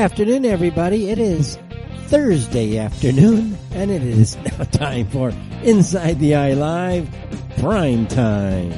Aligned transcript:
afternoon, 0.00 0.46
everybody. 0.46 1.10
It 1.10 1.18
is 1.18 1.58
Thursday 2.06 2.78
afternoon, 2.78 3.58
and 3.72 3.90
it 3.90 4.02
is 4.02 4.34
now 4.58 4.64
time 4.64 5.06
for 5.08 5.30
Inside 5.62 6.18
the 6.18 6.36
Eye 6.36 6.54
Live 6.54 7.06
Prime 7.58 8.06
Time. 8.06 8.70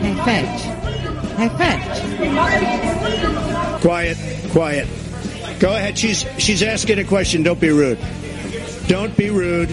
Hey, 0.00 0.14
Fetch. 0.24 0.62
Hey, 1.36 1.48
Fetch. 1.58 2.00
Quiet, 3.82 4.16
quiet. 4.50 4.88
Go 5.60 5.76
ahead. 5.76 5.98
She's 5.98 6.24
she's 6.38 6.62
asking 6.62 7.00
a 7.00 7.04
question. 7.04 7.42
Don't 7.42 7.60
be 7.60 7.68
rude. 7.68 7.98
Don't 8.86 9.14
be 9.14 9.28
rude. 9.28 9.68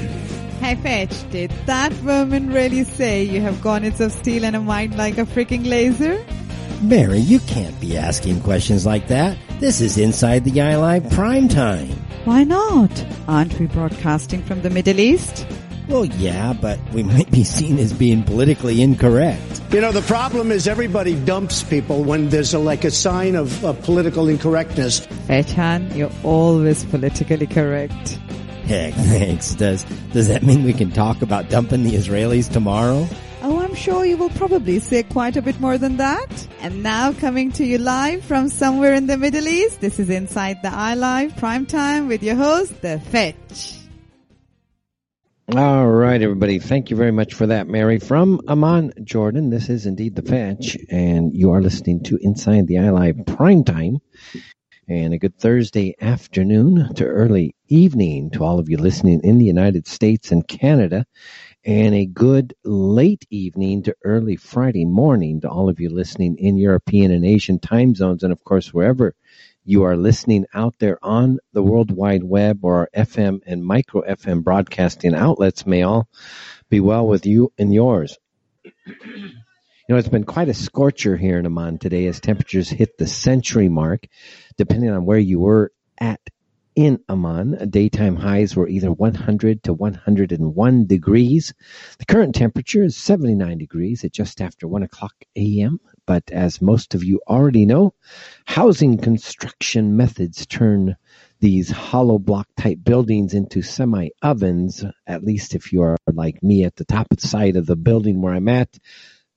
Hey, 0.59 0.75
Fetch. 0.75 1.31
Did 1.31 1.51
that 1.65 1.93
woman 2.03 2.51
really 2.51 2.83
say 2.83 3.23
you 3.23 3.39
have 3.39 3.61
garnets 3.61 4.01
of 4.01 4.11
steel 4.11 4.43
and 4.43 4.57
a 4.57 4.59
mind 4.59 4.97
like 4.97 5.17
a 5.17 5.23
freaking 5.23 5.65
laser? 5.65 6.21
Mary, 6.81 7.19
you 7.19 7.39
can't 7.41 7.77
be 7.81 7.97
asking 7.97 8.39
questions 8.41 8.85
like 8.85 9.09
that. 9.09 9.37
This 9.59 9.81
is 9.81 9.97
Inside 9.97 10.45
the 10.45 10.61
Eye 10.61 10.77
Live 10.77 11.09
Prime 11.11 11.49
Time. 11.49 11.89
Why 12.23 12.45
not? 12.45 13.05
Aren't 13.27 13.59
we 13.59 13.67
broadcasting 13.67 14.41
from 14.43 14.61
the 14.61 14.69
Middle 14.69 14.97
East? 14.97 15.45
Well, 15.89 16.05
yeah, 16.05 16.53
but 16.53 16.79
we 16.93 17.03
might 17.03 17.29
be 17.31 17.43
seen 17.43 17.79
as 17.79 17.91
being 17.91 18.23
politically 18.23 18.81
incorrect. 18.81 19.61
You 19.71 19.81
know, 19.81 19.91
the 19.91 20.03
problem 20.03 20.53
is 20.53 20.69
everybody 20.69 21.15
dumps 21.25 21.63
people 21.63 22.03
when 22.03 22.29
there's 22.29 22.53
a, 22.53 22.59
like 22.59 22.85
a 22.85 22.91
sign 22.91 23.35
of, 23.35 23.65
of 23.65 23.81
political 23.83 24.29
incorrectness. 24.29 25.05
Fetchan, 25.27 25.93
you're 25.95 26.11
always 26.23 26.85
politically 26.85 27.47
correct. 27.47 28.19
Heck, 28.65 28.93
thanks. 28.93 29.53
Does 29.55 29.83
does 30.13 30.27
that 30.27 30.43
mean 30.43 30.63
we 30.63 30.73
can 30.73 30.91
talk 30.91 31.23
about 31.23 31.49
dumping 31.49 31.83
the 31.83 31.93
Israelis 31.93 32.49
tomorrow? 32.49 33.07
I'm 33.69 33.75
sure 33.75 34.03
you 34.03 34.17
will 34.17 34.31
probably 34.31 34.79
say 34.79 35.03
quite 35.03 35.37
a 35.37 35.43
bit 35.43 35.59
more 35.59 35.77
than 35.77 35.97
that. 35.97 36.47
And 36.59 36.81
now 36.81 37.13
coming 37.13 37.51
to 37.51 37.63
you 37.63 37.77
live 37.77 38.23
from 38.23 38.49
somewhere 38.49 38.95
in 38.95 39.05
the 39.05 39.15
Middle 39.15 39.47
East, 39.47 39.79
this 39.79 39.99
is 39.99 40.09
Inside 40.09 40.63
the 40.63 40.73
Eye 40.73 40.95
Live 40.95 41.37
Prime 41.37 41.67
Time 41.67 42.07
with 42.07 42.23
your 42.23 42.33
host, 42.33 42.81
The 42.81 42.99
Fetch. 42.99 43.77
All 45.55 45.87
right, 45.87 46.19
everybody. 46.19 46.57
Thank 46.57 46.89
you 46.89 46.97
very 46.97 47.11
much 47.11 47.35
for 47.35 47.45
that, 47.45 47.67
Mary. 47.67 47.99
From 47.99 48.41
Amman, 48.47 48.93
Jordan, 49.03 49.51
this 49.51 49.69
is 49.69 49.85
indeed 49.85 50.15
The 50.15 50.23
Fetch, 50.23 50.75
and 50.89 51.31
you 51.31 51.51
are 51.51 51.61
listening 51.61 52.01
to 52.05 52.17
Inside 52.19 52.65
the 52.65 52.79
Eye 52.79 52.89
Live 52.89 53.23
Prime 53.27 53.63
Time. 53.63 53.99
And 54.87 55.13
a 55.13 55.19
good 55.19 55.37
Thursday 55.37 55.93
afternoon 56.01 56.95
to 56.95 57.05
early 57.05 57.53
evening 57.67 58.31
to 58.31 58.43
all 58.43 58.57
of 58.57 58.67
you 58.67 58.77
listening 58.77 59.21
in 59.23 59.37
the 59.37 59.45
United 59.45 59.87
States 59.87 60.31
and 60.31 60.47
Canada 60.47 61.05
and 61.65 61.93
a 61.93 62.05
good 62.05 62.53
late 62.63 63.25
evening 63.29 63.83
to 63.83 63.95
early 64.03 64.35
Friday 64.35 64.85
morning 64.85 65.41
to 65.41 65.49
all 65.49 65.69
of 65.69 65.79
you 65.79 65.89
listening 65.89 66.37
in 66.37 66.57
European 66.57 67.11
and 67.11 67.25
Asian 67.25 67.59
time 67.59 67.95
zones, 67.95 68.23
and 68.23 68.31
of 68.31 68.43
course, 68.43 68.73
wherever 68.73 69.13
you 69.65 69.83
are 69.83 69.97
listening 69.97 70.45
out 70.53 70.75
there 70.79 70.97
on 71.03 71.37
the 71.53 71.61
World 71.61 71.91
Wide 71.91 72.23
Web 72.23 72.63
or 72.63 72.89
FM 72.95 73.41
and 73.45 73.63
micro 73.63 74.01
FM 74.01 74.43
broadcasting 74.43 75.13
outlets 75.13 75.65
may 75.65 75.83
all 75.83 76.07
be 76.69 76.79
well 76.79 77.05
with 77.05 77.25
you 77.25 77.51
and 77.57 77.73
yours. 77.73 78.17
You 79.87 79.95
know, 79.95 79.99
it's 79.99 80.07
been 80.07 80.23
quite 80.23 80.49
a 80.49 80.53
scorcher 80.53 81.17
here 81.17 81.39
in 81.39 81.47
Amman 81.47 81.79
today 81.79 82.05
as 82.05 82.19
temperatures 82.19 82.69
hit 82.69 82.99
the 82.99 83.07
century 83.07 83.69
mark, 83.69 84.05
depending 84.55 84.91
on 84.91 85.03
where 85.03 85.17
you 85.17 85.39
were 85.39 85.71
at 85.97 86.21
in 86.79 86.97
Amman. 87.09 87.69
Daytime 87.69 88.15
highs 88.15 88.55
were 88.55 88.69
either 88.69 88.89
100 88.89 89.63
to 89.63 89.73
101 89.73 90.87
degrees. 90.87 91.53
The 91.97 92.05
current 92.05 92.33
temperature 92.33 92.85
is 92.85 92.95
79 92.95 93.57
degrees 93.57 94.05
at 94.05 94.13
just 94.13 94.39
after 94.39 94.65
1 94.65 94.83
o'clock 94.83 95.13
a.m. 95.35 95.81
But 96.05 96.31
as 96.31 96.61
most 96.61 96.95
of 96.95 97.03
you 97.03 97.19
already 97.27 97.65
know, 97.65 97.95
housing 98.45 98.97
construction 98.97 99.97
methods 99.97 100.45
turn 100.45 100.95
these 101.41 101.69
hollow 101.69 102.17
block 102.17 102.47
type 102.55 102.79
buildings 102.81 103.33
into 103.33 103.61
semi 103.61 104.11
ovens, 104.21 104.85
at 105.05 105.25
least 105.25 105.55
if 105.55 105.73
you 105.73 105.81
are 105.81 105.97
like 106.07 106.41
me 106.41 106.63
at 106.63 106.77
the 106.77 106.85
top 106.85 107.07
of 107.11 107.17
the 107.17 107.27
side 107.27 107.57
of 107.57 107.65
the 107.65 107.75
building 107.75 108.21
where 108.21 108.33
I'm 108.33 108.47
at. 108.47 108.79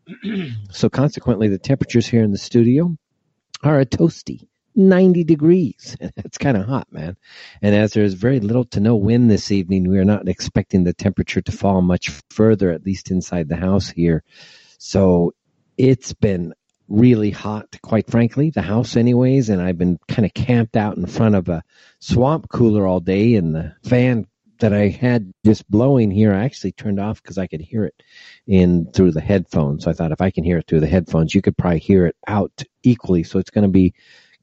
so 0.71 0.89
consequently, 0.89 1.49
the 1.49 1.59
temperatures 1.59 2.07
here 2.07 2.23
in 2.23 2.31
the 2.31 2.39
studio 2.39 2.97
are 3.65 3.81
a 3.81 3.87
toasty 3.87 4.47
90 4.75 5.25
degrees. 5.25 5.97
It's 6.25 6.39
kind 6.39 6.57
of 6.57 6.67
hot, 6.67 6.91
man. 6.91 7.17
And 7.61 7.75
as 7.75 7.93
there 7.93 8.05
is 8.05 8.15
very 8.15 8.41
little 8.41 8.65
to 8.67 8.81
no 8.81 8.97
wind 8.97 9.31
this 9.31 9.51
evening, 9.51 9.89
we 9.89 9.99
are 9.99 10.05
not 10.05 10.29
expecting 10.29 10.85
the 10.85 10.95
temperature 10.95 11.43
to 11.43 11.53
fall 11.53 11.83
much 11.83 12.11
further, 12.31 12.71
at 12.71 12.87
least 12.87 13.11
inside 13.11 13.49
the 13.49 13.57
house 13.57 13.89
here. 13.89 14.23
So 14.79 15.35
it's 15.77 16.15
been 16.15 16.55
really 16.89 17.31
hot, 17.31 17.77
quite 17.83 18.11
frankly, 18.11 18.51
the 18.51 18.63
house 18.63 18.97
anyways, 18.97 19.49
and 19.49 19.61
I've 19.61 19.79
been 19.79 19.99
kind 20.09 20.25
of 20.25 20.35
camped 20.35 20.77
out 20.77 20.97
in 20.97 21.07
front 21.07 21.35
of 21.35 21.49
a 21.49 21.63
swamp 22.01 22.49
cooler 22.49 22.87
all 22.87 23.01
day 23.01 23.35
and 23.35 23.55
the 23.55 23.75
fan 23.85 24.27
that 24.63 24.73
I 24.73 24.89
had 24.89 25.33
just 25.45 25.69
blowing 25.69 26.11
here, 26.11 26.33
I 26.33 26.45
actually 26.45 26.73
turned 26.73 27.01
off 27.01 27.21
because 27.21 27.37
I 27.37 27.49
could 27.49 27.61
hear 27.61 27.85
it 27.85 28.03
in 28.47 28.91
through 28.93 29.11
the 29.11 29.21
headphones. 29.21 29.85
So 29.85 29.91
I 29.91 29.95
thought 29.95 30.13
if 30.13 30.21
I 30.21 30.31
can 30.31 30.45
hear 30.45 30.59
it 30.59 30.67
through 30.69 30.81
the 30.81 30.87
headphones, 30.87 31.35
you 31.35 31.43
could 31.43 31.57
probably 31.57 31.81
hear 31.81 32.07
it 32.07 32.17
out 32.27 32.63
equally. 32.85 33.25
So 33.25 33.39
it's 33.41 33.51
going 33.51 33.65
to 33.65 33.71
be 33.71 33.95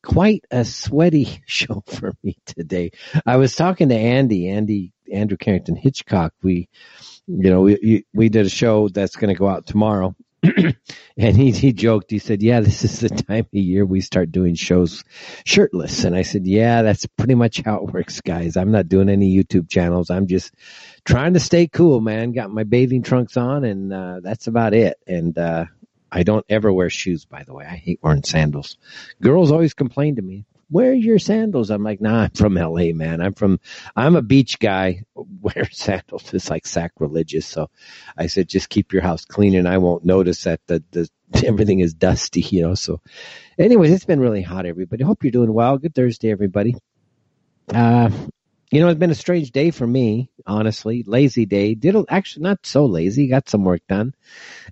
quite 0.02 0.46
a 0.52 0.66
sweaty 0.66 1.42
show 1.46 1.84
for 1.88 2.14
me 2.24 2.38
today. 2.46 2.92
I 3.26 3.38
was 3.38 3.56
talking 3.56 3.90
to 3.90 3.96
Andy, 3.96 4.50
Andy, 4.50 4.94
Andrew 5.12 5.38
Carrington 5.38 5.76
Hitchcock. 5.76 6.34
We, 6.42 6.70
you 7.28 7.50
know, 7.50 7.62
we, 7.62 8.06
we 8.14 8.30
did 8.30 8.46
a 8.46 8.50
show 8.50 8.90
that's 8.90 9.16
going 9.16 9.34
to 9.34 9.40
go 9.40 9.48
out 9.48 9.66
tomorrow 9.66 10.16
and 11.18 11.36
he 11.36 11.52
he 11.52 11.74
joked. 11.74 12.12
He 12.12 12.20
said, 12.20 12.42
"Yeah, 12.42 12.62
this 12.62 12.84
is 12.84 13.00
the 13.00 13.10
time 13.10 13.46
of 13.46 13.54
year 13.54 13.86
we 13.86 14.00
start 14.00 14.32
doing 14.32 14.56
shows 14.56 15.04
shirtless." 15.46 16.06
And 16.06 16.16
I 16.16 16.22
said, 16.22 16.48
"Yeah, 16.48 16.82
that's 16.82 17.06
pretty 17.06 17.36
much 17.36 17.62
how 17.62 17.78
it 17.78 17.94
works, 17.94 18.22
guys. 18.22 18.56
I'm 18.56 18.72
not 18.72 18.88
doing 18.88 19.10
any 19.10 19.36
YouTube 19.36 19.70
channels. 19.70 20.10
I'm 20.10 20.28
just 20.28 20.54
trying 21.04 21.34
to 21.34 21.40
stay 21.42 21.68
cool, 21.68 22.00
man. 22.00 22.32
Got 22.32 22.52
my 22.52 22.64
bathing 22.64 23.04
trunks 23.04 23.36
on, 23.36 23.66
and 23.66 23.92
uh, 23.92 24.20
that's 24.24 24.48
about 24.48 24.74
it. 24.74 24.98
And 25.06 25.38
uh, 25.38 25.66
I 26.12 26.24
don't 26.24 26.46
ever 26.50 26.72
wear 26.72 26.90
shoes, 26.90 27.26
by 27.26 27.44
the 27.44 27.54
way. 27.54 27.66
I 27.66 27.76
hate 27.76 28.00
wearing 28.02 28.24
sandals. 28.24 28.78
Girls 29.22 29.52
always 29.52 29.74
complain 29.74 30.16
to 30.16 30.22
me, 30.22 30.46
wear 30.70 30.94
your 30.94 31.20
sandals. 31.20 31.70
I'm 31.70 31.84
like, 31.84 32.02
nah, 32.02 32.24
I'm 32.24 32.32
from 32.32 32.56
LA, 32.56 32.92
man. 32.94 33.22
I'm 33.22 33.34
from, 33.34 33.60
I'm 33.96 34.16
a 34.16 34.22
beach 34.22 34.60
guy. 34.60 35.04
Wear 35.42 35.70
sandals 35.72 36.34
is 36.34 36.50
like 36.50 36.68
sacrilegious. 36.68 37.46
So 37.46 37.70
I 38.18 38.28
said, 38.28 38.48
just 38.48 38.70
keep 38.70 38.94
your 38.94 39.02
house 39.02 39.26
clean 39.26 39.56
and 39.56 39.68
I 39.68 39.78
won't 39.78 40.06
notice 40.06 40.44
that 40.44 40.60
the, 40.68 40.84
the, 40.92 41.10
everything 41.46 41.80
is 41.80 41.94
dusty, 41.94 42.42
you 42.42 42.62
know. 42.62 42.76
So 42.76 43.02
anyways, 43.58 43.92
it's 43.92 44.06
been 44.06 44.20
really 44.20 44.42
hot, 44.42 44.66
everybody. 44.66 45.04
Hope 45.04 45.24
you're 45.24 45.32
doing 45.32 45.54
well. 45.54 45.78
Good 45.78 45.96
Thursday, 45.96 46.30
everybody. 46.32 46.76
Uh, 47.74 48.10
you 48.72 48.80
know, 48.80 48.90
it's 48.90 49.00
been 49.00 49.12
a 49.12 49.16
strange 49.16 49.52
day 49.52 49.72
for 49.72 49.88
me, 49.88 50.30
honestly. 50.46 51.04
Lazy 51.06 51.46
day. 51.46 51.76
Did 51.76 51.96
actually 52.10 52.44
not 52.44 52.66
so 52.66 52.86
lazy. 52.86 53.28
Got 53.28 53.50
some 53.50 53.64
work 53.64 53.82
done, 53.88 54.14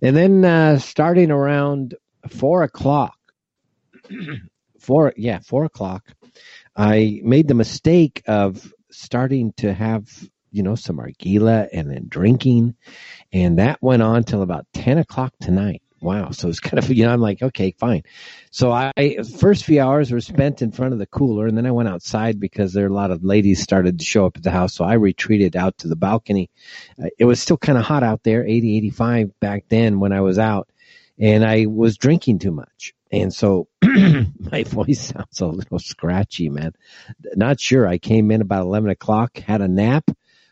and 0.02 0.16
then 0.16 0.46
uh, 0.46 0.80
starting 0.80 1.32
around 1.32 1.96
four 2.30 2.64
o'clock, 2.64 3.18
four 4.80 5.14
yeah 5.18 5.40
four 5.40 5.66
o'clock 5.66 6.04
i 6.76 7.20
made 7.24 7.48
the 7.48 7.54
mistake 7.54 8.24
of 8.28 8.72
starting 8.92 9.54
to 9.58 9.74
have 9.74 10.08
you 10.52 10.64
know 10.64 10.76
some 10.76 10.98
argila 10.98 11.68
and 11.74 11.92
then 11.92 12.06
drinking 12.08 12.76
and 13.34 13.60
that 13.60 13.82
went 13.82 14.02
on 14.02 14.24
till 14.24 14.42
about 14.42 14.66
10 14.74 14.98
o'clock 14.98 15.34
tonight 15.42 15.82
wow. 16.02 16.32
So 16.32 16.50
it's 16.50 16.60
kind 16.60 16.80
of 16.80 16.90
you 16.94 17.06
know 17.06 17.14
i'm 17.14 17.22
like 17.22 17.42
okay 17.42 17.72
fine. 17.78 18.04
So 18.52 18.72
i 18.72 18.92
first 19.40 19.66
few 19.66 19.82
hours 19.82 20.12
were 20.12 20.22
spent 20.22 20.62
in 20.62 20.72
front 20.72 20.94
of 20.94 21.00
the 21.00 21.06
cooler 21.06 21.48
and 21.48 21.58
then 21.58 21.66
i 21.66 21.72
went 21.72 21.90
outside 21.90 22.40
because 22.40 22.74
there 22.74 22.86
are 22.86 22.90
a 22.90 22.94
lot 22.94 23.12
of 23.12 23.24
ladies 23.24 23.62
started 23.62 24.00
to 24.00 24.06
show 24.06 24.26
up 24.26 24.38
at 24.38 24.44
the 24.44 24.52
house. 24.52 24.74
So 24.74 24.86
i 24.86 24.94
retreated 24.94 25.56
out 25.56 25.78
to 25.80 25.88
the 25.88 25.96
balcony. 25.96 26.50
Uh, 27.02 27.08
it 27.18 27.26
was 27.26 27.42
still 27.42 27.58
kind 27.58 27.78
of 27.78 27.86
hot 27.86 28.04
out 28.04 28.24
there 28.24 28.46
80 28.46 28.78
85 28.78 29.40
back 29.40 29.66
then 29.70 30.00
when 30.00 30.12
i 30.14 30.22
was 30.22 30.40
out 30.40 30.70
and 31.20 31.46
i 31.46 31.66
was 31.66 31.98
drinking 31.98 32.40
too 32.40 32.52
much. 32.52 32.94
And 33.12 33.34
so 33.34 33.68
my 33.82 34.64
voice 34.64 35.00
sounds 35.14 35.40
a 35.40 35.46
little 35.46 35.80
scratchy, 35.80 36.50
man. 36.50 36.74
Not 37.36 37.60
sure. 37.60 37.88
I 37.88 37.98
came 37.98 38.32
in 38.32 38.42
about 38.42 38.66
11 38.66 38.90
o'clock, 38.90 39.38
had 39.38 39.62
a 39.62 39.68
nap, 39.68 40.10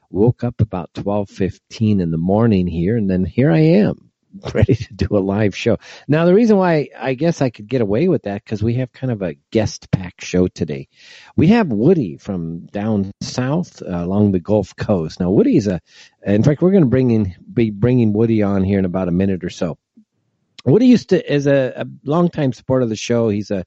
woke 0.10 0.44
up 0.44 0.62
about 0.62 0.94
12:15 0.94 2.00
in 2.00 2.12
the 2.12 2.18
morning 2.18 2.68
here, 2.68 2.96
and 2.96 3.10
then 3.10 3.26
here 3.26 3.52
I 3.52 3.60
am, 3.60 4.12
ready 4.54 4.76
to 4.76 4.94
do 4.94 5.08
a 5.12 5.20
live 5.20 5.56
show. 5.56 5.78
Now, 6.08 6.26
the 6.26 6.34
reason 6.34 6.58
why 6.58 6.90
I 6.98 7.14
guess 7.14 7.42
I 7.42 7.50
could 7.50 7.68
get 7.68 7.82
away 7.82 8.08
with 8.08 8.24
that 8.24 8.44
because 8.44 8.64
we 8.64 8.76
have 8.76 8.92
kind 8.92 9.12
of 9.12 9.22
a 9.22 9.36
guest 9.52 9.92
pack 9.92 10.22
show 10.22 10.48
today. 10.48 10.88
We 11.36 11.48
have 11.48 11.68
Woody 11.68 12.18
from 12.18 12.66
down 12.68 13.12
south 13.22 13.82
uh, 13.82 14.04
along 14.04 14.32
the 14.32 14.40
Gulf 14.40 14.76
Coast. 14.76 15.20
Now, 15.20 15.32
Woody's 15.32 15.68
a, 15.68 15.82
in 16.26 16.44
fact, 16.44 16.62
we're 16.62 16.72
going 16.72 16.84
to 16.84 16.90
bring 16.90 17.12
in, 17.12 17.36
be 17.52 17.70
bringing 17.70 18.14
Woody 18.14 18.44
on 18.44 18.64
here 18.64 18.80
in 18.80 18.86
about 18.86 19.08
a 19.08 19.12
minute 19.12 19.44
or 19.44 19.50
so. 19.50 19.78
Woody 20.66 20.88
used 20.88 21.10
to 21.10 21.34
is 21.34 21.46
a, 21.46 21.74
a 21.76 21.86
longtime 22.04 22.54
supporter 22.54 22.84
of 22.84 22.90
the 22.90 22.96
show. 22.96 23.30
He's 23.30 23.52
a 23.52 23.66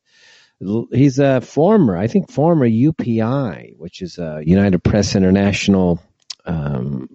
he's 0.90 1.20
a 1.20 1.40
former, 1.40 1.96
I 1.96 2.08
think, 2.08 2.32
former 2.32 2.68
UPI, 2.68 3.76
which 3.76 4.02
is 4.02 4.18
a 4.18 4.42
United 4.44 4.82
Press 4.82 5.14
International 5.14 6.02
um, 6.44 7.08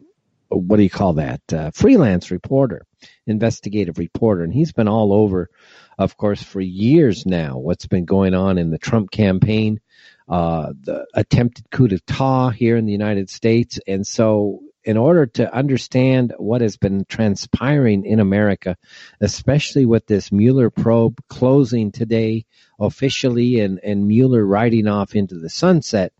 what 0.53 0.77
do 0.77 0.83
you 0.83 0.89
call 0.89 1.13
that? 1.13 1.41
Uh, 1.51 1.71
freelance 1.71 2.31
reporter, 2.31 2.85
investigative 3.25 3.97
reporter, 3.97 4.43
and 4.43 4.53
he's 4.53 4.71
been 4.71 4.87
all 4.87 5.13
over, 5.13 5.49
of 5.97 6.17
course, 6.17 6.41
for 6.41 6.61
years 6.61 7.25
now. 7.25 7.57
What's 7.57 7.87
been 7.87 8.05
going 8.05 8.33
on 8.33 8.57
in 8.57 8.69
the 8.69 8.77
Trump 8.77 9.11
campaign, 9.11 9.79
uh, 10.27 10.73
the 10.81 11.05
attempted 11.13 11.69
coup 11.71 11.87
d'état 11.87 12.53
here 12.53 12.77
in 12.77 12.85
the 12.85 12.91
United 12.91 13.29
States, 13.29 13.79
and 13.87 14.05
so 14.05 14.61
in 14.83 14.97
order 14.97 15.25
to 15.25 15.53
understand 15.53 16.33
what 16.37 16.61
has 16.61 16.77
been 16.77 17.05
transpiring 17.07 18.05
in 18.05 18.19
America, 18.19 18.77
especially 19.21 19.85
with 19.85 20.05
this 20.07 20.31
Mueller 20.31 20.69
probe 20.69 21.21
closing 21.29 21.91
today 21.91 22.45
officially 22.79 23.61
and, 23.61 23.79
and 23.79 24.07
Mueller 24.07 24.45
riding 24.45 24.87
off 24.87 25.15
into 25.15 25.39
the 25.39 25.49
sunset, 25.49 26.11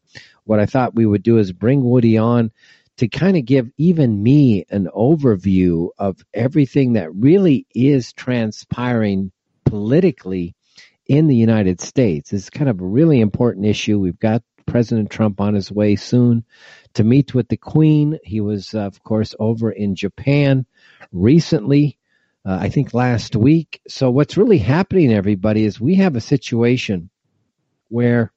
what 0.45 0.59
I 0.59 0.65
thought 0.65 0.95
we 0.95 1.05
would 1.05 1.23
do 1.23 1.37
is 1.37 1.51
bring 1.51 1.83
Woody 1.83 2.17
on 2.17 2.51
to 2.97 3.07
kind 3.07 3.37
of 3.37 3.45
give 3.45 3.69
even 3.77 4.21
me 4.21 4.65
an 4.69 4.87
overview 4.95 5.89
of 5.97 6.23
everything 6.33 6.93
that 6.93 7.13
really 7.13 7.65
is 7.73 8.13
transpiring 8.13 9.31
politically 9.65 10.55
in 11.07 11.27
the 11.27 11.35
United 11.35 11.81
States. 11.81 12.33
It's 12.33 12.49
kind 12.49 12.69
of 12.69 12.79
a 12.79 12.85
really 12.85 13.19
important 13.19 13.65
issue. 13.65 13.99
We've 13.99 14.19
got 14.19 14.43
President 14.65 15.09
Trump 15.09 15.41
on 15.41 15.53
his 15.55 15.71
way 15.71 15.95
soon 15.95 16.45
to 16.93 17.03
meet 17.03 17.33
with 17.33 17.47
the 17.47 17.57
Queen. 17.57 18.19
He 18.23 18.41
was, 18.41 18.73
uh, 18.73 18.81
of 18.81 19.03
course, 19.03 19.35
over 19.39 19.71
in 19.71 19.95
Japan 19.95 20.65
recently, 21.11 21.97
uh, 22.45 22.57
I 22.61 22.69
think 22.69 22.93
last 22.93 23.35
week. 23.35 23.81
So, 23.87 24.11
what's 24.11 24.37
really 24.37 24.59
happening, 24.59 25.13
everybody, 25.13 25.65
is 25.65 25.81
we 25.81 25.95
have 25.95 26.15
a 26.15 26.21
situation 26.21 27.09
where 27.89 28.31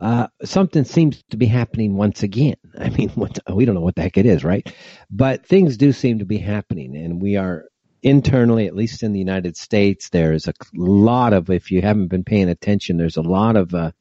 uh, 0.00 0.28
something 0.44 0.84
seems 0.84 1.22
to 1.30 1.36
be 1.36 1.46
happening 1.46 1.96
once 1.96 2.22
again. 2.22 2.56
I 2.78 2.90
mean, 2.90 3.10
what, 3.10 3.38
we 3.52 3.64
don't 3.64 3.74
know 3.74 3.80
what 3.80 3.94
the 3.94 4.02
heck 4.02 4.18
it 4.18 4.26
is, 4.26 4.44
right? 4.44 4.70
But 5.10 5.46
things 5.46 5.76
do 5.76 5.92
seem 5.92 6.18
to 6.18 6.24
be 6.24 6.38
happening, 6.38 6.96
and 6.96 7.20
we 7.20 7.36
are 7.36 7.64
internally, 8.02 8.66
at 8.66 8.76
least 8.76 9.02
in 9.02 9.12
the 9.12 9.18
United 9.18 9.56
States, 9.56 10.10
there's 10.10 10.46
a 10.46 10.52
lot 10.74 11.32
of, 11.32 11.50
if 11.50 11.70
you 11.70 11.80
haven't 11.80 12.08
been 12.08 12.24
paying 12.24 12.50
attention, 12.50 12.96
there's 12.96 13.16
a 13.16 13.22
lot 13.22 13.56
of 13.56 13.74
uh, 13.74 13.92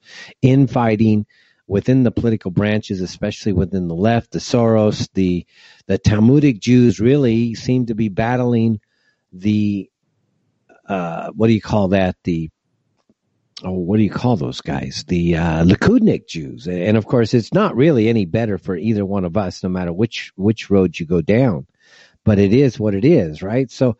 infighting 0.41 1.25
within 1.67 2.03
the 2.03 2.11
political 2.11 2.51
branches, 2.51 3.01
especially 3.01 3.53
within 3.53 3.87
the 3.87 3.95
left, 3.95 4.31
the 4.31 4.39
Soros, 4.39 5.09
the 5.13 5.45
the 5.87 5.97
Talmudic 5.97 6.59
Jews 6.59 6.99
really 6.99 7.55
seem 7.55 7.85
to 7.85 7.95
be 7.95 8.09
battling 8.09 8.81
the 9.31 9.89
uh, 10.87 11.31
what 11.31 11.47
do 11.47 11.53
you 11.53 11.61
call 11.61 11.89
that? 11.89 12.15
The 12.23 12.49
oh, 13.63 13.71
what 13.71 13.97
do 13.97 14.03
you 14.03 14.09
call 14.09 14.35
those 14.35 14.61
guys? 14.61 15.05
The 15.07 15.37
uh, 15.37 15.63
Likudnik 15.63 16.27
Jews, 16.27 16.67
and 16.67 16.97
of 16.97 17.05
course, 17.05 17.33
it's 17.33 17.53
not 17.53 17.75
really 17.75 18.09
any 18.09 18.25
better 18.25 18.57
for 18.57 18.75
either 18.75 19.05
one 19.05 19.25
of 19.25 19.37
us, 19.37 19.63
no 19.63 19.69
matter 19.69 19.93
which 19.93 20.31
which 20.35 20.69
road 20.69 20.99
you 20.99 21.05
go 21.05 21.21
down. 21.21 21.67
But 22.23 22.39
it 22.39 22.53
is 22.53 22.79
what 22.79 22.95
it 22.95 23.03
is, 23.05 23.41
right? 23.41 23.69
So 23.69 23.97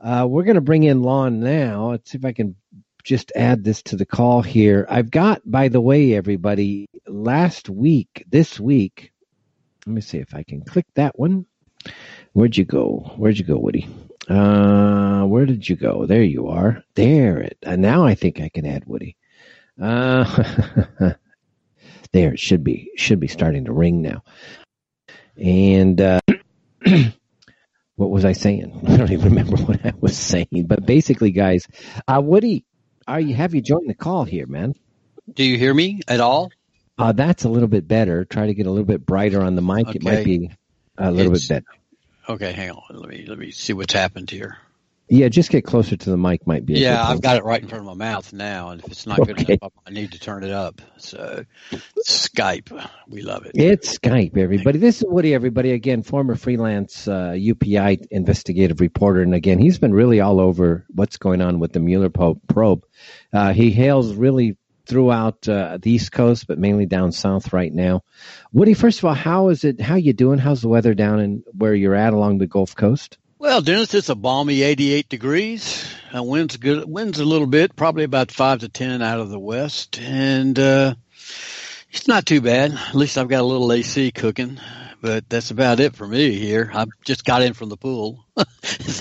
uh, 0.00 0.26
we're 0.28 0.44
going 0.44 0.54
to 0.54 0.60
bring 0.60 0.84
in 0.84 1.02
Lon 1.02 1.40
now. 1.40 1.90
Let's 1.90 2.10
see 2.10 2.18
if 2.18 2.24
I 2.24 2.32
can 2.32 2.56
just 3.04 3.32
add 3.34 3.64
this 3.64 3.82
to 3.84 3.96
the 3.96 4.06
call 4.06 4.42
here. 4.42 4.86
I've 4.88 5.10
got, 5.10 5.42
by 5.44 5.68
the 5.68 5.80
way, 5.80 6.14
everybody, 6.14 6.88
last 7.06 7.68
week, 7.68 8.24
this 8.28 8.60
week, 8.60 9.12
let 9.86 9.94
me 9.94 10.00
see 10.00 10.18
if 10.18 10.34
I 10.34 10.42
can 10.42 10.62
click 10.62 10.86
that 10.94 11.18
one. 11.18 11.46
Where'd 12.32 12.56
you 12.56 12.64
go? 12.64 13.12
Where'd 13.16 13.38
you 13.38 13.44
go, 13.44 13.56
Woody? 13.58 13.88
Uh, 14.28 15.24
where 15.24 15.46
did 15.46 15.68
you 15.68 15.76
go? 15.76 16.06
There 16.06 16.22
you 16.22 16.48
are. 16.48 16.82
There 16.94 17.38
it. 17.38 17.58
Uh, 17.64 17.76
now 17.76 18.04
I 18.04 18.14
think 18.14 18.40
I 18.40 18.50
can 18.50 18.66
add 18.66 18.84
Woody. 18.86 19.16
Uh, 19.80 20.44
there 22.12 22.34
it 22.34 22.40
should 22.40 22.62
be 22.62 22.90
should 22.96 23.20
be 23.20 23.28
starting 23.28 23.64
to 23.66 23.72
ring 23.72 24.02
now. 24.02 24.22
And 25.36 26.00
uh, 26.00 26.20
what 27.96 28.10
was 28.10 28.24
I 28.24 28.32
saying? 28.32 28.82
I 28.88 28.96
don't 28.96 29.10
even 29.10 29.30
remember 29.30 29.56
what 29.64 29.84
I 29.84 29.92
was 29.98 30.16
saying. 30.16 30.66
But 30.66 30.84
basically, 30.84 31.30
guys, 31.30 31.66
uh, 32.06 32.20
Woody, 32.22 32.64
are 33.06 33.20
you 33.20 33.34
have 33.34 33.54
you 33.54 33.62
joined 33.62 33.88
the 33.88 33.94
call 33.94 34.24
here, 34.24 34.46
man? 34.46 34.74
Do 35.32 35.44
you 35.44 35.56
hear 35.56 35.72
me 35.72 36.00
at 36.06 36.20
all? 36.20 36.50
Uh, 36.98 37.12
that's 37.12 37.44
a 37.44 37.48
little 37.48 37.68
bit 37.68 37.86
better. 37.86 38.24
Try 38.24 38.46
to 38.46 38.54
get 38.54 38.66
a 38.66 38.70
little 38.70 38.86
bit 38.86 39.06
brighter 39.06 39.40
on 39.40 39.54
the 39.54 39.62
mic. 39.62 39.86
Okay. 39.86 39.98
It 39.98 40.02
might 40.02 40.24
be 40.24 40.50
a 40.98 41.12
little 41.12 41.32
it's, 41.34 41.46
bit 41.46 41.64
better. 41.64 41.77
Okay, 42.28 42.52
hang 42.52 42.70
on. 42.70 42.82
Let 42.90 43.08
me 43.08 43.24
let 43.26 43.38
me 43.38 43.50
see 43.50 43.72
what's 43.72 43.94
happened 43.94 44.30
here. 44.30 44.58
Yeah, 45.10 45.28
just 45.28 45.50
get 45.50 45.64
closer 45.64 45.96
to 45.96 46.10
the 46.10 46.18
mic 46.18 46.46
might 46.46 46.66
be. 46.66 46.74
Yeah, 46.74 47.02
I've 47.02 47.22
got 47.22 47.38
it 47.38 47.44
right 47.44 47.62
in 47.62 47.66
front 47.66 47.80
of 47.80 47.86
my 47.86 47.94
mouth 47.94 48.30
now, 48.34 48.68
and 48.68 48.84
if 48.84 48.92
it's 48.92 49.06
not 49.06 49.18
okay. 49.20 49.32
good 49.32 49.50
enough, 49.50 49.72
I 49.86 49.90
need 49.90 50.12
to 50.12 50.18
turn 50.18 50.44
it 50.44 50.50
up. 50.50 50.82
So, 50.98 51.46
Skype, 52.06 52.90
we 53.08 53.22
love 53.22 53.46
it. 53.46 53.52
It's 53.54 53.98
Skype, 53.98 54.36
everybody. 54.36 54.78
This 54.78 55.00
is 55.00 55.06
Woody, 55.08 55.32
everybody. 55.32 55.72
Again, 55.72 56.02
former 56.02 56.34
freelance 56.34 57.08
uh, 57.08 57.30
UPI 57.30 58.06
investigative 58.10 58.80
reporter, 58.80 59.22
and 59.22 59.34
again, 59.34 59.58
he's 59.58 59.78
been 59.78 59.94
really 59.94 60.20
all 60.20 60.40
over 60.40 60.84
what's 60.90 61.16
going 61.16 61.40
on 61.40 61.58
with 61.58 61.72
the 61.72 61.80
Mueller 61.80 62.10
probe. 62.10 62.84
Uh, 63.32 63.54
he 63.54 63.70
hails 63.70 64.12
really 64.12 64.58
throughout 64.88 65.48
uh, 65.48 65.78
the 65.80 65.90
East 65.92 66.10
Coast, 66.10 66.46
but 66.46 66.58
mainly 66.58 66.86
down 66.86 67.12
south 67.12 67.52
right 67.52 67.72
now. 67.72 68.02
Woody, 68.52 68.74
first 68.74 68.98
of 68.98 69.04
all, 69.04 69.14
how 69.14 69.50
is 69.50 69.64
it? 69.64 69.80
How 69.80 69.96
you 69.96 70.12
doing? 70.12 70.38
How's 70.38 70.62
the 70.62 70.68
weather 70.68 70.94
down 70.94 71.20
in 71.20 71.44
where 71.56 71.74
you're 71.74 71.94
at 71.94 72.14
along 72.14 72.38
the 72.38 72.46
Gulf 72.46 72.74
Coast? 72.74 73.18
Well, 73.38 73.60
Dennis, 73.60 73.94
it's 73.94 74.08
a 74.08 74.16
balmy 74.16 74.62
88 74.62 75.08
degrees. 75.08 75.88
Uh, 76.12 76.24
winds 76.24 76.56
good. 76.56 76.88
Winds 76.88 77.20
a 77.20 77.24
little 77.24 77.46
bit, 77.46 77.76
probably 77.76 78.04
about 78.04 78.32
five 78.32 78.60
to 78.60 78.68
ten 78.68 79.02
out 79.02 79.20
of 79.20 79.28
the 79.28 79.38
west, 79.38 80.00
and 80.00 80.58
uh, 80.58 80.94
it's 81.90 82.08
not 82.08 82.26
too 82.26 82.40
bad. 82.40 82.72
At 82.72 82.94
least 82.94 83.16
I've 83.16 83.28
got 83.28 83.42
a 83.42 83.44
little 83.44 83.72
AC 83.72 84.10
cooking 84.10 84.58
but 85.00 85.28
that's 85.28 85.50
about 85.50 85.80
it 85.80 85.94
for 85.94 86.06
me 86.06 86.32
here. 86.32 86.70
I 86.74 86.86
just 87.04 87.24
got 87.24 87.42
in 87.42 87.54
from 87.54 87.68
the 87.68 87.76
pool. 87.76 88.24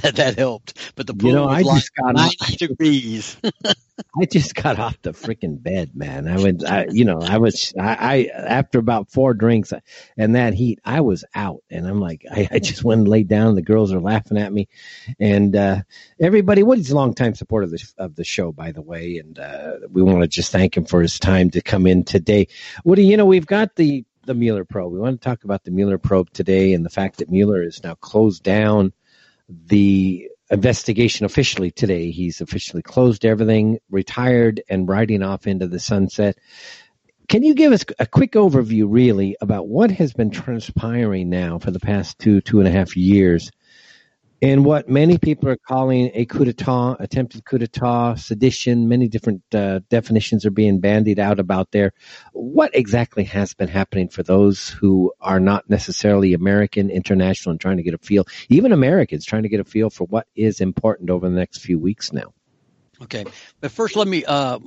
that 0.02 0.14
that 0.16 0.38
helped, 0.38 0.94
but 0.96 1.06
the 1.06 1.14
pool 1.14 1.30
you 1.30 1.36
know, 1.36 1.46
was 1.46 1.58
I 1.58 1.62
like 1.62 1.80
just 1.80 1.96
got 1.96 2.16
90 2.16 2.38
off, 2.42 2.58
degrees. 2.58 3.38
I 4.20 4.26
just 4.26 4.56
got 4.56 4.80
off 4.80 5.00
the 5.02 5.12
freaking 5.12 5.62
bed, 5.62 5.92
man. 5.96 6.28
I 6.28 6.38
went, 6.42 6.64
I, 6.64 6.88
you 6.90 7.06
know, 7.06 7.20
I 7.22 7.38
was, 7.38 7.74
I, 7.80 7.96
I, 7.96 8.30
after 8.34 8.80
about 8.80 9.12
four 9.12 9.34
drinks 9.36 9.74
and 10.18 10.36
that 10.36 10.54
heat, 10.54 10.80
I 10.86 11.02
was 11.02 11.24
out, 11.36 11.64
and 11.70 11.88
I'm 11.88 12.00
like, 12.00 12.26
I, 12.32 12.48
I 12.52 12.60
just 12.60 12.84
went 12.84 13.00
and 13.00 13.08
laid 13.08 13.28
down. 13.28 13.56
The 13.56 13.62
girls 13.62 13.94
are 13.94 14.00
laughing 14.00 14.38
at 14.38 14.52
me, 14.52 14.68
and 15.20 15.56
uh, 15.56 15.82
everybody. 16.20 16.64
Woody's 16.64 16.92
a 16.92 16.96
long 16.96 17.14
time 17.14 17.36
supporter 17.36 17.66
of 17.66 17.72
the 17.72 17.94
of 17.98 18.16
the 18.16 18.24
show, 18.24 18.52
by 18.52 18.72
the 18.72 18.82
way, 18.82 19.18
and 19.18 19.38
uh, 19.38 19.74
we 19.92 20.02
want 20.02 20.22
to 20.22 20.28
just 20.28 20.52
thank 20.52 20.76
him 20.76 20.86
for 20.86 21.02
his 21.02 21.20
time 21.20 21.52
to 21.52 21.62
come 21.62 21.86
in 21.86 22.04
today. 22.04 22.48
Woody, 22.84 23.06
you 23.06 23.18
know, 23.18 23.26
we've 23.26 23.46
got 23.46 23.76
the 23.76 24.04
the 24.28 24.36
Mueller 24.36 24.66
probe. 24.66 24.94
We 24.94 25.00
want 25.00 25.20
to 25.20 25.26
talk 25.28 25.44
about 25.44 25.64
the 25.64 25.72
Mueller 25.72 25.98
probe 25.98 26.32
today 26.32 26.74
and 26.74 26.86
the 26.86 26.90
fact 26.90 27.18
that 27.18 27.32
Mueller 27.32 27.64
is 27.64 27.84
now 27.84 27.96
closed 27.96 28.44
down 28.44 28.94
the 29.50 30.30
investigation 30.52 31.26
officially 31.26 31.72
today. 31.72 32.12
He's 32.12 32.42
officially 32.42 32.82
closed 32.82 33.26
everything, 33.26 33.80
retired, 33.90 34.62
and 34.70 34.88
riding 34.88 35.24
off 35.24 35.48
into 35.48 35.68
the 35.68 35.80
sunset. 35.80 36.38
Can 37.28 37.44
you 37.44 37.56
give 37.56 37.74
us 37.74 37.84
a 38.00 38.06
quick 38.06 38.34
overview, 38.34 38.86
really, 38.88 39.36
about 39.42 39.68
what 39.68 39.92
has 39.92 40.14
been 40.14 40.30
transpiring 40.30 41.30
now 41.30 41.60
for 41.60 41.72
the 41.72 41.80
past 41.80 42.20
two, 42.20 42.40
two 42.40 42.60
and 42.60 42.68
a 42.68 42.72
half 42.72 42.96
years 42.96 43.52
in 44.42 44.64
what 44.64 44.88
many 44.88 45.18
people 45.18 45.50
are 45.50 45.58
calling 45.58 46.12
a 46.14 46.26
coup 46.26 46.46
d'etat, 46.46 46.98
attempted 47.00 47.44
coup 47.46 47.58
d'etat, 47.58 48.16
sedition, 48.16 48.88
many 48.88 49.08
different 49.08 49.42
uh, 49.54 49.80
definitions 49.90 50.46
are 50.46 50.52
being 50.52 50.80
bandied 50.80 51.20
out 51.20 51.40
about 51.40 51.72
there. 51.72 51.92
What 52.34 52.76
exactly 52.76 53.24
has 53.26 53.54
been 53.54 53.68
happening 53.68 54.10
for 54.10 54.22
those 54.24 54.70
who 54.70 55.12
are 55.22 55.40
not 55.40 55.70
necessarily 55.70 56.34
American, 56.34 56.90
international, 56.90 57.52
and 57.52 57.60
trying 57.60 57.78
to 57.78 57.84
get 57.84 57.96
a 57.96 58.00
feel, 58.00 58.26
even 58.50 58.72
Americans 58.72 59.26
trying 59.26 59.44
to 59.44 59.50
get 59.50 59.60
a 59.60 59.66
feel 59.66 59.90
for 59.90 60.06
what 60.06 60.28
is 60.36 60.62
important 60.62 61.10
over 61.10 61.28
the 61.28 61.36
next 61.36 61.60
few 61.60 61.80
weeks 61.80 62.14
now? 62.14 62.34
Okay, 63.02 63.26
but 63.60 63.72
first 63.72 63.96
let 63.96 64.08
me 64.08 64.26
uh, 64.26 64.60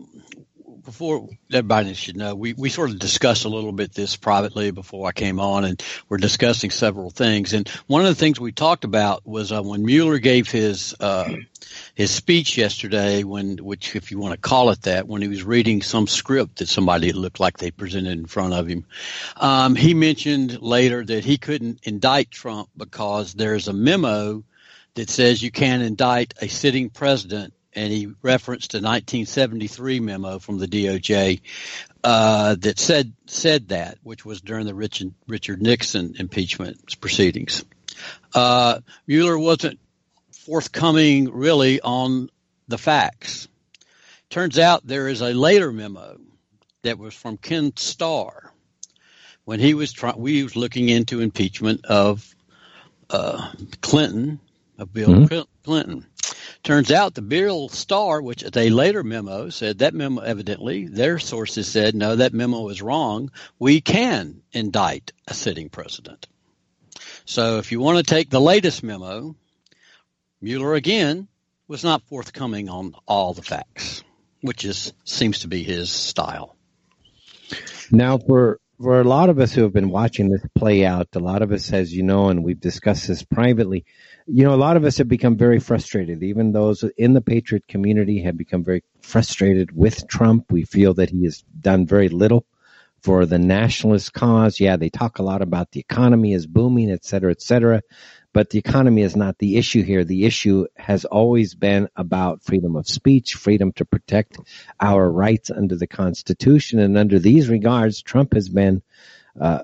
before 0.85 1.29
everybody 1.53 1.95
should 1.95 2.17
know, 2.17 2.35
we, 2.35 2.53
we 2.55 2.69
sort 2.69 2.91
of 2.91 2.99
discussed 2.99 3.45
a 3.45 3.49
little 3.49 3.73
bit 3.73 3.93
this 3.93 4.17
privately 4.17 4.71
before 4.71 5.09
I 5.09 5.13
came 5.13 5.41
on, 5.41 5.65
and 5.65 5.83
we're 6.09 6.19
discussing 6.19 6.71
several 6.71 7.11
things. 7.11 7.53
And 7.53 7.69
one 7.87 8.03
of 8.03 8.09
the 8.09 8.15
things 8.15 8.41
we 8.41 8.53
talked 8.53 8.85
about 8.85 9.27
was 9.27 9.53
uh, 9.53 9.63
when 9.63 9.85
Mueller 9.85 10.19
gave 10.19 10.51
his 10.51 10.95
uh, 11.01 11.33
his 11.95 12.11
speech 12.11 12.57
yesterday, 12.57 13.23
when 13.23 13.59
which, 13.59 13.95
if 13.97 14.11
you 14.11 14.19
want 14.19 14.33
to 14.35 14.41
call 14.41 14.71
it 14.71 14.83
that, 14.83 15.07
when 15.07 15.23
he 15.23 15.29
was 15.29 15.43
reading 15.43 15.83
some 15.83 16.07
script 16.07 16.57
that 16.59 16.69
somebody 16.69 17.13
looked 17.13 17.41
like 17.41 17.59
they 17.59 17.71
presented 17.71 18.19
in 18.19 18.27
front 18.27 18.55
of 18.55 18.67
him, 18.67 18.85
um, 19.37 19.75
he 19.75 19.95
mentioned 19.95 20.61
later 20.61 21.05
that 21.05 21.25
he 21.25 21.39
couldn't 21.39 21.81
indict 21.85 22.31
Trump 22.31 22.69
because 22.77 23.35
there's 23.35 23.69
a 23.69 23.73
memo 23.73 24.45
that 24.95 25.11
says 25.11 25.43
you 25.43 25.51
can't 25.51 25.83
indict 25.83 26.35
a 26.41 26.49
sitting 26.49 26.91
president 26.91 27.55
and 27.75 27.93
he 27.93 28.13
referenced 28.23 28.75
a 28.75 28.79
1973 28.79 30.01
memo 30.01 30.39
from 30.39 30.59
the 30.59 30.67
DOJ 30.67 31.41
uh, 32.03 32.57
that 32.57 32.79
said 32.79 33.13
said 33.27 33.69
that, 33.69 33.99
which 34.03 34.25
was 34.25 34.41
during 34.41 34.67
the 34.67 34.75
Richard, 34.75 35.13
Richard 35.27 35.63
Nixon 35.63 36.15
impeachment 36.19 37.01
proceedings. 37.01 37.65
Uh, 38.35 38.81
Mueller 39.07 39.39
wasn't 39.39 39.79
forthcoming 40.33 41.31
really 41.31 41.81
on 41.81 42.31
the 42.69 42.79
facts. 42.79 43.49
Turns 44.31 44.59
out 44.59 44.87
there 44.87 45.09
is 45.09 45.21
a 45.21 45.35
later 45.35 45.73
memo 45.73 46.19
that 46.83 46.99
was 46.99 47.15
from 47.15 47.37
Ken 47.37 47.73
Starr, 47.77 48.51
when 49.45 49.61
he 49.61 49.75
was 49.75 49.93
trying, 49.93 50.19
we 50.19 50.43
was 50.43 50.57
looking 50.57 50.89
into 50.89 51.21
impeachment 51.21 51.85
of 51.87 52.35
uh, 53.11 53.51
Clinton, 53.81 54.39
of 54.79 54.93
Bill 54.93 55.09
mm-hmm. 55.09 55.41
Clinton. 55.65 56.07
Turns 56.63 56.91
out 56.91 57.15
the 57.15 57.23
Bill 57.23 57.69
Starr, 57.71 58.21
which 58.21 58.43
they 58.43 58.69
later 58.69 59.03
memo 59.03 59.49
said 59.49 59.79
that 59.79 59.95
memo 59.95 60.21
evidently 60.21 60.87
their 60.87 61.19
sources 61.19 61.67
said 61.67 61.95
no, 61.95 62.17
that 62.17 62.35
memo 62.35 62.69
is 62.69 62.83
wrong. 62.83 63.31
We 63.59 63.81
can 63.81 64.43
indict 64.53 65.13
a 65.27 65.33
sitting 65.33 65.71
president. 65.71 66.27
So 67.25 67.59
if 67.59 67.73
you 67.73 67.81
want 67.81 67.99
to 67.99 68.15
take 68.15 68.29
the 68.29 68.41
latest 68.41 68.83
memo, 68.83 69.35
Mueller 70.43 70.75
again 70.75 71.29
was 71.67 71.83
not 71.83 72.03
forthcoming 72.03 72.69
on 72.69 72.95
all 73.07 73.33
the 73.33 73.43
facts, 73.43 74.03
which 74.43 74.65
is 74.65 74.93
seems 75.05 75.41
to 75.41 75.49
be 75.49 75.63
his 75.63 75.91
style. 75.91 76.57
Now, 77.91 78.19
for 78.19 78.61
for 78.81 79.01
a 79.01 79.05
lot 79.05 79.29
of 79.29 79.39
us 79.39 79.53
who 79.53 79.63
have 79.63 79.73
been 79.73 79.91
watching 79.91 80.31
this 80.31 80.45
play 80.55 80.85
out, 80.87 81.09
a 81.15 81.19
lot 81.21 81.43
of 81.43 81.53
us, 81.53 81.73
as 81.73 81.95
you 81.95 82.03
know, 82.03 82.29
and 82.29 82.43
we've 82.43 82.61
discussed 82.61 83.09
this 83.09 83.23
privately, 83.23 83.85
you 84.27 84.45
know, 84.45 84.55
a 84.55 84.57
lot 84.57 84.77
of 84.77 84.85
us 84.85 84.99
have 84.99 85.09
become 85.09 85.37
very 85.37 85.59
frustrated. 85.59 86.23
Even 86.23 86.53
those 86.53 86.85
in 86.97 87.15
the 87.15 87.21
patriot 87.21 87.67
community 87.69 88.23
have 88.23 88.37
become 88.37 88.65
very 88.65 88.85
frustrated 89.03 89.75
with 89.75 90.07
Trump. 90.09 90.51
We 90.51 90.65
feel 90.65 90.95
that 90.95 91.11
he 91.11 91.25
has 91.25 91.43
done 91.59 91.87
very 91.87 92.09
little 92.09 92.47
for 93.03 93.27
the 93.27 93.39
nationalist 93.39 94.13
cause. 94.13 94.61
Yeah, 94.61 94.77
they 94.77 94.91
talk 94.91 95.19
a 95.19 95.23
lot 95.23 95.43
about 95.43 95.73
the 95.73 95.81
economy 95.81 96.33
is 96.33 96.47
booming, 96.47 96.91
et 96.91 97.05
cetera, 97.05 97.31
et 97.31 97.43
cetera. 97.43 97.83
But 98.33 98.51
the 98.51 98.59
economy 98.59 99.03
is 99.03 99.17
not 99.17 99.39
the 99.39 99.57
issue 99.57 99.83
here. 99.83 100.05
The 100.05 100.25
issue 100.25 100.67
has 100.77 101.05
always 101.05 101.55
been 101.55 101.89
about 101.97 102.45
freedom 102.45 102.77
of 102.77 102.87
speech, 102.87 103.35
freedom 103.35 103.73
to 103.73 103.85
protect 103.85 104.39
our 104.79 105.11
rights 105.11 105.51
under 105.51 105.75
the 105.77 105.89
Constitution. 105.89 106.79
And 106.79 106.97
under 106.97 107.19
these 107.19 107.49
regards, 107.49 108.03
Trump 108.03 108.35
has 108.35 108.49
been 108.49 108.83
uh, 109.41 109.63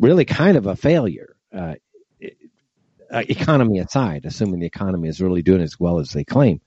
really 0.00 0.24
kind 0.24 0.56
of 0.56 0.66
a 0.66 0.74
failure. 0.74 1.36
Uh, 1.54 1.74
uh, 3.12 3.22
economy 3.28 3.78
aside, 3.78 4.24
assuming 4.24 4.60
the 4.60 4.66
economy 4.66 5.08
is 5.08 5.20
really 5.20 5.42
doing 5.42 5.62
as 5.62 5.78
well 5.78 5.98
as 5.98 6.10
they 6.10 6.24
claim. 6.24 6.60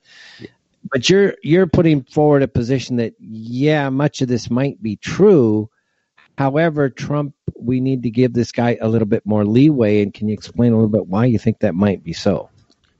But 0.90 1.10
you're 1.10 1.34
you're 1.42 1.66
putting 1.66 2.04
forward 2.04 2.42
a 2.42 2.48
position 2.48 2.96
that 2.96 3.14
yeah, 3.18 3.88
much 3.90 4.22
of 4.22 4.28
this 4.28 4.50
might 4.50 4.80
be 4.80 4.96
true, 4.96 5.68
However, 6.38 6.90
Trump, 6.90 7.34
we 7.58 7.80
need 7.80 8.02
to 8.02 8.10
give 8.10 8.32
this 8.32 8.52
guy 8.52 8.76
a 8.80 8.88
little 8.88 9.08
bit 9.08 9.24
more 9.24 9.44
leeway. 9.44 10.02
And 10.02 10.12
can 10.12 10.28
you 10.28 10.34
explain 10.34 10.72
a 10.72 10.76
little 10.76 10.90
bit 10.90 11.06
why 11.06 11.26
you 11.26 11.38
think 11.38 11.60
that 11.60 11.74
might 11.74 12.04
be 12.04 12.12
so? 12.12 12.50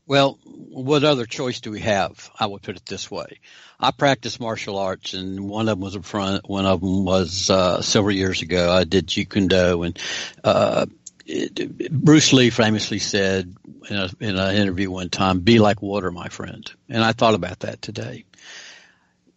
Well, 0.06 0.38
what 0.44 1.04
other 1.04 1.26
choice 1.26 1.60
do 1.60 1.70
we 1.70 1.80
have? 1.80 2.30
I 2.38 2.46
would 2.46 2.62
put 2.62 2.76
it 2.76 2.86
this 2.86 3.10
way: 3.10 3.40
I 3.80 3.90
practice 3.90 4.38
martial 4.38 4.78
arts, 4.78 5.14
and 5.14 5.48
one 5.48 5.68
of 5.68 5.78
them 5.78 5.80
was 5.80 5.96
a 5.96 6.02
front. 6.02 6.48
One 6.48 6.64
of 6.64 6.80
them 6.80 7.04
was 7.04 7.50
uh, 7.50 7.82
several 7.82 8.14
years 8.14 8.40
ago. 8.40 8.72
I 8.72 8.84
did 8.84 9.08
Jeet 9.08 9.30
Kune 9.30 9.48
Do, 9.48 9.82
and 9.82 9.98
uh, 10.44 10.86
it, 11.26 11.92
Bruce 11.92 12.32
Lee 12.32 12.50
famously 12.50 12.98
said 12.98 13.54
in, 13.88 13.96
a, 13.96 14.10
in 14.20 14.36
an 14.36 14.56
interview 14.56 14.90
one 14.90 15.10
time, 15.10 15.40
"Be 15.40 15.58
like 15.58 15.82
water, 15.82 16.10
my 16.10 16.28
friend." 16.28 16.70
And 16.88 17.02
I 17.02 17.12
thought 17.12 17.34
about 17.34 17.60
that 17.60 17.82
today. 17.82 18.24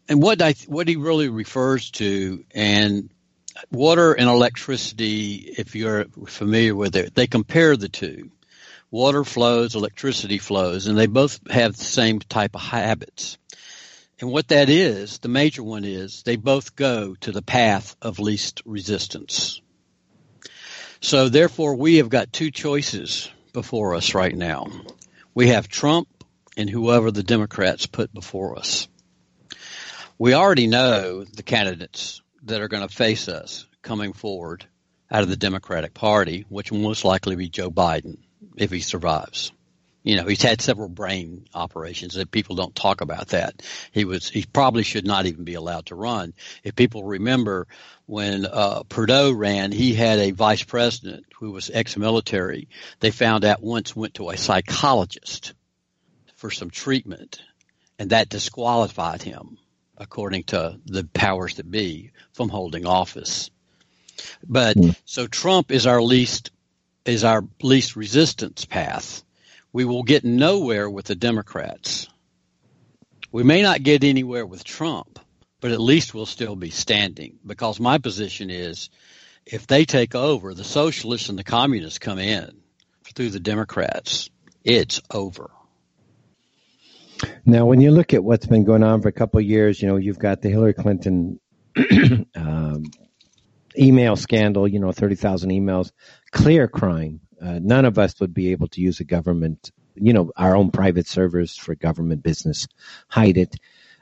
And 0.08 0.22
what 0.22 0.42
I 0.42 0.54
what 0.68 0.88
he 0.88 0.96
really 0.96 1.30
refers 1.30 1.92
to, 1.92 2.44
and 2.52 3.10
water 3.72 4.14
and 4.14 4.30
electricity, 4.30 5.54
if 5.58 5.76
you're 5.76 6.06
familiar 6.28 6.76
with 6.76 6.96
it, 6.96 7.16
they 7.16 7.28
compare 7.28 7.76
the 7.76 7.90
two. 7.90 8.32
Water 8.92 9.24
flows, 9.24 9.76
electricity 9.76 10.40
flows, 10.40 10.88
and 10.88 10.98
they 10.98 11.06
both 11.06 11.40
have 11.52 11.78
the 11.78 11.84
same 11.84 12.20
type 12.20 12.56
of 12.56 12.62
habits. 12.62 13.38
And 14.20 14.32
what 14.32 14.50
that 14.50 14.68
is, 14.70 15.20
the 15.20 15.30
major 15.30 15.64
one 15.64 15.86
is, 15.86 16.24
they 16.24 16.36
both 16.36 16.76
go 16.76 17.16
to 17.22 17.32
the 17.32 17.44
path 17.44 17.96
of 18.02 18.20
least 18.20 18.62
resistance. 18.66 19.62
So 21.02 21.30
therefore, 21.30 21.76
we 21.76 21.98
have 21.98 22.10
got 22.10 22.34
two 22.34 22.52
choices 22.52 23.30
before 23.54 23.96
us 23.96 24.14
right 24.14 24.36
now. 24.36 24.68
We 25.34 25.48
have 25.50 25.68
Trump 25.68 26.08
and 26.58 26.70
whoever 26.70 27.10
the 27.12 27.24
Democrats 27.24 27.86
put 27.86 28.14
before 28.14 28.60
us. 28.60 28.88
We 30.18 30.34
already 30.34 30.68
know 30.68 31.24
the 31.24 31.44
candidates 31.44 32.22
that 32.44 32.62
are 32.62 32.68
going 32.68 32.88
to 32.88 32.94
face 32.94 33.30
us 33.30 33.66
coming 33.82 34.12
forward 34.12 34.66
out 35.10 35.24
of 35.24 35.30
the 35.30 35.38
Democratic 35.38 35.94
Party, 35.94 36.46
which 36.50 36.72
will 36.72 36.80
most 36.80 37.06
likely 37.06 37.38
be 37.38 37.50
Joe 37.50 37.72
Biden 37.72 38.18
if 38.58 38.72
he 38.72 38.82
survives. 38.82 39.54
You 40.04 40.16
know, 40.16 40.26
he's 40.26 40.42
had 40.42 40.62
several 40.62 40.88
brain 40.88 41.46
operations 41.54 42.14
that 42.14 42.32
people 42.32 42.56
don't 42.56 42.74
talk 42.74 43.02
about 43.02 43.30
that. 43.30 43.62
He 43.92 44.06
was, 44.06 44.30
he 44.30 44.46
probably 44.46 44.84
should 44.84 45.06
not 45.06 45.26
even 45.26 45.44
be 45.44 45.56
allowed 45.56 45.88
to 45.88 45.96
run. 45.96 46.34
If 46.64 46.76
people 46.76 47.04
remember 47.04 47.68
when 48.06 48.46
uh, 48.46 48.84
Trudeau 48.90 49.32
ran, 49.32 49.72
he 49.72 49.94
had 49.94 50.20
a 50.20 50.32
vice 50.32 50.64
president 50.64 51.26
who 51.38 51.52
was 51.52 51.70
ex-military. 51.72 52.70
They 53.02 53.12
found 53.12 53.44
out 53.44 53.62
once 53.62 53.96
went 53.96 54.16
to 54.16 54.30
a 54.30 54.38
psychologist 54.38 55.54
for 56.38 56.50
some 56.50 56.70
treatment 56.70 57.42
and 58.00 58.12
that 58.12 58.30
disqualified 58.30 59.22
him 59.22 59.58
according 60.00 60.44
to 60.46 60.80
the 60.86 61.04
powers 61.04 61.56
that 61.56 61.70
be, 61.70 62.12
from 62.32 62.48
holding 62.50 62.86
office. 62.86 63.52
But 64.48 64.78
mm. 64.78 64.96
so 65.06 65.28
Trump 65.28 65.72
is 65.72 65.86
our 65.86 66.02
least 66.02 66.52
is 67.06 67.24
our 67.24 67.44
least 67.62 67.96
resistance 67.96 68.66
path. 68.66 69.24
We 69.72 69.86
will 69.86 70.04
get 70.04 70.24
nowhere 70.24 70.90
with 70.90 71.06
the 71.06 71.16
Democrats. 71.16 72.08
We 73.32 73.44
may 73.44 73.62
not 73.62 73.84
get 73.84 74.04
anywhere 74.04 74.46
with 74.46 74.64
Trump, 74.64 75.20
but 75.62 75.72
at 75.72 75.80
least 75.80 76.14
we'll 76.14 76.26
still 76.26 76.56
be 76.56 76.72
standing 76.72 77.38
because 77.46 77.80
my 77.80 78.00
position 78.00 78.50
is 78.50 78.90
if 79.46 79.68
they 79.68 79.86
take 79.86 80.16
over, 80.16 80.54
the 80.54 80.64
socialists 80.64 81.30
and 81.30 81.38
the 81.38 81.44
communists 81.44 82.00
come 82.00 82.20
in 82.20 82.62
through 83.16 83.30
the 83.30 83.40
Democrats, 83.40 84.30
it's 84.64 85.02
over. 85.12 85.52
Now, 87.46 87.66
when 87.66 87.82
you 87.82 87.92
look 87.92 88.14
at 88.14 88.24
what's 88.24 88.46
been 88.46 88.64
going 88.64 88.84
on 88.84 89.02
for 89.02 89.10
a 89.10 89.14
couple 89.14 89.40
of 89.40 89.46
years, 89.46 89.82
you 89.82 89.88
know, 89.88 89.98
you've 89.98 90.20
got 90.20 90.42
the 90.42 90.50
Hillary 90.50 90.74
Clinton 90.74 91.40
um, 92.36 92.86
email 93.78 94.16
scandal, 94.16 94.68
you 94.68 94.80
know, 94.80 94.92
30,000 94.92 95.50
emails, 95.50 95.92
clear 96.32 96.68
crime. 96.68 97.22
Uh, 97.42 97.60
none 97.62 97.86
of 97.86 97.98
us 97.98 98.20
would 98.20 98.34
be 98.34 98.52
able 98.52 98.68
to 98.68 98.82
use 98.82 99.00
a 99.00 99.06
government, 99.06 99.72
you 99.96 100.14
know, 100.14 100.32
our 100.36 100.56
own 100.56 100.72
private 100.72 101.08
servers 101.08 101.56
for 101.56 101.76
government 101.76 102.24
business, 102.24 102.68
hide 103.08 103.38
it. 103.38 103.56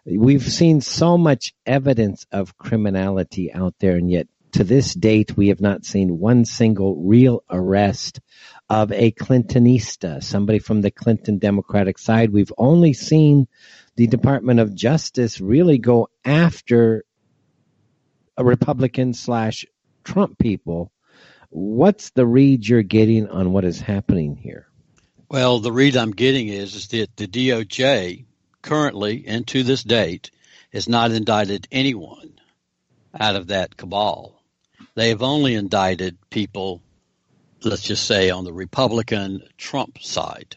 We've 0.05 0.43
seen 0.43 0.81
so 0.81 1.17
much 1.17 1.53
evidence 1.65 2.25
of 2.31 2.57
criminality 2.57 3.53
out 3.53 3.75
there, 3.79 3.97
and 3.97 4.09
yet 4.09 4.27
to 4.53 4.63
this 4.63 4.93
date, 4.93 5.35
we 5.35 5.49
have 5.49 5.61
not 5.61 5.85
seen 5.85 6.19
one 6.19 6.45
single 6.45 6.95
real 6.95 7.43
arrest 7.49 8.21
of 8.69 8.91
a 8.91 9.11
Clintonista, 9.11 10.23
somebody 10.23 10.59
from 10.59 10.81
the 10.81 10.91
Clinton 10.91 11.37
Democratic 11.37 11.99
side. 11.99 12.31
We've 12.31 12.53
only 12.57 12.93
seen 12.93 13.47
the 13.95 14.07
Department 14.07 14.59
of 14.59 14.73
Justice 14.73 15.39
really 15.41 15.77
go 15.77 16.09
after 16.23 17.03
a 18.37 18.43
Republican 18.43 19.13
slash 19.13 19.65
Trump 20.03 20.37
people. 20.37 20.91
What's 21.49 22.11
the 22.11 22.25
read 22.25 22.67
you're 22.67 22.83
getting 22.83 23.29
on 23.29 23.51
what 23.51 23.65
is 23.65 23.79
happening 23.79 24.35
here? 24.35 24.67
Well, 25.29 25.59
the 25.59 25.71
read 25.71 25.97
I'm 25.97 26.11
getting 26.11 26.47
is, 26.47 26.75
is 26.75 26.87
that 26.89 27.15
the 27.15 27.27
DOJ 27.27 28.25
currently 28.61 29.25
and 29.27 29.47
to 29.47 29.63
this 29.63 29.83
date 29.83 30.31
has 30.73 30.87
not 30.87 31.11
indicted 31.11 31.67
anyone 31.71 32.39
out 33.17 33.35
of 33.35 33.47
that 33.47 33.77
cabal. 33.77 34.41
They 34.95 35.09
have 35.09 35.21
only 35.21 35.53
indicted 35.55 36.17
people 36.29 36.81
let's 37.63 37.83
just 37.83 38.05
say, 38.05 38.29
on 38.29 38.43
the 38.43 38.53
Republican 38.53 39.41
Trump 39.57 40.01
side. 40.01 40.55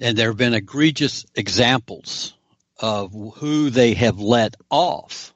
And 0.00 0.16
there 0.16 0.28
have 0.28 0.36
been 0.36 0.54
egregious 0.54 1.26
examples 1.34 2.34
of 2.78 3.12
who 3.36 3.70
they 3.70 3.94
have 3.94 4.18
let 4.18 4.54
off 4.70 5.34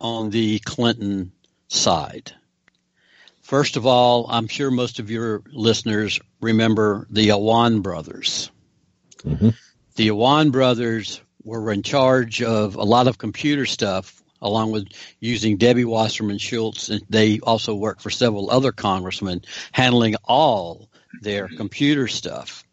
on 0.00 0.30
the 0.30 0.58
Clinton 0.58 1.32
side. 1.68 2.32
First 3.44 3.76
of 3.76 3.86
all, 3.86 4.26
I'm 4.30 4.48
sure 4.48 4.70
most 4.70 5.00
of 5.00 5.10
your 5.10 5.42
listeners 5.52 6.18
remember 6.40 7.06
the 7.10 7.28
Awan 7.28 7.82
brothers. 7.82 8.50
Mm-hmm. 9.18 9.50
The 9.96 10.08
Awan 10.08 10.50
brothers 10.50 11.20
were 11.42 11.70
in 11.70 11.82
charge 11.82 12.42
of 12.42 12.76
a 12.76 12.82
lot 12.82 13.06
of 13.06 13.18
computer 13.18 13.66
stuff 13.66 14.22
along 14.40 14.72
with 14.72 14.88
using 15.20 15.58
Debbie 15.58 15.84
Wasserman 15.84 16.38
Schultz. 16.38 16.88
And 16.88 17.02
they 17.10 17.38
also 17.40 17.74
worked 17.74 18.00
for 18.00 18.08
several 18.08 18.50
other 18.50 18.72
congressmen 18.72 19.42
handling 19.72 20.16
all 20.24 20.88
their 21.20 21.46
computer 21.48 22.08
stuff. 22.08 22.64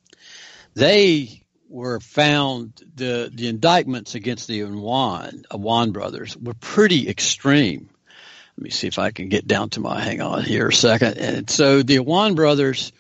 They 0.73 1.43
were 1.67 1.99
found 1.99 2.81
the 2.95 3.29
the 3.33 3.49
indictments 3.49 4.15
against 4.15 4.47
the 4.47 4.61
Awan 4.61 5.43
Awan 5.51 5.91
brothers 5.91 6.37
were 6.37 6.53
pretty 6.53 7.09
extreme. 7.09 7.89
Let 8.57 8.63
me 8.63 8.69
see 8.69 8.87
if 8.87 8.99
I 8.99 9.11
can 9.11 9.29
get 9.29 9.47
down 9.47 9.69
to 9.71 9.79
my 9.79 10.01
hang 10.01 10.21
on 10.21 10.43
here 10.43 10.67
a 10.67 10.73
second. 10.73 11.17
And 11.17 11.49
so 11.49 11.83
the 11.83 11.97
Awan 11.97 12.35
brothers 12.35 12.91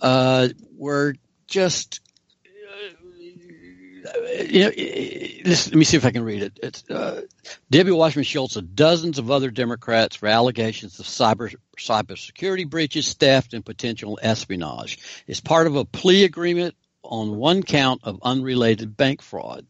uh, 0.00 0.48
were 0.76 1.14
just 1.46 2.00
you 4.50 4.60
know, 4.60 4.70
let 5.46 5.74
me 5.74 5.84
see 5.84 5.96
if 5.96 6.04
I 6.04 6.10
can 6.10 6.24
read 6.24 6.42
it. 6.42 6.58
It's 6.62 6.88
uh, 6.90 7.22
Debbie 7.70 7.92
Wasserman 7.92 8.24
Schultz 8.24 8.56
and 8.56 8.74
dozens 8.74 9.18
of 9.18 9.30
other 9.30 9.50
Democrats 9.50 10.16
for 10.16 10.26
allegations 10.26 10.98
of 10.98 11.06
cyber 11.06 11.54
cybersecurity 11.78 12.68
breaches, 12.68 13.14
theft, 13.14 13.54
and 13.54 13.64
potential 13.64 14.18
espionage. 14.22 14.98
It's 15.26 15.40
part 15.40 15.66
of 15.66 15.76
a 15.76 15.84
plea 15.84 16.24
agreement 16.24 16.74
on 17.02 17.36
one 17.36 17.62
count 17.62 18.02
of 18.04 18.20
unrelated 18.22 18.96
bank 18.96 19.22
fraud. 19.22 19.66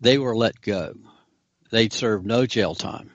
They 0.00 0.18
were 0.18 0.36
let 0.36 0.60
go. 0.60 0.94
They'd 1.70 1.92
served 1.92 2.26
no 2.26 2.46
jail 2.46 2.74
time. 2.74 3.10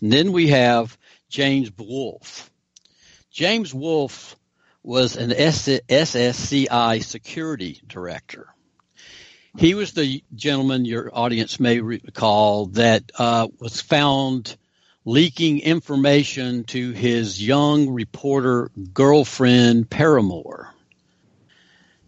And 0.00 0.12
then 0.12 0.32
we 0.32 0.48
have 0.48 0.96
James 1.28 1.70
Wolfe. 1.76 2.50
James 3.30 3.74
Wolfe 3.74 4.36
was 4.82 5.16
an 5.16 5.30
SSCI 5.30 7.02
security 7.02 7.80
director. 7.86 8.48
He 9.56 9.74
was 9.74 9.92
the 9.92 10.22
gentleman 10.34 10.84
your 10.84 11.10
audience 11.12 11.58
may 11.58 11.80
recall 11.80 12.66
that 12.66 13.10
uh, 13.18 13.48
was 13.58 13.80
found 13.80 14.56
leaking 15.04 15.60
information 15.60 16.64
to 16.64 16.92
his 16.92 17.44
young 17.44 17.90
reporter 17.90 18.70
girlfriend 18.92 19.88
paramour. 19.90 20.72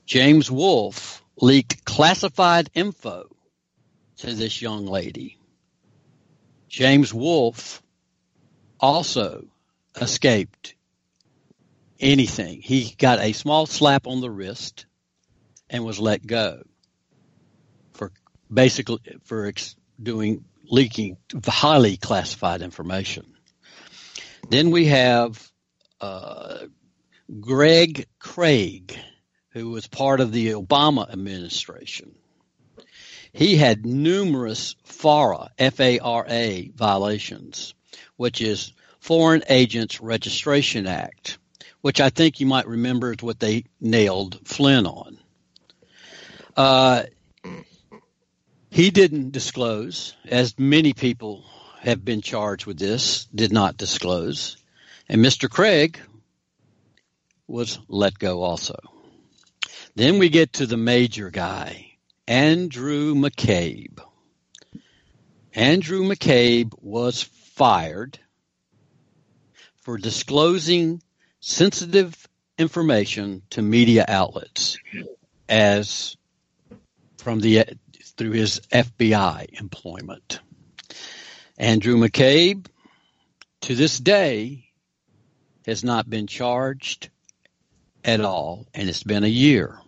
James 0.07 0.51
Wolfe 0.51 1.23
leaked 1.41 1.85
classified 1.85 2.71
info 2.75 3.25
to 4.19 4.35
this 4.35 4.61
young 4.61 4.87
lady. 4.87 5.40
James 6.71 7.13
Wolfe 7.13 7.83
also 8.79 9.49
escaped 10.01 10.77
anything. 11.99 12.63
He 12.63 12.95
got 12.97 13.19
a 13.19 13.33
small 13.33 13.67
slap 13.67 14.07
on 14.07 14.21
the 14.21 14.31
wrist 14.31 14.87
and 15.69 15.85
was 15.85 15.99
let 15.99 16.25
go 16.25 16.63
for 17.93 18.13
basically 18.53 19.01
for 19.25 19.53
doing 20.01 20.45
leaking 20.65 21.17
highly 21.45 21.97
classified 21.97 22.63
information. 22.63 23.35
Then 24.49 24.71
we 24.71 24.87
have 24.87 25.51
uh, 26.01 26.59
Greg 27.41 28.07
Craig, 28.21 28.97
who 29.51 29.71
was 29.71 29.89
part 29.89 30.21
of 30.21 30.31
the 30.31 30.53
Obama 30.53 31.11
administration. 31.11 32.15
He 33.33 33.57
had 33.57 33.87
numerous 33.87 34.75
FARA, 34.85 35.51
F-A-R-A 35.59 36.73
violations, 36.75 37.75
which 38.17 38.41
is 38.41 38.73
Foreign 38.99 39.43
Agents 39.49 40.01
Registration 40.01 40.87
Act 40.87 41.39
which 41.81 42.01
I 42.01 42.11
think 42.11 42.41
you 42.41 42.47
might 42.47 42.67
remember 42.67 43.13
is 43.13 43.23
what 43.23 43.41
they 43.41 43.65
nailed 43.81 44.47
Flynn 44.47 44.87
on. 44.87 45.19
Uh, 46.57 47.05
he 48.71 48.91
didn't 48.91 49.33
disclose, 49.33 50.15
as 50.27 50.59
many 50.59 50.93
people 50.93 51.45
have 51.81 52.05
been 52.05 52.21
charged 52.21 52.67
with 52.67 52.79
this, 52.79 53.27
did 53.35 53.53
not 53.53 53.77
disclose. 53.77 54.59
And 55.09 55.25
Mr. 55.25 55.49
Craig 55.49 55.99
was 57.47 57.79
let 57.89 58.19
go 58.19 58.43
also. 58.43 58.77
Then 59.97 60.19
we 60.19 60.29
get 60.29 60.55
to 60.55 60.67
the 60.67 60.77
major 60.77 61.31
guy, 61.31 61.90
Andrew 62.27 63.15
McCabe. 63.15 63.99
Andrew 65.55 66.03
McCabe 66.03 66.73
was 66.81 67.23
fired 67.23 68.19
for 69.83 69.99
disclosing 69.99 71.03
sensitive 71.41 72.29
information 72.59 73.43
to 73.51 73.63
media 73.63 74.05
outlets 74.07 74.79
as 75.49 76.17
from 77.19 77.41
the 77.41 77.65
through 78.17 78.33
his 78.33 78.61
FBI 78.71 79.59
employment. 79.59 80.41
Andrew 81.59 81.97
McCabe, 81.97 82.67
to 83.63 83.75
this 83.75 83.99
day, 83.99 84.67
has 85.67 85.83
not 85.85 86.09
been 86.09 86.27
charged 86.27 87.11
at 88.05 88.21
all, 88.21 88.67
and 88.75 88.89
it's 88.89 89.03
been 89.03 89.25
a 89.25 89.29
year. 89.29 89.79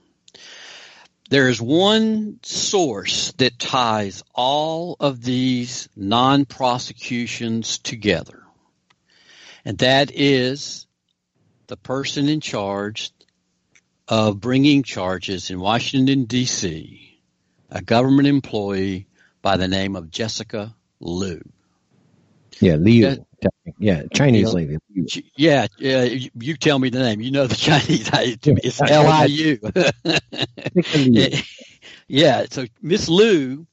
There 1.32 1.48
is 1.48 1.62
one 1.62 2.40
source 2.42 3.32
that 3.38 3.58
ties 3.58 4.22
all 4.34 4.96
of 5.00 5.24
these 5.24 5.88
non 5.96 6.44
prosecutions 6.44 7.78
together, 7.78 8.42
and 9.64 9.78
that 9.78 10.10
is 10.14 10.86
the 11.68 11.78
person 11.78 12.28
in 12.28 12.42
charge 12.42 13.12
of 14.06 14.40
bringing 14.40 14.82
charges 14.82 15.48
in 15.48 15.58
Washington, 15.58 16.26
D.C., 16.26 17.18
a 17.70 17.80
government 17.80 18.28
employee 18.28 19.06
by 19.40 19.56
the 19.56 19.68
name 19.68 19.96
of 19.96 20.10
Jessica 20.10 20.76
Liu. 21.00 21.40
Yeah, 22.60 22.74
Liu. 22.74 23.24
Yeah, 23.78 24.02
Chinese 24.14 24.52
lady. 24.52 24.78
Yeah, 25.37 25.66
yeah. 25.78 26.02
You 26.05 26.57
tell 26.57 26.78
me 26.78 26.90
the 26.90 27.00
name. 27.00 27.20
You 27.20 27.31
know 27.31 27.46
the 27.46 27.55
Chinese. 27.57 28.11
It's 28.12 28.81
L 28.81 29.07
I 29.07 29.24
U. 29.24 29.59
Yeah. 32.09 32.44
So 32.50 32.66
Miss 32.83 33.09
Liu 33.09 33.66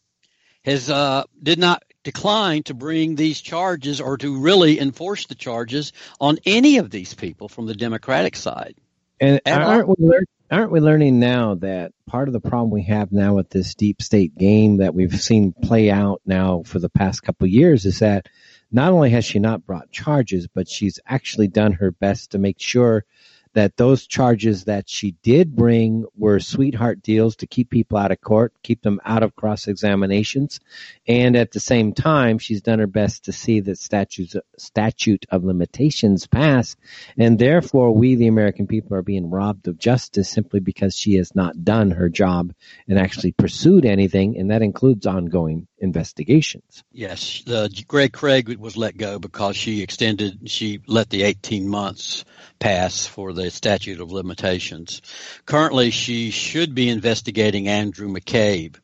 has 0.64 0.90
uh, 0.90 1.24
did 1.42 1.60
not 1.60 1.84
decline 2.04 2.64
to 2.64 2.74
bring 2.74 3.16
these 3.16 3.42
charges 3.42 4.00
or 4.00 4.18
to 4.18 4.40
really 4.40 4.80
enforce 4.80 5.26
the 5.26 5.36
charges 5.36 5.92
on 6.22 6.38
any 6.46 6.78
of 6.78 6.90
these 6.90 7.14
people 7.14 7.50
from 7.50 7.66
the 7.66 7.74
Democratic 7.76 8.36
side. 8.36 8.76
And 9.20 9.42
aren't 9.46 9.90
we, 9.90 9.96
lear- 10.00 10.26
aren't 10.50 10.72
we 10.72 10.80
learning 10.80 11.20
now 11.20 11.56
that 11.56 11.92
part 12.08 12.30
of 12.30 12.34
the 12.34 12.40
problem 12.40 12.72
we 12.72 12.84
have 12.84 13.12
now 13.12 13.36
with 13.36 13.50
this 13.50 13.76
deep 13.76 14.02
state 14.02 14.38
game 14.38 14.78
that 14.78 14.96
we've 14.96 15.20
seen 15.20 15.52
play 15.52 15.92
out 15.92 16.22
now 16.26 16.64
for 16.66 16.80
the 16.80 16.90
past 16.90 17.22
couple 17.22 17.46
of 17.46 17.52
years 17.52 17.86
is 17.86 18.00
that 18.00 18.28
not 18.72 18.92
only 18.92 19.10
has 19.12 19.26
she 19.26 19.40
not 19.40 19.66
brought 19.66 19.92
charges, 19.92 20.48
but 20.48 20.68
she's 20.68 21.00
actually 21.06 21.48
done 21.48 21.74
her 21.74 21.92
best 21.92 22.32
to 22.32 22.38
make 22.38 22.60
sure 22.60 23.06
that 23.54 23.78
those 23.78 24.06
charges 24.06 24.66
that 24.66 24.88
she 24.88 25.12
did 25.24 25.56
bring 25.56 26.06
were 26.16 26.40
sweetheart 26.40 27.02
deals 27.02 27.36
to 27.38 27.48
keep 27.48 27.70
people 27.70 27.98
out 27.98 28.12
of 28.12 28.22
court, 28.22 28.54
keep 28.62 28.82
them 28.84 29.00
out 29.04 29.24
of 29.24 29.36
cross 29.36 29.68
examinations, 29.68 30.60
and 31.08 31.36
at 31.36 31.52
the 31.52 31.60
same 31.60 31.94
time, 31.94 32.38
she's 32.38 32.62
done 32.62 32.80
her 32.80 32.88
best 32.88 33.26
to 33.26 33.32
see 33.32 33.60
that 33.60 33.80
statutes 33.80 34.36
statute 34.58 35.26
of 35.30 35.44
limitations 35.44 36.28
pass, 36.28 36.76
and 37.18 37.40
therefore 37.40 37.92
we, 37.92 38.16
the 38.16 38.28
American 38.28 38.68
people, 38.68 38.96
are 38.96 39.02
being 39.02 39.32
robbed 39.32 39.68
of 39.68 39.80
justice 39.80 40.30
simply 40.30 40.60
because 40.60 40.96
she 40.96 41.16
has 41.16 41.34
not 41.34 41.64
done 41.64 41.92
her 41.92 42.10
job 42.10 42.54
and 42.88 43.00
actually 43.00 43.32
pursued 43.32 43.86
anything, 43.86 44.38
and 44.38 44.52
that 44.52 44.62
includes 44.62 45.08
ongoing 45.08 45.68
investigations. 45.80 46.84
Yes, 46.92 47.44
uh, 47.48 47.68
Greg 47.88 48.14
Craig 48.14 48.58
was 48.58 48.78
let 48.78 48.98
go 48.98 49.20
because 49.20 49.56
she 49.56 49.82
extended, 49.82 50.50
she 50.50 50.82
let 50.88 51.10
the 51.10 51.24
18 51.24 51.68
months 51.68 52.26
pass 52.60 53.06
for 53.06 53.34
the 53.34 53.50
statute 53.50 54.02
of 54.02 54.12
limitations. 54.12 55.02
Currently, 55.46 55.92
she 55.92 56.32
should 56.32 56.76
be 56.76 56.90
investigating 56.90 57.68
Andrew 57.68 58.10
McCabe. 58.10 58.76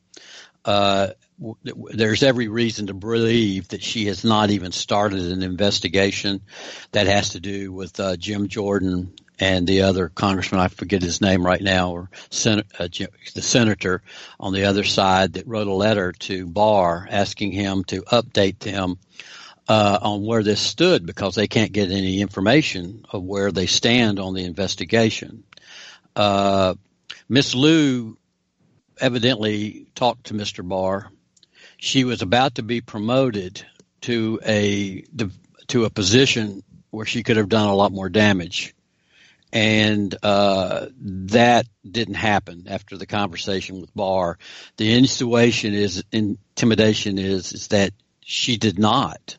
Uh, 0.63 1.09
there's 1.63 2.23
every 2.23 2.47
reason 2.47 2.87
to 2.87 2.93
believe 2.93 3.67
that 3.69 3.83
she 3.83 4.05
has 4.05 4.23
not 4.23 4.49
even 4.49 4.71
started 4.71 5.19
an 5.19 5.43
investigation 5.43 6.41
that 6.91 7.07
has 7.07 7.31
to 7.31 7.39
do 7.39 7.71
with 7.71 7.99
uh, 7.99 8.15
Jim 8.15 8.47
Jordan 8.47 9.13
and 9.39 9.67
the 9.67 9.81
other 9.81 10.09
congressman, 10.09 10.61
I 10.61 10.67
forget 10.67 11.01
his 11.01 11.21
name 11.21 11.45
right 11.45 11.61
now, 11.61 11.91
or 11.91 12.09
sen- 12.29 12.63
uh, 12.79 12.87
the 13.33 13.41
senator 13.41 14.01
on 14.39 14.53
the 14.53 14.65
other 14.65 14.83
side 14.83 15.33
that 15.33 15.47
wrote 15.47 15.67
a 15.67 15.73
letter 15.73 16.11
to 16.11 16.47
Barr 16.47 17.07
asking 17.09 17.51
him 17.51 17.83
to 17.85 18.01
update 18.03 18.59
them 18.59 18.97
uh, 19.67 19.99
on 20.01 20.23
where 20.23 20.43
this 20.43 20.61
stood 20.61 21.05
because 21.05 21.35
they 21.35 21.47
can't 21.47 21.71
get 21.71 21.91
any 21.91 22.21
information 22.21 23.05
of 23.09 23.23
where 23.23 23.51
they 23.51 23.65
stand 23.65 24.19
on 24.19 24.33
the 24.33 24.43
investigation. 24.43 25.43
Uh, 26.15 26.75
Miss 27.27 27.55
Liu 27.55 28.17
evidently 28.99 29.87
talked 29.95 30.25
to 30.25 30.33
Mr. 30.33 30.67
Barr. 30.67 31.09
She 31.77 32.03
was 32.03 32.21
about 32.21 32.55
to 32.55 32.63
be 32.63 32.81
promoted 32.81 33.65
to 34.01 34.39
a 34.45 35.03
to 35.67 35.85
a 35.85 35.89
position 35.89 36.63
where 36.91 37.05
she 37.05 37.23
could 37.23 37.37
have 37.37 37.49
done 37.49 37.67
a 37.67 37.75
lot 37.75 37.91
more 37.91 38.07
damage, 38.07 38.75
and 39.55 40.13
uh, 40.21 40.87
that 40.99 41.65
didn't 41.89 42.15
happen 42.15 42.65
after 42.67 42.97
the 42.97 43.05
conversation 43.05 43.79
with 43.79 43.95
Barr. 43.95 44.37
The 44.75 44.93
insinuation 44.93 45.73
is 45.73 46.03
intimidation 46.11 47.17
is 47.17 47.53
is 47.53 47.69
that 47.69 47.93
she 48.19 48.57
did 48.57 48.77
not 48.77 49.37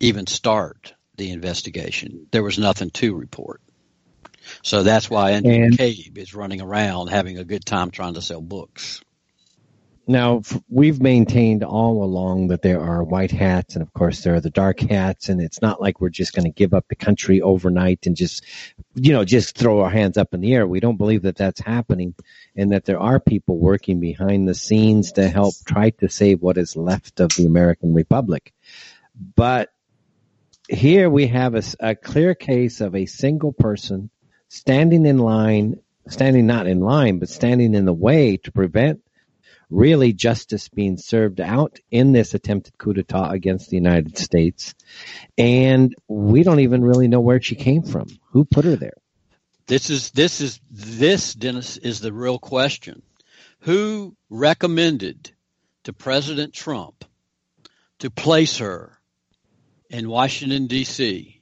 even 0.00 0.26
start 0.26 0.94
the 1.16 1.30
investigation. 1.30 2.28
There 2.30 2.42
was 2.42 2.58
nothing 2.58 2.90
to 2.92 3.14
report. 3.14 3.60
So 4.62 4.82
that's 4.82 5.10
why 5.10 5.32
Andrew 5.32 5.52
and, 5.52 5.74
McCabe 5.74 6.16
is 6.16 6.34
running 6.34 6.62
around 6.62 7.08
having 7.08 7.36
a 7.36 7.44
good 7.44 7.64
time 7.64 7.90
trying 7.90 8.14
to 8.14 8.22
sell 8.22 8.40
books. 8.40 9.02
Now, 10.06 10.42
we've 10.68 11.00
maintained 11.00 11.62
all 11.62 12.02
along 12.02 12.48
that 12.48 12.62
there 12.62 12.80
are 12.80 13.04
white 13.04 13.30
hats, 13.30 13.76
and 13.76 13.82
of 13.82 13.92
course, 13.92 14.22
there 14.22 14.34
are 14.34 14.40
the 14.40 14.50
dark 14.50 14.80
hats, 14.80 15.28
and 15.28 15.40
it's 15.40 15.62
not 15.62 15.80
like 15.80 16.00
we're 16.00 16.08
just 16.08 16.32
going 16.32 16.44
to 16.44 16.50
give 16.50 16.74
up 16.74 16.86
the 16.88 16.96
country 16.96 17.40
overnight 17.40 18.06
and 18.06 18.16
just 18.16 18.44
you 18.94 19.12
know, 19.12 19.24
just 19.24 19.56
throw 19.56 19.80
our 19.80 19.90
hands 19.90 20.18
up 20.18 20.34
in 20.34 20.40
the 20.40 20.54
air. 20.54 20.66
We 20.66 20.80
don't 20.80 20.98
believe 20.98 21.22
that 21.22 21.36
that's 21.36 21.60
happening 21.60 22.14
and 22.56 22.72
that 22.72 22.84
there 22.84 23.00
are 23.00 23.20
people 23.20 23.58
working 23.58 24.00
behind 24.00 24.46
the 24.46 24.54
scenes 24.54 25.12
to 25.12 25.28
help 25.28 25.54
try 25.66 25.90
to 25.90 26.08
save 26.08 26.42
what 26.42 26.58
is 26.58 26.76
left 26.76 27.20
of 27.20 27.34
the 27.34 27.46
American 27.46 27.94
Republic. 27.94 28.52
But 29.34 29.72
here 30.68 31.08
we 31.08 31.28
have 31.28 31.54
a, 31.54 31.62
a 31.80 31.94
clear 31.94 32.34
case 32.34 32.80
of 32.80 32.94
a 32.94 33.06
single 33.06 33.52
person 33.52 34.10
standing 34.48 35.06
in 35.06 35.18
line, 35.18 35.80
standing 36.08 36.46
not 36.46 36.66
in 36.66 36.80
line, 36.80 37.18
but 37.18 37.28
standing 37.28 37.74
in 37.74 37.86
the 37.86 37.92
way 37.92 38.36
to 38.38 38.52
prevent 38.52 39.02
really 39.72 40.12
justice 40.12 40.68
being 40.68 40.98
served 40.98 41.40
out 41.40 41.80
in 41.90 42.12
this 42.12 42.34
attempted 42.34 42.76
coup 42.78 42.92
d'etat 42.92 43.30
against 43.30 43.70
the 43.70 43.76
United 43.76 44.18
States. 44.18 44.74
And 45.38 45.94
we 46.08 46.42
don't 46.42 46.60
even 46.60 46.84
really 46.84 47.08
know 47.08 47.20
where 47.20 47.40
she 47.40 47.54
came 47.54 47.82
from. 47.82 48.06
Who 48.32 48.44
put 48.44 48.64
her 48.64 48.76
there? 48.76 48.96
This 49.66 49.90
is 49.90 50.10
this 50.10 50.40
is 50.40 50.60
this 50.70 51.34
Dennis 51.34 51.76
is 51.78 52.00
the 52.00 52.12
real 52.12 52.38
question. 52.38 53.02
Who 53.60 54.16
recommended 54.28 55.30
to 55.84 55.92
President 55.92 56.52
Trump 56.52 57.04
to 58.00 58.10
place 58.10 58.58
her 58.58 58.98
in 59.88 60.08
Washington 60.08 60.66
D.C. 60.66 61.40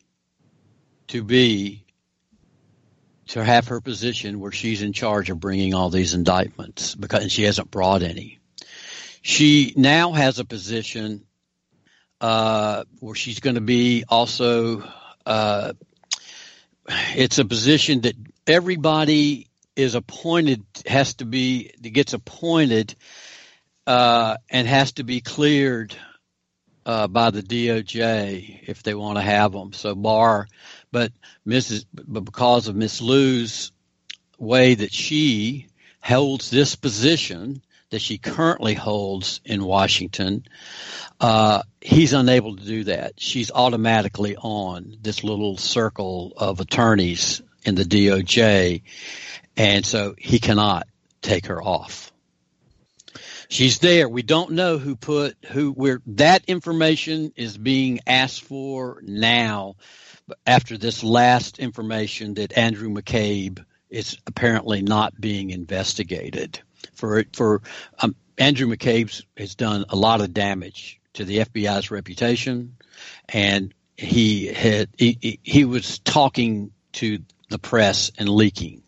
to 1.09 1.25
be 1.25 1.87
to 3.31 3.45
have 3.45 3.69
her 3.69 3.81
position 3.81 4.41
where 4.41 4.51
she's 4.51 4.83
in 4.83 4.93
charge 4.93 5.31
of 5.31 5.39
bringing 5.39 5.73
all 5.73 5.89
these 5.89 6.15
indictments 6.15 6.97
because 6.97 7.31
she 7.31 7.45
hasn't 7.45 7.71
brought 7.71 8.03
any. 8.03 8.41
She 9.23 9.73
now 9.77 10.13
has 10.13 10.41
a 10.41 10.45
position 10.45 11.25
uh, 12.21 12.85
where 12.99 13.15
she's 13.15 13.39
going 13.39 13.55
to 13.55 13.61
be 13.61 14.05
also. 14.09 14.83
Uh, 15.25 15.75
it's 17.15 17.39
a 17.39 17.45
position 17.45 18.01
that 18.01 18.15
everybody 18.49 19.49
is 19.77 19.95
appointed 19.95 20.65
has 20.87 21.15
to 21.15 21.25
be 21.25 21.71
gets 21.81 22.15
appointed 22.15 22.97
uh, 23.87 24.37
and 24.51 24.67
has 24.67 24.93
to 24.93 25.05
be 25.05 25.21
cleared 25.21 25.95
uh, 26.87 27.07
by 27.09 27.31
the 27.31 27.43
DOJ 27.43 28.69
if 28.69 28.83
they 28.83 28.95
want 28.95 29.19
to 29.19 29.23
have 29.23 29.53
them. 29.53 29.73
So 29.73 29.95
Barr, 29.95 30.49
but 30.91 31.13
Mrs. 31.47 31.85
But 31.93 32.25
because 32.25 32.69
of 32.69 32.77
Miss 32.77 33.01
Liu's 33.01 33.73
way 34.39 34.75
that 34.75 34.93
she 34.93 35.67
holds 36.03 36.51
this 36.51 36.77
position 36.77 37.63
that 37.91 38.01
she 38.01 38.19
currently 38.19 38.75
holds 38.75 39.41
in 39.45 39.65
Washington, 39.65 40.45
uh, 41.21 41.63
he's 41.81 42.13
unable 42.13 42.57
to 42.57 42.65
do 42.65 42.85
that. 42.85 43.15
She's 43.21 43.51
automatically 43.51 44.37
on 44.37 44.97
this 45.03 45.25
little 45.25 45.57
circle 45.57 46.33
of 46.37 46.61
attorneys 46.61 47.43
in 47.65 47.75
the 47.75 47.85
DOJ, 47.85 48.83
and 49.57 49.85
so 49.85 50.15
he 50.17 50.39
cannot 50.39 50.87
take 51.21 51.47
her 51.47 51.63
off 51.63 52.11
she's 53.51 53.81
there. 53.81 54.09
We 54.09 54.23
don't 54.23 54.53
know 54.53 54.79
who 54.79 54.97
put 54.97 55.37
who 55.51 55.73
where 55.73 56.01
that 56.07 56.45
information 56.47 57.33
is 57.37 57.59
being 57.59 58.01
asked 58.07 58.43
for 58.43 59.03
now 59.05 59.77
after 60.47 60.79
this 60.79 61.05
last 61.05 61.59
information 61.59 62.35
that 62.35 62.57
Andrew 62.57 62.89
McCabe 62.89 63.63
is 63.91 64.17
apparently 64.27 64.81
not 64.81 65.21
being 65.21 65.51
investigated 65.51 66.61
for 66.95 67.25
for 67.35 67.61
um, 67.99 68.15
Andrew 68.39 68.69
McCabe 68.69 69.23
has 69.37 69.55
done 69.55 69.85
a 69.91 69.97
lot 69.97 70.23
of 70.23 70.33
damage 70.33 71.01
to 71.15 71.25
the 71.25 71.39
FBI's 71.39 71.91
reputation 71.91 72.77
and 73.29 73.75
he 73.97 74.47
had 74.47 74.89
he, 74.97 75.41
he 75.43 75.65
was 75.65 75.99
talking 75.99 76.71
to 76.93 77.19
the 77.51 77.59
press 77.59 78.13
and 78.17 78.29
leaking 78.29 78.83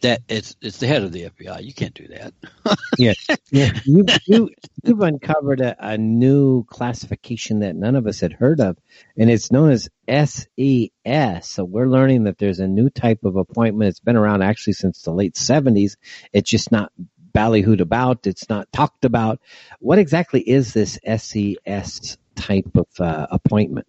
that 0.00 0.22
it's 0.28 0.56
it's 0.60 0.78
the 0.78 0.86
head 0.86 1.02
of 1.02 1.12
the 1.12 1.30
FBI. 1.30 1.62
You 1.62 1.72
can't 1.72 1.94
do 1.94 2.08
that. 2.08 2.34
yeah, 2.98 3.12
yeah. 3.50 3.72
You, 3.84 4.04
you 4.26 4.50
you've 4.82 5.00
uncovered 5.00 5.60
a, 5.60 5.76
a, 5.78 5.98
new 5.98 6.64
classification 6.64 7.60
that 7.60 7.76
none 7.76 7.96
of 7.96 8.06
us 8.06 8.20
had 8.20 8.32
heard 8.32 8.60
of, 8.60 8.76
and 9.16 9.30
it's 9.30 9.50
known 9.50 9.70
as 9.70 9.88
SES. 10.08 11.48
So 11.48 11.64
we're 11.64 11.88
learning 11.88 12.24
that 12.24 12.38
there's 12.38 12.60
a 12.60 12.68
new 12.68 12.90
type 12.90 13.24
of 13.24 13.36
appointment. 13.36 13.88
It's 13.88 14.00
been 14.00 14.16
around 14.16 14.42
actually 14.42 14.74
since 14.74 15.02
the 15.02 15.12
late 15.12 15.34
'70s. 15.34 15.96
It's 16.32 16.50
just 16.50 16.70
not 16.70 16.92
ballyhooed 17.32 17.80
about. 17.80 18.26
It's 18.26 18.48
not 18.48 18.70
talked 18.72 19.04
about. 19.04 19.40
What 19.80 19.98
exactly 19.98 20.40
is 20.40 20.72
this 20.72 20.98
SES 21.04 22.18
type 22.34 22.70
of 22.74 22.86
uh, 22.98 23.26
appointment? 23.30 23.86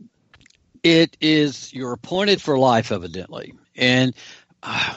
It 0.83 1.17
is 1.19 1.73
you're 1.73 1.93
appointed 1.93 2.41
for 2.41 2.57
life, 2.57 2.91
evidently, 2.91 3.53
and 3.75 4.13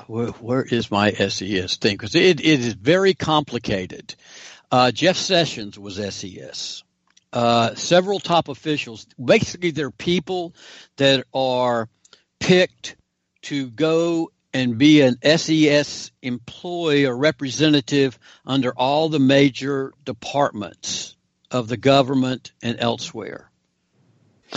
where, 0.07 0.29
where 0.29 0.63
is 0.63 0.91
my 0.91 1.13
SES 1.13 1.77
thing? 1.77 1.95
Because 1.95 2.15
it, 2.15 2.41
it 2.41 2.61
is 2.61 2.75
very 2.75 3.15
complicated. 3.15 4.15
Uh, 4.71 4.91
Jeff 4.91 5.17
Sessions 5.17 5.79
was 5.79 5.97
SES. 5.97 6.85
Uh, 7.33 7.75
several 7.75 8.19
top 8.19 8.49
officials, 8.49 9.07
basically, 9.23 9.71
they're 9.71 9.91
people 9.91 10.55
that 10.97 11.25
are 11.33 11.89
picked 12.41 12.97
to 13.43 13.69
go 13.71 14.31
and 14.53 14.79
be 14.79 15.03
an 15.03 15.17
SES 15.23 16.11
employee 16.23 17.07
or 17.07 17.17
representative 17.17 18.19
under 18.45 18.73
all 18.73 19.09
the 19.09 19.21
major 19.21 19.93
departments 20.05 21.17
of 21.51 21.69
the 21.69 21.77
government 21.77 22.53
and 22.63 22.79
elsewhere. 22.81 23.51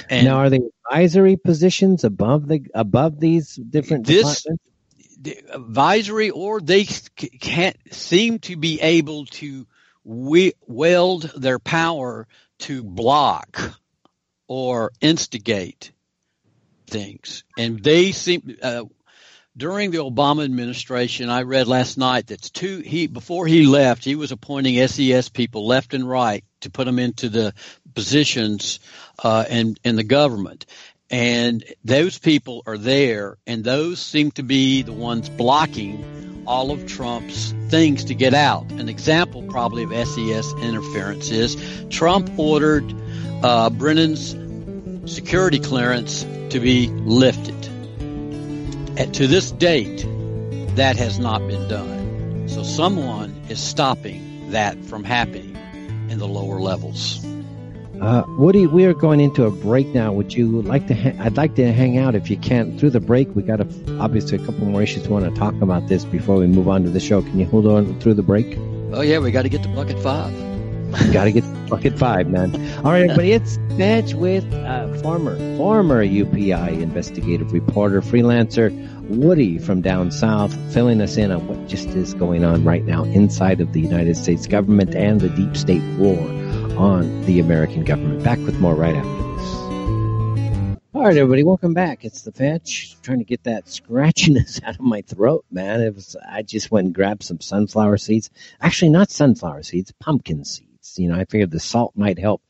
And 0.10 0.26
now, 0.26 0.38
are 0.38 0.50
they 0.50 0.62
advisory 0.90 1.38
positions 1.38 2.04
above 2.04 2.48
the 2.48 2.66
above 2.74 3.20
these 3.20 3.56
different 3.56 4.08
this, 4.08 4.18
departments? 4.18 4.64
Advisory 5.28 6.30
or 6.30 6.62
they 6.62 6.86
can't 6.86 7.78
seem 7.94 8.40
to 8.40 8.56
be 8.56 8.82
able 8.82 9.26
to 9.26 9.66
wield 10.04 11.32
their 11.36 11.60
power 11.60 12.28
to 12.60 12.84
block 12.84 13.60
or 14.48 14.92
instigate 15.02 15.92
things. 16.88 17.44
And 17.58 17.84
they 17.84 18.12
seem 18.12 18.58
uh, 18.62 18.84
during 19.56 19.92
the 19.92 20.00
Obama 20.00 20.44
administration, 20.44 21.30
I 21.30 21.44
read 21.44 21.68
last 21.68 21.98
night 21.98 22.28
that 22.28 22.42
two 22.42 22.80
he 22.80 23.08
before 23.08 23.46
he 23.48 23.66
left, 23.66 24.04
he 24.04 24.16
was 24.16 24.32
appointing 24.32 24.88
SES 24.88 25.30
people 25.30 25.68
left 25.68 25.94
and 25.94 26.08
right 26.08 26.44
to 26.62 26.72
put 26.72 26.86
them 26.86 27.00
into 27.00 27.30
the 27.30 27.54
positions 27.94 28.80
uh, 29.24 29.46
in 29.50 29.76
in 29.84 29.96
the 29.96 30.04
government 30.04 30.66
and 31.10 31.64
those 31.84 32.18
people 32.18 32.64
are 32.66 32.78
there, 32.78 33.38
and 33.46 33.64
those 33.64 34.00
seem 34.00 34.32
to 34.32 34.44
be 34.44 34.82
the 34.82 34.94
ones 34.94 35.30
blocking 35.30 36.44
all 36.46 36.72
of 36.72 36.86
Trump's 36.88 37.54
things 37.70 38.06
to 38.06 38.16
get 38.16 38.34
out. 38.34 38.72
An 38.74 38.90
example, 38.90 39.44
probably, 39.44 39.84
of 39.84 39.92
SES 40.08 40.54
interference 40.62 41.30
is 41.30 41.58
Trump 41.90 42.30
ordered 42.38 42.94
uh, 43.44 43.70
Brennan's 43.70 44.36
security 45.12 45.60
clearance 45.60 46.24
to 46.50 46.60
be 46.60 46.88
lifted. 46.88 47.56
At, 48.98 49.14
to 49.16 49.28
this 49.28 49.52
date, 49.52 50.06
that 50.76 50.98
has 50.98 51.20
not 51.20 51.40
been 51.48 51.68
done. 51.68 52.48
So 52.48 52.64
someone 52.64 53.36
is 53.50 53.60
stopping 53.60 54.52
that 54.52 54.78
from 54.86 55.04
happening 55.04 55.56
in 56.10 56.20
the 56.20 56.28
lower 56.28 56.60
levels. 56.60 57.24
Uh, 58.04 58.26
Woody, 58.38 58.68
we 58.68 58.84
are 58.84 58.94
going 58.94 59.22
into 59.22 59.46
a 59.46 59.50
break 59.50 59.88
now. 59.94 60.12
Would 60.12 60.34
you 60.34 60.62
like 60.64 60.88
to? 60.88 60.94
Ha- 60.94 61.24
I'd 61.24 61.38
like 61.38 61.56
to 61.56 61.72
hang 61.72 61.98
out 61.98 62.16
if 62.16 62.30
you 62.30 62.36
can 62.36 62.78
through 62.78 62.90
the 62.90 63.00
break. 63.00 63.34
We 63.34 63.44
got 63.44 63.62
a, 63.62 63.68
obviously 63.98 64.38
a 64.38 64.46
couple 64.46 64.66
more 64.66 64.82
issues 64.82 65.08
we 65.08 65.14
want 65.14 65.34
to 65.34 65.40
talk 65.40 65.54
about 65.62 65.88
this 65.88 66.04
before 66.04 66.36
we 66.36 66.48
move 66.48 66.68
on 66.68 66.84
to 66.84 66.90
the 66.90 67.00
show. 67.00 67.22
Can 67.22 67.40
you 67.40 67.46
hold 67.46 67.66
on 67.66 67.98
through 68.02 68.16
the 68.16 68.22
break? 68.22 68.58
Oh 68.92 69.00
yeah, 69.00 69.20
we 69.20 69.32
got 69.32 69.44
to 69.44 69.50
get 69.50 69.64
to 69.64 69.70
bucket 69.70 69.98
five. 70.04 70.34
got 71.14 71.24
to 71.24 71.32
get 71.32 71.46
to 71.46 71.68
bucket 71.70 71.98
five, 71.98 72.28
man. 72.28 72.54
All 72.80 72.92
right, 72.92 73.04
everybody, 73.04 73.32
it's 73.32 73.58
Fetch 73.78 74.16
with 74.16 74.54
uh, 74.54 74.94
former 74.96 75.38
former 75.56 76.06
UPI 76.06 76.82
investigative 76.82 77.54
reporter, 77.54 78.02
freelancer 78.02 78.70
Woody 79.08 79.60
from 79.60 79.82
down 79.82 80.12
south, 80.12 80.54
filling 80.74 81.00
us 81.00 81.16
in 81.16 81.32
on 81.32 81.48
what 81.48 81.70
just 81.70 81.88
is 81.88 82.14
going 82.16 82.44
on 82.44 82.66
right 82.66 82.84
now 82.84 83.06
inside 83.06 83.62
of 83.62 83.72
the 83.72 83.80
United 83.80 84.18
States 84.18 84.46
government 84.46 84.94
and 84.94 85.22
the 85.22 85.30
deep 85.30 85.56
state 85.56 85.82
war 85.98 86.43
on 86.78 87.26
the 87.26 87.40
American 87.40 87.84
government. 87.84 88.24
Back 88.24 88.40
with 88.40 88.60
more 88.60 88.76
right 88.76 88.96
after 88.96 89.10
this. 89.10 89.54
All 90.94 91.02
right, 91.02 91.18
everybody, 91.18 91.44
welcome 91.44 91.74
back. 91.74 92.06
It's 92.06 92.22
the 92.22 92.32
fetch. 92.32 92.96
Trying 93.02 93.20
to 93.20 93.26
get 93.26 93.44
that 93.44 93.66
scratchiness 93.66 94.64
out 94.64 94.76
of 94.76 94.82
my 94.82 95.02
throat, 95.02 95.46
man. 95.52 95.82
It 95.82 95.96
was 95.96 96.16
I 96.30 96.44
just 96.44 96.72
went 96.72 96.86
and 96.86 96.96
grabbed 96.96 97.24
some 97.24 97.42
sunflower 97.42 97.98
seeds. 97.98 98.30
Actually, 98.62 98.90
not 98.90 99.12
sunflower 99.12 99.64
seeds, 99.64 99.92
pumpkin 100.00 100.46
seeds. 100.46 100.73
You 100.98 101.10
know, 101.10 101.16
I 101.16 101.26
figured 101.26 101.52
the 101.52 101.60
salt 101.60 101.94
might 101.96 102.20
help 102.20 102.42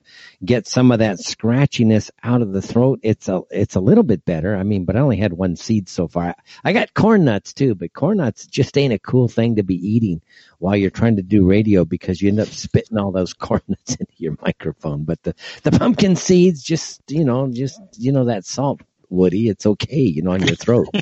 get 0.43 0.67
some 0.67 0.91
of 0.91 0.99
that 0.99 1.17
scratchiness 1.17 2.09
out 2.23 2.41
of 2.41 2.51
the 2.53 2.61
throat. 2.61 2.99
It's 3.03 3.27
a 3.29 3.41
it's 3.51 3.75
a 3.75 3.79
little 3.79 4.03
bit 4.03 4.25
better. 4.25 4.55
I 4.55 4.63
mean, 4.63 4.85
but 4.85 4.95
I 4.95 4.99
only 4.99 5.17
had 5.17 5.33
one 5.33 5.55
seed 5.55 5.87
so 5.89 6.07
far. 6.07 6.35
I 6.63 6.73
got 6.73 6.93
corn 6.93 7.25
nuts 7.25 7.53
too, 7.53 7.75
but 7.75 7.93
corn 7.93 8.17
nuts 8.17 8.45
just 8.47 8.77
ain't 8.77 8.93
a 8.93 8.99
cool 8.99 9.27
thing 9.27 9.55
to 9.57 9.63
be 9.63 9.75
eating 9.75 10.21
while 10.59 10.75
you're 10.75 10.89
trying 10.89 11.15
to 11.17 11.21
do 11.21 11.47
radio 11.47 11.85
because 11.85 12.21
you 12.21 12.29
end 12.29 12.39
up 12.39 12.47
spitting 12.47 12.97
all 12.97 13.11
those 13.11 13.33
corn 13.33 13.61
nuts 13.67 13.95
into 13.95 14.13
your 14.17 14.35
microphone. 14.41 15.03
But 15.03 15.21
the 15.23 15.35
the 15.63 15.71
pumpkin 15.71 16.15
seeds, 16.15 16.63
just 16.63 17.01
you 17.09 17.23
know, 17.25 17.47
just 17.51 17.81
you 17.97 18.11
know 18.11 18.25
that 18.25 18.45
salt, 18.45 18.81
Woody. 19.09 19.49
It's 19.49 19.65
okay, 19.65 20.01
you 20.01 20.21
know, 20.21 20.31
on 20.31 20.41
your 20.45 20.55
throat. 20.55 20.87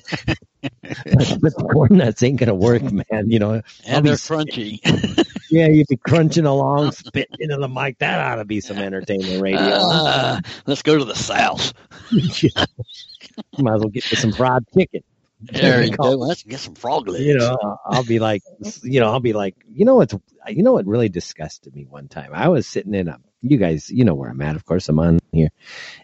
but 0.62 1.56
the 1.56 1.68
corn 1.72 1.98
nuts 1.98 2.24
ain't 2.24 2.40
gonna 2.40 2.54
work, 2.56 2.84
man. 2.84 3.30
You 3.30 3.40
know, 3.40 3.52
I'll 3.52 3.62
And 3.98 4.06
they're 4.06 4.14
s- 4.14 4.28
crunchy. 4.28 4.80
yeah, 5.52 5.68
you'd 5.68 5.88
be 5.88 5.98
crunching 5.98 6.46
along, 6.46 6.92
spitting 6.94 7.38
into 7.40 7.58
the 7.58 7.68
mic. 7.68 8.00
That 8.00 8.20
ought 8.20 8.36
to 8.36 8.46
be 8.46 8.62
some 8.62 8.78
entertainment 8.78 9.42
radio. 9.42 9.60
Uh, 9.62 10.40
let's 10.66 10.82
go 10.82 10.98
to 10.98 11.06
the 11.06 11.16
south. 11.16 11.74
Might 12.12 13.76
as 13.76 13.82
well 13.82 13.90
get 13.90 14.10
you 14.10 14.18
some 14.18 14.32
fried 14.32 14.64
chicken. 14.74 15.04
There 15.42 15.84
you 15.84 15.96
go. 15.96 16.12
Let's 16.12 16.44
get 16.44 16.60
some 16.60 16.76
frog 16.76 17.08
legs. 17.08 17.26
You 17.26 17.38
know, 17.38 17.80
I'll 17.86 18.04
be 18.04 18.20
like, 18.20 18.44
you 18.84 19.00
know, 19.00 19.08
I'll 19.08 19.20
be 19.20 19.34
like, 19.34 19.56
you 19.68 19.86
know 19.86 19.96
what's, 19.96 20.14
you 20.48 20.62
know 20.62 20.74
what 20.74 20.86
really 20.86 21.10
disgusted 21.10 21.76
me 21.76 21.86
one 21.86 22.08
time. 22.08 22.32
I 22.34 22.50
was 22.50 22.68
sitting 22.68 22.94
in 22.94 23.08
a, 23.08 23.18
you 23.42 23.58
guys, 23.58 23.90
you 23.90 24.06
know 24.06 24.14
where 24.14 24.30
I'm 24.30 24.42
at. 24.42 24.56
Of 24.56 24.66
course, 24.66 24.88
I'm 24.88 25.00
on 25.00 25.20
here, 25.32 25.50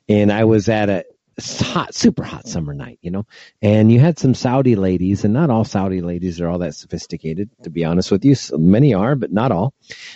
and 0.10 0.32
I 0.32 0.46
was 0.46 0.70
at 0.70 0.90
a 0.90 1.06
hot, 1.40 1.94
super 1.94 2.24
hot 2.24 2.48
summer 2.48 2.74
night, 2.74 3.00
you 3.02 3.12
know, 3.12 3.26
and 3.62 3.92
you 3.92 4.00
had 4.00 4.18
some 4.18 4.34
Saudi 4.34 4.76
ladies, 4.76 5.24
and 5.24 5.34
not 5.34 5.50
all 5.50 5.64
Saudi 5.64 6.02
ladies 6.02 6.42
are 6.42 6.48
all 6.48 6.60
that 6.60 6.76
sophisticated, 6.76 7.50
to 7.64 7.70
be 7.70 7.86
honest 7.86 8.12
with 8.12 8.26
you. 8.26 8.36
So 8.36 8.58
many 8.58 8.94
are, 8.94 9.16
but 9.16 9.32
not 9.32 9.52
all. 9.52 9.74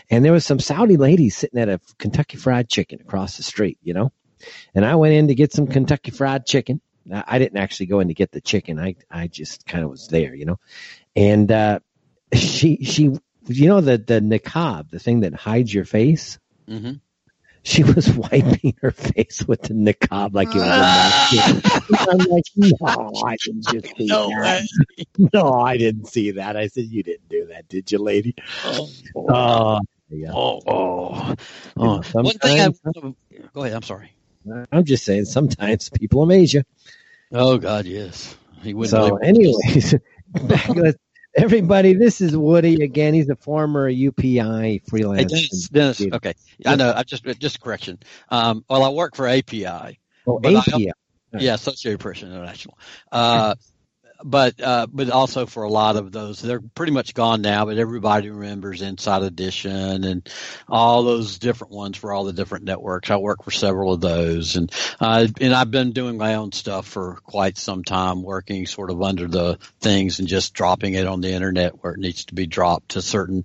And 0.09 0.25
there 0.25 0.31
was 0.31 0.45
some 0.45 0.59
Saudi 0.59 0.97
ladies 0.97 1.35
sitting 1.35 1.59
at 1.59 1.69
a 1.69 1.79
Kentucky 1.99 2.37
Fried 2.37 2.69
Chicken 2.69 3.01
across 3.01 3.37
the 3.37 3.43
street, 3.43 3.77
you 3.83 3.93
know, 3.93 4.11
and 4.73 4.85
I 4.85 4.95
went 4.95 5.13
in 5.13 5.27
to 5.27 5.35
get 5.35 5.53
some 5.53 5.67
Kentucky 5.67 6.11
Fried 6.11 6.45
Chicken. 6.45 6.81
I 7.11 7.39
didn't 7.39 7.57
actually 7.57 7.87
go 7.87 7.99
in 7.99 8.09
to 8.09 8.13
get 8.13 8.31
the 8.31 8.41
chicken. 8.41 8.79
I 8.79 8.95
I 9.09 9.27
just 9.27 9.65
kind 9.65 9.83
of 9.83 9.89
was 9.89 10.07
there, 10.07 10.35
you 10.35 10.45
know. 10.45 10.59
And 11.15 11.51
uh 11.51 11.79
she 12.33 12.83
she 12.83 13.11
you 13.47 13.67
know 13.67 13.81
the 13.81 13.97
the 13.97 14.21
niqab, 14.21 14.89
the 14.89 14.99
thing 14.99 15.21
that 15.21 15.33
hides 15.33 15.73
your 15.73 15.85
face. 15.85 16.39
hmm 16.67 16.93
She 17.63 17.83
was 17.83 18.09
wiping 18.15 18.75
her 18.81 18.91
face 18.91 19.45
with 19.47 19.61
the 19.63 19.73
niqab 19.73 20.33
like 20.33 20.49
it 20.55 20.59
was 20.59 20.67
a 20.67 20.69
mask. 20.69 22.09
I'm 22.09 22.17
like, 22.25 22.43
no, 22.55 23.23
I 23.25 23.35
didn't 23.37 23.67
just 23.67 23.95
see 23.97 24.07
No 24.07 24.29
that. 24.29 24.61
way. 24.97 25.05
No, 25.33 25.53
I 25.53 25.77
didn't 25.77 26.07
see 26.07 26.31
that. 26.31 26.57
I 26.57 26.67
said, 26.67 26.85
you 26.85 27.03
didn't 27.03 27.29
do 27.29 27.45
that, 27.47 27.67
did 27.67 27.91
you, 27.91 27.99
lady? 27.99 28.35
Oh, 28.63 28.89
Oh, 29.15 29.79
yeah. 30.09 30.31
oh, 30.33 30.61
oh. 30.65 31.35
Oh. 31.77 32.01
One 32.13 32.37
thing 32.39 32.59
I 32.59 32.69
go 33.53 33.61
ahead. 33.63 33.75
I'm 33.75 33.83
sorry. 33.83 34.13
I'm 34.71 34.85
just 34.85 35.05
saying, 35.05 35.25
sometimes 35.25 35.89
people 35.89 36.23
amaze 36.23 36.53
you. 36.53 36.63
Oh 37.31 37.57
God, 37.57 37.85
yes. 37.85 38.35
He 38.63 38.73
wouldn't. 38.73 38.89
So, 38.91 39.17
anyways, 39.17 39.95
back 40.27 40.69
everybody. 41.35 41.93
This 41.93 42.21
is 42.21 42.35
Woody 42.35 42.83
again. 42.83 43.13
He's 43.13 43.29
a 43.29 43.35
former 43.35 43.89
UPI 43.91 44.61
Hey, 44.61 44.81
freelance. 44.87 45.31
Dennis, 45.31 45.69
Dennis, 45.69 46.01
okay. 46.13 46.33
I 46.65 46.75
know. 46.75 46.93
I 46.95 47.03
just 47.03 47.23
just 47.39 47.57
a 47.57 47.59
correction. 47.59 47.99
Um, 48.29 48.65
well, 48.69 48.83
I 48.83 48.89
work 48.89 49.15
for 49.15 49.27
API. 49.27 49.99
oh, 50.27 50.39
I- 50.43 50.55
API. 50.55 50.91
Yeah, 51.39 51.53
Associated 51.53 52.01
Press 52.01 52.23
International. 52.23 52.77
Uh, 53.09 53.55
but 54.23 54.61
uh, 54.61 54.87
but 54.91 55.09
also 55.09 55.45
for 55.45 55.63
a 55.63 55.69
lot 55.69 55.95
of 55.95 56.11
those, 56.11 56.41
they're 56.41 56.61
pretty 56.61 56.91
much 56.91 57.13
gone 57.13 57.41
now. 57.41 57.65
But 57.65 57.77
everybody 57.77 58.29
remembers 58.29 58.81
Inside 58.81 59.23
Edition 59.23 60.03
and 60.03 60.29
all 60.67 61.03
those 61.03 61.39
different 61.39 61.73
ones 61.73 61.97
for 61.97 62.11
all 62.13 62.23
the 62.23 62.33
different 62.33 62.65
networks. 62.65 63.09
I 63.09 63.17
work 63.17 63.43
for 63.43 63.51
several 63.51 63.93
of 63.93 64.01
those, 64.01 64.55
and 64.55 64.71
uh, 64.99 65.27
and 65.39 65.53
I've 65.53 65.71
been 65.71 65.91
doing 65.91 66.17
my 66.17 66.35
own 66.35 66.51
stuff 66.51 66.87
for 66.87 67.19
quite 67.23 67.57
some 67.57 67.83
time, 67.83 68.23
working 68.23 68.65
sort 68.65 68.91
of 68.91 69.01
under 69.01 69.27
the 69.27 69.57
things 69.79 70.19
and 70.19 70.27
just 70.27 70.53
dropping 70.53 70.93
it 70.93 71.07
on 71.07 71.21
the 71.21 71.31
internet 71.31 71.83
where 71.83 71.93
it 71.93 71.99
needs 71.99 72.25
to 72.25 72.33
be 72.33 72.47
dropped 72.47 72.89
to 72.89 73.01
certain 73.01 73.43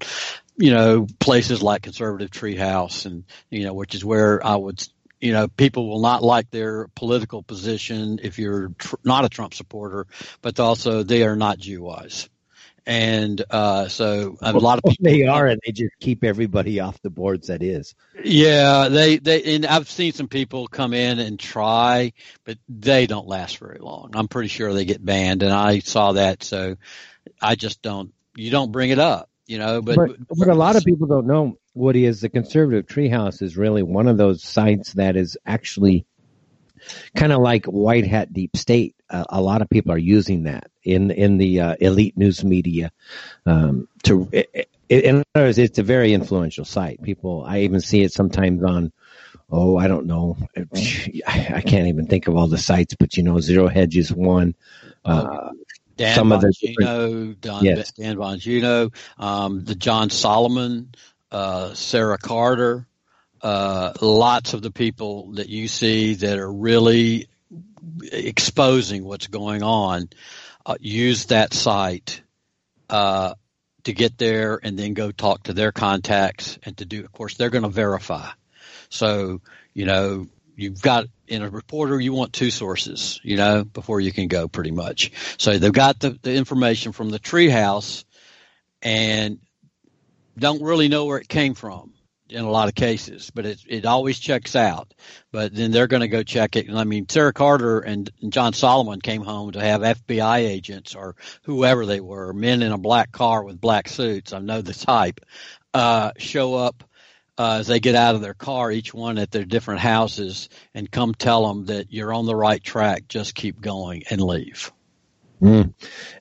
you 0.58 0.70
know 0.72 1.06
places 1.18 1.62
like 1.62 1.82
conservative 1.82 2.30
treehouse 2.30 3.04
and 3.04 3.24
you 3.50 3.64
know 3.64 3.74
which 3.74 3.94
is 3.94 4.04
where 4.04 4.44
i 4.44 4.56
would 4.56 4.82
you 5.20 5.32
know 5.32 5.48
people 5.48 5.88
will 5.88 6.00
not 6.00 6.22
like 6.22 6.50
their 6.50 6.88
political 6.94 7.42
position 7.42 8.20
if 8.22 8.38
you're 8.38 8.68
tr- 8.78 8.96
not 9.04 9.24
a 9.24 9.28
trump 9.28 9.54
supporter 9.54 10.06
but 10.42 10.58
also 10.60 11.02
they 11.02 11.22
are 11.22 11.36
not 11.36 11.58
jew 11.58 11.82
wise 11.82 12.28
and 12.86 13.42
uh, 13.50 13.88
so 13.88 14.38
a 14.40 14.52
lot 14.52 14.78
of 14.78 14.84
people 14.84 15.10
they 15.10 15.26
are, 15.26 15.46
and 15.46 15.60
they 15.66 15.72
just 15.72 15.92
keep 15.98 16.22
everybody 16.22 16.78
off 16.78 17.02
the 17.02 17.10
boards. 17.10 17.48
That 17.48 17.60
is. 17.60 17.96
yeah 18.22 18.88
they 18.88 19.18
they 19.18 19.56
and 19.56 19.66
i've 19.66 19.90
seen 19.90 20.12
some 20.12 20.28
people 20.28 20.68
come 20.68 20.94
in 20.94 21.18
and 21.18 21.38
try 21.38 22.12
but 22.44 22.58
they 22.68 23.06
don't 23.06 23.26
last 23.26 23.58
very 23.58 23.78
long 23.78 24.12
i'm 24.14 24.28
pretty 24.28 24.48
sure 24.48 24.72
they 24.72 24.84
get 24.84 25.04
banned 25.04 25.42
and 25.42 25.52
i 25.52 25.80
saw 25.80 26.12
that 26.12 26.42
so 26.42 26.76
i 27.42 27.56
just 27.56 27.82
don't 27.82 28.12
you 28.36 28.50
don't 28.50 28.72
bring 28.72 28.90
it 28.90 28.98
up 28.98 29.28
you 29.46 29.58
know 29.58 29.82
but 29.82 29.96
But 29.96 30.16
what 30.28 30.48
a 30.48 30.54
lot 30.54 30.76
of 30.76 30.84
people 30.84 31.06
don't 31.06 31.26
know, 31.26 31.58
Woody, 31.74 32.04
is 32.04 32.20
the 32.20 32.28
conservative 32.28 32.86
treehouse 32.86 33.42
is 33.42 33.56
really 33.56 33.82
one 33.82 34.08
of 34.08 34.16
those 34.16 34.42
sites 34.42 34.94
that 34.94 35.16
is 35.16 35.38
actually 35.46 36.06
kind 37.14 37.32
of 37.32 37.40
like 37.40 37.66
white 37.66 38.06
hat 38.06 38.32
deep 38.32 38.56
state. 38.56 38.94
Uh, 39.08 39.24
a 39.28 39.40
lot 39.40 39.62
of 39.62 39.68
people 39.68 39.92
are 39.92 39.98
using 39.98 40.44
that 40.44 40.70
in 40.82 41.10
in 41.10 41.38
the 41.38 41.60
uh, 41.60 41.76
elite 41.80 42.16
news 42.16 42.44
media. 42.44 42.90
Um, 43.44 43.88
to 44.04 44.28
it, 44.32 44.68
it, 44.88 45.04
in 45.04 45.24
other 45.34 45.46
words, 45.46 45.58
it's 45.58 45.78
a 45.78 45.82
very 45.82 46.12
influential 46.12 46.64
site. 46.64 47.02
People, 47.02 47.44
I 47.46 47.60
even 47.60 47.80
see 47.80 48.02
it 48.02 48.12
sometimes 48.12 48.62
on. 48.62 48.92
Oh, 49.48 49.76
I 49.76 49.86
don't 49.86 50.06
know. 50.06 50.36
I, 51.26 51.52
I 51.54 51.60
can't 51.60 51.86
even 51.86 52.06
think 52.06 52.26
of 52.26 52.36
all 52.36 52.48
the 52.48 52.58
sites, 52.58 52.96
but 52.98 53.16
you 53.16 53.22
know, 53.22 53.38
Zero 53.38 53.68
Hedge 53.68 53.96
is 53.96 54.12
one. 54.12 54.56
Uh, 55.04 55.50
Dan 55.96 56.14
some 56.14 56.32
of 56.32 56.40
the 56.40 56.48
Bongino, 56.48 57.40
Don, 57.40 57.64
Yes. 57.64 57.92
Dan 57.92 58.16
Bongino, 58.16 58.94
um, 59.18 59.64
the 59.64 59.74
John 59.74 60.10
Solomon, 60.10 60.94
uh, 61.30 61.74
Sarah 61.74 62.18
Carter, 62.18 62.86
uh, 63.42 63.92
lots 64.00 64.54
of 64.54 64.62
the 64.62 64.70
people 64.70 65.32
that 65.32 65.48
you 65.48 65.68
see 65.68 66.14
that 66.14 66.38
are 66.38 66.52
really 66.52 67.28
exposing 68.12 69.04
what's 69.04 69.26
going 69.28 69.62
on 69.62 70.08
uh, 70.64 70.76
use 70.80 71.26
that 71.26 71.54
site 71.54 72.22
uh, 72.90 73.34
to 73.84 73.92
get 73.92 74.18
there 74.18 74.58
and 74.62 74.78
then 74.78 74.94
go 74.94 75.12
talk 75.12 75.44
to 75.44 75.52
their 75.52 75.72
contacts 75.72 76.58
and 76.64 76.76
to 76.78 76.84
do. 76.84 77.04
Of 77.04 77.12
course, 77.12 77.36
they're 77.36 77.50
going 77.50 77.62
to 77.62 77.70
verify. 77.70 78.30
So 78.88 79.40
you 79.74 79.86
know 79.86 80.26
you've 80.56 80.82
got 80.82 81.06
in 81.28 81.42
a 81.42 81.50
reporter 81.50 82.00
you 82.00 82.12
want 82.12 82.32
two 82.32 82.50
sources 82.50 83.20
you 83.22 83.36
know 83.36 83.62
before 83.64 84.00
you 84.00 84.12
can 84.12 84.26
go 84.26 84.48
pretty 84.48 84.72
much. 84.72 85.12
So 85.38 85.58
they've 85.58 85.72
got 85.72 86.00
the, 86.00 86.18
the 86.22 86.34
information 86.34 86.92
from 86.92 87.10
the 87.10 87.20
treehouse 87.20 88.04
and 88.82 89.38
don't 90.38 90.62
really 90.62 90.88
know 90.88 91.04
where 91.04 91.18
it 91.18 91.28
came 91.28 91.54
from 91.54 91.92
in 92.28 92.44
a 92.44 92.50
lot 92.50 92.68
of 92.68 92.74
cases 92.74 93.30
but 93.32 93.46
it, 93.46 93.60
it 93.68 93.84
always 93.84 94.18
checks 94.18 94.56
out. 94.56 94.92
But 95.30 95.54
then 95.54 95.70
they're 95.70 95.86
going 95.86 96.00
to 96.00 96.08
go 96.08 96.22
check 96.22 96.56
it. 96.56 96.66
And 96.68 96.78
i 96.78 96.84
mean 96.84 97.08
sarah 97.08 97.32
carter 97.32 97.80
and, 97.80 98.10
john 98.28 98.52
solomon 98.52 99.00
came 99.00 99.22
home 99.22 99.52
to 99.52 99.60
have 99.60 99.82
fbi 99.82 100.38
agents 100.38 100.94
or 100.94 101.14
whoever 101.42 101.86
they 101.86 102.00
were 102.00 102.32
men 102.32 102.62
in 102.62 102.72
a 102.72 102.78
black 102.78 103.12
car 103.12 103.44
with 103.44 103.60
black 103.60 103.88
suits 103.88 104.32
i 104.32 104.38
know 104.38 104.62
the 104.62 104.74
type 104.74 105.20
uh, 105.74 106.12
show 106.16 106.54
up 106.54 106.82
uh, 107.38 107.58
as 107.60 107.66
they 107.66 107.80
get 107.80 107.94
out 107.94 108.14
of 108.14 108.20
their 108.20 108.34
car, 108.34 108.70
each 108.70 108.94
one 108.94 109.18
at 109.18 109.30
their 109.30 109.44
different 109.44 109.80
houses, 109.80 110.48
and 110.74 110.90
come 110.90 111.14
tell 111.14 111.46
them 111.46 111.66
that 111.66 111.92
you're 111.92 112.12
on 112.12 112.26
the 112.26 112.36
right 112.36 112.62
track. 112.62 113.08
Just 113.08 113.34
keep 113.34 113.60
going 113.60 114.04
and 114.10 114.20
leave. 114.20 114.72
Mm. 115.40 115.74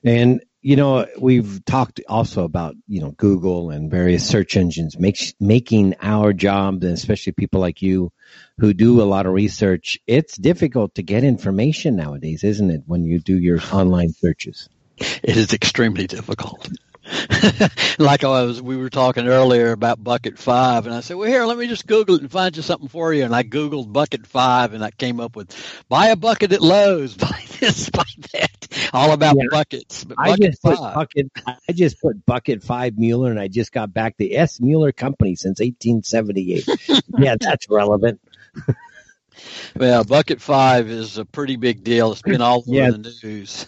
And 0.04 0.42
you 0.60 0.74
know, 0.74 1.06
we've 1.18 1.64
talked 1.64 2.00
also 2.08 2.44
about 2.44 2.74
you 2.88 3.00
know 3.00 3.12
Google 3.12 3.70
and 3.70 3.90
various 3.90 4.26
search 4.26 4.56
engines 4.56 4.98
makes 4.98 5.32
making 5.38 5.94
our 6.02 6.32
job, 6.32 6.82
and 6.82 6.92
especially 6.92 7.32
people 7.32 7.60
like 7.60 7.82
you 7.82 8.12
who 8.58 8.74
do 8.74 9.00
a 9.00 9.04
lot 9.04 9.26
of 9.26 9.32
research. 9.32 9.98
It's 10.06 10.36
difficult 10.36 10.96
to 10.96 11.02
get 11.02 11.24
information 11.24 11.96
nowadays, 11.96 12.42
isn't 12.42 12.70
it? 12.70 12.82
When 12.86 13.04
you 13.04 13.20
do 13.20 13.38
your 13.38 13.60
online 13.72 14.12
searches. 14.12 14.68
It 14.98 15.36
is 15.36 15.52
extremely 15.52 16.06
difficult. 16.06 16.70
like 17.98 18.24
I 18.24 18.42
was, 18.44 18.60
we 18.60 18.76
were 18.76 18.90
talking 18.90 19.28
earlier 19.28 19.70
about 19.72 20.02
bucket 20.02 20.38
five, 20.38 20.86
and 20.86 20.94
I 20.94 21.00
said, 21.00 21.16
"Well, 21.16 21.28
here, 21.28 21.44
let 21.44 21.56
me 21.56 21.66
just 21.68 21.86
Google 21.86 22.16
it 22.16 22.22
and 22.22 22.30
find 22.30 22.56
you 22.56 22.62
something 22.62 22.88
for 22.88 23.12
you." 23.14 23.24
And 23.24 23.34
I 23.34 23.44
Googled 23.44 23.92
bucket 23.92 24.26
five, 24.26 24.72
and 24.72 24.84
I 24.84 24.90
came 24.90 25.20
up 25.20 25.36
with 25.36 25.54
buy 25.88 26.08
a 26.08 26.16
bucket 26.16 26.52
at 26.52 26.60
Lowe's, 26.60 27.14
buy 27.16 27.44
this, 27.60 27.88
buy 27.90 28.02
that, 28.32 28.90
all 28.92 29.12
about 29.12 29.36
Yeah. 29.36 29.44
buckets. 29.50 30.04
But 30.04 30.18
I 30.18 30.30
bucket 30.30 30.50
just 30.50 30.62
put 30.62 30.78
five, 30.78 30.94
bucket. 30.94 31.30
I 31.46 31.72
just 31.72 32.00
put 32.00 32.26
bucket 32.26 32.62
five 32.64 32.98
Mueller, 32.98 33.30
and 33.30 33.38
I 33.38 33.48
just 33.48 33.72
got 33.72 33.92
back 33.94 34.16
the 34.16 34.36
S 34.36 34.60
Mueller 34.60 34.92
Company 34.92 35.36
since 35.36 35.60
1878. 35.60 36.66
yeah, 37.18 37.36
that's 37.38 37.68
relevant. 37.70 38.20
well, 39.76 40.04
bucket 40.04 40.40
five 40.40 40.88
is 40.88 41.18
a 41.18 41.24
pretty 41.24 41.56
big 41.56 41.84
deal. 41.84 42.12
It's 42.12 42.22
been 42.22 42.40
all 42.40 42.58
over 42.58 42.64
Yeah. 42.66 42.90
the 42.90 43.14
news. 43.22 43.66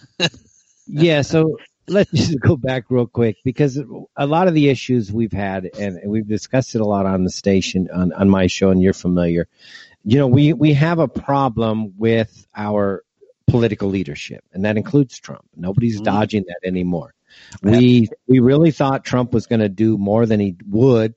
yeah 0.87 1.23
so 1.23 1.57
let's 1.89 2.11
just 2.11 2.41
go 2.41 2.57
back 2.57 2.85
real 2.91 3.07
quick 3.07 3.37
because 3.45 3.81
a 4.17 4.27
lot 4.27 4.49
of 4.49 4.55
the 4.55 4.69
issues 4.69 5.13
we've 5.13 5.33
had 5.33 5.69
and 5.79 5.99
we've 6.05 6.29
discussed 6.29 6.75
it 6.75 6.81
a 6.81 6.85
lot 6.87 7.07
on 7.07 7.25
the 7.25 7.31
station 7.31 7.89
on, 7.93 8.13
on 8.13 8.29
my 8.29 8.47
show 8.47 8.71
and 8.71 8.83
you're 8.83 8.93
familiar. 8.93 9.49
You 10.05 10.19
know 10.19 10.27
we 10.27 10.53
we 10.53 10.75
have 10.75 10.99
a 10.99 11.09
problem 11.09 11.95
with 11.99 12.47
our 12.55 13.03
political 13.47 13.89
leadership 13.89 14.45
and 14.53 14.65
that 14.65 14.77
includes 14.77 15.19
trump. 15.19 15.45
Nobody's 15.57 16.01
Mhm. 16.01 16.05
dodging 16.05 16.45
that 16.49 16.67
anymore. 16.67 17.15
We 17.63 18.09
we 18.27 18.39
really 18.41 18.71
thought 18.71 19.05
trump 19.05 19.33
was 19.33 19.47
going 19.47 19.61
to 19.61 19.69
do 19.69 19.99
more 19.99 20.27
than 20.27 20.41
he 20.41 20.57
would 20.69 21.15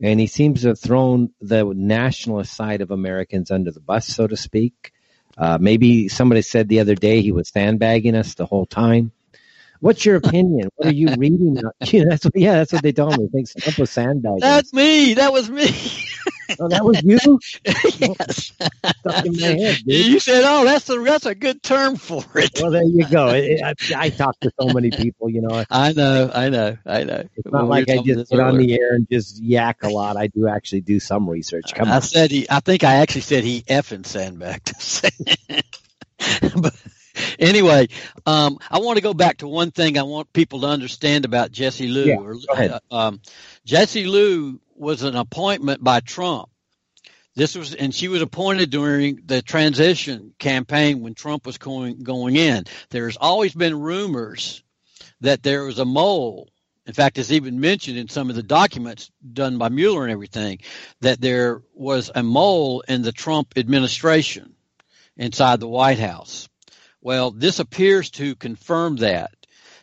and 0.00 0.20
he 0.20 0.26
seems 0.26 0.62
to 0.62 0.68
have 0.68 0.80
thrown 0.80 1.30
the 1.40 1.64
nationalist 1.74 2.54
side 2.54 2.82
of 2.82 2.90
americans 2.90 3.50
under 3.50 3.70
the 3.70 3.80
bus 3.80 4.06
so 4.06 4.26
to 4.26 4.36
speak. 4.36 4.92
Uh, 5.38 5.58
maybe 5.60 6.08
somebody 6.08 6.40
said 6.42 6.66
the 6.68 6.80
other 6.80 6.94
day 6.94 7.20
he 7.20 7.30
was 7.32 7.48
sandbagging 7.50 8.14
us 8.14 8.34
the 8.34 8.46
whole 8.46 8.64
time. 8.64 9.12
What's 9.86 10.04
your 10.04 10.16
opinion? 10.24 10.68
What 10.74 10.88
are 10.88 10.92
you 10.92 11.14
reading? 11.16 11.62
Yeah, 11.86 12.04
that's 12.08 12.24
what, 12.24 12.34
yeah, 12.34 12.54
that's 12.54 12.72
what 12.72 12.82
they 12.82 12.90
told 12.90 13.16
me. 13.16 13.28
Thanks, 13.32 13.54
was 13.78 13.90
sandbagging. 13.90 14.40
That's 14.40 14.72
me. 14.72 15.14
That 15.14 15.32
was 15.32 15.48
me. 15.48 15.68
oh, 16.58 16.68
that 16.68 16.84
was 16.84 17.00
you. 17.04 17.38
yes. 17.64 18.52
Stuck 18.98 19.24
in 19.24 19.40
my 19.40 19.46
head. 19.46 19.78
You 19.84 20.18
said, 20.18 20.42
"Oh, 20.44 20.64
that's 20.64 20.90
a 20.90 20.98
that's 20.98 21.26
a 21.26 21.34
good 21.34 21.62
term 21.62 21.94
for 21.96 22.24
it." 22.34 22.58
Well, 22.60 22.72
there 22.72 22.82
you 22.82 23.08
go. 23.08 23.28
It, 23.28 23.62
I, 23.62 23.74
I 23.96 24.08
talk 24.10 24.40
to 24.40 24.50
so 24.60 24.68
many 24.68 24.90
people, 24.90 25.30
you 25.30 25.42
know. 25.42 25.64
I 25.70 25.92
know, 25.92 26.30
I 26.34 26.48
know, 26.48 26.76
I 26.84 27.04
know. 27.04 27.28
It's 27.36 27.52
not 27.52 27.68
like 27.68 27.88
I 27.88 27.98
just 27.98 28.30
get 28.30 28.40
on 28.40 28.56
the 28.58 28.72
air 28.74 28.94
and 28.94 29.06
just 29.08 29.40
yak 29.40 29.84
a 29.84 29.88
lot. 29.88 30.16
I 30.16 30.26
do 30.26 30.48
actually 30.48 30.80
do 30.80 30.98
some 30.98 31.28
research. 31.28 31.74
Come 31.74 31.88
I 31.88 31.96
on. 31.96 32.02
said 32.02 32.32
he. 32.32 32.46
I 32.50 32.60
think 32.60 32.82
I 32.82 32.96
actually 32.96 33.20
said 33.20 33.44
he 33.44 33.62
effing 33.62 34.04
sandbagged 34.04 34.70
us. 34.70 35.02
but 36.60 36.74
anyway, 37.38 37.88
um, 38.24 38.58
I 38.70 38.78
want 38.78 38.96
to 38.96 39.02
go 39.02 39.14
back 39.14 39.38
to 39.38 39.48
one 39.48 39.70
thing 39.70 39.98
I 39.98 40.02
want 40.02 40.32
people 40.32 40.62
to 40.62 40.66
understand 40.66 41.24
about 41.24 41.50
Jessie 41.50 41.88
Liu. 41.88 42.04
Yeah, 42.04 42.16
or, 42.16 42.36
ahead. 42.52 42.80
um, 42.90 43.20
Jessie 43.64 44.06
Liu 44.06 44.60
was 44.74 45.02
an 45.02 45.16
appointment 45.16 45.82
by 45.82 46.00
Trump. 46.00 46.48
This 47.34 47.54
was, 47.54 47.74
and 47.74 47.94
she 47.94 48.08
was 48.08 48.22
appointed 48.22 48.70
during 48.70 49.20
the 49.26 49.42
transition 49.42 50.32
campaign 50.38 51.02
when 51.02 51.14
Trump 51.14 51.44
was 51.44 51.58
going 51.58 52.02
going 52.02 52.36
in. 52.36 52.64
There's 52.88 53.18
always 53.18 53.54
been 53.54 53.78
rumors 53.78 54.62
that 55.20 55.42
there 55.42 55.64
was 55.64 55.78
a 55.78 55.84
mole. 55.84 56.48
In 56.86 56.94
fact, 56.94 57.18
it's 57.18 57.32
even 57.32 57.60
mentioned 57.60 57.98
in 57.98 58.08
some 58.08 58.30
of 58.30 58.36
the 58.36 58.42
documents 58.42 59.10
done 59.32 59.58
by 59.58 59.68
Mueller 59.68 60.04
and 60.04 60.12
everything 60.12 60.60
that 61.00 61.20
there 61.20 61.62
was 61.74 62.10
a 62.14 62.22
mole 62.22 62.82
in 62.88 63.02
the 63.02 63.12
Trump 63.12 63.54
administration 63.56 64.54
inside 65.16 65.60
the 65.60 65.68
White 65.68 65.98
House. 65.98 66.48
Well, 67.06 67.30
this 67.30 67.60
appears 67.60 68.10
to 68.10 68.34
confirm 68.34 68.96
that. 68.96 69.30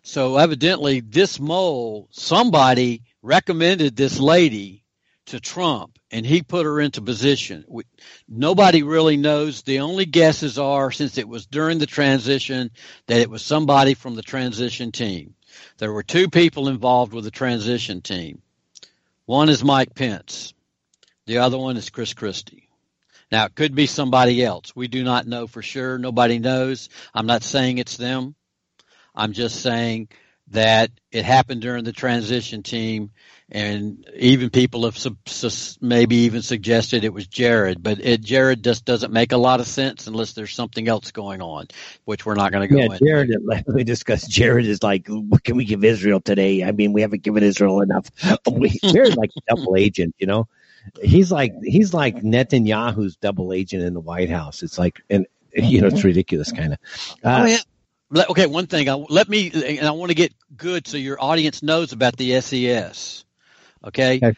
So 0.01 0.35
evidently, 0.35 0.99
this 0.99 1.39
mole, 1.39 2.09
somebody 2.11 3.03
recommended 3.21 3.95
this 3.95 4.19
lady 4.19 4.83
to 5.27 5.39
Trump, 5.39 5.97
and 6.11 6.25
he 6.25 6.41
put 6.41 6.65
her 6.65 6.81
into 6.81 7.01
position. 7.01 7.63
We, 7.69 7.85
nobody 8.27 8.83
really 8.83 9.15
knows. 9.15 9.61
The 9.61 9.79
only 9.79 10.05
guesses 10.05 10.59
are, 10.59 10.91
since 10.91 11.17
it 11.17 11.29
was 11.29 11.45
during 11.45 11.77
the 11.77 11.85
transition, 11.85 12.71
that 13.07 13.21
it 13.21 13.29
was 13.29 13.41
somebody 13.41 13.93
from 13.93 14.15
the 14.15 14.21
transition 14.21 14.91
team. 14.91 15.33
There 15.77 15.93
were 15.93 16.03
two 16.03 16.29
people 16.29 16.67
involved 16.67 17.13
with 17.13 17.23
the 17.23 17.31
transition 17.31 18.01
team. 18.01 18.41
One 19.27 19.47
is 19.47 19.63
Mike 19.63 19.95
Pence. 19.95 20.53
The 21.25 21.37
other 21.37 21.57
one 21.57 21.77
is 21.77 21.89
Chris 21.89 22.13
Christie. 22.13 22.62
Now, 23.31 23.45
it 23.45 23.55
could 23.55 23.75
be 23.75 23.87
somebody 23.87 24.43
else. 24.43 24.75
We 24.75 24.87
do 24.87 25.03
not 25.03 25.27
know 25.27 25.47
for 25.47 25.61
sure. 25.61 25.97
Nobody 25.97 26.39
knows. 26.39 26.89
I'm 27.13 27.27
not 27.27 27.43
saying 27.43 27.79
it's 27.79 27.97
them. 27.97 28.35
I'm 29.15 29.33
just 29.33 29.61
saying 29.61 30.09
that 30.49 30.91
it 31.11 31.25
happened 31.25 31.61
during 31.61 31.83
the 31.85 31.93
transition 31.93 32.63
team, 32.63 33.11
and 33.51 34.07
even 34.17 34.49
people 34.49 34.85
have 34.85 34.97
sub- 34.97 35.17
sus- 35.27 35.77
maybe 35.81 36.17
even 36.17 36.41
suggested 36.41 37.03
it 37.03 37.13
was 37.13 37.27
Jared, 37.27 37.83
but 37.83 37.99
it, 38.03 38.21
Jared 38.21 38.63
just 38.63 38.85
doesn't 38.85 39.13
make 39.13 39.31
a 39.33 39.37
lot 39.37 39.61
of 39.61 39.67
sense 39.67 40.07
unless 40.07 40.33
there's 40.33 40.53
something 40.55 40.87
else 40.87 41.11
going 41.11 41.41
on, 41.41 41.67
which 42.05 42.25
we're 42.25 42.35
not 42.35 42.51
going 42.51 42.67
to 42.69 42.75
go 42.75 42.79
Yeah, 42.79 42.89
into. 42.91 43.03
Jared. 43.03 43.31
We 43.67 43.83
discussed. 43.85 44.29
Jared 44.29 44.65
is 44.67 44.83
like, 44.83 45.07
what 45.07 45.43
can 45.43 45.55
we 45.57 45.65
give 45.65 45.83
Israel 45.83 46.21
today? 46.21 46.63
I 46.63 46.71
mean, 46.73 46.93
we 46.93 47.01
haven't 47.01 47.23
given 47.23 47.43
Israel 47.43 47.81
enough. 47.81 48.07
We, 48.51 48.71
Jared's 48.91 49.17
like 49.17 49.31
a 49.37 49.41
double 49.51 49.77
agent, 49.77 50.15
you 50.19 50.27
know. 50.27 50.47
He's 51.01 51.31
like 51.31 51.53
he's 51.63 51.93
like 51.93 52.17
Netanyahu's 52.17 53.15
double 53.17 53.53
agent 53.53 53.83
in 53.83 53.93
the 53.93 53.99
White 53.99 54.29
House. 54.29 54.63
It's 54.63 54.77
like, 54.77 55.01
and 55.09 55.25
you 55.53 55.81
know, 55.81 55.87
it's 55.87 56.03
ridiculous, 56.03 56.51
kind 56.51 56.73
of. 56.73 56.79
Uh, 57.23 57.41
Oh, 57.43 57.45
yeah. 57.45 57.57
Let- 58.09 58.29
Okay, 58.29 58.45
one 58.47 58.67
thing. 58.67 58.89
I, 58.89 58.93
let 58.95 59.27
me, 59.29 59.51
and 59.53 59.87
I 59.87 59.91
want 59.91 60.09
to 60.09 60.15
get 60.15 60.33
good 60.55 60.87
so 60.87 60.97
your 60.97 61.21
audience 61.21 61.63
knows 61.63 61.93
about 61.93 62.17
the 62.17 62.39
SES. 62.41 63.25
Okay. 63.85 64.17
Okay. 64.17 64.33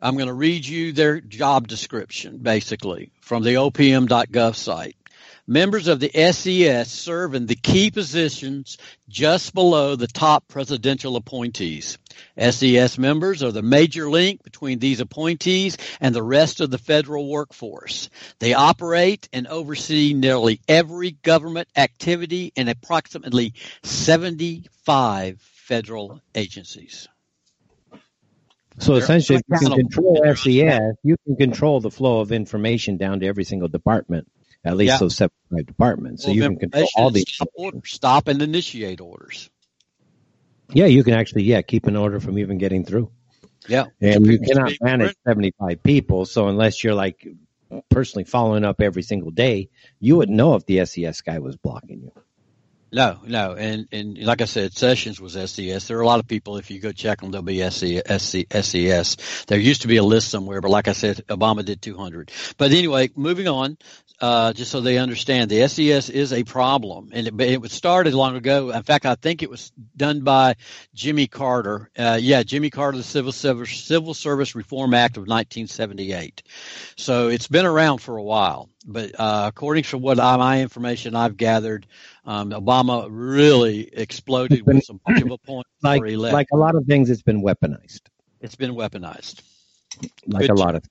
I'm 0.00 0.14
going 0.16 0.26
to 0.26 0.34
read 0.34 0.66
you 0.66 0.92
their 0.92 1.20
job 1.20 1.68
description, 1.68 2.38
basically, 2.38 3.12
from 3.20 3.44
the 3.44 3.54
opm.gov 3.54 4.56
site. 4.56 4.96
Members 5.52 5.86
of 5.86 6.00
the 6.00 6.08
SES 6.32 6.90
serve 6.90 7.34
in 7.34 7.44
the 7.44 7.54
key 7.54 7.90
positions 7.90 8.78
just 9.10 9.52
below 9.52 9.96
the 9.96 10.06
top 10.06 10.48
presidential 10.48 11.14
appointees. 11.14 11.98
SES 12.38 12.96
members 12.96 13.42
are 13.42 13.52
the 13.52 13.60
major 13.60 14.08
link 14.08 14.42
between 14.42 14.78
these 14.78 15.00
appointees 15.00 15.76
and 16.00 16.14
the 16.14 16.22
rest 16.22 16.62
of 16.62 16.70
the 16.70 16.78
federal 16.78 17.28
workforce. 17.28 18.08
They 18.38 18.54
operate 18.54 19.28
and 19.30 19.46
oversee 19.46 20.14
nearly 20.14 20.58
every 20.68 21.10
government 21.10 21.68
activity 21.76 22.54
in 22.56 22.68
approximately 22.68 23.52
75 23.82 25.38
federal 25.38 26.22
agencies. 26.34 27.08
So 28.78 28.94
essentially, 28.94 29.36
if 29.36 29.60
you 29.60 29.68
can 29.68 29.76
control 29.76 30.22
SES, 30.34 30.96
you 31.02 31.16
can 31.26 31.36
control 31.36 31.80
the 31.80 31.90
flow 31.90 32.20
of 32.20 32.32
information 32.32 32.96
down 32.96 33.20
to 33.20 33.26
every 33.26 33.44
single 33.44 33.68
department, 33.68 34.26
at 34.64 34.76
least 34.76 34.92
Yeah. 34.92 34.98
those 34.98 35.16
separate 35.16 35.66
departments. 35.66 36.22
So 36.22 36.28
Full 36.28 36.36
you 36.36 36.42
can 36.42 36.56
control 36.56 36.88
all 36.96 37.06
and 37.08 37.16
the. 37.16 37.24
stop, 37.28 37.48
orders, 37.54 37.90
stop 37.90 38.28
and 38.28 38.40
initiate 38.42 39.00
orders. 39.00 39.50
Yeah, 40.72 40.86
you 40.86 41.04
can 41.04 41.14
actually, 41.14 41.42
yeah, 41.44 41.62
keep 41.62 41.86
an 41.86 41.96
order 41.96 42.20
from 42.20 42.38
even 42.38 42.58
getting 42.58 42.84
through. 42.84 43.10
Yeah. 43.68 43.86
And 44.00 44.26
you 44.26 44.38
cannot 44.38 44.72
manage 44.80 45.14
75 45.26 45.82
people. 45.82 46.24
So 46.24 46.48
unless 46.48 46.82
you're 46.82 46.94
like 46.94 47.26
personally 47.90 48.24
following 48.24 48.64
up 48.64 48.80
every 48.80 49.02
single 49.02 49.30
day, 49.30 49.68
you 50.00 50.16
wouldn't 50.16 50.36
know 50.36 50.54
if 50.54 50.66
the 50.66 50.84
SES 50.84 51.20
guy 51.20 51.38
was 51.38 51.56
blocking 51.56 52.00
you. 52.02 52.12
No, 52.94 53.18
no, 53.26 53.54
and 53.54 53.88
and 53.90 54.18
like 54.18 54.42
I 54.42 54.44
said, 54.44 54.74
Sessions 54.74 55.18
was 55.18 55.32
SES. 55.32 55.88
There 55.88 55.96
are 55.96 56.02
a 56.02 56.06
lot 56.06 56.20
of 56.20 56.28
people. 56.28 56.58
If 56.58 56.70
you 56.70 56.78
go 56.78 56.92
check 56.92 57.22
them, 57.22 57.30
they'll 57.30 57.40
be 57.40 57.62
SC, 57.70 58.02
SC, 58.06 58.44
SES. 58.52 59.44
There 59.46 59.58
used 59.58 59.82
to 59.82 59.88
be 59.88 59.96
a 59.96 60.04
list 60.04 60.28
somewhere, 60.28 60.60
but 60.60 60.70
like 60.70 60.88
I 60.88 60.92
said, 60.92 61.24
Obama 61.28 61.64
did 61.64 61.80
200. 61.80 62.30
But 62.58 62.70
anyway, 62.72 63.08
moving 63.16 63.48
on, 63.48 63.78
uh, 64.20 64.52
just 64.52 64.70
so 64.70 64.82
they 64.82 64.98
understand, 64.98 65.50
the 65.50 65.66
SES 65.66 66.10
is 66.10 66.34
a 66.34 66.44
problem, 66.44 67.08
and 67.14 67.26
it, 67.26 67.40
it 67.40 67.60
was 67.62 67.72
started 67.72 68.12
long 68.12 68.36
ago. 68.36 68.70
In 68.70 68.82
fact, 68.82 69.06
I 69.06 69.14
think 69.14 69.42
it 69.42 69.48
was 69.48 69.72
done 69.96 70.20
by 70.20 70.56
Jimmy 70.92 71.28
Carter. 71.28 71.90
Uh, 71.98 72.18
yeah, 72.20 72.42
Jimmy 72.42 72.68
Carter, 72.68 72.98
the 72.98 73.04
Civil 73.04 73.32
Service 73.32 73.84
Civil 73.84 74.12
Service 74.12 74.54
Reform 74.54 74.92
Act 74.92 75.16
of 75.16 75.22
1978. 75.22 76.42
So 76.96 77.28
it's 77.28 77.48
been 77.48 77.64
around 77.64 77.98
for 77.98 78.18
a 78.18 78.22
while. 78.22 78.68
But 78.84 79.18
uh, 79.18 79.44
according 79.46 79.84
to 79.84 79.98
what 79.98 80.18
I, 80.18 80.36
my 80.36 80.60
information 80.60 81.14
I've 81.14 81.36
gathered, 81.36 81.86
um, 82.24 82.50
Obama 82.50 83.06
really 83.10 83.88
exploded 83.92 84.66
with 84.66 84.82
some 84.84 85.00
bunch 85.06 85.22
of 85.22 85.30
appointments 85.30 85.70
Like, 85.82 86.04
he 86.04 86.16
left. 86.16 86.34
like 86.34 86.48
a 86.52 86.56
lot 86.56 86.74
of 86.74 86.84
things, 86.86 87.08
it's 87.10 87.22
been 87.22 87.42
weaponized. 87.42 88.00
it's 88.40 88.56
been 88.56 88.72
weaponized. 88.74 89.40
Like 90.26 90.42
Good 90.42 90.50
a 90.50 90.54
lot 90.54 90.74
of, 90.74 90.84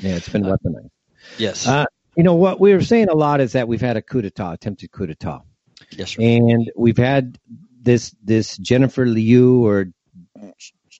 yeah, 0.00 0.16
it's 0.16 0.28
been 0.28 0.44
Uh, 0.44 0.56
weaponized. 0.56 0.90
Yes. 1.38 1.66
Uh, 1.66 1.86
you 2.16 2.22
know 2.22 2.34
what 2.34 2.60
we 2.60 2.74
were 2.74 2.82
saying 2.82 3.08
a 3.08 3.14
lot 3.14 3.40
is 3.40 3.52
that 3.52 3.66
we've 3.68 3.80
had 3.80 3.96
a 3.96 4.02
coup 4.02 4.20
d'état, 4.20 4.52
attempted 4.52 4.90
coup 4.92 5.06
d'état, 5.06 5.42
yes, 5.96 6.10
sir. 6.10 6.20
and 6.20 6.70
we've 6.76 6.98
had 6.98 7.38
this 7.80 8.14
this 8.22 8.58
Jennifer 8.58 9.06
Liu 9.06 9.64
or 9.66 9.86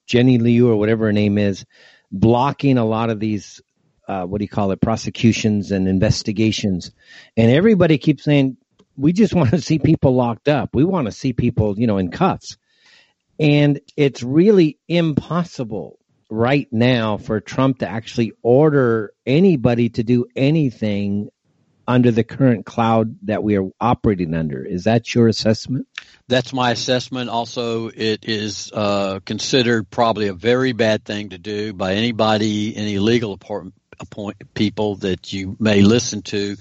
Jenny 0.06 0.38
Liu 0.38 0.70
or 0.70 0.76
whatever 0.76 1.06
her 1.06 1.12
name 1.12 1.36
is, 1.36 1.64
blocking 2.10 2.78
a 2.78 2.84
lot 2.84 3.10
of 3.10 3.20
these 3.20 3.60
uh, 4.08 4.24
what 4.24 4.38
do 4.38 4.44
you 4.44 4.48
call 4.48 4.70
it 4.72 4.80
prosecutions 4.80 5.72
and 5.72 5.88
investigations, 5.88 6.92
and 7.36 7.50
everybody 7.50 7.98
keeps 7.98 8.24
saying 8.24 8.56
we 8.96 9.12
just 9.12 9.34
want 9.34 9.50
to 9.50 9.60
see 9.60 9.78
people 9.78 10.14
locked 10.14 10.48
up, 10.48 10.70
we 10.74 10.84
want 10.84 11.06
to 11.06 11.12
see 11.12 11.32
people 11.32 11.78
you 11.78 11.86
know 11.86 11.98
in 11.98 12.10
cuffs, 12.10 12.56
and 13.38 13.80
it's 13.96 14.22
really 14.22 14.78
impossible 14.88 15.98
right 16.30 16.68
now 16.72 17.18
for 17.18 17.40
Trump 17.40 17.80
to 17.80 17.88
actually 17.88 18.32
order 18.42 19.12
anybody 19.26 19.90
to 19.90 20.02
do 20.02 20.26
anything 20.34 21.28
under 21.86 22.10
the 22.10 22.24
current 22.24 22.64
cloud 22.64 23.16
that 23.22 23.42
we 23.42 23.56
are 23.56 23.68
operating 23.80 24.34
under. 24.34 24.64
Is 24.64 24.84
that 24.84 25.14
your 25.14 25.28
assessment? 25.28 25.86
That's 26.28 26.52
my 26.52 26.70
assessment. 26.70 27.28
Also, 27.28 27.88
it 27.88 28.20
is 28.22 28.70
uh, 28.72 29.20
considered 29.24 29.90
probably 29.90 30.28
a 30.28 30.32
very 30.32 30.72
bad 30.72 31.04
thing 31.04 31.30
to 31.30 31.38
do 31.38 31.72
by 31.72 31.94
anybody, 31.94 32.74
any 32.76 32.98
legal 32.98 33.36
appoint 34.02 34.54
people 34.54 34.96
that 34.96 35.32
you 35.32 35.56
may 35.58 35.82
listen 35.82 36.22
to, 36.22 36.56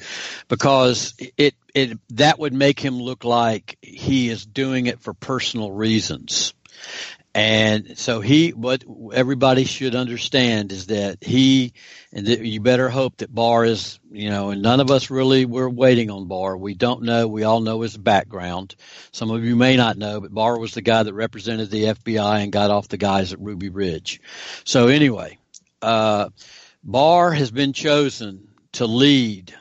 because 0.47 1.13
it 1.37 1.55
it 1.73 1.99
that 2.11 2.39
would 2.39 2.53
make 2.53 2.79
him 2.79 2.99
look 2.99 3.23
like 3.23 3.77
he 3.81 4.29
is 4.29 4.45
doing 4.45 4.85
it 4.85 4.99
for 4.99 5.13
personal 5.13 5.71
reasons. 5.71 6.53
And 7.33 7.97
so 7.97 8.19
he, 8.19 8.49
what 8.49 8.83
everybody 9.13 9.63
should 9.63 9.95
understand 9.95 10.73
is 10.73 10.87
that 10.87 11.23
he, 11.23 11.71
and 12.11 12.27
that 12.27 12.41
you 12.41 12.59
better 12.59 12.89
hope 12.89 13.17
that 13.17 13.33
Barr 13.33 13.63
is, 13.63 13.99
you 14.11 14.29
know, 14.29 14.49
and 14.49 14.61
none 14.61 14.81
of 14.81 14.91
us 14.91 15.09
really 15.09 15.45
were 15.45 15.69
waiting 15.69 16.11
on 16.11 16.27
Barr. 16.27 16.57
We 16.57 16.73
don't 16.73 17.03
know. 17.03 17.29
We 17.29 17.43
all 17.43 17.61
know 17.61 17.81
his 17.81 17.95
background. 17.95 18.75
Some 19.13 19.31
of 19.31 19.45
you 19.45 19.55
may 19.55 19.77
not 19.77 19.97
know, 19.97 20.19
but 20.19 20.33
Barr 20.33 20.59
was 20.59 20.73
the 20.73 20.81
guy 20.81 21.03
that 21.03 21.13
represented 21.13 21.71
the 21.71 21.85
FBI 21.85 22.43
and 22.43 22.51
got 22.51 22.69
off 22.69 22.89
the 22.89 22.97
guys 22.97 23.31
at 23.31 23.39
Ruby 23.39 23.69
Ridge. 23.69 24.19
So 24.65 24.87
anyway, 24.87 25.37
uh, 25.81 26.29
Barr 26.83 27.31
has 27.31 27.51
been 27.51 27.73
chosen 27.73 28.49
to 28.73 28.87
lead 28.87 29.53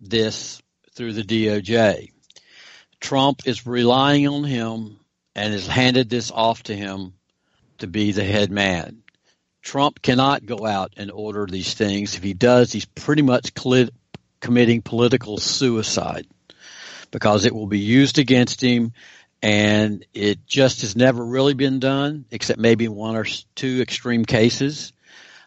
this 0.00 0.60
through 0.94 1.14
the 1.14 1.22
DOJ. 1.22 2.12
Trump 3.00 3.42
is 3.46 3.66
relying 3.66 4.28
on 4.28 4.44
him 4.44 4.98
and 5.34 5.54
has 5.54 5.66
handed 5.66 6.10
this 6.10 6.30
off 6.30 6.64
to 6.64 6.76
him 6.76 7.14
to 7.78 7.86
be 7.86 8.12
the 8.12 8.24
head 8.24 8.50
man. 8.50 9.02
Trump 9.62 10.02
cannot 10.02 10.44
go 10.44 10.66
out 10.66 10.92
and 10.98 11.10
order 11.10 11.46
these 11.46 11.72
things. 11.72 12.14
If 12.14 12.22
he 12.22 12.34
does, 12.34 12.72
he's 12.72 12.84
pretty 12.84 13.22
much 13.22 13.54
committing 14.40 14.82
political 14.82 15.38
suicide 15.38 16.26
because 17.10 17.46
it 17.46 17.54
will 17.54 17.66
be 17.66 17.78
used 17.78 18.18
against 18.18 18.60
him 18.60 18.92
and 19.42 20.04
it 20.12 20.46
just 20.46 20.82
has 20.82 20.94
never 20.94 21.24
really 21.24 21.54
been 21.54 21.80
done 21.80 22.26
except 22.30 22.60
maybe 22.60 22.86
one 22.86 23.16
or 23.16 23.24
two 23.54 23.80
extreme 23.80 24.26
cases. 24.26 24.92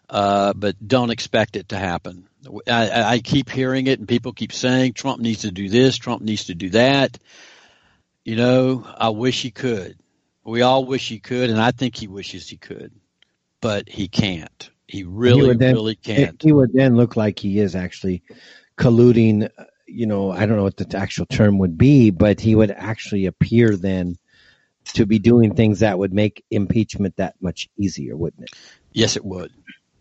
Uh, 0.10 0.54
but 0.54 0.76
don't 0.86 1.12
expect 1.12 1.56
it 1.56 1.70
to 1.70 1.78
happen. 1.78 2.28
I, 2.68 3.04
I 3.04 3.20
keep 3.20 3.50
hearing 3.50 3.88
it 3.88 4.00
and 4.00 4.08
people 4.08 4.34
keep 4.34 4.54
saying 4.54 4.94
Trump 4.94 5.22
needs 5.22 5.42
to 5.42 5.52
do 5.52 5.70
this, 5.70 5.98
Trump 5.98 6.24
needs 6.24 6.46
to 6.46 6.56
do 6.56 6.70
that. 6.72 7.18
You 8.26 8.36
know, 8.36 8.88
I 8.98 9.10
wish 9.10 9.42
he 9.42 9.52
could. 9.52 9.98
We 10.44 10.62
all 10.64 10.86
wish 10.86 11.08
he 11.08 11.20
could, 11.20 11.50
and 11.50 11.62
I 11.62 11.72
think 11.72 11.96
he 11.96 12.08
wishes 12.08 12.48
he 12.48 12.58
could, 12.58 12.92
but 13.62 13.88
he 13.88 14.08
can't. 14.08 14.70
He 14.88 15.04
really, 15.04 15.50
he 15.50 15.54
then, 15.54 15.76
really 15.76 15.96
can't. 15.96 16.42
He 16.42 16.52
would 16.52 16.74
then 16.74 16.96
look 16.96 17.16
like 17.16 17.38
he 17.38 17.60
is 17.60 17.76
actually 17.76 18.24
colluding. 18.78 19.50
You 19.86 20.08
know, 20.08 20.32
I 20.32 20.46
don't 20.46 20.58
know 20.58 20.64
what 20.64 20.78
the 20.78 20.98
actual 20.98 21.28
term 21.28 21.60
would 21.60 21.78
be, 21.78 22.10
but 22.10 22.40
he 22.40 22.56
would 22.56 22.72
actually 22.72 23.28
appear 23.28 23.76
then 23.76 24.18
to 24.94 25.06
be 25.06 25.20
doing 25.20 25.54
things 25.54 25.82
that 25.82 26.00
would 26.00 26.14
make 26.14 26.44
impeachment 26.50 27.18
that 27.18 27.36
much 27.42 27.70
easier, 27.78 28.18
wouldn't 28.18 28.44
it? 28.44 28.50
Yes, 28.92 29.16
it 29.16 29.26
would 29.26 29.52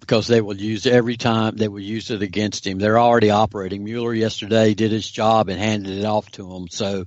because 0.01 0.27
they 0.27 0.41
will 0.41 0.57
use 0.57 0.87
every 0.87 1.17
time 1.17 1.57
they 1.57 1.69
will 1.69 1.81
use 1.81 2.11
it 2.11 2.23
against 2.23 2.67
him. 2.67 2.79
They're 2.79 2.99
already 2.99 3.31
operating. 3.31 3.85
Mueller 3.85 4.15
yesterday 4.15 4.75
did 4.75 4.91
his 4.91 5.09
job 5.09 5.49
and 5.49 5.59
handed 5.59 5.99
it 5.99 6.05
off 6.05 6.31
to 6.33 6.51
him. 6.55 6.69
So, 6.69 7.07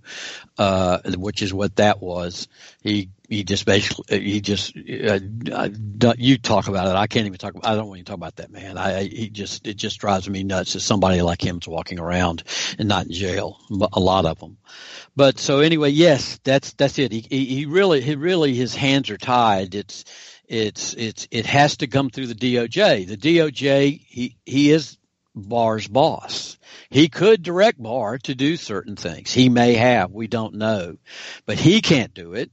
uh, 0.58 1.00
which 1.18 1.42
is 1.42 1.54
what 1.54 1.76
that 1.78 2.02
was. 2.02 2.48
He 2.82 3.10
he 3.28 3.44
just 3.44 3.66
basically 3.66 4.20
he 4.20 4.42
just 4.42 4.76
uh, 4.76 5.70
you 6.18 6.38
talk 6.38 6.68
about 6.68 6.88
it. 6.88 6.96
I 6.96 7.08
can't 7.08 7.26
even 7.26 7.38
talk. 7.38 7.56
I 7.64 7.76
don't 7.76 7.88
want 7.88 8.00
to 8.00 8.04
talk 8.04 8.18
about 8.18 8.36
that 8.36 8.52
man. 8.52 8.78
I 8.78 9.04
he 9.04 9.30
just 9.30 9.66
it 9.66 9.76
just 9.78 10.00
drives 10.00 10.30
me 10.30 10.44
nuts 10.44 10.74
that 10.74 10.82
somebody 10.82 11.22
like 11.22 11.42
him's 11.42 11.68
walking 11.68 12.00
around 12.00 12.44
and 12.78 12.90
not 12.90 13.06
in 13.06 13.14
jail. 13.14 13.58
A 13.94 14.00
lot 14.00 14.26
of 14.26 14.40
them. 14.40 14.58
But 15.16 15.40
so 15.40 15.60
anyway, 15.60 15.92
yes, 15.92 16.40
that's 16.44 16.74
that's 16.74 17.00
it. 17.00 17.12
He 17.12 17.22
he 17.22 17.66
really 17.66 18.02
he 18.02 18.16
really 18.16 18.54
his 18.54 18.76
hands 18.76 19.10
are 19.10 19.18
tied. 19.18 19.76
It's 19.76 20.04
it's 20.52 20.94
it's 20.96 21.30
it 21.32 21.46
has 21.46 21.78
to 21.78 21.88
come 21.88 22.10
through 22.10 22.28
the 22.28 22.36
DOJ. 22.36 23.08
The 23.08 23.16
DOJ 23.18 24.06
he 24.06 24.36
he 24.46 24.70
is 24.72 24.98
Barr's 25.34 25.88
boss. 25.88 26.58
He 26.90 27.08
could 27.08 27.42
direct 27.42 27.82
Barr 27.82 28.18
to 28.20 28.36
do 28.36 28.58
certain 28.58 28.98
things. 28.98 29.34
He 29.34 29.48
may 29.48 29.76
have, 29.76 30.12
we 30.12 30.28
don't 30.28 30.56
know. 30.56 30.98
But 31.46 31.58
he 31.58 31.80
can't 31.80 32.14
do 32.14 32.34
it. 32.34 32.52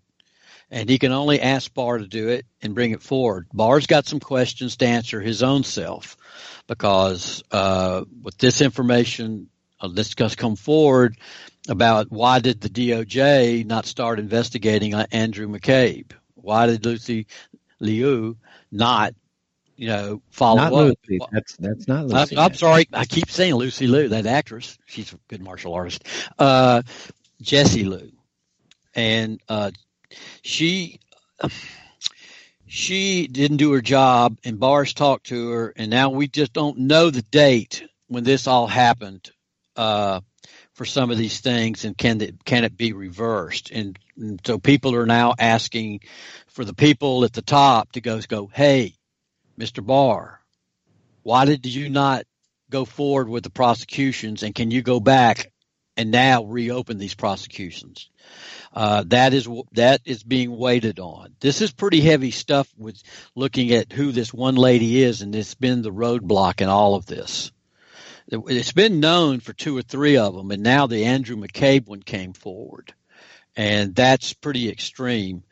And 0.71 0.89
he 0.89 1.01
can 1.01 1.11
only 1.11 1.41
ask 1.41 1.75
Barr 1.75 1.99
to 1.99 2.07
do 2.07 2.29
it 2.29 2.47
and 2.63 2.75
bring 2.75 2.93
it 2.93 3.03
forward. 3.03 3.49
Barr's 3.53 3.89
got 3.89 4.07
some 4.07 4.21
questions 4.21 4.77
to 4.77 4.87
answer 4.87 5.21
his 5.21 5.43
own 5.43 5.65
self 5.65 6.17
because 6.69 7.43
uh, 7.51 8.05
with 8.23 8.39
this 8.39 8.61
information 8.61 9.49
uh, 9.81 9.89
that's 9.89 10.15
come 10.15 10.55
forward 10.55 11.17
about 11.69 12.13
why 12.13 12.39
did 12.39 12.61
the 12.61 12.69
DOJ 12.69 13.67
not 13.67 13.87
start 13.87 14.21
investigating 14.21 14.95
Andrew 14.95 15.49
McCabe? 15.49 16.13
Why 16.49 16.67
did 16.67 16.87
Lucy 16.87 17.27
Liu 17.81 18.37
not 18.71 19.15
you 19.79 19.87
know, 19.87 20.21
follow 20.31 20.57
not 20.57 20.73
up. 20.73 20.97
Lucy. 21.09 21.21
That's 21.31 21.57
that's 21.57 21.87
not 21.87 22.07
Lucy. 22.07 22.37
I, 22.37 22.47
am 22.47 22.55
sorry. 22.55 22.89
I 22.93 23.05
keep 23.05 23.31
saying 23.31 23.55
Lucy 23.55 23.87
Liu, 23.87 24.09
that 24.09 24.27
actress. 24.27 24.77
She's 24.87 25.13
a 25.13 25.19
good 25.29 25.41
martial 25.41 25.73
artist. 25.73 26.05
Uh, 26.37 26.83
Jessie 27.41 27.85
Liu, 27.85 28.11
and 28.97 29.41
uh, 29.49 29.71
she 30.43 30.99
she 32.67 33.29
didn't 33.29 33.59
do 33.59 33.73
her 33.73 33.81
job, 33.81 34.37
and 34.45 34.59
Barr's 34.59 34.95
talked 34.95 35.27
to 35.27 35.51
her, 35.51 35.73
and 35.77 35.91
now 35.91 36.11
we 36.11 36.27
just 36.27 36.53
don't 36.53 36.79
know 36.81 37.11
the 37.11 37.23
date 37.23 37.85
when 38.09 38.25
this 38.25 38.49
all 38.49 38.67
happened. 38.67 39.31
Uh, 39.77 40.21
for 40.79 40.85
some 40.85 41.11
of 41.11 41.19
these 41.19 41.41
things, 41.41 41.85
and 41.85 41.99
can 41.99 42.21
it 42.21 42.45
can 42.45 42.63
it 42.63 42.77
be 42.77 42.93
reversed? 42.93 43.73
And, 43.73 43.99
and 44.17 44.41
so 44.47 44.59
people 44.59 44.95
are 44.95 45.07
now 45.07 45.35
asking 45.37 46.01
for 46.47 46.65
the 46.65 46.73
people 46.73 47.25
at 47.25 47.33
the 47.33 47.43
top 47.43 47.93
to 47.93 48.01
go 48.01 48.21
go, 48.21 48.47
hey, 48.47 48.95
Mr. 49.59 49.85
Barr, 49.85 50.41
why 51.25 51.47
did 51.47 51.67
you 51.67 51.91
not 51.91 52.27
go 52.71 52.85
forward 52.85 53.29
with 53.29 53.43
the 53.43 53.51
prosecutions, 53.51 54.45
and 54.45 54.55
can 54.55 54.71
you 54.71 54.81
go 54.81 55.01
back 55.01 55.51
and 55.97 56.13
now 56.13 56.45
reopen 56.45 56.99
these 56.99 57.15
prosecutions? 57.15 58.09
Uh, 58.73 59.03
that 59.09 59.35
is 59.35 59.49
that 59.73 60.01
is 60.05 60.23
being 60.23 60.57
waited 60.57 61.01
on. 61.01 61.35
This 61.41 61.61
is 61.61 61.73
pretty 61.73 62.03
heavy 62.03 62.31
stuff 62.31 62.73
with 62.79 63.03
looking 63.35 63.73
at 63.73 63.93
who 63.93 64.13
this 64.13 64.33
one 64.33 64.55
lady 64.55 65.03
is, 65.03 65.23
and 65.23 65.35
it's 65.35 65.57
been 65.57 65.83
the 65.83 65.91
roadblock 65.91 66.61
in 66.61 66.69
all 66.69 66.95
of 66.95 67.05
this 67.05 67.51
it's 68.31 68.73
been 68.73 69.01
known 69.01 69.41
for 69.41 69.53
two 69.53 69.77
or 69.77 69.83
three 69.83 70.17
of 70.17 70.35
them, 70.35 70.51
and 70.51 70.63
now 70.63 70.87
the 70.87 71.05
Andrew 71.05 71.37
McCabe 71.37 71.87
one 71.87 72.03
came 72.03 72.33
forward, 72.33 72.93
and 73.57 73.95
that's 73.95 74.35
pretty 74.35 74.69
extreme. 74.69 75.43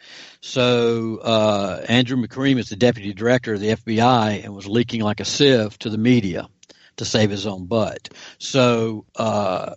So 0.40 1.18
uh, 1.18 1.84
Andrew 1.88 2.16
McCabe 2.16 2.58
is 2.58 2.68
the 2.68 2.76
deputy 2.76 3.14
director 3.14 3.54
of 3.54 3.60
the 3.60 3.76
FBI 3.76 4.44
and 4.44 4.54
was 4.54 4.66
leaking 4.66 5.00
like 5.00 5.20
a 5.20 5.24
sieve 5.24 5.78
to 5.80 5.90
the 5.90 5.98
media 5.98 6.48
to 6.96 7.04
save 7.04 7.30
his 7.30 7.46
own 7.46 7.66
butt. 7.66 8.10
So 8.38 9.06
uh, 9.16 9.74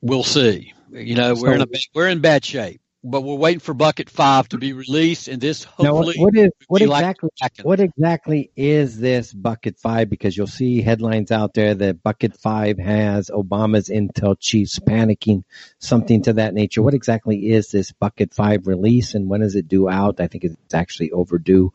we'll 0.00 0.24
see. 0.24 0.72
You 0.90 1.16
know, 1.16 1.34
we're 1.34 1.54
in 1.54 1.62
a 1.62 1.66
we're 1.94 2.08
in 2.08 2.20
bad 2.20 2.44
shape 2.44 2.80
but 3.06 3.22
we're 3.22 3.36
waiting 3.36 3.60
for 3.60 3.72
Bucket 3.72 4.10
Five 4.10 4.48
to 4.48 4.58
be 4.58 4.72
released, 4.72 5.28
and 5.28 5.40
this 5.40 5.64
hopefully. 5.64 6.14
Now, 6.16 6.24
what 6.24 6.36
is 6.36 6.50
what 6.66 6.82
exactly 6.82 7.30
like 7.40 7.52
what 7.62 7.80
exactly 7.80 8.50
is 8.56 8.98
this 8.98 9.32
Bucket 9.32 9.78
Five? 9.78 10.10
Because 10.10 10.36
you'll 10.36 10.46
see 10.46 10.82
headlines 10.82 11.30
out 11.30 11.54
there 11.54 11.74
that 11.74 12.02
Bucket 12.02 12.36
Five 12.36 12.78
has 12.78 13.30
Obama's 13.30 13.88
intel 13.88 14.36
chiefs 14.38 14.78
panicking, 14.78 15.44
something 15.78 16.22
to 16.22 16.32
that 16.34 16.54
nature. 16.54 16.82
What 16.82 16.94
exactly 16.94 17.50
is 17.50 17.70
this 17.70 17.92
Bucket 17.92 18.34
Five 18.34 18.66
release, 18.66 19.14
and 19.14 19.28
when 19.28 19.42
is 19.42 19.54
it 19.54 19.68
due 19.68 19.88
out? 19.88 20.20
I 20.20 20.26
think 20.26 20.44
it's 20.44 20.74
actually 20.74 21.12
overdue. 21.12 21.72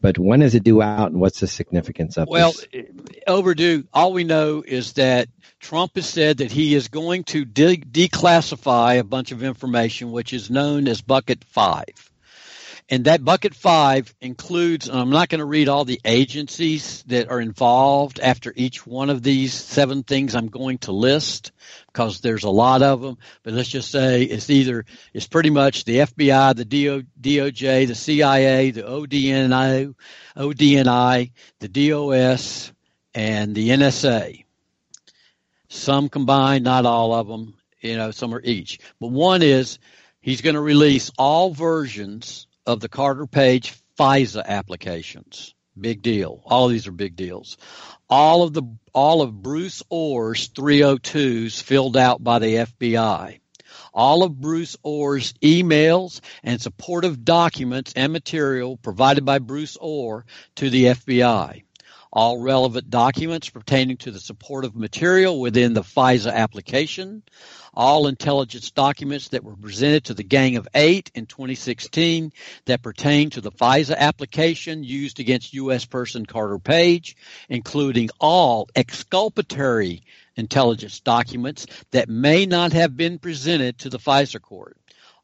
But 0.00 0.18
when 0.18 0.42
is 0.42 0.54
it 0.54 0.62
due 0.62 0.80
out, 0.80 1.10
and 1.10 1.20
what's 1.20 1.40
the 1.40 1.46
significance 1.46 2.16
of 2.16 2.28
well, 2.28 2.52
this? 2.52 2.66
Well, 2.72 2.84
overdue. 3.26 3.84
All 3.92 4.12
we 4.12 4.24
know 4.24 4.62
is 4.66 4.92
that 4.94 5.28
Trump 5.58 5.96
has 5.96 6.08
said 6.08 6.38
that 6.38 6.52
he 6.52 6.74
is 6.74 6.88
going 6.88 7.24
to 7.24 7.44
de- 7.44 7.78
declassify 7.78 8.98
a 8.98 9.04
bunch 9.04 9.32
of 9.32 9.42
information, 9.42 10.12
which 10.12 10.32
is 10.32 10.50
known 10.50 10.86
as 10.86 11.02
Bucket 11.02 11.42
Five. 11.44 12.07
And 12.90 13.04
that 13.04 13.22
bucket 13.22 13.54
five 13.54 14.14
includes, 14.18 14.88
and 14.88 14.98
I'm 14.98 15.10
not 15.10 15.28
going 15.28 15.40
to 15.40 15.44
read 15.44 15.68
all 15.68 15.84
the 15.84 16.00
agencies 16.06 17.02
that 17.08 17.28
are 17.28 17.40
involved 17.40 18.18
after 18.18 18.50
each 18.56 18.86
one 18.86 19.10
of 19.10 19.22
these 19.22 19.52
seven 19.52 20.02
things 20.02 20.34
I'm 20.34 20.48
going 20.48 20.78
to 20.78 20.92
list 20.92 21.52
because 21.88 22.20
there's 22.20 22.44
a 22.44 22.50
lot 22.50 22.80
of 22.80 23.02
them. 23.02 23.18
But 23.42 23.52
let's 23.52 23.68
just 23.68 23.90
say 23.90 24.22
it's 24.22 24.48
either, 24.48 24.86
it's 25.12 25.26
pretty 25.26 25.50
much 25.50 25.84
the 25.84 25.98
FBI, 25.98 26.56
the 26.56 26.64
DO, 26.64 27.02
DOJ, 27.20 27.86
the 27.88 27.94
CIA, 27.94 28.70
the 28.70 28.84
ODNI, 28.84 29.94
ODNI, 30.34 31.30
the 31.58 31.68
DOS, 31.68 32.72
and 33.14 33.54
the 33.54 33.68
NSA. 33.68 34.44
Some 35.68 36.08
combined, 36.08 36.64
not 36.64 36.86
all 36.86 37.12
of 37.12 37.28
them, 37.28 37.54
you 37.82 37.98
know, 37.98 38.12
some 38.12 38.32
are 38.32 38.40
each. 38.42 38.78
But 38.98 39.08
one 39.08 39.42
is 39.42 39.78
he's 40.22 40.40
going 40.40 40.54
to 40.54 40.60
release 40.62 41.10
all 41.18 41.52
versions 41.52 42.46
of 42.68 42.80
the 42.80 42.88
Carter 42.88 43.26
Page 43.26 43.74
FISA 43.98 44.44
applications. 44.44 45.54
Big 45.80 46.02
deal. 46.02 46.42
All 46.44 46.66
of 46.66 46.72
these 46.72 46.86
are 46.86 46.92
big 46.92 47.16
deals. 47.16 47.56
All 48.10 48.42
of 48.42 48.52
the 48.52 48.62
all 48.92 49.22
of 49.22 49.42
Bruce 49.42 49.82
Ohr's 49.90 50.50
302s 50.50 51.62
filled 51.62 51.96
out 51.96 52.22
by 52.22 52.38
the 52.38 52.54
FBI. 52.56 53.40
All 53.94 54.22
of 54.22 54.38
Bruce 54.38 54.76
Ohr's 54.84 55.32
emails 55.42 56.20
and 56.42 56.60
supportive 56.60 57.24
documents 57.24 57.94
and 57.96 58.12
material 58.12 58.76
provided 58.76 59.24
by 59.24 59.38
Bruce 59.38 59.78
Ohr 59.80 60.26
to 60.56 60.68
the 60.68 60.86
FBI 60.86 61.62
all 62.12 62.38
relevant 62.38 62.90
documents 62.90 63.50
pertaining 63.50 63.96
to 63.98 64.10
the 64.10 64.20
supportive 64.20 64.74
material 64.74 65.40
within 65.40 65.74
the 65.74 65.82
FISA 65.82 66.32
application, 66.32 67.22
all 67.74 68.06
intelligence 68.06 68.70
documents 68.70 69.28
that 69.28 69.44
were 69.44 69.56
presented 69.56 70.04
to 70.04 70.14
the 70.14 70.24
Gang 70.24 70.56
of 70.56 70.68
Eight 70.74 71.10
in 71.14 71.26
2016 71.26 72.32
that 72.64 72.82
pertain 72.82 73.30
to 73.30 73.40
the 73.40 73.52
FISA 73.52 73.96
application 73.96 74.82
used 74.82 75.20
against 75.20 75.54
U.S. 75.54 75.84
person 75.84 76.24
Carter 76.24 76.58
Page, 76.58 77.16
including 77.48 78.08
all 78.20 78.68
exculpatory 78.74 80.02
intelligence 80.36 81.00
documents 81.00 81.66
that 81.90 82.08
may 82.08 82.46
not 82.46 82.72
have 82.72 82.96
been 82.96 83.18
presented 83.18 83.78
to 83.78 83.90
the 83.90 83.98
FISA 83.98 84.40
court 84.40 84.76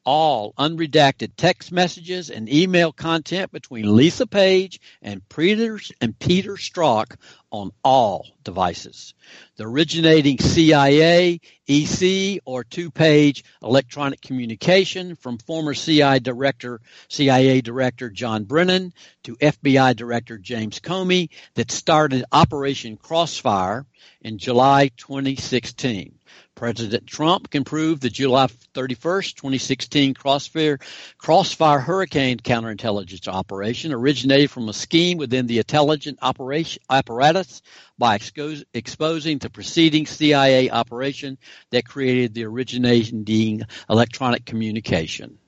all 0.04 0.52
unredacted 0.58 1.32
text 1.36 1.72
messages 1.72 2.30
and 2.30 2.52
email 2.52 2.92
content 2.92 3.50
between 3.52 3.96
Lisa 3.96 4.26
Page 4.26 4.80
and 5.02 5.26
Peter 5.28 5.80
and 6.00 6.18
Peter 6.18 6.54
Strzok 6.54 7.16
on 7.50 7.70
all 7.82 8.26
devices. 8.42 9.14
The 9.56 9.64
originating 9.64 10.38
CIA, 10.38 11.40
EC, 11.68 12.40
or 12.44 12.64
two-page 12.64 13.44
electronic 13.62 14.20
communication 14.20 15.14
from 15.16 15.38
former 15.38 15.72
CIA 15.72 16.18
director, 16.18 16.80
CIA 17.08 17.60
director 17.60 18.10
John 18.10 18.44
Brennan 18.44 18.92
to 19.22 19.36
FBI 19.36 19.96
director 19.96 20.36
James 20.36 20.80
Comey 20.80 21.30
that 21.54 21.70
started 21.70 22.24
Operation 22.32 22.96
Crossfire 22.96 23.86
in 24.20 24.38
July 24.38 24.90
2016. 24.96 26.18
President 26.54 27.06
Trump 27.06 27.50
can 27.50 27.64
prove 27.64 28.00
the 28.00 28.10
July 28.10 28.46
31st, 28.74 29.34
2016 29.34 30.14
Crossfire, 30.14 30.78
Crossfire 31.18 31.80
Hurricane 31.80 32.38
counterintelligence 32.38 33.26
operation 33.26 33.92
originated 33.92 34.50
from 34.50 34.68
a 34.68 34.72
scheme 34.72 35.18
within 35.18 35.46
the 35.46 35.58
intelligence 35.58 36.18
apparatus 36.22 37.62
by 37.98 38.18
expos- 38.18 38.64
exposing 38.72 39.38
the 39.38 39.50
preceding 39.50 40.06
CIA 40.06 40.70
operation 40.70 41.38
that 41.70 41.86
created 41.86 42.34
the 42.34 42.44
originating 42.44 43.62
electronic 43.90 44.44
communication. 44.44 45.38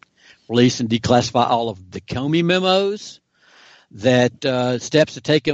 Release 0.49 0.81
and 0.81 0.89
declassify 0.89 1.49
all 1.49 1.69
of 1.69 1.91
the 1.91 2.01
Comey 2.01 2.45
memos. 2.45 3.21
That 3.93 4.45
uh, 4.45 4.81
steps 4.81 5.15
to 5.15 5.21
take 5.21 5.47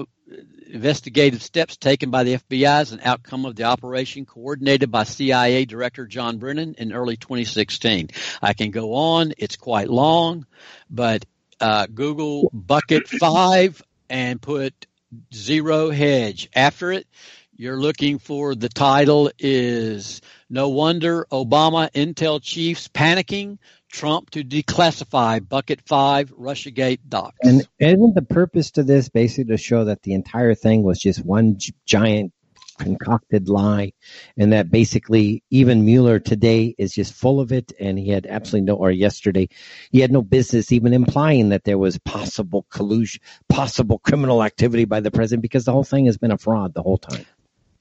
investigative 0.73 1.43
steps 1.43 1.77
taken 1.77 2.11
by 2.11 2.25
the 2.25 2.35
FBI 2.35 2.81
as 2.81 2.93
an 2.93 3.01
outcome 3.05 3.45
of 3.45 3.55
the 3.55 3.65
operation 3.65 4.25
coordinated 4.25 4.91
by 4.91 5.05
CIA 5.05 5.65
Director 5.65 6.07
John 6.07 6.39
Brennan 6.39 6.75
in 6.79 6.93
early 6.93 7.17
2016. 7.17 8.11
I 8.41 8.55
can 8.55 8.71
go 8.71 8.95
on, 8.95 9.35
it's 9.37 9.57
quite 9.57 9.91
long, 9.91 10.47
but 10.91 11.25
uh, 11.61 11.87
Google 11.87 12.51
Bucket 12.53 13.07
5 13.07 13.83
and 14.09 14.41
put 14.41 14.87
Zero 15.33 15.91
Hedge 15.91 16.49
after 16.55 16.91
it. 16.91 17.07
You're 17.55 17.79
looking 17.79 18.19
for 18.19 18.55
the 18.55 18.71
title 18.71 19.31
is 19.39 20.23
No 20.49 20.71
Wonder 20.71 21.27
Obama 21.31 21.93
Intel 21.93 22.43
Chiefs 22.43 22.89
Panicking 22.89 23.59
Trump 23.91 24.31
to 24.31 24.43
declassify 24.43 25.47
Bucket 25.47 25.83
5 25.83 26.31
Russiagate 26.31 27.01
docs. 27.07 27.37
And 27.43 27.69
isn't 27.79 28.15
the 28.15 28.23
purpose 28.23 28.71
to 28.73 28.83
this 28.83 29.11
basically 29.11 29.55
to 29.55 29.59
show 29.59 29.85
that 29.85 30.03
the 30.03 30.15
entire 30.15 30.55
thing 30.55 30.83
was 30.83 30.99
just 30.99 31.23
one 31.23 31.59
giant 31.85 32.33
concocted 32.79 33.51
lie 33.51 33.93
and 34.39 34.55
that 34.55 34.71
basically 34.71 35.45
even 35.51 35.85
Mueller 35.85 36.19
today 36.19 36.75
is 36.79 36.95
just 36.95 37.13
full 37.13 37.39
of 37.39 37.53
it 37.53 37.71
and 37.79 37.99
he 37.99 38.09
had 38.09 38.27
absolutely 38.27 38.67
no 38.67 38.77
or 38.77 38.91
yesterday 38.91 39.51
he 39.91 40.01
had 40.01 40.11
no 40.11 40.23
business 40.23 40.73
even 40.73 40.95
implying 40.95 41.51
that 41.51 41.65
there 41.65 41.79
was 41.79 41.99
possible 41.99 42.67
collusion 42.71 43.21
possible 43.49 43.99
criminal 43.99 44.43
activity 44.43 44.87
by 44.87 45.01
the 45.01 45.11
president 45.11 45.43
because 45.43 45.67
the 45.67 45.73
whole 45.73 45.85
thing 45.85 46.07
has 46.07 46.17
been 46.17 46.33
a 46.33 46.39
fraud 46.39 46.73
the 46.73 46.83
whole 46.83 46.99
time. 46.99 47.27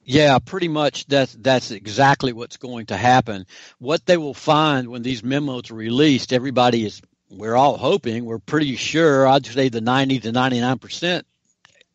Yeah, 0.04 0.40
pretty 0.40 0.68
much 0.68 1.06
that's 1.06 1.34
that's 1.34 1.72
exactly 1.72 2.34
what's 2.34 2.58
going 2.58 2.88
to 2.88 2.98
happen. 2.98 3.46
What 3.78 4.06
they 4.06 4.18
will 4.18 4.34
find 4.34 4.88
when 4.90 5.04
these 5.04 5.24
memos 5.24 5.70
are 5.72 5.76
released, 5.76 6.34
everybody 6.34 6.86
is 6.86 7.02
we're 7.30 7.56
all 7.56 7.78
hoping, 7.78 8.26
we're 8.26 8.40
pretty 8.40 8.76
sure, 8.76 9.26
I'd 9.26 9.46
say 9.46 9.70
the 9.70 9.80
90 9.80 10.20
to 10.22 10.32
99% 10.32 11.24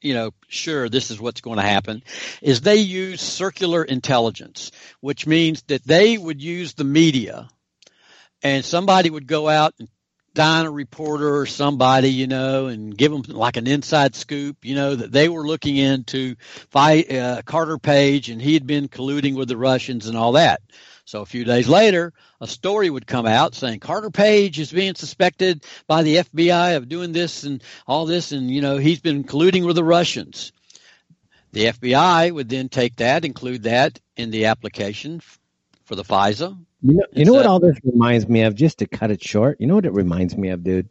you 0.00 0.14
know, 0.14 0.30
sure 0.46 0.88
this 0.88 1.10
is 1.10 1.20
what's 1.20 1.40
going 1.40 1.56
to 1.56 1.62
happen 1.62 2.02
is 2.40 2.60
they 2.60 2.76
use 2.76 3.20
circular 3.20 3.82
intelligence, 3.82 4.70
which 5.00 5.26
means 5.26 5.62
that 5.62 5.84
they 5.84 6.16
would 6.16 6.40
use 6.40 6.74
the 6.74 6.84
media 6.84 7.48
and 8.42 8.64
somebody 8.64 9.10
would 9.10 9.26
go 9.26 9.48
out 9.48 9.74
and 9.78 9.88
dine 10.36 10.66
a 10.66 10.70
reporter 10.70 11.38
or 11.38 11.46
somebody, 11.46 12.10
you 12.10 12.28
know, 12.28 12.66
and 12.66 12.96
give 12.96 13.10
them 13.10 13.22
like 13.28 13.56
an 13.56 13.66
inside 13.66 14.14
scoop, 14.14 14.64
you 14.64 14.76
know, 14.76 14.94
that 14.94 15.10
they 15.10 15.28
were 15.28 15.44
looking 15.44 15.76
into 15.76 16.36
fight, 16.70 17.10
uh, 17.10 17.42
Carter 17.44 17.78
Page 17.78 18.28
and 18.28 18.40
he 18.40 18.54
had 18.54 18.66
been 18.66 18.86
colluding 18.86 19.34
with 19.34 19.48
the 19.48 19.56
Russians 19.56 20.06
and 20.06 20.16
all 20.16 20.32
that. 20.32 20.60
So 21.06 21.22
a 21.22 21.26
few 21.26 21.44
days 21.44 21.68
later, 21.68 22.12
a 22.40 22.46
story 22.46 22.90
would 22.90 23.06
come 23.06 23.26
out 23.26 23.54
saying 23.54 23.80
Carter 23.80 24.10
Page 24.10 24.58
is 24.58 24.72
being 24.72 24.94
suspected 24.94 25.64
by 25.86 26.02
the 26.02 26.16
FBI 26.16 26.76
of 26.76 26.88
doing 26.88 27.12
this 27.12 27.44
and 27.44 27.62
all 27.86 28.06
this, 28.06 28.32
and 28.32 28.50
you 28.50 28.60
know 28.60 28.76
he's 28.76 29.00
been 29.00 29.22
colluding 29.22 29.64
with 29.64 29.76
the 29.76 29.84
Russians. 29.84 30.52
The 31.52 31.66
FBI 31.66 32.32
would 32.32 32.48
then 32.48 32.68
take 32.68 32.96
that, 32.96 33.24
include 33.24 33.62
that 33.62 34.00
in 34.16 34.30
the 34.32 34.46
application 34.46 35.20
for 35.86 35.94
the 35.94 36.04
FISA. 36.04 36.58
You 36.82 36.94
know, 36.94 37.06
you 37.12 37.24
know 37.24 37.32
what 37.32 37.46
all 37.46 37.60
this 37.60 37.78
reminds 37.84 38.28
me 38.28 38.42
of? 38.42 38.54
Just 38.54 38.78
to 38.78 38.86
cut 38.86 39.10
it 39.10 39.22
short, 39.22 39.60
you 39.60 39.66
know 39.66 39.76
what 39.76 39.86
it 39.86 39.92
reminds 39.92 40.36
me 40.36 40.50
of, 40.50 40.62
dude? 40.62 40.90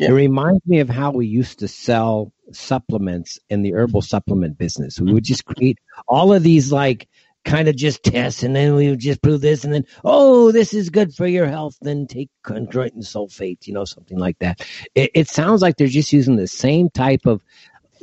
Yeah. 0.00 0.10
It 0.10 0.12
reminds 0.12 0.66
me 0.66 0.80
of 0.80 0.88
how 0.88 1.12
we 1.12 1.26
used 1.26 1.60
to 1.60 1.68
sell 1.68 2.32
supplements 2.52 3.38
in 3.48 3.62
the 3.62 3.74
herbal 3.74 4.02
supplement 4.02 4.58
business. 4.58 5.00
We 5.00 5.12
would 5.12 5.24
just 5.24 5.44
create 5.44 5.78
all 6.06 6.32
of 6.32 6.42
these 6.42 6.70
like 6.72 7.08
kind 7.44 7.68
of 7.68 7.76
just 7.76 8.02
tests 8.02 8.42
and 8.42 8.54
then 8.54 8.74
we 8.74 8.90
would 8.90 8.98
just 8.98 9.22
prove 9.22 9.40
this 9.40 9.64
and 9.64 9.72
then, 9.72 9.86
oh, 10.04 10.52
this 10.52 10.74
is 10.74 10.90
good 10.90 11.14
for 11.14 11.26
your 11.26 11.46
health. 11.46 11.76
Then 11.80 12.06
take 12.06 12.28
chondroitin 12.44 13.04
sulfate, 13.04 13.66
you 13.66 13.72
know, 13.72 13.84
something 13.84 14.18
like 14.18 14.38
that. 14.40 14.66
It, 14.94 15.12
it 15.14 15.28
sounds 15.28 15.62
like 15.62 15.76
they're 15.76 15.86
just 15.86 16.12
using 16.12 16.36
the 16.36 16.48
same 16.48 16.90
type 16.90 17.24
of 17.24 17.40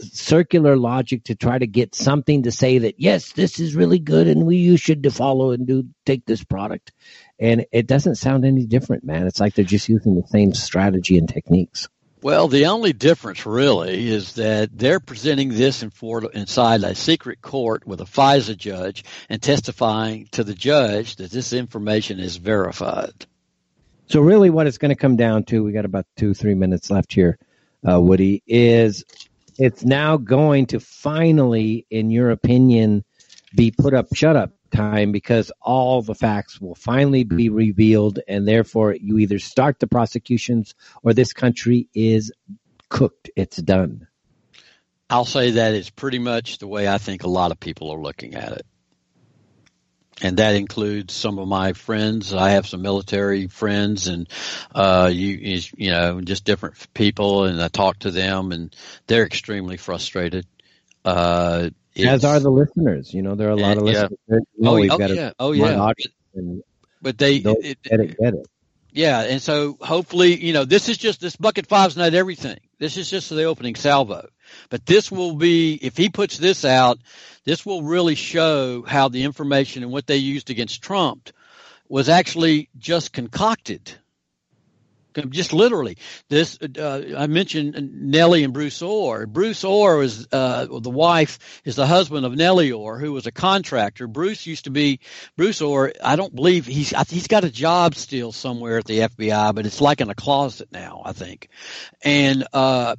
circular 0.04 0.76
logic 0.76 1.26
to 1.26 1.36
try 1.36 1.58
to 1.58 1.68
get 1.68 1.96
something 1.96 2.44
to 2.44 2.52
say 2.52 2.80
that 2.80 3.00
yes 3.00 3.32
this 3.34 3.60
is 3.60 3.76
really 3.76 4.00
good 4.00 4.28
and 4.28 4.46
we 4.46 4.58
you 4.58 4.78
should 4.78 5.14
follow 5.14 5.52
and 5.52 5.68
do 5.68 5.88
take 6.06 6.26
this 6.26 6.44
product. 6.44 6.92
And 7.40 7.66
it 7.72 7.88
doesn't 7.88 8.16
sound 8.16 8.46
any 8.46 8.66
different 8.66 9.04
man. 9.04 9.28
It's 9.28 9.40
like 9.40 9.56
they're 9.56 9.66
just 9.66 9.90
using 9.90 10.16
the 10.16 10.28
same 10.28 10.54
strategy 10.54 11.18
and 11.18 11.28
techniques. 11.28 11.88
Well, 12.22 12.48
the 12.48 12.68
only 12.68 12.94
difference 12.94 13.46
really 13.46 14.08
is 14.08 14.36
that 14.36 14.70
they're 14.72 15.02
presenting 15.02 15.50
this 15.50 15.84
in 15.84 15.90
for, 15.90 16.32
inside 16.32 16.82
a 16.84 16.96
secret 16.96 17.42
court 17.42 17.86
with 17.86 18.00
a 18.00 18.06
FISA 18.06 18.56
judge 18.56 19.04
and 19.28 19.42
testifying 19.42 20.30
to 20.32 20.46
the 20.46 20.54
judge 20.54 21.18
that 21.18 21.32
this 21.32 21.52
information 21.52 22.22
is 22.22 22.38
verified. 22.38 23.26
So, 24.08 24.22
really, 24.22 24.50
what 24.50 24.68
it's 24.68 24.78
going 24.78 24.96
to 24.96 24.96
come 24.96 25.18
down 25.18 25.44
to, 25.46 25.66
we 25.66 25.74
got 25.74 25.84
about 25.84 26.06
two, 26.16 26.34
three 26.34 26.54
minutes 26.54 26.90
left 26.90 27.12
here, 27.12 27.38
uh, 27.86 28.00
Woody, 28.00 28.42
is 28.48 29.04
it's 29.58 29.84
now 29.84 30.18
going 30.18 30.68
to 30.68 30.80
finally, 30.80 31.86
in 31.90 32.12
your 32.12 32.32
opinion, 32.32 33.04
be 33.56 33.72
put 33.72 33.94
up, 33.94 34.08
shut 34.14 34.36
up 34.36 34.52
time 34.72 35.12
because 35.12 35.52
all 35.62 36.02
the 36.02 36.16
facts 36.16 36.60
will 36.60 36.76
finally 36.76 37.24
be 37.24 37.50
revealed 37.50 38.20
and 38.28 38.48
therefore 38.48 38.94
you 38.94 39.20
either 39.20 39.40
start 39.40 39.80
the 39.80 39.88
prosecutions 39.88 40.74
or 41.04 41.14
this 41.14 41.34
country 41.34 41.88
is 41.94 42.32
cooked. 42.90 43.30
It's 43.36 43.58
done. 43.58 44.08
I'll 45.10 45.26
say 45.26 45.52
that 45.52 45.76
is 45.76 45.90
pretty 45.90 46.20
much 46.20 46.58
the 46.58 46.68
way 46.68 46.88
I 46.88 46.98
think 46.98 47.24
a 47.24 47.30
lot 47.30 47.52
of 47.52 47.60
people 47.60 47.92
are 47.92 48.02
looking 48.02 48.36
at 48.36 48.54
it. 48.54 48.66
And 50.22 50.38
that 50.38 50.56
includes 50.56 51.14
some 51.14 51.40
of 51.40 51.48
my 51.48 51.74
friends. 51.74 52.34
I 52.34 52.52
have 52.52 52.68
some 52.68 52.82
military 52.82 53.48
friends, 53.48 54.08
and 54.08 54.30
uh, 54.74 55.10
you 55.12 55.60
you 55.76 55.92
know 55.92 56.22
just 56.22 56.46
different 56.46 56.76
people, 56.94 57.46
and 57.46 57.62
I 57.62 57.68
talk 57.68 58.00
to 58.00 58.12
them, 58.12 58.52
and 58.52 58.74
they're 59.08 59.26
extremely 59.26 59.78
frustrated. 59.78 60.46
Uh, 61.04 61.72
as 61.98 62.24
are 62.24 62.40
the 62.40 62.52
listeners. 62.52 63.14
You 63.14 63.22
know, 63.22 63.36
there 63.36 63.50
are 63.50 63.52
a 63.52 63.56
lot 63.56 63.78
of 63.78 63.84
listeners. 63.84 64.12
Yeah. 64.28 64.38
oh, 64.64 64.76
oh 64.76 64.78
yeah. 64.78 65.32
oh 65.40 65.52
yeah. 65.52 65.92
But 67.02 67.18
they 67.18 67.38
it, 67.38 67.82
get 67.84 68.00
it, 68.00 68.18
get 68.18 68.34
it. 68.34 68.48
Yeah, 68.92 69.22
and 69.22 69.42
so 69.42 69.78
hopefully, 69.82 70.36
you 70.36 70.54
know, 70.54 70.66
this 70.66 70.88
is 70.88 70.98
just 70.98 71.20
this 71.20 71.36
bucket 71.36 71.66
five's 71.68 71.98
not 71.98 72.14
everything. 72.14 72.60
This 72.78 72.98
is 72.98 73.10
just 73.10 73.30
the 73.30 73.44
opening 73.46 73.76
salvo. 73.76 74.30
But 74.70 74.86
this 74.86 75.12
will 75.12 75.36
be 75.36 75.74
if 75.82 75.98
he 75.98 76.10
puts 76.10 76.38
this 76.38 76.66
out, 76.66 77.00
this 77.44 77.66
will 77.66 77.84
really 77.84 78.16
show 78.16 78.84
how 78.84 79.10
the 79.10 79.24
information 79.24 79.84
and 79.84 79.92
what 79.92 80.08
they 80.08 80.18
used 80.18 80.50
against 80.50 80.82
Trump 80.82 81.30
was 81.90 82.10
actually 82.10 82.70
just 82.78 83.14
concocted. 83.14 83.92
Just 85.30 85.54
literally. 85.54 85.98
This 86.30 86.58
uh, 86.62 87.14
i 87.18 87.28
mentioned 87.28 87.92
nellie 87.94 88.44
and 88.44 88.54
bruce 88.54 88.82
Ohr. 88.82 89.28
Bruce 89.28 89.64
Ohr 89.64 90.02
is 90.02 90.28
uh, 90.32 90.66
the 90.66 90.90
wife 90.90 91.62
is 91.64 91.76
the 91.76 91.86
husband 91.86 92.26
of 92.26 92.36
nellie 92.36 92.72
Ohr 92.72 92.98
who 92.98 93.14
was 93.14 93.28
a 93.28 93.32
contractor. 93.32 94.08
Bruce 94.08 94.46
used 94.48 94.64
to 94.64 94.72
be 94.72 95.00
bruce 95.38 95.62
Ohr 95.62 95.94
i 96.04 96.16
don't 96.16 96.34
believe 96.34 96.66
he's 96.66 96.90
he's 97.10 97.28
got 97.28 97.44
a 97.44 97.52
job 97.52 97.96
still 97.96 98.32
somewhere 98.32 98.80
at 98.80 98.86
the 98.86 99.00
fbi 99.00 99.54
but 99.54 99.66
it's 99.66 99.82
like 99.82 100.02
in 100.02 100.10
a 100.10 100.16
closet 100.16 100.72
now 100.72 101.02
i 101.06 101.14
think. 101.14 101.50
And 102.02 102.48
uh, 102.54 102.96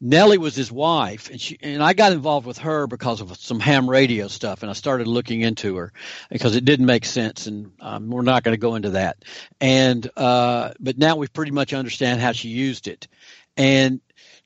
Nellie 0.00 0.38
was 0.38 0.54
his 0.54 0.70
wife, 0.70 1.30
and 1.30 1.40
she 1.40 1.58
and 1.62 1.82
I 1.82 1.94
got 1.94 2.12
involved 2.12 2.46
with 2.46 2.58
her 2.58 2.86
because 2.86 3.20
of 3.20 3.36
some 3.36 3.60
ham 3.60 3.88
radio 3.88 4.28
stuff, 4.28 4.62
and 4.62 4.70
I 4.70 4.74
started 4.74 5.06
looking 5.06 5.40
into 5.40 5.76
her 5.76 5.92
because 6.30 6.56
it 6.56 6.64
didn't 6.64 6.86
make 6.86 7.04
sense, 7.04 7.46
and 7.46 7.72
um, 7.80 8.10
we're 8.10 8.22
not 8.22 8.42
going 8.42 8.54
to 8.54 8.60
go 8.60 8.74
into 8.74 8.90
that. 8.90 9.24
And 9.60 10.08
uh, 10.16 10.72
but 10.78 10.98
now 10.98 11.16
we 11.16 11.28
pretty 11.28 11.52
much 11.52 11.72
understand 11.72 12.20
how 12.20 12.32
she 12.32 12.48
used 12.48 12.88
it, 12.88 13.08
and 13.56 14.00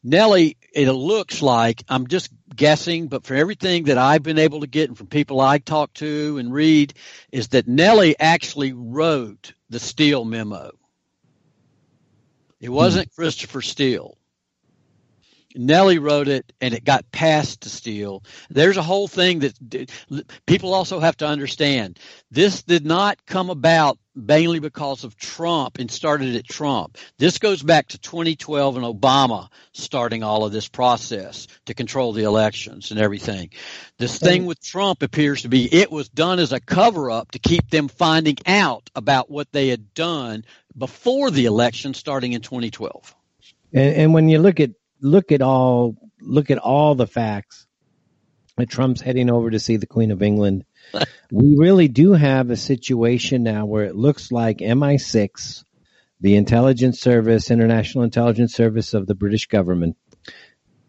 Nellie, 0.04 0.56
it 0.72 0.90
looks 0.90 1.42
like 1.42 1.82
I'm 1.88 2.06
just 2.06 2.30
guessing, 2.54 3.08
but 3.08 3.24
for 3.24 3.34
everything 3.34 3.84
that 3.84 3.98
I've 3.98 4.22
been 4.22 4.38
able 4.38 4.60
to 4.60 4.66
get 4.66 4.88
and 4.88 4.96
from 4.96 5.08
people 5.08 5.40
I 5.40 5.58
talk 5.58 5.92
to 5.94 6.38
and 6.38 6.52
read, 6.52 6.94
is 7.32 7.48
that 7.48 7.66
Nellie 7.66 8.18
actually 8.18 8.72
wrote 8.72 9.52
the 9.70 9.80
Steele 9.80 10.24
memo 10.24 10.70
It 12.60 12.68
wasn't 12.68 13.08
hmm. 13.08 13.20
Christopher 13.20 13.60
Steele. 13.60 14.16
Nellie 15.58 15.98
wrote 15.98 16.28
it 16.28 16.52
and 16.60 16.72
it 16.72 16.84
got 16.84 17.10
passed 17.10 17.62
to 17.62 17.68
Steele. 17.68 18.22
There's 18.48 18.76
a 18.76 18.82
whole 18.82 19.08
thing 19.08 19.40
that 19.40 19.90
people 20.46 20.72
also 20.72 21.00
have 21.00 21.16
to 21.16 21.26
understand. 21.26 21.98
This 22.30 22.62
did 22.62 22.86
not 22.86 23.26
come 23.26 23.50
about 23.50 23.98
mainly 24.14 24.60
because 24.60 25.02
of 25.02 25.16
Trump 25.16 25.78
and 25.78 25.90
started 25.90 26.36
at 26.36 26.46
Trump. 26.46 26.96
This 27.18 27.38
goes 27.38 27.60
back 27.60 27.88
to 27.88 27.98
2012 27.98 28.76
and 28.76 28.84
Obama 28.84 29.48
starting 29.72 30.22
all 30.22 30.44
of 30.44 30.52
this 30.52 30.68
process 30.68 31.48
to 31.66 31.74
control 31.74 32.12
the 32.12 32.22
elections 32.22 32.92
and 32.92 33.00
everything. 33.00 33.50
This 33.98 34.16
thing 34.16 34.46
with 34.46 34.62
Trump 34.62 35.02
appears 35.02 35.42
to 35.42 35.48
be 35.48 35.72
it 35.72 35.90
was 35.90 36.08
done 36.08 36.38
as 36.38 36.52
a 36.52 36.60
cover 36.60 37.10
up 37.10 37.32
to 37.32 37.40
keep 37.40 37.68
them 37.68 37.88
finding 37.88 38.36
out 38.46 38.90
about 38.94 39.28
what 39.28 39.50
they 39.50 39.68
had 39.68 39.92
done 39.92 40.44
before 40.76 41.32
the 41.32 41.46
election 41.46 41.94
starting 41.94 42.32
in 42.32 42.42
2012. 42.42 43.12
And, 43.72 43.94
and 43.96 44.14
when 44.14 44.28
you 44.28 44.38
look 44.38 44.60
at 44.60 44.70
look 45.00 45.32
at 45.32 45.42
all 45.42 45.96
look 46.20 46.50
at 46.50 46.58
all 46.58 46.94
the 46.94 47.06
facts 47.06 47.66
that 48.56 48.68
Trump's 48.68 49.00
heading 49.00 49.30
over 49.30 49.50
to 49.50 49.60
see 49.60 49.76
the 49.76 49.86
Queen 49.86 50.10
of 50.10 50.22
England. 50.22 50.64
we 51.30 51.56
really 51.56 51.88
do 51.88 52.12
have 52.12 52.50
a 52.50 52.56
situation 52.56 53.44
now 53.44 53.66
where 53.66 53.84
it 53.84 53.94
looks 53.94 54.32
like 54.32 54.58
MI6, 54.58 55.64
the 56.20 56.36
intelligence 56.36 57.00
service, 57.00 57.50
international 57.50 58.04
intelligence 58.04 58.52
service 58.52 58.94
of 58.94 59.06
the 59.06 59.14
British 59.14 59.46
government, 59.46 59.96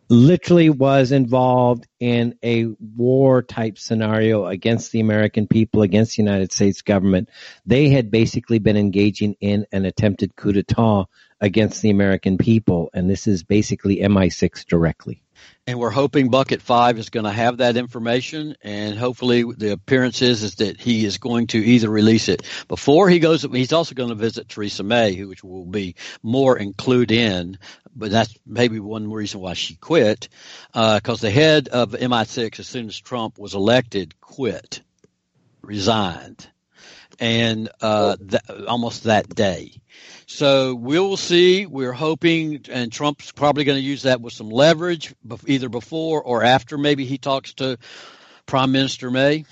literally 0.10 0.72
was 0.72 1.12
involved 1.12 1.88
in 2.00 2.36
a 2.44 2.66
war 2.80 3.44
type 3.44 3.78
scenario 3.78 4.48
against 4.48 4.92
the 4.92 5.00
American 5.00 5.48
people, 5.48 5.84
against 5.84 6.18
the 6.18 6.24
United 6.24 6.52
States 6.52 6.82
government. 6.82 7.30
They 7.68 7.90
had 7.90 8.10
basically 8.10 8.58
been 8.58 8.78
engaging 8.78 9.36
in 9.40 9.68
an 9.72 9.86
attempted 9.86 10.36
coup 10.36 10.54
d'etat 10.54 11.06
against 11.42 11.82
the 11.82 11.90
American 11.90 12.38
people. 12.38 12.90
And 12.94 13.10
this 13.10 13.28
is 13.28 13.44
basically 13.44 13.98
MI6 13.98 14.66
directly. 14.66 15.24
And 15.68 15.80
we're 15.80 15.92
hoping 15.92 16.30
Bucket 16.30 16.62
Five 16.62 16.98
is 16.98 17.10
going 17.10 17.26
to 17.26 17.32
have 17.32 17.58
that 17.58 17.78
information, 17.78 18.56
and 18.62 18.98
hopefully 18.98 19.44
the 19.44 19.72
appearance 19.72 20.22
is, 20.22 20.42
is 20.44 20.56
that 20.56 20.82
he 20.82 21.06
is 21.06 21.18
going 21.18 21.48
to 21.48 21.60
either 21.60 21.90
release 21.90 22.28
it 22.28 22.42
before 22.68 23.08
he 23.08 23.20
goes. 23.20 23.44
He's 23.44 23.72
also 23.72 23.94
going 23.94 24.10
to 24.10 24.16
visit 24.16 24.50
Theresa 24.50 24.84
May, 24.84 25.24
which 25.24 25.44
will 25.44 25.66
be 25.66 25.96
more 26.24 26.58
included 26.58 27.12
in. 27.16 27.60
But 27.96 28.12
that's 28.12 28.36
maybe 28.46 28.80
one 28.80 29.12
reason 29.12 29.42
why 29.42 29.54
she 29.54 29.76
quit, 29.76 30.30
because 30.74 31.24
uh, 31.24 31.28
the 31.28 31.32
head 31.32 31.68
of 31.68 31.92
MI6, 31.92 32.60
as 32.60 32.68
soon 32.68 32.88
as 32.88 33.00
Trump 33.00 33.38
was 33.38 33.54
elected, 33.54 34.20
quit, 34.22 34.82
resigned, 35.62 36.48
and 37.20 37.70
uh, 37.82 38.16
th- 38.16 38.42
almost 38.68 39.04
that 39.04 39.34
day. 39.34 39.74
So 40.26 40.76
we'll 40.76 41.18
see. 41.18 41.66
We're 41.66 41.94
hoping, 41.94 42.66
and 42.70 42.92
Trump's 42.92 43.32
probably 43.32 43.64
going 43.64 43.78
to 43.78 43.84
use 43.84 44.04
that 44.04 44.22
with 44.22 44.34
some 44.34 44.50
leverage, 44.50 45.14
either 45.48 45.70
before 45.70 46.22
or 46.22 46.44
after 46.44 46.78
maybe 46.78 47.06
he 47.06 47.18
talks 47.18 47.54
to 47.56 47.78
Prime 48.46 48.72
Minister 48.72 49.12
May. 49.12 49.46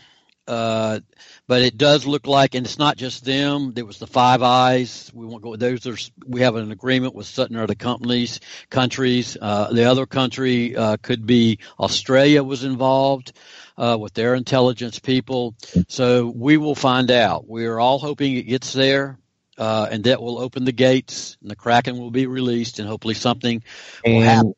Uh, 0.47 1.01
but 1.47 1.61
it 1.61 1.77
does 1.77 2.05
look 2.05 2.25
like, 2.25 2.55
and 2.55 2.65
it's 2.65 2.77
not 2.77 2.95
just 2.95 3.25
them. 3.25 3.73
There 3.73 3.85
was 3.85 3.99
the 3.99 4.07
Five 4.07 4.41
Eyes. 4.41 5.11
We 5.13 5.25
won't 5.25 5.43
go. 5.43 5.55
Those 5.57 5.85
are 5.87 5.97
we 6.25 6.41
have 6.41 6.55
an 6.55 6.71
agreement 6.71 7.15
with 7.15 7.25
certain 7.25 7.57
other 7.57 7.75
companies, 7.75 8.39
countries. 8.69 9.35
Uh, 9.41 9.71
the 9.73 9.85
other 9.85 10.05
country 10.05 10.75
uh, 10.75 10.97
could 11.01 11.25
be 11.25 11.59
Australia 11.77 12.43
was 12.43 12.63
involved 12.63 13.33
uh, 13.77 13.97
with 13.99 14.13
their 14.13 14.35
intelligence 14.35 14.99
people. 14.99 15.55
So 15.87 16.27
we 16.27 16.57
will 16.57 16.75
find 16.75 17.11
out. 17.11 17.47
We 17.47 17.65
are 17.65 17.79
all 17.79 17.99
hoping 17.99 18.35
it 18.35 18.43
gets 18.43 18.73
there 18.73 19.19
uh, 19.57 19.87
and 19.91 20.03
that 20.03 20.21
will 20.21 20.37
open 20.37 20.65
the 20.65 20.71
gates, 20.71 21.37
and 21.41 21.49
the 21.49 21.55
Kraken 21.55 21.97
will 21.97 22.11
be 22.11 22.27
released, 22.27 22.79
and 22.79 22.87
hopefully 22.87 23.15
something 23.15 23.63
and, 24.05 24.15
will 24.15 24.21
happen. 24.21 24.53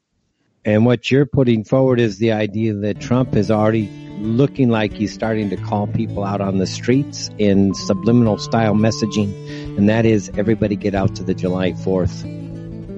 And 0.65 0.85
what 0.85 1.09
you're 1.09 1.25
putting 1.25 1.63
forward 1.63 1.99
is 1.99 2.17
the 2.17 2.33
idea 2.33 2.73
that 2.73 2.99
Trump 2.99 3.35
is 3.35 3.49
already 3.49 3.89
looking 4.19 4.69
like 4.69 4.91
he's 4.91 5.13
starting 5.13 5.49
to 5.49 5.57
call 5.57 5.87
people 5.87 6.25
out 6.25 6.41
on 6.41 6.57
the 6.57 6.67
streets 6.67 7.29
in 7.37 7.73
subliminal 7.73 8.37
style 8.37 8.73
messaging, 8.73 9.77
and 9.77 9.87
that 9.87 10.05
is 10.05 10.29
everybody 10.37 10.75
get 10.75 10.93
out 10.93 11.15
to 11.15 11.23
the 11.23 11.33
July 11.33 11.71
4th 11.71 12.48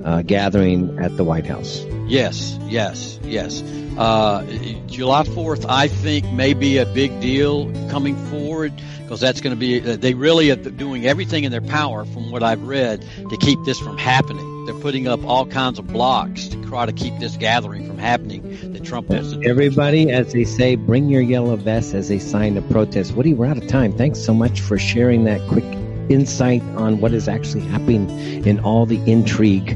uh, 0.04 0.22
gathering 0.22 0.98
at 1.00 1.16
the 1.18 1.24
White 1.24 1.46
House. 1.46 1.86
Yes, 2.08 2.58
yes, 2.64 3.20
yes. 3.24 3.62
Uh, 3.98 4.44
July 4.88 5.24
4th, 5.24 5.66
I 5.68 5.88
think, 5.88 6.30
may 6.32 6.54
be 6.54 6.78
a 6.78 6.86
big 6.86 7.20
deal 7.22 7.72
coming 7.90 8.16
forward 8.28 8.74
because 9.02 9.20
that's 9.20 9.42
going 9.42 9.54
to 9.54 9.60
be, 9.60 9.82
uh, 9.82 9.98
they 9.98 10.14
really 10.14 10.50
are 10.52 10.56
doing 10.56 11.06
everything 11.06 11.44
in 11.44 11.52
their 11.52 11.62
power, 11.62 12.06
from 12.06 12.32
what 12.32 12.44
I've 12.44 12.64
read, 12.64 13.06
to 13.30 13.38
keep 13.38 13.60
this 13.66 13.80
from 13.80 13.98
happening. 13.98 14.66
They're 14.66 14.76
putting 14.76 15.08
up 15.08 15.24
all 15.26 15.46
kinds 15.46 15.80
of 15.80 15.88
blocks 15.88 16.48
to 16.48 16.62
try 16.66 16.86
to 16.86 16.94
keep 16.94 17.18
this 17.20 17.36
gathering 17.36 17.86
from 17.88 17.98
happening 17.98 18.74
that 18.74 18.86
Trump 18.86 19.10
wants 19.10 19.34
to. 19.34 19.44
Everybody, 19.46 20.10
as 20.10 20.32
they 20.32 20.46
say, 20.46 20.76
bring 20.76 21.10
your 21.10 21.22
yellow 21.22 21.56
vest 21.58 21.94
as 21.94 22.10
a 22.10 22.20
sign 22.20 22.58
of 22.58 22.70
protest. 22.70 23.14
Woody, 23.14 23.34
we're 23.34 23.48
out 23.48 23.58
of 23.58 23.68
time. 23.68 23.92
Thanks 23.98 24.20
so 24.20 24.34
much 24.34 24.62
for 24.62 24.78
sharing 24.78 25.26
that 25.26 25.46
quick 25.50 25.66
insight 26.12 26.62
on 26.76 27.00
what 27.00 27.14
is 27.14 27.28
actually 27.28 27.62
happening 27.62 28.10
in 28.46 28.60
all 28.60 28.86
the 28.86 29.00
intrigue 29.10 29.76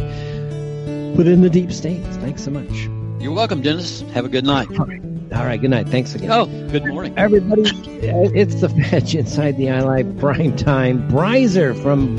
within 1.16 1.42
the 1.42 1.50
deep 1.50 1.72
states. 1.72 2.18
Thanks 2.18 2.44
so 2.44 2.52
much. 2.52 2.90
You're 3.22 3.34
welcome, 3.34 3.62
Dennis. 3.62 4.02
Have 4.14 4.26
a 4.26 4.30
good 4.30 4.46
night. 4.46 4.68
All 4.78 5.46
right. 5.46 5.60
Good 5.60 5.72
night. 5.72 5.88
Thanks 5.90 6.14
again. 6.14 6.32
Oh, 6.32 6.46
good 6.46 6.86
morning, 6.86 7.14
everybody. 7.18 7.70
Uh, 8.10 8.30
it's 8.36 8.62
the 8.62 8.70
Fetch 8.70 9.16
Inside 9.16 9.58
the 9.58 9.70
Eye 9.70 9.82
Live 9.82 10.18
Prime 10.20 10.56
Time. 10.56 11.10
Brizer 11.10 11.80
from 11.82 12.18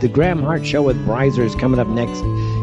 the 0.00 0.08
Graham 0.08 0.42
Hart 0.42 0.64
Show 0.64 0.82
with 0.82 0.96
Brizer 1.06 1.44
is 1.44 1.54
coming 1.56 1.80
up 1.80 1.88
next. 1.88 2.22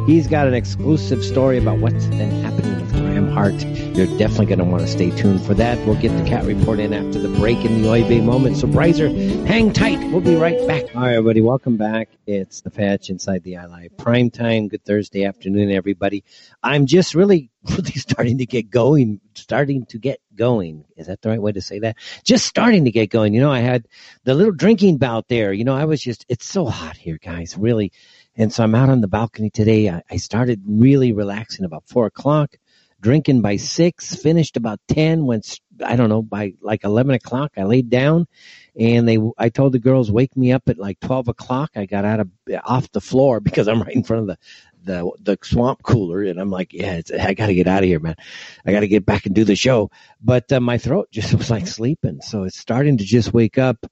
He's 0.09 0.28
got 0.28 0.47
an 0.47 0.53
exclusive 0.53 1.24
story 1.24 1.57
about 1.57 1.80
what's 1.80 2.05
been 2.07 2.32
happening 2.43 2.88
Hart. 3.32 3.53
You're 3.95 4.07
definitely 4.17 4.47
going 4.47 4.59
to 4.59 4.65
want 4.65 4.82
to 4.82 4.88
stay 4.88 5.09
tuned 5.11 5.41
for 5.43 5.53
that. 5.53 5.77
We'll 5.88 5.99
get 5.99 6.15
the 6.17 6.29
cat 6.29 6.45
report 6.45 6.79
in 6.79 6.93
after 6.93 7.19
the 7.19 7.29
break 7.39 7.65
in 7.65 7.82
the 7.82 7.88
OIB 7.88 8.23
moment. 8.23 8.57
So, 8.57 8.67
Brizer, 8.67 9.09
hang 9.45 9.73
tight. 9.73 9.99
We'll 10.11 10.21
be 10.21 10.36
right 10.36 10.57
back. 10.67 10.95
All 10.95 11.01
right, 11.01 11.13
everybody. 11.13 11.41
Welcome 11.41 11.77
back. 11.77 12.09
It's 12.27 12.61
the 12.61 12.69
Fetch 12.69 13.09
Inside 13.09 13.43
the 13.43 13.57
Eye 13.57 13.65
Live 13.65 13.97
Prime 13.97 14.29
Time. 14.29 14.67
Good 14.67 14.84
Thursday 14.84 15.25
afternoon, 15.25 15.71
everybody. 15.71 16.23
I'm 16.61 16.86
just 16.86 17.15
really, 17.15 17.49
really 17.63 17.93
starting 17.93 18.38
to 18.39 18.45
get 18.45 18.69
going, 18.69 19.21
starting 19.34 19.86
to 19.88 19.97
get 19.97 20.19
going. 20.36 20.86
Is 20.97 21.07
that 21.07 21.21
the 21.21 21.29
right 21.29 21.41
way 21.41 21.53
to 21.53 21.61
say 21.61 21.79
that? 21.79 21.97
Just 22.23 22.45
starting 22.45 22.86
to 22.86 22.91
get 22.91 23.09
going. 23.09 23.34
You 23.34 23.41
know, 23.41 23.51
I 23.51 23.59
had 23.59 23.88
the 24.25 24.34
little 24.34 24.53
drinking 24.53 24.97
bout 24.97 25.27
there. 25.29 25.53
You 25.53 25.63
know, 25.63 25.75
I 25.75 25.86
was 25.86 26.01
just, 26.01 26.25
it's 26.29 26.45
so 26.45 26.65
hot 26.65 26.97
here, 26.97 27.17
guys. 27.21 27.57
Really 27.57 27.91
and 28.36 28.51
so 28.51 28.63
I'm 28.63 28.75
out 28.75 28.89
on 28.89 29.01
the 29.01 29.07
balcony 29.07 29.49
today. 29.49 29.89
I, 29.89 30.01
I 30.09 30.17
started 30.17 30.61
really 30.65 31.11
relaxing 31.11 31.65
about 31.65 31.84
four 31.88 32.05
o'clock, 32.05 32.55
drinking 33.02 33.41
by 33.41 33.58
six, 33.58 34.16
finished 34.16 34.58
about 34.58 34.80
10, 34.88 35.26
went, 35.26 35.60
I 35.84 35.95
don't 35.95 36.10
know, 36.10 36.22
by 36.22 36.54
like 36.62 36.84
11 36.84 37.16
o'clock, 37.16 37.54
I 37.58 37.64
laid 37.64 37.89
down 37.89 38.28
and 38.80 39.08
they, 39.08 39.18
I 39.38 39.49
told 39.49 39.74
the 39.74 39.80
girls, 39.80 40.12
wake 40.12 40.38
me 40.38 40.52
up 40.52 40.70
at 40.70 40.78
like 40.78 40.99
12 41.02 41.28
o'clock. 41.28 41.72
I 41.76 41.86
got 41.86 42.06
out 42.06 42.22
of, 42.22 42.30
off 42.64 42.91
the 42.91 43.02
floor 43.02 43.39
because 43.41 43.68
I'm 43.68 43.82
right 43.82 43.95
in 43.95 44.04
front 44.04 44.22
of 44.22 44.28
the, 44.28 44.38
the 44.84 45.12
the 45.22 45.38
swamp 45.43 45.84
cooler, 45.84 46.24
and 46.24 46.39
I'm 46.39 46.49
like, 46.49 46.74
yeah, 46.74 47.02
I 47.20 47.36
got 47.36 47.47
to 47.47 47.54
get 47.54 47.68
out 47.68 47.84
of 47.84 47.88
here, 47.88 47.99
man. 47.99 48.16
I 48.66 48.72
got 48.72 48.80
to 48.80 48.88
get 48.88 49.06
back 49.06 49.28
and 49.28 49.36
do 49.36 49.43
the 49.43 49.56
show. 49.56 49.91
But 50.22 50.52
uh, 50.52 50.60
my 50.60 50.80
throat 50.80 51.10
just 51.12 51.34
was 51.38 51.52
like 51.52 51.68
sleeping, 51.68 52.22
so 52.22 52.43
it's 52.43 52.58
starting 52.58 52.97
to 52.97 53.04
just 53.04 53.34
wake 53.34 53.58
up 53.58 53.86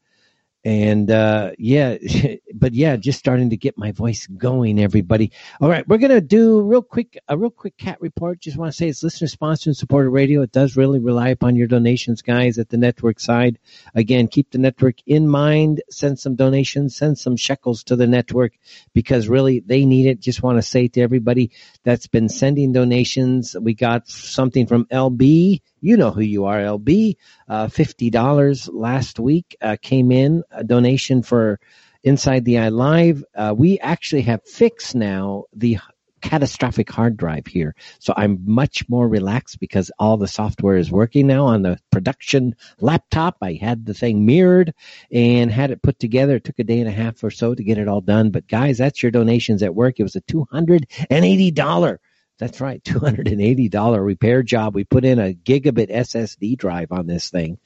and 0.63 1.09
uh, 1.09 1.51
yeah, 1.57 1.97
but 2.53 2.73
yeah, 2.73 2.95
just 2.97 3.19
starting 3.19 3.49
to 3.51 3.57
get 3.57 3.77
my 3.77 3.91
voice 3.91 4.27
going. 4.27 4.79
Everybody, 4.79 5.31
all 5.61 5.69
right, 5.69 5.87
we're 5.87 5.97
gonna 5.97 6.21
do 6.21 6.61
real 6.61 6.81
quick 6.81 7.17
a 7.27 7.37
real 7.37 7.49
quick 7.49 7.77
cat 7.77 7.99
report. 8.01 8.41
Just 8.41 8.57
want 8.57 8.71
to 8.71 8.77
say 8.77 8.87
it's 8.87 9.03
listener 9.03 9.27
sponsored 9.27 9.67
and 9.67 9.77
supported 9.77 10.09
radio. 10.09 10.41
It 10.41 10.51
does 10.51 10.75
really 10.75 10.99
rely 10.99 11.29
upon 11.29 11.55
your 11.55 11.67
donations, 11.67 12.21
guys, 12.21 12.59
at 12.59 12.69
the 12.69 12.77
network 12.77 13.19
side. 13.19 13.57
Again, 13.95 14.27
keep 14.27 14.51
the 14.51 14.57
network 14.57 14.95
in 15.05 15.27
mind. 15.27 15.81
Send 15.89 16.19
some 16.19 16.35
donations, 16.35 16.95
send 16.95 17.17
some 17.17 17.37
shekels 17.37 17.83
to 17.85 17.95
the 17.95 18.07
network 18.07 18.53
because 18.93 19.27
really 19.27 19.61
they 19.61 19.85
need 19.85 20.07
it. 20.07 20.19
Just 20.19 20.43
want 20.43 20.57
to 20.57 20.61
say 20.61 20.87
to 20.89 21.01
everybody 21.01 21.51
that's 21.83 22.07
been 22.07 22.29
sending 22.29 22.73
donations, 22.73 23.55
we 23.59 23.73
got 23.73 24.07
something 24.07 24.67
from 24.67 24.85
LB 24.85 25.61
you 25.81 25.97
know 25.97 26.11
who 26.11 26.21
you 26.21 26.45
are, 26.45 26.59
LB. 26.59 27.15
Uh, 27.47 27.67
$50 27.67 28.69
last 28.71 29.19
week 29.19 29.55
uh, 29.61 29.77
came 29.81 30.11
in, 30.11 30.43
a 30.51 30.63
donation 30.63 31.23
for 31.23 31.59
Inside 32.03 32.45
the 32.45 32.59
Eye 32.59 32.69
Live. 32.69 33.23
Uh, 33.35 33.53
we 33.57 33.79
actually 33.79 34.21
have 34.23 34.43
fixed 34.45 34.95
now 34.95 35.45
the 35.53 35.77
catastrophic 36.21 36.89
hard 36.89 37.17
drive 37.17 37.47
here. 37.47 37.75
So 37.99 38.13
I'm 38.15 38.39
much 38.45 38.87
more 38.89 39.07
relaxed 39.07 39.59
because 39.59 39.91
all 39.99 40.17
the 40.17 40.27
software 40.27 40.77
is 40.77 40.91
working 40.91 41.27
now 41.27 41.45
on 41.45 41.61
the 41.61 41.79
production 41.91 42.55
laptop. 42.79 43.37
I 43.41 43.53
had 43.53 43.85
the 43.85 43.93
thing 43.93 44.25
mirrored 44.25 44.73
and 45.11 45.51
had 45.51 45.71
it 45.71 45.81
put 45.81 45.99
together. 45.99 46.35
It 46.35 46.43
took 46.43 46.59
a 46.59 46.63
day 46.63 46.79
and 46.79 46.89
a 46.89 46.93
half 46.93 47.23
or 47.23 47.31
so 47.31 47.55
to 47.55 47.63
get 47.63 47.77
it 47.77 47.87
all 47.87 48.01
done. 48.01 48.31
But 48.31 48.47
guys, 48.47 48.77
that's 48.77 49.01
your 49.01 49.11
donations 49.11 49.63
at 49.63 49.75
work. 49.75 49.99
It 49.99 50.03
was 50.03 50.15
a 50.15 50.21
$280 50.21 51.97
That's 52.39 52.61
right, 52.61 52.81
$280 52.85 54.05
repair 54.05 54.43
job. 54.43 54.73
We 54.73 54.85
put 54.85 55.03
in 55.03 55.19
a 55.19 55.33
gigabit 55.33 55.91
SSD 55.91 56.57
drive 56.57 56.93
on 56.93 57.05
this 57.05 57.29
thing 57.29 57.57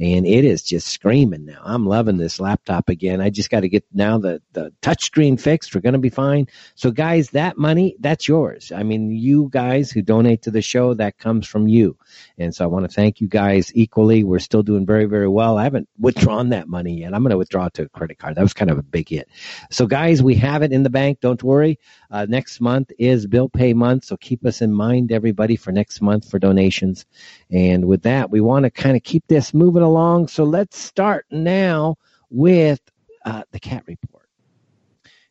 and 0.00 0.26
it 0.26 0.46
is 0.46 0.62
just 0.62 0.88
screaming 0.88 1.44
now. 1.44 1.60
I'm 1.62 1.84
loving 1.84 2.16
this 2.16 2.40
laptop 2.40 2.88
again. 2.88 3.20
I 3.20 3.28
just 3.28 3.50
got 3.50 3.60
to 3.60 3.68
get 3.68 3.84
now 3.92 4.16
the, 4.16 4.40
the 4.54 4.72
touchscreen 4.80 5.38
fixed. 5.38 5.74
We're 5.74 5.82
going 5.82 5.92
to 5.92 5.98
be 5.98 6.08
fine. 6.08 6.46
So 6.76 6.90
guys, 6.90 7.28
that 7.30 7.58
money, 7.58 7.94
that's 8.00 8.26
yours. 8.26 8.72
I 8.74 8.84
mean, 8.84 9.10
you 9.10 9.50
guys 9.52 9.90
who 9.90 10.00
donate 10.00 10.42
to 10.42 10.50
the 10.50 10.62
show, 10.62 10.94
that 10.94 11.18
comes 11.18 11.46
from 11.46 11.68
you. 11.68 11.98
And 12.38 12.54
so 12.54 12.64
I 12.64 12.68
want 12.68 12.88
to 12.88 12.94
thank 12.94 13.20
you 13.20 13.28
guys 13.28 13.70
equally. 13.74 14.24
We're 14.24 14.38
still 14.38 14.62
doing 14.62 14.86
very, 14.86 15.04
very 15.04 15.28
well. 15.28 15.58
I 15.58 15.64
haven't 15.64 15.90
withdrawn 16.00 16.48
that 16.50 16.68
money 16.68 17.00
yet. 17.00 17.12
I'm 17.12 17.22
going 17.22 17.32
to 17.32 17.38
withdraw 17.38 17.66
it 17.66 17.74
to 17.74 17.82
a 17.82 17.88
credit 17.90 18.18
card. 18.18 18.36
That 18.36 18.42
was 18.42 18.54
kind 18.54 18.70
of 18.70 18.78
a 18.78 18.82
big 18.82 19.10
hit. 19.10 19.28
So 19.70 19.86
guys, 19.86 20.22
we 20.22 20.36
have 20.36 20.62
it 20.62 20.72
in 20.72 20.84
the 20.84 20.90
bank. 20.90 21.20
Don't 21.20 21.42
worry. 21.42 21.78
Uh, 22.10 22.24
next 22.26 22.62
month 22.62 22.92
is 22.98 23.26
bill 23.26 23.50
pay 23.50 23.74
month, 23.74 24.06
so 24.06 24.16
keep 24.22 24.46
us 24.46 24.62
in 24.62 24.72
mind, 24.72 25.12
everybody, 25.12 25.56
for 25.56 25.72
next 25.72 26.00
month 26.00 26.30
for 26.30 26.38
donations. 26.38 27.04
And 27.50 27.86
with 27.86 28.02
that, 28.02 28.30
we 28.30 28.40
want 28.40 28.64
to 28.64 28.70
kind 28.70 28.96
of 28.96 29.02
keep 29.02 29.26
this 29.28 29.52
moving 29.52 29.82
along. 29.82 30.28
So 30.28 30.44
let's 30.44 30.78
start 30.78 31.26
now 31.30 31.96
with 32.30 32.80
uh, 33.26 33.42
the 33.50 33.60
cat 33.60 33.84
report. 33.86 34.26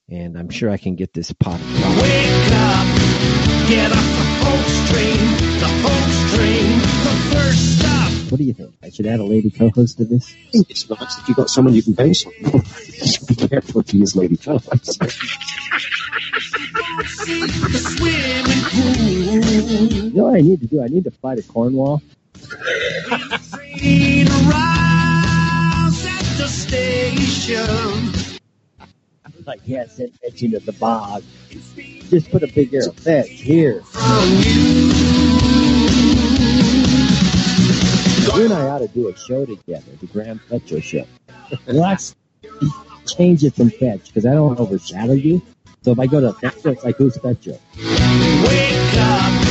And 0.09 0.37
I'm 0.37 0.49
sure 0.49 0.69
I 0.69 0.77
can 0.77 0.95
get 0.95 1.13
this 1.13 1.31
pot. 1.31 1.59
Wake 1.59 2.51
up, 2.51 2.85
get 3.67 3.91
off 3.91 4.05
the 4.17 4.31
the 5.59 5.69
the 7.03 7.35
first 7.35 7.79
stop. 7.79 8.00
What 8.32 8.38
do 8.38 8.45
you 8.45 8.53
think? 8.53 8.73
I 8.82 8.89
should 8.89 9.07
add 9.07 9.19
a 9.19 9.25
lady 9.25 9.51
co-host 9.51 9.97
to 9.97 10.05
this. 10.05 10.34
I 10.47 10.51
think 10.51 10.69
it's 10.69 10.89
nice 10.89 11.19
if 11.19 11.27
you've 11.27 11.36
got 11.36 11.49
someone 11.49 11.73
you 11.73 11.84
can 11.84 11.91
bounce 11.91 12.25
on. 12.25 12.32
Be 13.27 13.36
careful 13.36 13.82
if 13.82 13.93
you 13.93 13.99
use 13.99 14.15
lady 14.15 14.38
co-host. 14.38 14.99
The 15.01 15.09
swimming 17.75 18.63
pool. 18.71 20.05
You 20.05 20.13
know 20.13 20.23
what 20.27 20.38
I 20.38 20.39
need 20.39 20.61
to 20.61 20.67
do? 20.67 20.82
I 20.82 20.88
need 20.88 21.03
to 21.03 21.11
fly 21.11 21.36
to 21.36 21.43
Cornwall. 21.43 22.01
Train 23.51 24.29
arrives 24.29 26.05
at 26.05 26.23
the 26.38 26.47
station. 26.47 28.13
Like, 29.45 29.59
yes, 29.65 29.99
it 29.99 30.13
fetch 30.23 30.41
into 30.41 30.59
the 30.59 30.71
bog. 30.71 31.21
Just 32.09 32.32
put 32.32 32.43
a 32.43 32.47
big 32.47 32.73
arrow. 32.73 32.93
Fetch 32.93 33.27
here. 33.27 33.84
You. 38.36 38.45
And 38.45 38.53
I 38.53 38.67
ought 38.67 38.79
to 38.79 38.88
do 38.88 39.09
a 39.09 39.15
show 39.17 39.45
together, 39.45 39.91
the 39.99 40.07
Graham 40.07 40.39
Fetcher 40.39 40.82
show. 40.82 41.05
Let's 41.67 42.15
change 43.05 43.43
it 43.43 43.53
from 43.55 43.69
Fetch 43.69 44.07
because 44.07 44.25
I 44.25 44.34
don't 44.34 44.47
want 44.47 44.57
to 44.57 44.63
overshadow 44.63 45.13
you. 45.13 45.41
So 45.84 45.91
if 45.91 45.99
I 45.99 46.07
go 46.07 46.21
to 46.21 46.34
Fetcher, 46.34 46.69
it's 46.69 46.84
like 46.84 46.95
who's 46.95 47.17
Fetcher? 47.17 47.57
Wake 47.77 48.93
up, 48.97 49.43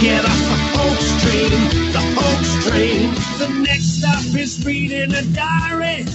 get 0.00 0.24
off 0.24 0.38
the 0.38 0.56
Hoax 0.74 1.22
Train, 1.22 1.50
the 1.92 2.00
Hoax 2.16 2.68
Train. 2.68 3.14
The 3.38 3.48
next 3.62 3.98
stop 3.98 4.24
is 4.34 4.64
reading 4.66 5.14
a 5.14 5.22
diary. 5.34 6.04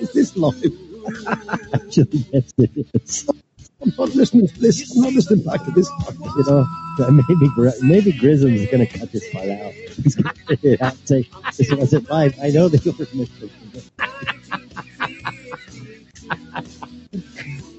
Is 0.00 0.12
this 0.12 0.36
live? 0.36 0.72
Actually, 1.74 2.24
yes, 2.32 2.52
it 2.58 2.70
is. 2.94 3.28
I'm 3.98 4.06
not 4.06 4.14
listening. 4.14 4.48
Listen, 4.58 4.98
I'm 4.98 5.02
not 5.04 5.12
listening 5.14 5.44
back 5.44 5.64
to 5.64 5.70
this. 5.72 5.90
part. 6.00 6.14
You 6.14 6.44
know, 6.46 6.66
that 6.98 7.24
maybe 7.28 7.48
Gri- 7.54 7.72
maybe 7.82 8.12
Grism 8.12 8.54
is 8.54 8.66
going 8.70 8.86
to 8.86 8.98
cut 8.98 9.10
this 9.10 9.28
part 9.30 9.48
out. 9.48 9.72
He's 9.72 10.14
going 10.14 10.34
to 10.34 10.42
edit 10.52 10.64
it 10.64 10.82
out 10.82 10.92
and 10.94 11.08
say 11.08 11.28
this 11.56 11.72
wasn't 11.72 12.08
live. 12.10 12.38
I 12.40 12.50
know 12.50 12.68
they 12.68 12.78
were 12.90 13.06
missing. 13.14 13.50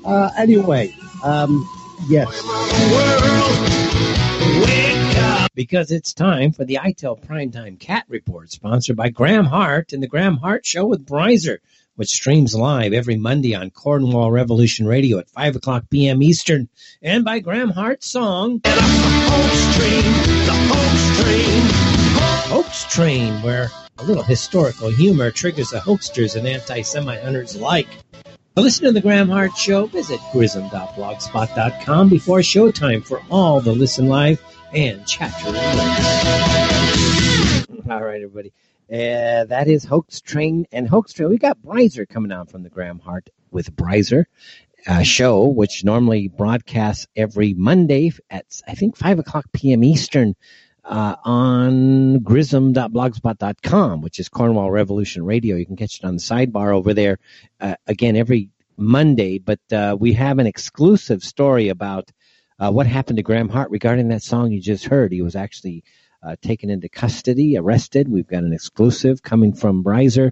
Uh, 0.05 0.32
anyway, 0.38 0.95
um, 1.24 1.67
yes. 2.07 2.28
World, 2.89 4.67
wake 4.67 5.17
up. 5.17 5.51
Because 5.53 5.91
it's 5.91 6.13
time 6.13 6.51
for 6.51 6.63
the 6.65 6.80
ITEL 6.82 7.24
Primetime 7.24 7.80
Cat 7.80 8.05
Report, 8.07 8.49
sponsored 8.49 8.95
by 8.95 9.09
Graham 9.09 9.45
Hart 9.45 9.93
and 9.93 10.01
the 10.01 10.07
Graham 10.07 10.38
Hart 10.38 10.65
Show 10.65 10.88
with 10.88 11.05
Brizer, 11.05 11.59
which 11.99 12.11
streams 12.11 12.55
live 12.55 12.93
every 12.93 13.17
Monday 13.17 13.53
on 13.53 13.69
Cornwall 13.71 14.31
Revolution 14.31 14.87
Radio 14.87 15.17
at 15.17 15.29
5 15.31 15.57
o'clock 15.57 15.83
p.m. 15.89 16.23
Eastern, 16.23 16.69
and 17.01 17.25
by 17.25 17.39
Graham 17.39 17.71
Hart's 17.71 18.09
song 18.09 18.59
the 18.59 18.71
Hoax 18.71 19.75
Train, 19.75 20.13
the 20.45 20.55
Hoax 20.71 21.19
Train. 21.19 21.61
Hoax 22.49 22.85
Train, 22.85 23.33
where 23.41 23.69
a 23.97 24.03
little 24.05 24.23
historical 24.23 24.87
humor 24.89 25.29
triggers 25.29 25.71
the 25.71 25.79
hoaxsters 25.79 26.37
and 26.37 26.47
anti-Semite 26.47 27.21
hunters 27.21 27.55
alike. 27.55 27.89
To 28.55 28.61
listen 28.61 28.85
to 28.85 28.93
the 28.93 29.01
Graham 29.01 29.27
Hart 29.27 29.57
Show, 29.57 29.87
visit 29.87 30.21
grism.blogspot.com 30.31 32.07
before 32.07 32.39
showtime 32.39 33.05
for 33.05 33.21
all 33.29 33.59
the 33.59 33.73
listen 33.73 34.07
live 34.07 34.41
and 34.73 35.05
chat. 35.05 35.33
All 37.89 38.01
right, 38.01 38.21
everybody. 38.21 38.53
Uh, 38.91 39.45
that 39.45 39.67
is 39.67 39.83
Hoax 39.85 40.19
Train 40.19 40.65
and 40.71 40.87
Hoax 40.87 41.13
Train. 41.13 41.29
We 41.29 41.37
got 41.37 41.61
Brizer 41.61 42.09
coming 42.09 42.31
on 42.31 42.47
from 42.47 42.63
the 42.63 42.69
Graham 42.69 42.97
Hart 42.97 43.29
with 43.51 43.75
Brizer 43.75 44.25
uh, 44.87 45.03
show, 45.03 45.45
which 45.45 45.83
normally 45.83 46.27
broadcasts 46.27 47.05
every 47.15 47.53
Monday 47.53 48.11
at 48.31 48.45
I 48.67 48.73
think 48.73 48.97
five 48.97 49.19
o'clock 49.19 49.45
p.m. 49.53 49.83
Eastern 49.83 50.35
uh, 50.83 51.17
on 51.23 52.19
grism.blogspot.com, 52.23 54.01
which 54.01 54.19
is 54.19 54.27
Cornwall 54.27 54.71
Revolution 54.71 55.23
Radio. 55.23 55.55
You 55.55 55.67
can 55.67 55.75
catch 55.75 55.99
it 55.99 56.05
on 56.05 56.15
the 56.15 56.21
sidebar 56.21 56.75
over 56.75 56.95
there 56.95 57.19
uh, 57.61 57.75
again 57.85 58.15
every 58.15 58.49
Monday. 58.75 59.37
But 59.37 59.59
uh, 59.71 59.97
we 59.99 60.13
have 60.13 60.39
an 60.39 60.47
exclusive 60.47 61.23
story 61.23 61.69
about 61.69 62.11
what 62.57 62.87
happened 62.87 63.17
to 63.17 63.23
Graham 63.23 63.49
Hart 63.49 63.69
regarding 63.69 64.07
that 64.07 64.23
song 64.23 64.51
you 64.51 64.59
just 64.59 64.85
heard. 64.85 65.11
He 65.11 65.21
was 65.21 65.35
actually 65.35 65.83
uh, 66.22 66.36
taken 66.41 66.70
into 66.70 66.89
custody, 66.89 67.57
arrested. 67.57 68.09
We've 68.09 68.28
got 68.28 68.43
an 68.43 68.53
exclusive 68.53 69.24
coming 69.24 69.53
from 69.53 69.84
Brizer. 69.84 70.32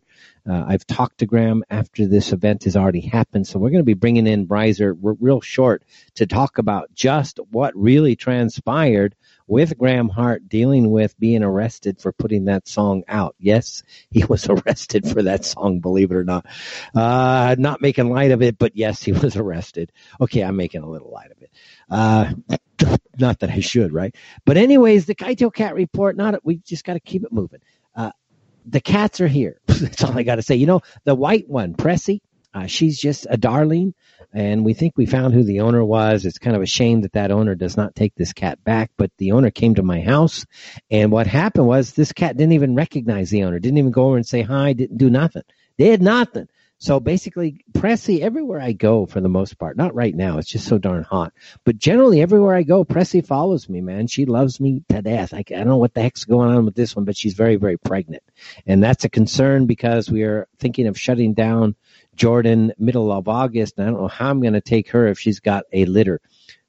Uh, 0.50 0.64
I've 0.68 0.88
talked 0.88 1.20
to 1.20 1.26
Graham 1.26 1.64
after 1.70 2.08
this 2.08 2.32
event 2.32 2.64
has 2.64 2.78
already 2.78 3.02
happened, 3.02 3.48
so 3.48 3.60
we're 3.60 3.70
going 3.70 3.82
to 3.82 3.86
be 3.86 3.94
bringing 3.94 4.28
in 4.28 4.48
Brizer 4.48 4.98
r- 5.04 5.18
real 5.20 5.42
short 5.42 5.84
to 6.16 6.26
talk 6.26 6.58
about 6.58 6.94
just 6.94 7.40
what 7.52 7.76
really 7.76 8.16
transpired 8.16 9.16
with 9.48 9.78
Graham 9.78 10.10
Hart 10.10 10.48
dealing 10.48 10.92
with 10.92 11.18
being 11.20 11.44
arrested 11.44 12.00
for 12.02 12.12
putting 12.12 12.46
that 12.46 12.68
song 12.68 13.04
out. 13.08 13.36
Yes, 13.40 13.84
he 14.10 14.24
was 14.26 14.48
arrested 14.50 15.08
for 15.08 15.24
that 15.24 15.46
song, 15.46 15.80
believe 15.80 16.12
it 16.12 16.16
or 16.16 16.24
not. 16.24 16.46
Uh, 16.94 17.56
not 17.58 17.82
making 17.82 18.10
light 18.10 18.32
of 18.32 18.42
it, 18.42 18.58
but 18.58 18.76
yes, 18.76 19.02
he 19.04 19.12
was 19.12 19.36
arrested. 19.38 19.92
Okay, 20.20 20.42
I'm 20.42 20.58
making 20.58 20.84
a 20.84 20.90
little 20.90 21.12
light 21.12 21.32
of 21.32 21.42
it. 21.42 21.52
Uh, 21.90 22.58
not 23.20 23.39
that 23.39 23.49
I 23.49 23.59
should, 23.59 23.91
right? 23.93 24.15
But 24.45 24.57
anyways, 24.57 25.05
the 25.05 25.15
Kaito 25.15 25.53
Cat 25.53 25.76
report, 25.76 26.18
not, 26.18 26.43
we 26.45 26.57
just 26.57 26.84
got 26.84 26.93
to 26.93 26.99
keep 26.99 27.24
it 27.24 27.32
moving. 27.32 27.61
Uh, 27.95 28.11
the 28.65 28.82
cats 28.82 29.22
are 29.22 29.28
here. 29.28 29.59
That's 29.68 30.03
all 30.03 30.18
I 30.18 30.24
got 30.24 30.36
to 30.36 30.41
say. 30.41 30.55
You 30.55 30.68
know, 30.68 30.82
the 31.03 31.15
white 31.15 31.47
one, 31.47 31.74
Pressy, 31.74 32.22
uh, 32.53 32.65
she's 32.65 32.99
just 32.99 33.28
a 33.30 33.38
darling, 33.38 33.93
and 34.34 34.65
we 34.65 34.74
think 34.74 34.97
we 34.97 35.05
found 35.05 35.34
who 35.34 35.43
the 35.43 35.61
owner 35.61 35.84
was. 35.84 36.26
It's 36.26 36.39
kind 36.39 36.55
of 36.55 36.61
a 36.61 36.68
shame 36.68 37.01
that 37.01 37.13
that 37.13 37.32
owner 37.32 37.55
does 37.55 37.78
not 37.78 37.95
take 37.95 38.15
this 38.15 38.34
cat 38.34 38.63
back, 38.63 38.91
but 38.97 39.11
the 39.18 39.34
owner 39.34 39.51
came 39.51 39.76
to 39.76 39.84
my 39.84 40.01
house, 40.01 40.45
and 40.89 41.11
what 41.11 41.28
happened 41.28 41.68
was 41.68 41.93
this 41.93 42.13
cat 42.13 42.36
didn't 42.36 42.53
even 42.53 42.76
recognize 42.76 43.30
the 43.30 43.43
owner, 43.43 43.59
didn't 43.59 43.78
even 43.78 43.91
go 43.91 44.07
over 44.07 44.15
and 44.15 44.26
say 44.26 44.41
hi, 44.41 44.74
didn't 44.74 44.97
do 44.97 45.09
nothing, 45.09 45.43
did 45.78 46.01
nothing. 46.01 46.47
So 46.80 47.00
basically, 47.00 47.66
Pressy, 47.74 48.20
everywhere 48.20 48.62
I 48.62 48.72
go 48.72 49.08
for 49.08 49.20
the 49.20 49.30
most 49.30 49.58
part, 49.58 49.78
not 49.78 49.96
right 49.96 50.14
now, 50.14 50.38
it's 50.38 50.50
just 50.50 50.68
so 50.68 50.78
darn 50.78 51.04
hot, 51.04 51.34
but 51.64 51.78
generally 51.78 52.22
everywhere 52.22 52.54
I 52.54 52.62
go, 52.62 52.86
Pressy 52.86 53.26
follows 53.26 53.68
me, 53.68 53.82
man. 53.82 54.06
She 54.06 54.26
loves 54.26 54.60
me 54.60 54.84
to 54.90 55.02
death. 55.02 55.34
I, 55.34 55.40
I 55.40 55.44
don't 55.44 55.68
know 55.68 55.78
what 55.78 55.96
the 55.96 56.04
heck's 56.04 56.26
going 56.26 56.56
on 56.56 56.66
with 56.66 56.76
this 56.76 56.96
one, 56.96 57.06
but 57.06 57.18
she's 57.18 57.34
very, 57.34 57.56
very 57.56 57.78
pregnant. 57.78 58.22
And 58.68 58.84
that's 58.84 59.06
a 59.06 59.10
concern 59.10 59.66
because 59.66 60.12
we 60.12 60.22
are 60.22 60.48
thinking 60.60 60.86
of 60.86 61.00
shutting 61.00 61.34
down 61.34 61.76
Jordan 62.16 62.74
middle 62.78 63.12
of 63.12 63.28
August. 63.28 63.78
And 63.78 63.88
I 63.88 63.92
don't 63.92 64.02
know 64.02 64.08
how 64.08 64.30
I'm 64.30 64.42
going 64.42 64.54
to 64.54 64.62
take 64.62 64.92
her 64.92 65.08
if 65.08 65.20
she's 65.20 65.40
got 65.40 65.66
a 65.74 65.86
litter. 65.86 66.22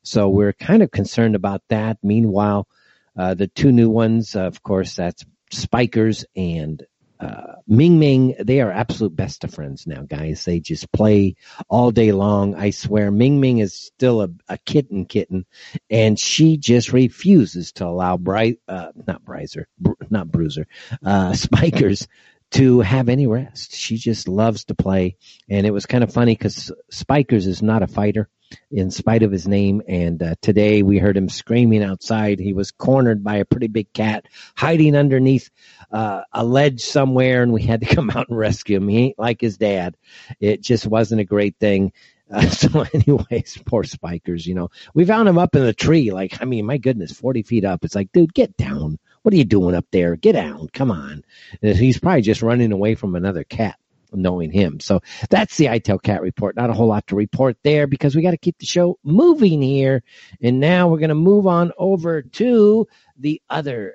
So 0.02 0.30
we're 0.30 0.54
kind 0.54 0.82
of 0.82 0.90
concerned 0.90 1.34
about 1.34 1.62
that. 1.68 1.98
Meanwhile, 2.02 2.66
uh, 3.14 3.34
the 3.34 3.46
two 3.46 3.72
new 3.72 3.90
ones, 3.90 4.36
of 4.36 4.62
course, 4.62 4.94
that's 4.94 5.26
Spikers 5.50 6.24
and 6.34 6.82
uh, 7.20 7.54
Ming 7.66 7.98
Ming, 7.98 8.34
they 8.38 8.60
are 8.60 8.70
absolute 8.70 9.14
best 9.14 9.44
of 9.44 9.52
friends 9.52 9.86
now, 9.86 10.02
guys. 10.02 10.44
They 10.44 10.60
just 10.60 10.90
play 10.92 11.36
all 11.68 11.90
day 11.90 12.12
long. 12.12 12.54
I 12.54 12.70
swear, 12.70 13.10
Ming 13.10 13.40
Ming 13.40 13.58
is 13.58 13.74
still 13.74 14.22
a, 14.22 14.28
a 14.48 14.58
kitten 14.58 15.04
kitten, 15.06 15.44
and 15.90 16.18
she 16.18 16.56
just 16.56 16.92
refuses 16.92 17.72
to 17.72 17.86
allow 17.86 18.16
Bry, 18.16 18.56
uh, 18.68 18.92
not 19.06 19.24
Brizer, 19.24 19.64
Br- 19.78 19.92
not 20.10 20.30
Bruiser, 20.30 20.66
uh, 21.04 21.32
Spikers 21.34 22.06
to 22.52 22.80
have 22.80 23.08
any 23.08 23.26
rest. 23.26 23.74
She 23.74 23.96
just 23.96 24.28
loves 24.28 24.64
to 24.66 24.74
play, 24.74 25.16
and 25.48 25.66
it 25.66 25.70
was 25.72 25.86
kind 25.86 26.04
of 26.04 26.12
funny 26.12 26.34
because 26.34 26.72
Spikers 26.90 27.46
is 27.46 27.62
not 27.62 27.82
a 27.82 27.88
fighter. 27.88 28.28
In 28.70 28.90
spite 28.90 29.22
of 29.22 29.32
his 29.32 29.48
name. 29.48 29.82
And 29.88 30.22
uh, 30.22 30.34
today 30.40 30.82
we 30.82 30.98
heard 30.98 31.16
him 31.16 31.28
screaming 31.28 31.82
outside. 31.82 32.38
He 32.38 32.52
was 32.52 32.70
cornered 32.70 33.22
by 33.24 33.36
a 33.36 33.44
pretty 33.44 33.68
big 33.68 33.92
cat 33.92 34.26
hiding 34.56 34.96
underneath 34.96 35.50
uh, 35.90 36.22
a 36.32 36.44
ledge 36.44 36.82
somewhere, 36.82 37.42
and 37.42 37.52
we 37.52 37.62
had 37.62 37.80
to 37.80 37.86
come 37.94 38.10
out 38.10 38.28
and 38.28 38.38
rescue 38.38 38.76
him. 38.76 38.88
He 38.88 38.98
ain't 38.98 39.18
like 39.18 39.40
his 39.40 39.58
dad. 39.58 39.96
It 40.40 40.62
just 40.62 40.86
wasn't 40.86 41.20
a 41.20 41.24
great 41.24 41.56
thing. 41.58 41.92
Uh, 42.30 42.42
so, 42.42 42.84
anyways, 42.92 43.56
poor 43.64 43.84
Spikers, 43.84 44.46
you 44.46 44.54
know, 44.54 44.68
we 44.92 45.06
found 45.06 45.26
him 45.26 45.38
up 45.38 45.56
in 45.56 45.64
the 45.64 45.72
tree. 45.72 46.10
Like, 46.10 46.42
I 46.42 46.44
mean, 46.44 46.66
my 46.66 46.76
goodness, 46.76 47.10
40 47.10 47.42
feet 47.42 47.64
up. 47.64 47.86
It's 47.86 47.94
like, 47.94 48.12
dude, 48.12 48.34
get 48.34 48.54
down. 48.58 48.98
What 49.22 49.32
are 49.32 49.38
you 49.38 49.46
doing 49.46 49.74
up 49.74 49.86
there? 49.92 50.14
Get 50.14 50.32
down. 50.32 50.68
Come 50.74 50.90
on. 50.90 51.24
And 51.62 51.74
he's 51.74 51.98
probably 51.98 52.20
just 52.20 52.42
running 52.42 52.70
away 52.70 52.96
from 52.96 53.14
another 53.14 53.44
cat, 53.44 53.78
knowing 54.12 54.50
him. 54.50 54.80
So 54.80 55.00
that's 55.30 55.56
the 55.56 55.66
ITEL 55.66 56.02
Cat 56.02 56.22
Report. 56.22 56.56
Not 56.56 56.70
a 56.70 56.72
whole 56.72 56.88
lot 56.88 57.06
to 57.08 57.16
report 57.16 57.56
there 57.62 57.86
because 57.86 58.14
we 58.14 58.22
got 58.22 58.32
to 58.32 58.38
keep 58.38 58.58
the 58.58 58.66
show 58.66 58.98
moving 59.04 59.62
here. 59.62 60.02
And 60.42 60.60
now 60.60 60.88
we're 60.88 60.98
going 60.98 61.08
to 61.08 61.14
move 61.14 61.46
on 61.46 61.72
over 61.78 62.22
to 62.22 62.86
the 63.18 63.42
other 63.50 63.94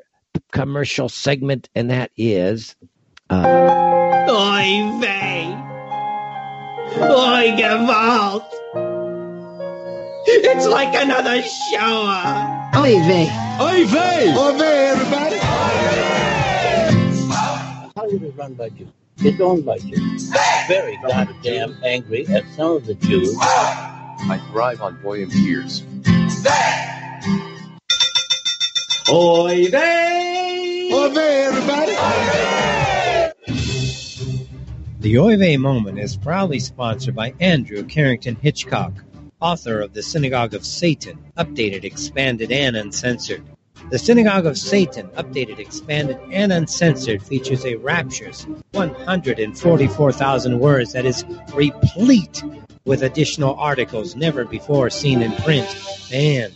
commercial 0.51 1.09
segment, 1.09 1.69
and 1.75 1.89
that 1.89 2.11
is. 2.17 2.75
Uh, 3.29 4.25
Oy 4.29 4.99
vey! 4.99 5.53
Oy 6.95 7.55
gewalt! 7.57 8.49
It's 10.25 10.67
like 10.67 10.93
another 10.95 11.41
shower! 11.41 12.71
Oy 12.75 12.99
vey! 13.07 13.29
Oy 13.59 13.85
vey! 13.87 14.33
Oy 14.37 14.57
vey, 14.57 14.87
everybody! 14.89 15.37
How 17.95 18.09
did 18.09 18.23
it 18.23 18.33
run 18.35 18.53
by 18.53 18.69
Jews? 18.69 18.89
It's 19.17 19.39
owned 19.39 19.65
by 19.65 19.77
Jews. 19.79 20.31
Very 20.67 20.97
goddamn 20.97 21.77
angry 21.83 22.27
at 22.27 22.43
some 22.55 22.77
of 22.77 22.85
the 22.85 22.95
Jews. 22.95 23.35
I 23.41 24.41
thrive 24.51 24.81
on 24.81 25.01
boy 25.01 25.23
and 25.23 25.31
tears. 25.31 25.83
Oy 29.09 29.69
vey! 29.69 30.89
Oy 30.93 31.09
vey, 31.09 31.45
everybody! 31.45 31.93
The 34.99 35.17
Oy 35.17 35.35
Vey 35.35 35.57
moment 35.57 35.99
is 35.99 36.15
proudly 36.15 36.59
sponsored 36.59 37.13
by 37.13 37.33
Andrew 37.41 37.83
Carrington 37.83 38.37
Hitchcock, 38.37 38.93
author 39.41 39.81
of 39.81 39.93
The 39.93 40.01
Synagogue 40.01 40.53
of 40.53 40.65
Satan, 40.65 41.19
updated, 41.37 41.83
expanded, 41.83 42.53
and 42.53 42.77
uncensored. 42.77 43.43
The 43.89 43.99
Synagogue 43.99 44.45
of 44.45 44.57
Satan, 44.57 45.07
updated, 45.09 45.59
expanded, 45.59 46.17
and 46.31 46.51
uncensored, 46.51 47.21
features 47.21 47.65
a 47.65 47.75
rapturous 47.75 48.47
144,000 48.71 50.59
words 50.59 50.93
that 50.93 51.05
is 51.05 51.25
replete 51.53 52.43
with 52.85 53.03
additional 53.03 53.55
articles 53.55 54.15
never 54.15 54.45
before 54.45 54.89
seen 54.89 55.21
in 55.21 55.31
print. 55.43 55.67
And 56.11 56.53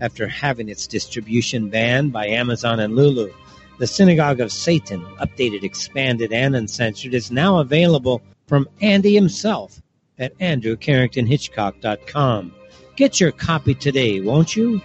after 0.00 0.26
having 0.26 0.68
its 0.68 0.86
distribution 0.86 1.68
banned 1.68 2.12
by 2.12 2.26
Amazon 2.26 2.80
and 2.80 2.96
Lulu, 2.96 3.32
the 3.78 3.86
Synagogue 3.86 4.40
of 4.40 4.50
Satan, 4.50 5.02
updated, 5.20 5.62
expanded, 5.62 6.32
and 6.32 6.56
uncensored, 6.56 7.14
is 7.14 7.30
now 7.30 7.58
available 7.58 8.22
from 8.46 8.68
Andy 8.80 9.14
himself 9.14 9.80
at 10.18 10.36
andrewcarringtonhitchcock.com. 10.38 12.54
Get 12.96 13.20
your 13.20 13.32
copy 13.32 13.74
today, 13.74 14.20
won't 14.20 14.56
you? 14.56 14.80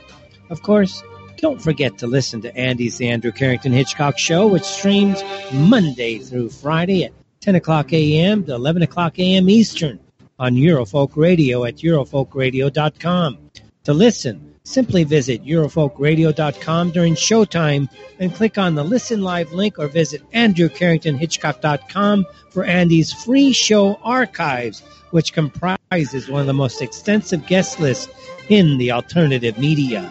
Of 0.50 0.62
course, 0.62 1.04
don't 1.38 1.62
forget 1.62 1.98
to 2.00 2.08
listen 2.08 2.42
to 2.42 2.56
Andy's 2.58 2.98
The 2.98 3.10
Andrew 3.10 3.32
Carrington 3.32 3.72
Hitchcock 3.72 4.18
Show, 4.18 4.48
which 4.48 4.64
streams 4.64 5.24
Monday 5.54 6.18
through 6.20 6.50
Friday 6.50 7.06
at 7.06 7.14
10 7.42 7.56
o'clock 7.56 7.94
a.m. 7.94 8.44
to 8.46 8.54
11 8.56 8.82
o'clock 8.82 9.18
a.m. 9.20 9.50
Eastern 9.50 10.00
on 10.40 10.56
Eurofolk 10.56 11.16
Radio 11.16 11.64
at 11.66 11.78
eurofolkradio.com. 11.78 13.38
To 13.84 13.94
listen, 13.94 14.56
simply 14.64 15.04
visit 15.04 15.46
eurofolkradio.com 15.46 16.92
during 16.92 17.16
showtime 17.16 17.88
and 18.20 18.34
click 18.34 18.58
on 18.58 18.76
the 18.76 18.84
Listen 18.84 19.22
Live 19.22 19.54
link 19.54 19.80
or 19.80 19.88
visit 19.88 20.22
andrewcarringtonhitchcock.com 20.32 22.26
for 22.50 22.66
Andy's 22.66 23.14
free 23.14 23.54
show 23.54 23.96
archives, 24.04 24.82
which 25.12 25.34
comprises 25.34 26.28
one 26.28 26.42
of 26.42 26.48
the 26.48 26.54
most 26.54 26.82
extensive 26.82 27.46
guest 27.48 27.80
lists 27.80 28.12
in 28.50 28.78
the 28.78 28.92
alternative 28.92 29.58
media. 29.58 30.02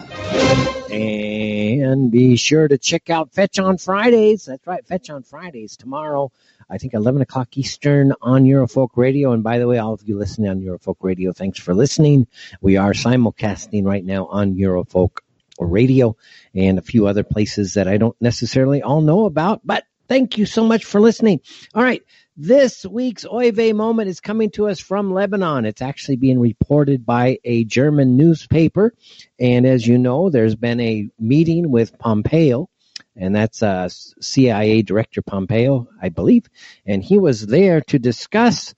And 0.91 2.11
be 2.11 2.37
sure 2.37 2.67
to 2.67 2.77
check 2.77 3.09
out 3.09 3.33
Fetch 3.33 3.59
on 3.59 3.77
Fridays. 3.77 4.45
That's 4.45 4.65
right, 4.65 4.85
Fetch 4.85 5.09
on 5.09 5.23
Fridays 5.23 5.75
tomorrow. 5.75 6.31
I 6.69 6.77
think 6.77 6.93
11 6.93 7.21
o'clock 7.21 7.57
Eastern 7.57 8.13
on 8.21 8.43
Eurofolk 8.43 8.89
Radio. 8.95 9.31
And 9.31 9.43
by 9.43 9.59
the 9.59 9.67
way, 9.67 9.77
all 9.77 9.93
of 9.93 10.03
you 10.07 10.17
listening 10.17 10.49
on 10.49 10.61
Eurofolk 10.61 10.97
Radio, 11.01 11.33
thanks 11.33 11.59
for 11.59 11.73
listening. 11.73 12.27
We 12.61 12.77
are 12.77 12.93
simulcasting 12.93 13.85
right 13.85 14.03
now 14.03 14.27
on 14.27 14.55
Eurofolk 14.55 15.19
Radio 15.59 16.15
and 16.53 16.77
a 16.77 16.83
few 16.83 17.07
other 17.07 17.23
places 17.23 17.73
that 17.73 17.87
I 17.87 17.97
don't 17.97 18.15
necessarily 18.21 18.81
all 18.81 19.01
know 19.01 19.25
about, 19.25 19.61
but 19.65 19.85
thank 20.07 20.37
you 20.37 20.45
so 20.45 20.63
much 20.63 20.85
for 20.85 21.01
listening. 21.01 21.41
All 21.73 21.83
right. 21.83 22.03
This 22.39 22.85
week's 22.85 23.25
Oy 23.25 23.51
Vey 23.51 23.73
moment 23.73 24.09
is 24.09 24.19
coming 24.19 24.51
to 24.51 24.67
us 24.67 24.79
from 24.79 25.11
Lebanon. 25.11 25.65
It's 25.65 25.81
actually 25.81 26.17
being 26.17 26.39
reported 26.39 27.03
by 27.03 27.39
a 27.43 27.63
German 27.63 28.15
newspaper. 28.15 28.93
And 29.39 29.65
as 29.65 29.87
you 29.87 29.97
know, 29.97 30.29
there's 30.29 30.55
been 30.55 30.79
a 30.79 31.09
meeting 31.17 31.71
with 31.71 31.97
Pompeo, 31.97 32.69
and 33.15 33.35
that's 33.35 33.63
uh, 33.63 33.89
CIA 33.89 34.83
Director 34.83 35.23
Pompeo, 35.23 35.87
I 35.99 36.09
believe. 36.09 36.45
And 36.85 37.03
he 37.03 37.17
was 37.17 37.43
there 37.43 37.81
to 37.81 37.97
discuss 37.97 38.75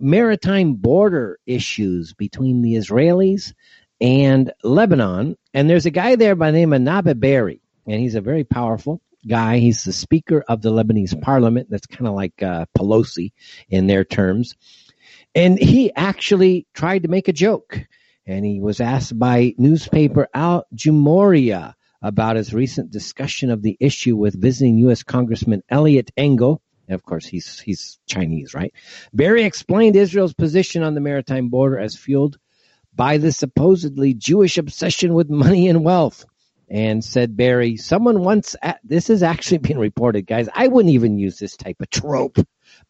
maritime 0.00 0.74
border 0.74 1.38
issues 1.46 2.14
between 2.14 2.62
the 2.62 2.74
Israelis 2.74 3.54
and 4.00 4.52
Lebanon. 4.64 5.36
And 5.54 5.70
there's 5.70 5.86
a 5.86 5.92
guy 5.92 6.16
there 6.16 6.34
by 6.34 6.50
the 6.50 6.58
name 6.58 6.72
of 6.72 6.82
Nabi 6.82 7.16
Berri, 7.16 7.60
and 7.86 8.00
he's 8.00 8.16
a 8.16 8.20
very 8.20 8.42
powerful 8.42 9.00
guy. 9.26 9.58
He's 9.58 9.84
the 9.84 9.92
Speaker 9.92 10.44
of 10.48 10.62
the 10.62 10.70
Lebanese 10.70 11.20
Parliament. 11.20 11.68
That's 11.70 11.86
kind 11.86 12.06
of 12.06 12.14
like 12.14 12.42
uh, 12.42 12.66
Pelosi 12.76 13.32
in 13.68 13.86
their 13.86 14.04
terms. 14.04 14.54
And 15.34 15.58
he 15.58 15.92
actually 15.94 16.66
tried 16.74 17.02
to 17.02 17.08
make 17.08 17.28
a 17.28 17.32
joke. 17.32 17.80
And 18.26 18.44
he 18.44 18.60
was 18.60 18.80
asked 18.80 19.18
by 19.18 19.54
newspaper 19.58 20.28
Al 20.34 20.66
Jumhuriya 20.74 21.74
about 22.02 22.36
his 22.36 22.52
recent 22.54 22.90
discussion 22.90 23.50
of 23.50 23.62
the 23.62 23.76
issue 23.80 24.16
with 24.16 24.40
visiting 24.40 24.78
U.S. 24.78 25.02
Congressman 25.02 25.62
Eliot 25.68 26.10
Engel. 26.16 26.62
And 26.88 26.94
of 26.94 27.02
course, 27.04 27.26
he's 27.26 27.58
he's 27.60 27.98
Chinese, 28.06 28.54
right? 28.54 28.72
Berri 29.12 29.44
explained 29.44 29.96
Israel's 29.96 30.34
position 30.34 30.82
on 30.82 30.94
the 30.94 31.00
maritime 31.00 31.48
border 31.48 31.78
as 31.78 31.96
fueled 31.96 32.38
by 32.94 33.18
the 33.18 33.32
supposedly 33.32 34.14
Jewish 34.14 34.56
obsession 34.56 35.14
with 35.14 35.28
money 35.28 35.68
and 35.68 35.84
wealth 35.84 36.24
and 36.68 37.04
said 37.04 37.36
Berri, 37.36 37.76
someone 37.76 38.22
once, 38.22 38.56
this 38.82 39.10
is 39.10 39.22
actually 39.22 39.58
being 39.66 39.78
reported, 39.78 40.26
guys. 40.26 40.48
I 40.54 40.68
wouldn't 40.68 40.94
even 40.94 41.18
use 41.18 41.38
this 41.38 41.56
type 41.56 41.80
of 41.80 41.90
trope, 41.90 42.38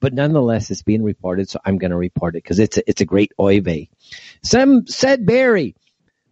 but 0.01 0.15
nonetheless, 0.15 0.71
it's 0.71 0.83
being 0.83 1.03
reported, 1.03 1.49
so 1.49 1.61
I'm 1.65 1.79
going 1.79 1.91
to 1.91 1.97
report 1.97 2.35
it 2.35 2.43
because 2.43 2.59
it's 2.59 2.79
a, 2.79 2.89
it's 2.89 3.01
a 3.01 3.07
great 3.07 3.33
oy 3.41 3.61
vey. 3.61 3.91
Some 4.43 4.87
said 4.87 5.27
Berri, 5.27 5.77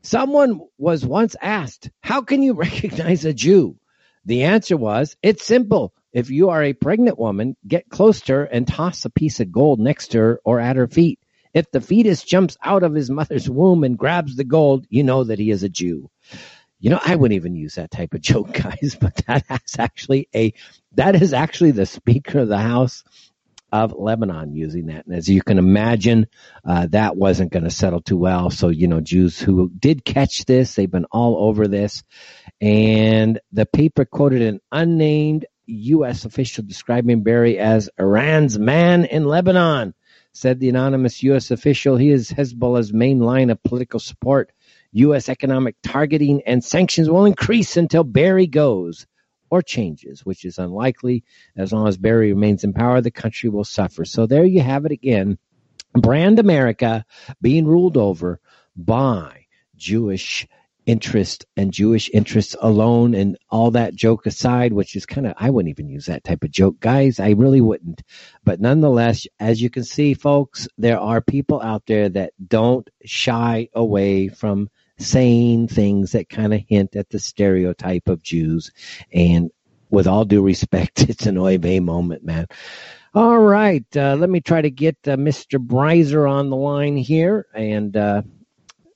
someone 0.02 0.60
was 0.78 1.04
once 1.04 1.36
asked, 1.40 1.90
how 2.00 2.22
can 2.22 2.42
you 2.42 2.54
recognize 2.54 3.24
a 3.24 3.34
Jew? 3.34 3.76
The 4.24 4.44
answer 4.44 4.76
was, 4.76 5.16
it's 5.22 5.44
simple. 5.44 5.92
If 6.12 6.30
you 6.30 6.50
are 6.50 6.62
a 6.62 6.72
pregnant 6.72 7.18
woman, 7.18 7.56
get 7.66 7.88
close 7.90 8.20
to 8.22 8.32
her 8.34 8.44
and 8.44 8.66
toss 8.66 9.04
a 9.04 9.10
piece 9.10 9.40
of 9.40 9.50
gold 9.52 9.80
next 9.80 10.08
to 10.12 10.18
her 10.18 10.40
or 10.44 10.60
at 10.60 10.76
her 10.76 10.86
feet. 10.86 11.18
If 11.52 11.70
the 11.70 11.80
fetus 11.80 12.24
jumps 12.24 12.56
out 12.62 12.82
of 12.82 12.94
his 12.94 13.10
mother's 13.10 13.50
womb 13.50 13.84
and 13.84 13.98
grabs 13.98 14.34
the 14.34 14.44
gold, 14.44 14.86
you 14.88 15.04
know 15.04 15.24
that 15.24 15.38
he 15.38 15.50
is 15.50 15.62
a 15.62 15.68
Jew. 15.68 16.10
You 16.80 16.90
know, 16.90 17.00
I 17.02 17.16
wouldn't 17.16 17.36
even 17.36 17.56
use 17.56 17.76
that 17.76 17.90
type 17.90 18.14
of 18.14 18.20
joke, 18.20 18.52
guys, 18.62 18.96
but 19.00 19.16
that 19.26 19.44
is 19.64 19.78
actually 19.78 20.28
a 20.34 20.52
that 20.92 21.20
is 21.20 21.32
actually 21.32 21.72
the 21.72 21.86
Speaker 21.86 22.40
of 22.40 22.48
the 22.48 22.58
House 22.58 23.04
of 23.74 23.92
Lebanon 23.92 24.54
using 24.54 24.86
that. 24.86 25.04
And 25.04 25.16
as 25.16 25.28
you 25.28 25.42
can 25.42 25.58
imagine, 25.58 26.28
uh, 26.64 26.86
that 26.90 27.16
wasn't 27.16 27.50
going 27.50 27.64
to 27.64 27.70
settle 27.70 28.00
too 28.00 28.16
well. 28.16 28.48
So, 28.50 28.68
you 28.68 28.86
know, 28.86 29.00
Jews 29.00 29.40
who 29.40 29.68
did 29.68 30.04
catch 30.04 30.44
this, 30.44 30.76
they've 30.76 30.88
been 30.88 31.06
all 31.06 31.48
over 31.48 31.66
this. 31.66 32.04
And 32.60 33.40
the 33.50 33.66
paper 33.66 34.04
quoted 34.04 34.42
an 34.42 34.60
unnamed 34.70 35.46
U.S. 35.66 36.24
official 36.24 36.62
describing 36.64 37.24
Berri 37.24 37.58
as 37.58 37.90
Iran's 37.98 38.60
man 38.60 39.06
in 39.06 39.24
Lebanon. 39.24 39.92
Said 40.32 40.60
the 40.60 40.68
anonymous 40.68 41.22
U.S. 41.24 41.50
official, 41.50 41.96
he 41.96 42.10
is 42.10 42.30
Hezbollah's 42.30 42.92
main 42.92 43.18
line 43.18 43.50
of 43.50 43.62
political 43.64 43.98
support. 43.98 44.52
U.S. 44.94 45.28
economic 45.28 45.76
targeting 45.82 46.42
and 46.46 46.64
sanctions 46.64 47.10
will 47.10 47.24
increase 47.24 47.76
until 47.76 48.04
Berri 48.04 48.46
goes 48.46 49.06
or 49.50 49.60
changes, 49.60 50.24
which 50.24 50.44
is 50.44 50.58
unlikely. 50.58 51.24
As 51.56 51.72
long 51.72 51.88
as 51.88 51.96
Berri 51.96 52.32
remains 52.32 52.64
in 52.64 52.72
power, 52.72 53.00
the 53.00 53.10
country 53.10 53.50
will 53.50 53.64
suffer. 53.64 54.04
So 54.04 54.26
there 54.26 54.44
you 54.44 54.60
have 54.60 54.84
it 54.86 54.92
again. 54.92 55.38
Brand 55.92 56.38
America 56.38 57.04
being 57.40 57.66
ruled 57.66 57.96
over 57.96 58.40
by 58.76 59.46
Jewish 59.76 60.46
interest 60.86 61.46
and 61.56 61.72
Jewish 61.72 62.10
interests 62.12 62.54
alone 62.60 63.14
and 63.14 63.38
all 63.48 63.70
that 63.72 63.94
joke 63.94 64.26
aside, 64.26 64.72
which 64.72 64.96
is 64.96 65.06
kind 65.06 65.26
of, 65.26 65.34
I 65.36 65.50
wouldn't 65.50 65.70
even 65.70 65.88
use 65.88 66.06
that 66.06 66.24
type 66.24 66.44
of 66.44 66.50
joke. 66.50 66.78
Guys, 66.80 67.20
I 67.20 67.30
really 67.30 67.60
wouldn't. 67.60 68.02
But 68.44 68.60
nonetheless, 68.60 69.26
as 69.40 69.62
you 69.62 69.70
can 69.70 69.84
see, 69.84 70.14
folks, 70.14 70.68
there 70.76 71.00
are 71.00 71.20
people 71.20 71.60
out 71.60 71.84
there 71.86 72.08
that 72.10 72.32
don't 72.46 72.88
shy 73.04 73.68
away 73.74 74.28
from 74.28 74.68
saying 74.98 75.68
things 75.68 76.12
that 76.12 76.28
kind 76.28 76.54
of 76.54 76.60
hint 76.68 76.96
at 76.96 77.10
the 77.10 77.18
stereotype 77.18 78.08
of 78.08 78.22
Jews. 78.22 78.70
And 79.12 79.50
with 79.90 80.06
all 80.06 80.24
due 80.24 80.42
respect, 80.42 81.02
it's 81.08 81.26
an 81.26 81.38
oy 81.38 81.58
vey 81.58 81.80
moment, 81.80 82.24
man. 82.24 82.46
All 83.14 83.38
right, 83.38 83.84
uh, 83.96 84.16
let 84.16 84.28
me 84.28 84.40
try 84.40 84.60
to 84.60 84.70
get 84.70 84.96
uh, 85.06 85.16
Mr. 85.16 85.64
Brizer 85.64 86.28
on 86.28 86.50
the 86.50 86.56
line 86.56 86.96
here, 86.96 87.46
and 87.54 87.96
uh, 87.96 88.22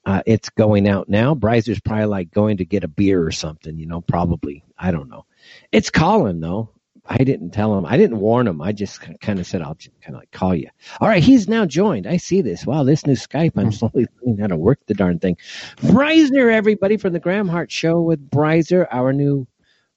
uh, 0.05 0.22
it's 0.26 0.49
going 0.49 0.88
out 0.88 1.09
now. 1.09 1.36
Brizer's 1.36 1.78
probably 1.80 2.07
like 2.07 2.32
going 2.32 2.57
to 2.57 2.64
get 2.64 2.82
a 2.82 2.88
beer 2.88 3.24
or 3.24 3.30
something, 3.30 3.78
you 3.78 3.86
know, 3.86 4.01
probably. 4.01 4.64
I 4.76 4.90
don't 4.90 5.09
know. 5.09 5.26
It's 5.70 5.90
calling 5.90 6.40
though. 6.40 6.70
I 7.09 7.24
didn't 7.24 7.50
tell 7.50 7.76
him. 7.76 7.86
I 7.86 7.96
didn't 7.96 8.18
warn 8.18 8.46
him. 8.46 8.61
I 8.61 8.72
just 8.72 9.00
kind 9.20 9.38
of 9.38 9.46
said 9.46 9.62
I'll 9.62 9.74
just 9.74 9.98
kind 10.02 10.14
of 10.14 10.20
like 10.20 10.30
call 10.30 10.54
you. 10.54 10.68
All 11.00 11.09
right, 11.09 11.22
he's 11.22 11.48
now 11.48 11.64
joined. 11.64 12.06
I 12.06 12.18
see 12.18 12.42
this. 12.42 12.66
Wow, 12.66 12.84
this 12.84 13.06
new 13.06 13.14
Skype. 13.14 13.52
I'm 13.56 13.72
slowly 13.72 14.06
learning 14.22 14.40
how 14.40 14.48
to 14.48 14.56
work 14.56 14.80
the 14.86 14.94
darn 14.94 15.18
thing. 15.18 15.38
Brizer, 15.78 16.52
everybody 16.52 16.98
from 16.98 17.14
the 17.14 17.20
Graham 17.20 17.48
Hart 17.48 17.72
Show 17.72 18.00
with 18.00 18.30
Brizer, 18.30 18.86
our 18.90 19.12
new 19.12 19.46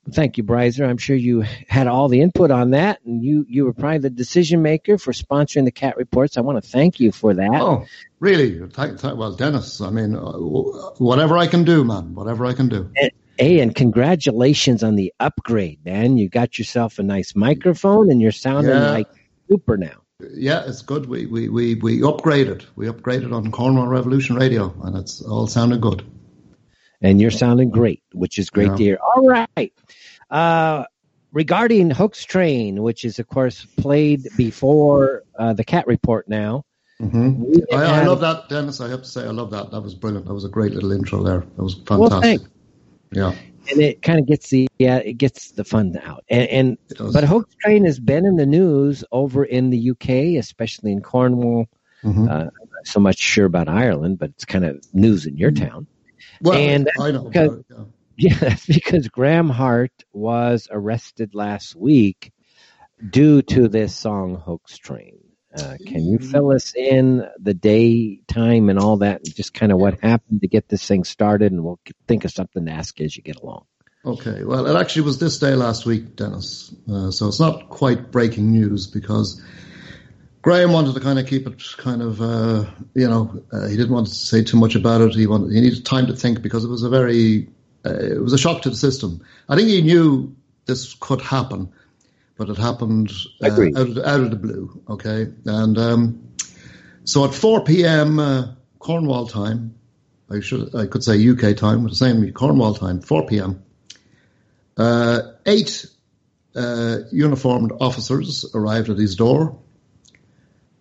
Thank 0.09 0.37
you, 0.37 0.43
Brizer. 0.43 0.89
I'm 0.89 0.97
sure 0.97 1.15
you 1.15 1.41
had 1.67 1.85
all 1.85 2.07
the 2.07 2.21
input 2.21 2.49
on 2.49 2.71
that, 2.71 2.99
and 3.05 3.23
you 3.23 3.45
you 3.47 3.65
were 3.65 3.73
probably 3.73 3.99
the 3.99 4.09
decision 4.09 4.63
maker 4.63 4.97
for 4.97 5.11
sponsoring 5.11 5.63
the 5.63 5.71
cat 5.71 5.95
reports. 5.95 6.37
I 6.37 6.41
want 6.41 6.61
to 6.61 6.67
thank 6.67 6.99
you 6.99 7.11
for 7.11 7.35
that. 7.35 7.53
Oh, 7.53 7.85
really? 8.19 8.59
Well, 8.59 9.35
Dennis. 9.35 9.79
I 9.79 9.91
mean, 9.91 10.15
uh, 10.15 10.31
whatever 10.97 11.37
I 11.37 11.45
can 11.45 11.63
do, 11.63 11.83
man. 11.83 12.15
Whatever 12.15 12.47
I 12.47 12.53
can 12.53 12.67
do. 12.67 12.89
And, 12.95 13.11
hey, 13.37 13.59
and 13.59 13.73
congratulations 13.75 14.83
on 14.83 14.95
the 14.95 15.13
upgrade, 15.19 15.83
man. 15.85 16.17
You 16.17 16.29
got 16.29 16.57
yourself 16.59 16.99
a 16.99 17.03
nice 17.03 17.35
microphone, 17.35 18.11
and 18.11 18.21
you're 18.21 18.31
sounding 18.31 18.73
Yeah. 18.73 18.91
like 18.91 19.07
super 19.49 19.77
now. 19.77 20.01
Yeah, 20.33 20.63
it's 20.67 20.83
good. 20.83 21.07
We 21.07 21.25
we 21.25 21.49
we 21.49 21.75
we 21.75 21.99
upgraded. 22.01 22.65
We 22.75 22.85
upgraded 22.87 23.33
on 23.33 23.51
Cornwall 23.51 23.87
Revolution 23.87 24.35
Radio, 24.35 24.73
and 24.83 24.95
it's 24.95 25.21
all 25.21 25.47
sounding 25.47 25.79
good. 25.81 26.03
and 27.03 27.19
you're 27.19 27.31
sounding 27.31 27.71
great, 27.71 28.03
which 28.13 28.37
is 28.37 28.51
great 28.51 28.67
Yeah. 28.67 28.75
to 28.75 28.83
hear. 28.83 28.99
All 29.15 29.25
right. 29.27 29.73
Uh, 30.29 30.83
regarding 31.31 31.89
Hoax 31.89 32.23
Train, 32.25 32.83
which 32.83 33.05
is, 33.05 33.17
of 33.17 33.25
course, 33.27 33.65
played 33.75 34.29
before 34.35 35.23
uh, 35.39 35.53
the 35.53 35.63
Cat 35.63 35.87
Report 35.87 36.29
now. 36.29 36.63
hmm 36.99 37.43
I, 37.73 37.75
I 37.77 38.05
love 38.05 38.19
that, 38.21 38.49
Dennis. 38.49 38.79
I 38.81 38.89
have 38.89 39.01
to 39.01 39.07
say, 39.09 39.23
I 39.23 39.31
love 39.31 39.49
that. 39.49 39.71
That 39.71 39.81
was 39.81 39.95
brilliant. 39.95 40.27
That 40.27 40.35
was 40.35 40.45
a 40.45 40.49
great 40.49 40.73
little 40.75 40.91
intro 40.91 41.23
there. 41.23 41.39
That 41.39 41.63
was 41.63 41.75
Well, 41.89 42.07
fantastic. 42.07 42.21
thanks. 42.41 42.49
Yeah, 43.11 43.33
And 43.69 43.81
it 43.81 44.01
kind 44.01 44.19
of 44.19 44.25
gets 44.25 44.49
the 44.49 44.67
yeah, 44.79 44.97
it 44.97 45.13
gets 45.13 45.51
the 45.51 45.63
fun 45.63 45.97
out. 46.03 46.23
And, 46.29 46.47
and 46.49 46.77
but 47.13 47.23
Hoax 47.23 47.53
Train 47.61 47.85
has 47.85 47.99
been 47.99 48.25
in 48.25 48.35
the 48.35 48.45
news 48.45 49.03
over 49.11 49.43
in 49.43 49.69
the 49.69 49.91
UK, 49.91 50.09
especially 50.39 50.91
in 50.91 51.01
Cornwall. 51.01 51.67
Mhm. 52.03 52.27
Uh, 52.29 52.33
I'm 52.33 52.43
not 52.45 52.85
so 52.85 52.99
much 52.99 53.19
sure 53.19 53.45
about 53.45 53.69
Ireland, 53.69 54.17
but 54.17 54.31
it's 54.31 54.45
kind 54.45 54.65
of 54.65 54.83
news 54.93 55.25
in 55.27 55.37
your 55.37 55.51
town. 55.51 55.85
well, 56.41 56.57
and 56.57 56.89
I 56.99 57.11
know. 57.11 57.25
because- 57.25 57.57
it, 57.59 57.65
yeah. 57.69 57.83
Yeah, 58.17 58.35
that's 58.35 58.65
because 58.67 59.07
Graham 59.07 59.49
Hart 59.49 60.03
was 60.13 60.67
arrested 60.69 61.33
last 61.33 61.75
week 61.75 62.31
due 63.09 63.41
to 63.43 63.67
this 63.67 63.95
song 63.95 64.35
Hoax 64.35 64.77
Train. 64.77 65.17
Uh, 65.55 65.75
can 65.85 66.05
you 66.05 66.17
fill 66.17 66.51
us 66.51 66.73
in 66.75 67.27
the 67.39 67.53
day, 67.53 68.21
time, 68.27 68.69
and 68.69 68.79
all 68.79 68.97
that, 68.97 69.21
and 69.25 69.35
just 69.35 69.53
kind 69.53 69.71
of 69.71 69.79
what 69.79 69.99
happened 69.99 70.41
to 70.41 70.47
get 70.47 70.69
this 70.69 70.85
thing 70.85 71.03
started, 71.03 71.51
and 71.51 71.63
we'll 71.63 71.79
think 72.07 72.23
of 72.23 72.31
something 72.31 72.65
to 72.65 72.71
ask 72.71 72.99
as 73.01 73.15
you 73.15 73.21
get 73.21 73.35
along. 73.37 73.65
Okay, 74.03 74.43
well, 74.43 74.65
it 74.65 74.79
actually 74.79 75.03
was 75.03 75.19
this 75.19 75.37
day 75.39 75.53
last 75.53 75.85
week, 75.85 76.15
Dennis. 76.15 76.73
Uh, 76.91 77.11
so 77.11 77.27
it's 77.27 77.39
not 77.39 77.69
quite 77.69 78.11
breaking 78.11 78.51
news 78.51 78.87
because 78.87 79.41
Graham 80.41 80.71
wanted 80.71 80.95
to 80.95 80.99
kind 80.99 81.19
of 81.19 81.27
keep 81.27 81.45
it 81.45 81.61
kind 81.77 82.01
of, 82.01 82.19
uh, 82.19 82.65
you 82.95 83.07
know, 83.07 83.43
uh, 83.51 83.67
he 83.67 83.77
didn't 83.77 83.93
want 83.93 84.07
to 84.07 84.13
say 84.13 84.43
too 84.43 84.57
much 84.57 84.73
about 84.75 85.01
it. 85.01 85.13
He 85.13 85.27
wanted, 85.27 85.51
he 85.51 85.61
needed 85.61 85.85
time 85.85 86.07
to 86.07 86.15
think 86.15 86.41
because 86.41 86.63
it 86.63 86.69
was 86.69 86.81
a 86.81 86.89
very, 86.89 87.49
uh, 87.85 87.93
it 87.93 88.21
was 88.21 88.33
a 88.33 88.39
shock 88.39 88.63
to 88.63 88.71
the 88.71 88.75
system. 88.75 89.21
I 89.47 89.55
think 89.55 89.67
he 89.67 89.83
knew 89.83 90.35
this 90.65 90.95
could 90.95 91.21
happen, 91.21 91.71
but 92.41 92.49
it 92.49 92.57
happened 92.57 93.11
uh, 93.43 93.51
out, 93.51 93.77
of 93.77 93.93
the, 93.93 94.09
out 94.09 94.19
of 94.21 94.31
the 94.31 94.35
blue. 94.35 94.81
Okay, 94.89 95.27
and 95.45 95.77
um, 95.77 96.27
so 97.03 97.23
at 97.23 97.35
4 97.35 97.63
p.m. 97.65 98.17
Uh, 98.17 98.55
Cornwall 98.79 99.27
time, 99.27 99.75
I 100.27 100.39
should 100.39 100.73
I 100.73 100.87
could 100.87 101.03
say 101.03 101.29
UK 101.29 101.55
time, 101.55 101.83
but 101.83 101.91
the 101.91 101.95
same 101.95 102.33
Cornwall 102.33 102.73
time, 102.73 102.99
4 102.99 103.27
p.m. 103.27 103.63
Uh, 104.75 105.21
eight 105.45 105.85
uh, 106.55 106.97
uniformed 107.11 107.73
officers 107.79 108.43
arrived 108.55 108.89
at 108.89 108.97
his 108.97 109.15
door 109.15 109.59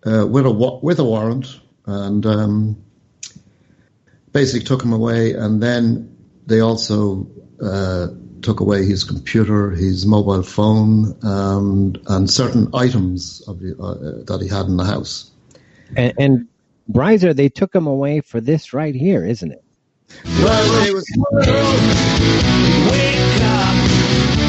uh, 0.03 0.25
with 0.27 0.47
a 0.47 0.51
wa- 0.51 0.79
with 0.81 0.97
a 0.97 1.03
warrant 1.03 1.59
and 1.85 2.25
um, 2.25 2.83
basically 4.31 4.65
took 4.65 4.81
him 4.81 4.93
away. 4.93 5.33
And 5.33 5.61
then 5.61 6.17
they 6.47 6.61
also 6.61 7.27
uh, 7.61 8.07
took 8.41 8.59
away 8.59 8.85
his 8.85 9.03
computer, 9.03 9.71
his 9.71 10.05
mobile 10.05 10.43
phone, 10.43 11.15
and 11.21 11.99
and 12.07 12.29
certain 12.29 12.69
items 12.73 13.41
of 13.47 13.59
the, 13.59 13.77
uh, 13.81 14.23
that 14.25 14.41
he 14.41 14.47
had 14.47 14.65
in 14.65 14.77
the 14.77 14.85
house. 14.85 15.31
And, 15.95 16.13
and 16.17 16.47
Brizer, 16.91 17.35
they 17.35 17.49
took 17.49 17.73
him 17.75 17.87
away 17.87 18.21
for 18.21 18.41
this 18.41 18.73
right 18.73 18.95
here, 18.95 19.25
isn't 19.25 19.51
it? 19.51 19.63
Well, 20.39 20.83
it 20.83 20.91
was 20.93 21.05
Wake 22.89 23.41
up, 23.41 23.75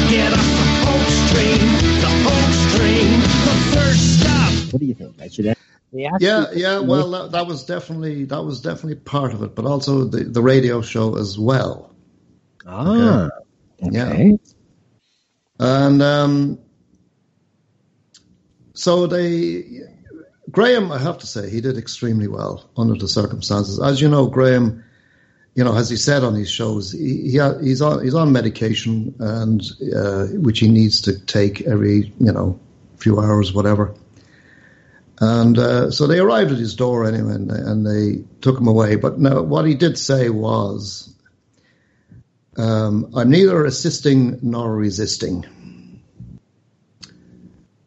get 0.09 0.33
off 0.33 0.45
the 0.57 0.65
hoax 0.65 1.23
train, 1.31 1.71
the 1.99 2.09
hoax 2.09 2.65
train, 2.65 3.21
the 3.21 3.55
first 3.71 4.19
stop. 4.19 4.53
What 4.71 4.79
do 4.79 4.85
you 4.85 4.93
think? 4.93 5.15
I 5.21 5.27
should 5.29 5.47
ask. 5.47 5.59
Yeah, 5.91 6.17
you- 6.19 6.47
yeah. 6.61 6.79
Well, 6.79 7.09
that, 7.11 7.31
that 7.31 7.47
was 7.47 7.63
definitely 7.63 8.25
that 8.25 8.41
was 8.43 8.59
definitely 8.61 8.95
part 8.95 9.33
of 9.33 9.43
it, 9.43 9.55
but 9.55 9.65
also 9.65 10.03
the, 10.03 10.23
the 10.23 10.41
radio 10.41 10.81
show 10.81 11.15
as 11.17 11.37
well. 11.37 11.91
Ah, 12.65 12.95
Yeah. 12.95 13.29
Okay. 13.87 14.37
And 15.59 16.01
um, 16.01 16.59
so 18.73 19.07
they, 19.07 19.81
Graham, 20.51 20.91
I 20.91 20.97
have 20.97 21.19
to 21.19 21.27
say, 21.27 21.49
he 21.49 21.61
did 21.61 21.77
extremely 21.77 22.27
well 22.27 22.69
under 22.75 22.95
the 22.95 23.07
circumstances. 23.07 23.79
As 23.79 24.01
you 24.01 24.09
know, 24.09 24.27
Graham, 24.27 24.83
you 25.55 25.63
know, 25.63 25.75
as 25.75 25.89
he 25.89 25.95
said 25.95 26.23
on 26.23 26.33
his 26.33 26.49
shows, 26.49 26.91
he, 26.91 27.31
he 27.31 27.39
he's 27.61 27.81
on 27.81 28.03
he's 28.03 28.15
on 28.15 28.31
medication 28.31 29.15
and 29.19 29.61
uh, 29.95 30.25
which 30.27 30.59
he 30.59 30.67
needs 30.67 31.01
to 31.01 31.19
take 31.25 31.61
every 31.61 32.11
you 32.19 32.31
know 32.31 32.59
few 32.97 33.19
hours, 33.19 33.53
whatever. 33.53 33.93
And 35.19 35.57
uh, 35.57 35.91
so 35.91 36.07
they 36.07 36.19
arrived 36.19 36.51
at 36.51 36.57
his 36.57 36.75
door 36.75 37.05
anyway, 37.05 37.35
and, 37.35 37.51
and 37.51 37.85
they 37.85 38.23
took 38.41 38.57
him 38.57 38.67
away. 38.67 38.95
But 38.95 39.19
now, 39.19 39.43
what 39.43 39.65
he 39.65 39.75
did 39.75 39.97
say 39.97 40.29
was, 40.29 41.13
um, 42.57 43.11
"I'm 43.15 43.29
neither 43.29 43.65
assisting 43.65 44.39
nor 44.41 44.75
resisting." 44.75 45.45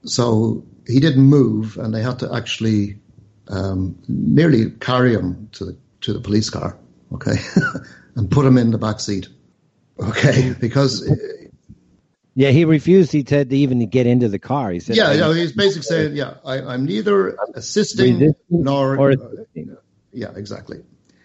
So 0.05 0.65
he 0.87 1.01
didn't 1.01 1.23
move, 1.23 1.77
and 1.79 1.95
they 1.95 2.03
had 2.03 2.21
to 2.21 2.35
actually 2.35 2.99
um, 3.49 3.99
nearly 4.09 4.71
carry 4.71 5.13
him 5.13 5.49
to 5.53 5.65
the 5.65 5.77
to 6.03 6.13
the 6.13 6.21
police 6.21 6.51
car, 6.51 6.79
okay, 7.13 7.37
and 8.17 8.31
put 8.31 8.47
him 8.47 8.59
in 8.59 8.71
the 8.71 8.79
back 8.79 9.01
seat, 9.01 9.29
okay, 9.99 10.55
because 10.61 11.09
Yeah, 12.35 12.51
he 12.51 12.65
refused. 12.65 13.13
He 13.13 13.25
said 13.27 13.51
to 13.51 13.57
even 13.57 13.87
get 13.89 14.07
into 14.07 14.29
the 14.29 14.39
car. 14.39 14.71
He 14.71 14.81
said, 14.81 14.97
yeah, 14.97 15.09
"I'm 15.09 15.19
yeah, 15.19 15.35
he's 15.35 15.53
basically 15.53 15.83
saying, 15.83 16.17
yeah, 16.17 16.35
I, 16.45 16.61
I'm 16.61 16.85
neither 16.85 17.37
assisting 17.55 18.35
nor, 18.51 18.99
or 18.99 19.15
yeah, 20.13 20.33
exactly, 20.37 20.83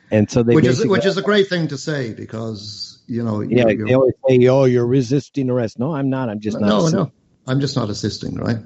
And 0.10 0.30
so 0.32 0.44
they 0.44 0.56
which 0.56 0.66
is 0.66 0.86
which 0.86 1.06
is 1.06 1.18
a 1.18 1.22
great 1.22 1.50
thing 1.50 1.68
to 1.70 1.78
say 1.78 2.14
because 2.14 2.91
you 3.12 3.24
know, 3.24 3.42
yeah. 3.42 3.68
you're- 3.68 3.86
They 3.86 3.94
always 3.94 4.14
say, 4.28 4.48
"Oh, 4.48 4.64
you're 4.66 4.86
resisting 4.86 5.50
arrest." 5.50 5.78
No, 5.78 5.94
I'm 5.94 6.10
not. 6.10 6.30
I'm 6.30 6.40
just 6.40 6.60
not. 6.60 6.68
no, 6.68 6.78
assisting. 6.80 7.00
no, 7.00 7.12
I'm 7.48 7.60
just 7.60 7.76
not 7.76 7.90
assisting, 7.90 8.36
right? 8.36 8.58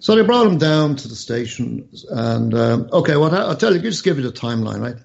So 0.00 0.14
they 0.14 0.22
brought 0.22 0.46
him 0.46 0.58
down 0.58 0.96
to 0.96 1.08
the 1.08 1.16
station, 1.16 1.88
and 2.10 2.54
um, 2.54 2.88
okay, 2.92 3.16
well, 3.16 3.34
I'll 3.34 3.56
tell 3.56 3.74
you, 3.74 3.80
just 3.80 4.04
give 4.04 4.18
you 4.18 4.22
the 4.22 4.32
timeline, 4.32 4.80
right? 4.80 4.96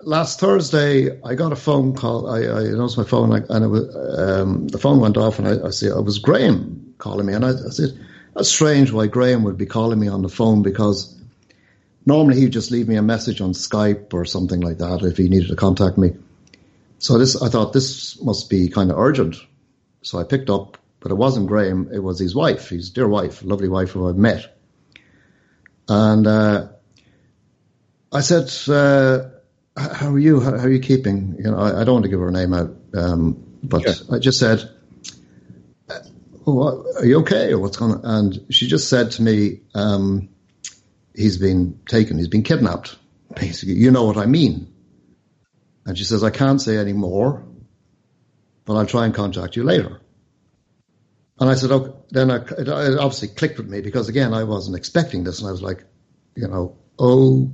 Last 0.00 0.40
Thursday, 0.40 1.20
I 1.22 1.34
got 1.34 1.52
a 1.52 1.56
phone 1.56 1.94
call. 1.94 2.28
I, 2.28 2.38
I 2.38 2.62
noticed 2.70 2.96
my 2.96 3.04
phone, 3.04 3.32
and 3.32 3.64
it 3.64 3.68
was, 3.68 3.94
um, 4.18 4.66
the 4.68 4.78
phone 4.78 5.00
went 5.00 5.16
off, 5.16 5.38
and 5.38 5.46
I, 5.46 5.66
I 5.66 5.70
said, 5.70 5.90
it 5.90 6.04
was 6.04 6.18
Graham 6.18 6.94
calling 6.98 7.26
me, 7.26 7.34
and 7.34 7.44
I, 7.44 7.50
I 7.50 7.70
said, 7.70 7.90
that's 8.34 8.48
strange 8.48 8.90
why 8.92 9.06
Graham 9.08 9.44
would 9.44 9.58
be 9.58 9.66
calling 9.66 10.00
me 10.00 10.08
on 10.08 10.22
the 10.22 10.28
phone 10.28 10.62
because 10.62 11.14
normally 12.06 12.40
he'd 12.40 12.52
just 12.52 12.70
leave 12.70 12.88
me 12.88 12.96
a 12.96 13.02
message 13.02 13.40
on 13.40 13.52
Skype 13.52 14.14
or 14.14 14.24
something 14.24 14.60
like 14.60 14.78
that 14.78 15.02
if 15.02 15.18
he 15.18 15.28
needed 15.28 15.48
to 15.50 15.56
contact 15.56 15.98
me. 15.98 16.12
So 17.02 17.18
this, 17.18 17.42
I 17.42 17.48
thought 17.48 17.72
this 17.72 18.22
must 18.22 18.48
be 18.48 18.68
kind 18.68 18.92
of 18.92 18.96
urgent. 18.96 19.34
So 20.02 20.20
I 20.20 20.22
picked 20.22 20.48
up, 20.48 20.78
but 21.00 21.10
it 21.10 21.16
wasn't 21.16 21.48
Graham. 21.48 21.90
It 21.92 21.98
was 21.98 22.20
his 22.20 22.32
wife, 22.32 22.68
his 22.68 22.90
dear 22.90 23.08
wife, 23.08 23.42
lovely 23.42 23.68
wife 23.68 23.90
who 23.90 24.08
I've 24.08 24.16
met. 24.16 24.56
And 25.88 26.24
uh, 26.28 26.68
I 28.12 28.20
said, 28.20 28.52
uh, 28.72 29.30
how 29.76 30.12
are 30.12 30.18
you? 30.18 30.38
How, 30.38 30.56
how 30.56 30.66
are 30.66 30.70
you 30.70 30.78
keeping? 30.78 31.34
You 31.38 31.50
know, 31.50 31.58
I, 31.58 31.80
I 31.80 31.84
don't 31.84 31.94
want 31.94 32.04
to 32.04 32.08
give 32.08 32.20
her 32.20 32.28
a 32.28 32.32
name 32.32 32.54
out, 32.54 32.70
um, 32.94 33.58
but 33.64 33.84
I 34.08 34.20
just 34.20 34.38
said, 34.38 34.70
uh, 35.90 35.98
well, 36.44 36.86
are 36.98 37.04
you 37.04 37.18
okay 37.22 37.52
or 37.52 37.58
what's 37.58 37.78
going 37.78 37.94
on? 37.94 38.00
And 38.04 38.54
she 38.54 38.68
just 38.68 38.88
said 38.88 39.10
to 39.12 39.22
me, 39.22 39.62
um, 39.74 40.28
he's 41.16 41.36
been 41.36 41.80
taken, 41.84 42.16
he's 42.16 42.28
been 42.28 42.44
kidnapped, 42.44 42.96
basically. 43.34 43.74
You 43.74 43.90
know 43.90 44.04
what 44.04 44.18
I 44.18 44.26
mean. 44.26 44.71
And 45.84 45.98
she 45.98 46.04
says, 46.04 46.22
I 46.22 46.30
can't 46.30 46.60
say 46.60 46.76
any 46.76 46.92
more, 46.92 47.44
but 48.64 48.74
I'll 48.76 48.86
try 48.86 49.04
and 49.04 49.14
contact 49.14 49.56
you 49.56 49.64
later. 49.64 50.00
And 51.40 51.50
I 51.50 51.54
said, 51.54 51.72
okay, 51.72 51.92
then 52.10 52.30
I, 52.30 52.36
it 52.36 52.68
obviously 52.68 53.28
clicked 53.28 53.58
with 53.58 53.68
me 53.68 53.80
because 53.80 54.08
again, 54.08 54.32
I 54.32 54.44
wasn't 54.44 54.76
expecting 54.76 55.24
this. 55.24 55.40
And 55.40 55.48
I 55.48 55.50
was 55.50 55.62
like, 55.62 55.84
you 56.36 56.46
know, 56.46 56.76
oh, 56.98 57.50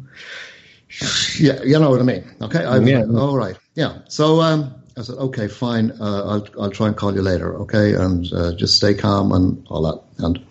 yeah, 1.38 1.62
you 1.62 1.78
know 1.78 1.90
what 1.90 2.00
I 2.00 2.04
mean. 2.04 2.24
Okay. 2.42 2.64
I 2.64 2.78
Yeah. 2.78 3.00
like, 3.04 3.20
all 3.22 3.36
right. 3.36 3.56
Yeah. 3.74 4.00
So, 4.08 4.40
um, 4.40 4.74
I 4.96 5.02
said, 5.02 5.16
okay, 5.16 5.48
fine. 5.48 5.92
Uh, 5.92 6.24
I'll, 6.26 6.48
I'll 6.60 6.70
try 6.70 6.88
and 6.88 6.96
call 6.96 7.14
you 7.14 7.22
later. 7.22 7.56
Okay. 7.60 7.94
And, 7.94 8.30
uh, 8.32 8.54
just 8.56 8.76
stay 8.76 8.94
calm 8.94 9.32
and 9.32 9.66
all 9.70 9.82
that. 9.82 10.24
And 10.24 10.44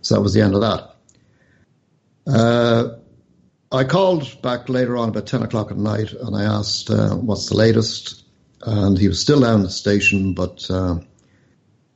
so 0.00 0.14
that 0.14 0.20
was 0.22 0.32
the 0.32 0.40
end 0.40 0.54
of 0.54 0.60
that. 0.62 0.94
Uh, 2.26 2.96
I 3.70 3.84
called 3.84 4.40
back 4.40 4.68
later 4.68 4.96
on 4.96 5.10
about 5.10 5.26
10 5.26 5.42
o'clock 5.42 5.70
at 5.70 5.76
night 5.76 6.12
and 6.12 6.34
I 6.34 6.44
asked, 6.44 6.88
uh, 6.90 7.14
what's 7.16 7.48
the 7.48 7.56
latest? 7.56 8.24
And 8.62 8.98
he 8.98 9.08
was 9.08 9.20
still 9.20 9.40
down 9.40 9.60
at 9.60 9.66
the 9.66 9.70
station, 9.70 10.32
but, 10.32 10.70
uh, 10.70 11.00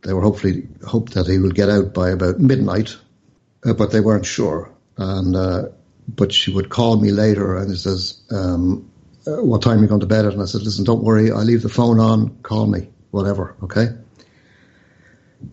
they 0.03 0.13
were 0.13 0.21
hopefully 0.21 0.69
hoped 0.87 1.15
that 1.15 1.27
he 1.27 1.39
would 1.39 1.55
get 1.55 1.71
out 1.71 1.95
by 1.95 2.11
about 2.11 2.39
midnight, 2.41 2.97
uh, 3.65 3.73
but 3.73 3.91
they 3.91 4.01
weren't 4.01 4.27
sure. 4.27 4.71
And, 4.99 5.35
uh, 5.35 5.69
but 6.09 6.33
she 6.33 6.53
would 6.53 6.69
call 6.69 7.01
me 7.01 7.11
later 7.11 7.57
and 7.57 7.71
he 7.71 7.77
says, 7.77 8.21
um, 8.31 8.91
uh, 9.27 9.43
what 9.43 9.63
time 9.63 9.79
are 9.79 9.83
you 9.83 9.89
going 9.89 10.01
to 10.01 10.07
bed 10.07 10.27
at? 10.27 10.33
And 10.33 10.43
I 10.43 10.47
said, 10.47 10.63
listen, 10.63 10.85
don't 10.85 11.05
worry. 11.05 11.31
I 11.31 11.43
leave 11.43 11.63
the 11.63 11.69
phone 11.69 12.01
on. 12.01 12.37
Call 12.43 12.67
me, 12.67 12.91
whatever. 13.13 13.57
Okay. 13.63 13.87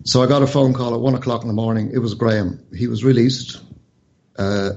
So 0.03 0.21
I 0.21 0.27
got 0.27 0.41
a 0.41 0.47
phone 0.47 0.73
call 0.73 0.93
at 0.93 0.99
one 0.99 1.15
o'clock 1.15 1.43
in 1.43 1.47
the 1.47 1.53
morning. 1.53 1.91
It 1.93 1.99
was 1.99 2.13
Graham. 2.15 2.65
He 2.75 2.87
was 2.87 3.03
released, 3.03 3.61
uh, 4.37 4.71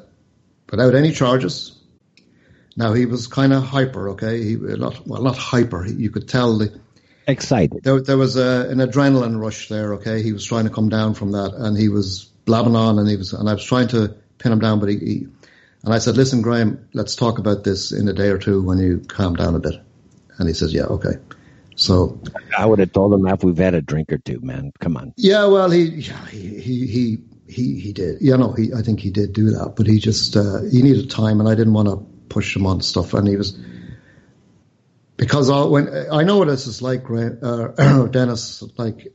without 0.72 0.96
any 0.96 1.12
charges. 1.12 1.78
Now 2.76 2.94
he 2.94 3.06
was 3.06 3.28
kind 3.28 3.52
of 3.52 3.62
hyper. 3.62 4.08
Okay. 4.10 4.42
He, 4.42 4.56
not, 4.56 5.06
well, 5.06 5.22
not 5.22 5.36
hyper. 5.36 5.86
You 5.86 6.10
could 6.10 6.28
tell 6.28 6.58
the, 6.58 6.80
Excited. 7.28 7.84
there, 7.84 8.00
there 8.00 8.18
was 8.18 8.36
a, 8.36 8.68
an 8.68 8.78
adrenaline 8.78 9.40
rush 9.40 9.68
there. 9.68 9.94
Okay, 9.94 10.22
he 10.22 10.32
was 10.32 10.44
trying 10.44 10.64
to 10.64 10.70
come 10.70 10.88
down 10.88 11.14
from 11.14 11.32
that, 11.32 11.52
and 11.54 11.78
he 11.78 11.88
was 11.88 12.24
blabbing 12.46 12.74
on, 12.74 12.98
and 12.98 13.08
he 13.08 13.16
was, 13.16 13.32
and 13.32 13.48
I 13.48 13.54
was 13.54 13.64
trying 13.64 13.86
to 13.88 14.16
pin 14.38 14.50
him 14.50 14.58
down, 14.58 14.80
but 14.80 14.88
he, 14.88 14.98
he 14.98 15.26
and 15.84 15.94
I 15.94 15.98
said, 15.98 16.16
"Listen, 16.16 16.42
Graham, 16.42 16.88
let's 16.94 17.14
talk 17.14 17.38
about 17.38 17.62
this 17.62 17.92
in 17.92 18.08
a 18.08 18.12
day 18.12 18.30
or 18.30 18.38
two 18.38 18.60
when 18.60 18.78
you 18.78 19.04
calm 19.06 19.36
down 19.36 19.54
a 19.54 19.60
bit." 19.60 19.74
And 20.38 20.48
he 20.48 20.54
says, 20.54 20.74
"Yeah, 20.74 20.86
okay." 20.86 21.12
So 21.76 22.20
I 22.58 22.66
would 22.66 22.80
have 22.80 22.92
told 22.92 23.14
him 23.14 23.24
after 23.26 23.46
we've 23.46 23.56
had 23.56 23.74
a 23.74 23.82
drink 23.82 24.12
or 24.12 24.18
two, 24.18 24.40
man. 24.40 24.72
Come 24.80 24.96
on. 24.96 25.14
yeah, 25.16 25.46
well, 25.46 25.70
he 25.70 25.84
yeah, 25.84 26.26
he 26.26 26.58
he 26.58 26.86
he 26.88 27.18
he, 27.52 27.78
he 27.78 27.92
did. 27.92 28.18
Yeah, 28.20 28.36
no, 28.36 28.52
he 28.52 28.72
I 28.72 28.82
think 28.82 29.00
he 29.00 29.10
did 29.10 29.32
do 29.32 29.50
that, 29.50 29.74
but 29.76 29.86
he 29.86 29.98
just 29.98 30.36
uh, 30.36 30.62
he 30.62 30.82
needed 30.82 31.10
time, 31.10 31.40
and 31.40 31.48
I 31.48 31.54
didn't 31.54 31.74
want 31.74 31.88
to 31.88 31.96
push 32.28 32.56
him 32.56 32.66
on 32.66 32.80
stuff, 32.80 33.14
and 33.14 33.28
he 33.28 33.36
was 33.36 33.58
because 35.16 35.50
I, 35.50 35.62
when 35.64 35.88
I 36.10 36.24
know 36.24 36.38
what 36.38 36.48
this 36.48 36.66
is 36.66 36.82
like, 36.82 37.04
uh, 37.08 38.06
Dennis, 38.08 38.62
like 38.76 39.12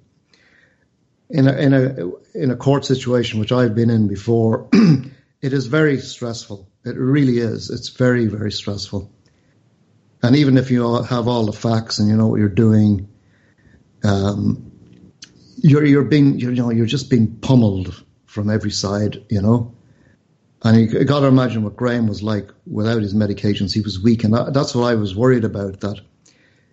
in 1.29 1.47
a 1.47 1.53
in 1.53 1.73
a 1.73 2.11
in 2.33 2.51
a 2.51 2.55
court 2.55 2.85
situation 2.85 3.39
which 3.39 3.51
I've 3.51 3.75
been 3.75 3.89
in 3.89 4.07
before, 4.07 4.69
it 5.41 5.53
is 5.53 5.67
very 5.67 5.99
stressful. 5.99 6.69
It 6.85 6.95
really 6.95 7.39
is. 7.39 7.69
It's 7.69 7.89
very 7.89 8.27
very 8.27 8.51
stressful. 8.51 9.11
And 10.23 10.35
even 10.35 10.57
if 10.57 10.71
you 10.71 11.03
have 11.03 11.27
all 11.27 11.45
the 11.45 11.53
facts 11.53 11.99
and 11.99 12.09
you 12.09 12.15
know 12.15 12.27
what 12.27 12.39
you're 12.39 12.49
doing, 12.49 13.09
um, 14.03 14.71
you're 15.57 15.85
you're 15.85 16.03
being 16.03 16.39
you 16.39 16.51
know 16.51 16.71
you're 16.71 16.85
just 16.85 17.09
being 17.09 17.35
pummeled 17.39 18.03
from 18.27 18.51
every 18.51 18.71
side, 18.71 19.25
you 19.29 19.41
know. 19.41 19.73
And 20.61 20.79
you 20.79 21.05
got 21.05 21.21
to 21.21 21.27
imagine 21.27 21.63
what 21.63 21.75
Graham 21.75 22.07
was 22.07 22.21
like 22.21 22.49
without 22.69 23.01
his 23.01 23.13
medications. 23.13 23.73
He 23.73 23.81
was 23.81 23.99
weak, 23.99 24.23
and 24.23 24.33
that, 24.33 24.53
that's 24.53 24.75
what 24.75 24.83
I 24.85 24.95
was 24.95 25.15
worried 25.15 25.43
about. 25.43 25.79
That 25.79 26.01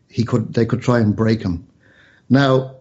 he 0.09 0.25
could 0.25 0.53
they 0.53 0.67
could 0.67 0.83
try 0.83 1.01
and 1.01 1.17
break 1.17 1.43
him. 1.43 1.67
Now, 2.29 2.77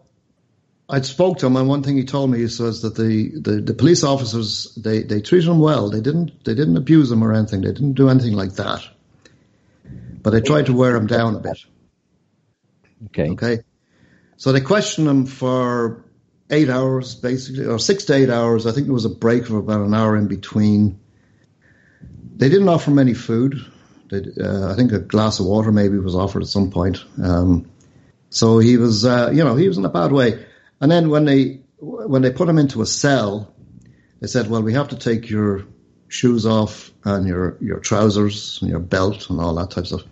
I'd 0.89 1.05
spoke 1.05 1.39
to 1.39 1.47
him, 1.47 1.55
and 1.55 1.67
one 1.67 1.83
thing 1.83 1.97
he 1.97 2.05
told 2.05 2.29
me 2.29 2.39
he 2.39 2.47
says 2.47 2.81
that 2.81 2.95
the, 2.95 3.31
the, 3.35 3.61
the 3.61 3.73
police 3.73 4.03
officers 4.03 4.73
they, 4.75 5.03
they 5.03 5.21
treated 5.21 5.49
him 5.49 5.59
well. 5.59 5.89
They 5.89 6.01
didn't 6.01 6.43
they 6.45 6.55
didn't 6.55 6.77
abuse 6.77 7.11
him 7.11 7.23
or 7.23 7.33
anything. 7.33 7.61
They 7.61 7.73
didn't 7.73 7.93
do 7.93 8.09
anything 8.09 8.33
like 8.33 8.53
that. 8.55 8.81
But 10.21 10.31
they 10.31 10.41
tried 10.41 10.67
to 10.67 10.73
wear 10.73 10.95
him 10.95 11.07
down 11.07 11.35
a 11.35 11.39
bit. 11.39 11.57
Okay. 13.07 13.29
Okay. 13.31 13.59
So 14.37 14.51
they 14.51 14.61
questioned 14.61 15.07
him 15.07 15.25
for 15.25 16.02
eight 16.53 16.69
hours, 16.69 17.15
basically, 17.15 17.65
or 17.65 17.79
six 17.79 18.05
to 18.05 18.13
eight 18.13 18.29
hours. 18.29 18.65
I 18.65 18.71
think 18.71 18.87
there 18.87 18.93
was 18.93 19.05
a 19.05 19.09
break 19.09 19.43
of 19.43 19.55
about 19.55 19.81
an 19.81 19.93
hour 19.93 20.15
in 20.15 20.27
between. 20.27 20.99
They 22.35 22.49
didn't 22.49 22.69
offer 22.69 22.91
him 22.91 22.99
any 22.99 23.13
food. 23.13 23.59
They, 24.09 24.23
uh, 24.41 24.71
I 24.71 24.75
think 24.75 24.91
a 24.91 24.99
glass 24.99 25.39
of 25.39 25.45
water 25.45 25.71
maybe 25.71 25.97
was 25.97 26.15
offered 26.15 26.43
at 26.43 26.49
some 26.49 26.71
point. 26.71 27.03
Um, 27.21 27.69
so 28.29 28.59
he 28.59 28.77
was, 28.77 29.05
uh, 29.05 29.31
you 29.33 29.43
know, 29.43 29.55
he 29.55 29.67
was 29.67 29.77
in 29.77 29.85
a 29.85 29.89
bad 29.89 30.11
way. 30.11 30.45
And 30.81 30.91
then 30.91 31.09
when 31.09 31.25
they 31.25 31.61
when 31.79 32.21
they 32.21 32.31
put 32.31 32.49
him 32.49 32.57
into 32.57 32.81
a 32.81 32.85
cell, 32.85 33.53
they 34.19 34.27
said, 34.27 34.49
"Well, 34.49 34.63
we 34.63 34.73
have 34.73 34.89
to 34.89 34.97
take 34.97 35.29
your 35.29 35.65
shoes 36.07 36.45
off 36.45 36.91
and 37.03 37.27
your 37.27 37.57
your 37.59 37.79
trousers 37.79 38.59
and 38.61 38.69
your 38.69 38.79
belt 38.79 39.29
and 39.29 39.39
all 39.39 39.55
that 39.55 39.71
type 39.71 39.83
of 39.83 39.87
stuff." 39.87 40.03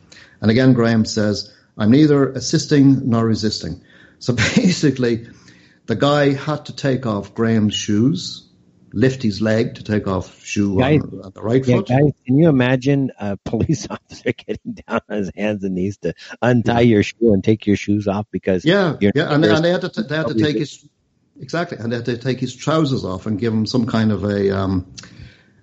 And 0.41 0.51
again, 0.51 0.73
Graham 0.73 1.05
says, 1.05 1.53
"I'm 1.77 1.91
neither 1.91 2.29
assisting 2.31 3.09
nor 3.09 3.25
resisting." 3.25 3.81
So 4.19 4.33
basically, 4.55 5.27
the 5.91 5.97
guy 5.97 6.31
had 6.33 6.65
to 6.67 6.75
take 6.75 7.05
off 7.05 7.33
Graham's 7.33 7.75
shoes, 7.75 8.47
lift 8.93 9.21
his 9.21 9.41
leg 9.41 9.75
to 9.75 9.83
take 9.83 10.07
off 10.07 10.41
shoe 10.41 10.77
Guys- 10.79 11.01
on, 11.01 11.21
on 11.25 11.31
the 11.35 11.41
right 11.41 11.65
Yeah, 11.67 11.75
foot. 11.77 11.89
guys, 11.89 12.11
can 12.25 12.37
you 12.37 12.47
imagine 12.47 13.11
a 13.19 13.35
police 13.45 13.87
officer 13.89 14.31
getting 14.31 14.73
down 14.87 15.01
on 15.09 15.17
his 15.17 15.31
hands 15.35 15.65
and 15.65 15.75
knees 15.75 15.97
to 15.97 16.13
untie 16.41 16.81
your 16.81 17.03
shoe 17.03 17.33
and 17.33 17.43
take 17.43 17.67
your 17.67 17.75
shoes 17.75 18.07
off 18.07 18.25
because 18.31 18.63
Yeah, 18.63 18.95
yeah, 19.01 19.11
and, 19.33 19.43
and 19.43 19.65
they 19.65 19.71
had 19.71 19.81
to 19.81 19.89
t- 19.89 20.03
they 20.07 20.15
had 20.15 20.27
to 20.27 20.33
take 20.33 20.57
his 20.57 20.87
exactly, 21.41 21.77
and 21.77 21.91
they 21.91 21.97
had 21.97 22.05
to 22.05 22.17
take 22.17 22.39
his 22.39 22.55
trousers 22.55 23.03
off 23.03 23.25
and 23.25 23.37
give 23.37 23.51
him 23.53 23.65
some 23.65 23.85
kind 23.85 24.13
of 24.13 24.23
a 24.23 24.55
um, 24.57 24.93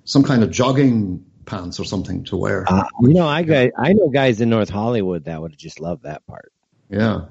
some 0.04 0.24
kind 0.24 0.42
of 0.42 0.50
jogging 0.50 1.24
pants 1.46 1.80
or 1.80 1.84
something 1.84 2.24
to 2.24 2.36
wear. 2.36 2.66
Uh, 2.68 2.84
you 3.00 3.14
know, 3.14 3.26
I 3.26 3.42
got 3.44 3.70
I 3.78 3.94
know 3.94 4.08
guys 4.10 4.42
in 4.42 4.50
North 4.50 4.68
Hollywood 4.68 5.24
that 5.24 5.40
would 5.40 5.56
just 5.56 5.80
love 5.80 6.02
that 6.02 6.26
part. 6.26 6.52
yeah, 6.90 7.26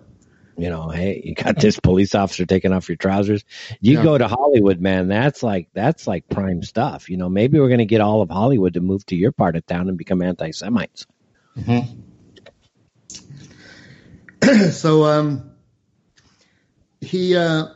You 0.57 0.71
know, 0.71 0.89
hey, 0.89 1.21
you 1.23 1.35
got 1.35 1.59
this 1.59 1.79
police 1.79 2.15
officer 2.15 2.43
taking 2.45 2.73
off 2.73 2.89
your 2.89 2.95
trousers. 2.95 3.45
You 3.79 3.97
Yeah. 3.97 4.03
go 4.03 4.17
to 4.17 4.27
Hollywood, 4.27 4.81
man. 4.81 5.07
That's 5.07 5.43
like 5.43 5.69
that's 5.73 6.07
like 6.07 6.27
prime 6.29 6.63
stuff. 6.63 7.11
You 7.11 7.17
know, 7.17 7.29
maybe 7.29 7.59
we're 7.59 7.67
going 7.67 7.77
to 7.77 7.85
get 7.85 8.01
all 8.01 8.23
of 8.23 8.31
Hollywood 8.31 8.73
to 8.73 8.81
move 8.81 9.05
to 9.07 9.15
your 9.15 9.31
part 9.31 9.55
of 9.55 9.67
town 9.67 9.87
and 9.87 9.99
become 9.99 10.23
anti-Semites. 10.23 11.05
so 14.71 15.03
um, 15.03 15.51
he 17.01 17.35
uh, 17.35 17.67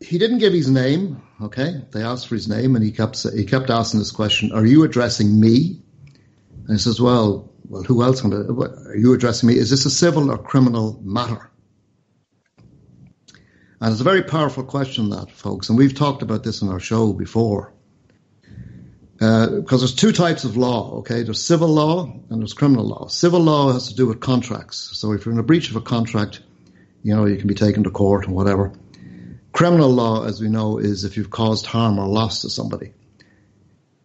he 0.00 0.18
didn't 0.18 0.38
give 0.38 0.52
his 0.52 0.70
name. 0.70 1.22
Okay, 1.42 1.82
they 1.90 2.02
asked 2.02 2.28
for 2.28 2.36
his 2.36 2.48
name, 2.48 2.76
and 2.76 2.84
he 2.84 2.92
kept 2.92 3.20
he 3.34 3.44
kept 3.44 3.70
asking 3.70 3.98
this 3.98 4.12
question: 4.12 4.52
"Are 4.52 4.64
you 4.66 4.84
addressing 4.84 5.40
me?" 5.40 5.82
And 6.66 6.70
he 6.70 6.78
says, 6.78 7.00
"Well, 7.00 7.49
well, 7.70 7.82
who 7.84 8.02
else? 8.02 8.22
Are 8.24 8.96
you 8.96 9.14
addressing 9.14 9.48
me? 9.48 9.56
Is 9.56 9.70
this 9.70 9.86
a 9.86 9.90
civil 9.90 10.30
or 10.30 10.36
criminal 10.36 11.00
matter?" 11.02 11.50
And 13.80 13.92
it's 13.92 14.00
a 14.00 14.04
very 14.04 14.22
powerful 14.22 14.64
question, 14.64 15.08
that 15.10 15.30
folks, 15.30 15.70
and 15.70 15.78
we've 15.78 15.94
talked 15.94 16.22
about 16.22 16.44
this 16.44 16.60
in 16.60 16.68
our 16.68 16.80
show 16.80 17.14
before. 17.14 17.72
Uh, 19.20 19.60
because 19.60 19.80
there's 19.80 19.94
two 19.94 20.12
types 20.12 20.44
of 20.44 20.56
law, 20.56 20.98
okay? 20.98 21.22
There's 21.22 21.42
civil 21.42 21.68
law 21.68 22.04
and 22.30 22.40
there's 22.40 22.54
criminal 22.54 22.86
law. 22.86 23.06
Civil 23.08 23.40
law 23.40 23.72
has 23.72 23.88
to 23.88 23.94
do 23.94 24.06
with 24.06 24.18
contracts. 24.18 24.90
So 24.94 25.12
if 25.12 25.24
you're 25.24 25.34
in 25.34 25.38
a 25.38 25.42
breach 25.42 25.68
of 25.68 25.76
a 25.76 25.80
contract, 25.82 26.40
you 27.02 27.14
know, 27.14 27.26
you 27.26 27.36
can 27.36 27.46
be 27.46 27.54
taken 27.54 27.84
to 27.84 27.90
court 27.90 28.26
and 28.26 28.34
whatever. 28.34 28.72
Criminal 29.52 29.90
law, 29.90 30.24
as 30.24 30.40
we 30.40 30.48
know, 30.48 30.78
is 30.78 31.04
if 31.04 31.18
you've 31.18 31.30
caused 31.30 31.66
harm 31.66 31.98
or 31.98 32.06
loss 32.06 32.42
to 32.42 32.50
somebody. 32.50 32.94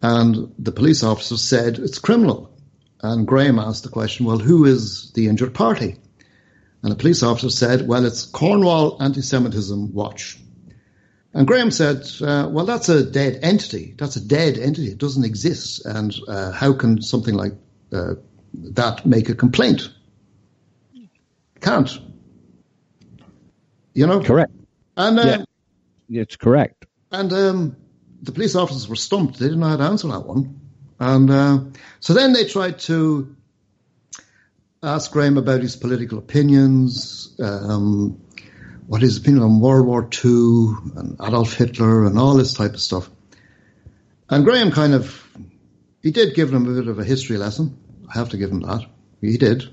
And 0.02 0.52
the 0.58 0.72
police 0.72 1.02
officer 1.02 1.38
said 1.38 1.78
it's 1.78 1.98
criminal. 1.98 2.50
And 3.02 3.26
Graham 3.26 3.58
asked 3.58 3.82
the 3.82 3.88
question, 3.90 4.26
well, 4.26 4.38
who 4.38 4.64
is 4.64 5.12
the 5.12 5.28
injured 5.28 5.54
party? 5.54 5.96
And 6.82 6.92
the 6.92 6.96
police 6.96 7.22
officer 7.22 7.50
said, 7.50 7.86
well, 7.86 8.04
it's 8.04 8.24
Cornwall 8.26 9.02
Anti-Semitism 9.02 9.92
Watch. 9.92 10.38
And 11.34 11.46
Graham 11.46 11.70
said, 11.70 12.06
uh, 12.22 12.48
well, 12.50 12.64
that's 12.64 12.88
a 12.88 13.04
dead 13.04 13.40
entity. 13.42 13.94
That's 13.98 14.16
a 14.16 14.20
dead 14.24 14.56
entity. 14.58 14.88
It 14.88 14.98
doesn't 14.98 15.24
exist. 15.24 15.84
And 15.84 16.14
uh, 16.28 16.52
how 16.52 16.72
can 16.72 17.02
something 17.02 17.34
like 17.34 17.52
uh, 17.92 18.14
that 18.54 19.04
make 19.04 19.28
a 19.28 19.34
complaint? 19.34 19.90
Can't. 21.60 21.98
You 23.92 24.06
know? 24.06 24.22
Correct. 24.22 24.52
And, 24.96 25.18
uh, 25.18 25.44
Yeah. 26.08 26.22
It's 26.22 26.36
correct. 26.36 26.86
and 27.10 27.32
um, 27.32 27.76
the 28.22 28.32
police 28.32 28.54
officers 28.54 28.88
were 28.88 28.96
stumped. 28.96 29.38
They 29.38 29.46
didn't 29.46 29.60
know 29.60 29.68
how 29.68 29.76
to 29.76 29.82
answer 29.82 30.08
that 30.08 30.24
one. 30.24 30.60
And 30.98 31.30
uh, 31.30 31.60
so 32.00 32.14
then 32.14 32.32
they 32.32 32.46
tried 32.46 32.78
to 32.80 33.36
ask 34.82 35.10
Graham 35.10 35.36
about 35.36 35.60
his 35.60 35.76
political 35.76 36.18
opinions, 36.18 37.34
um, 37.40 38.20
what 38.86 39.02
his 39.02 39.18
opinion 39.18 39.42
on 39.42 39.60
World 39.60 39.86
War 39.86 40.02
II 40.02 40.74
and 40.96 41.16
Adolf 41.20 41.54
Hitler 41.54 42.06
and 42.06 42.18
all 42.18 42.34
this 42.34 42.54
type 42.54 42.74
of 42.74 42.80
stuff. 42.80 43.10
And 44.30 44.44
Graham 44.44 44.70
kind 44.70 44.94
of, 44.94 45.24
he 46.02 46.10
did 46.10 46.34
give 46.34 46.50
them 46.50 46.66
a 46.66 46.74
bit 46.74 46.88
of 46.88 46.98
a 46.98 47.04
history 47.04 47.36
lesson. 47.36 47.78
I 48.08 48.18
have 48.18 48.30
to 48.30 48.36
give 48.36 48.50
him 48.50 48.60
that. 48.60 48.86
He 49.20 49.36
did. 49.38 49.64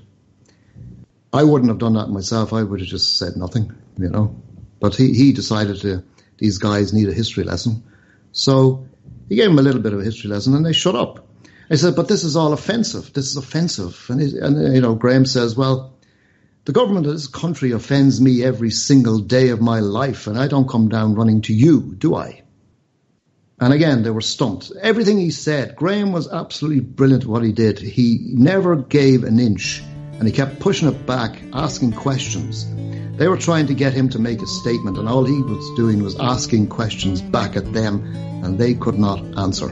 I 1.32 1.42
wouldn't 1.42 1.70
have 1.70 1.78
done 1.78 1.94
that 1.94 2.08
myself. 2.08 2.52
I 2.52 2.62
would 2.62 2.80
have 2.80 2.88
just 2.88 3.18
said 3.18 3.36
nothing, 3.36 3.74
you 3.98 4.08
know. 4.08 4.40
But 4.80 4.94
he, 4.94 5.14
he 5.14 5.32
decided 5.32 5.80
to, 5.80 6.04
these 6.38 6.58
guys 6.58 6.92
need 6.92 7.08
a 7.08 7.12
history 7.12 7.44
lesson. 7.44 7.84
So 8.32 8.86
he 9.28 9.36
gave 9.36 9.50
him 9.50 9.58
a 9.58 9.62
little 9.62 9.80
bit 9.80 9.92
of 9.92 10.00
a 10.00 10.04
history 10.04 10.30
lesson 10.30 10.54
and 10.54 10.64
they 10.64 10.72
shut 10.72 10.94
up. 10.94 11.26
I 11.70 11.76
said, 11.76 11.96
but 11.96 12.08
this 12.08 12.24
is 12.24 12.36
all 12.36 12.52
offensive. 12.52 13.12
This 13.12 13.26
is 13.26 13.36
offensive. 13.36 14.06
And, 14.08 14.20
he, 14.20 14.38
and 14.38 14.74
you 14.74 14.80
know, 14.80 14.94
Graham 14.94 15.24
says, 15.24 15.56
well, 15.56 15.94
the 16.64 16.72
government 16.72 17.06
of 17.06 17.12
this 17.12 17.26
country 17.26 17.72
offends 17.72 18.20
me 18.20 18.42
every 18.42 18.70
single 18.70 19.18
day 19.18 19.48
of 19.48 19.60
my 19.60 19.80
life 19.80 20.26
and 20.26 20.38
I 20.38 20.46
don't 20.46 20.68
come 20.68 20.88
down 20.88 21.14
running 21.14 21.42
to 21.42 21.54
you, 21.54 21.94
do 21.96 22.14
I? 22.14 22.42
And 23.60 23.72
again, 23.72 24.02
they 24.02 24.10
were 24.10 24.20
stumped. 24.20 24.72
Everything 24.80 25.18
he 25.18 25.30
said, 25.30 25.76
Graham 25.76 26.12
was 26.12 26.30
absolutely 26.30 26.80
brilliant 26.80 27.24
at 27.24 27.28
what 27.28 27.44
he 27.44 27.52
did. 27.52 27.78
He 27.78 28.18
never 28.32 28.76
gave 28.76 29.24
an 29.24 29.38
inch 29.38 29.82
and 30.14 30.26
he 30.26 30.32
kept 30.32 30.60
pushing 30.60 30.88
it 30.88 31.06
back, 31.06 31.40
asking 31.52 31.92
questions. 31.92 32.64
They 33.16 33.28
were 33.28 33.36
trying 33.36 33.66
to 33.68 33.74
get 33.74 33.92
him 33.92 34.08
to 34.10 34.18
make 34.18 34.42
a 34.42 34.46
statement, 34.46 34.98
and 34.98 35.08
all 35.08 35.24
he 35.24 35.40
was 35.40 35.76
doing 35.76 36.02
was 36.02 36.18
asking 36.18 36.68
questions 36.68 37.22
back 37.22 37.54
at 37.56 37.72
them, 37.72 38.04
and 38.42 38.58
they 38.58 38.74
could 38.74 38.98
not 38.98 39.20
answer. 39.38 39.68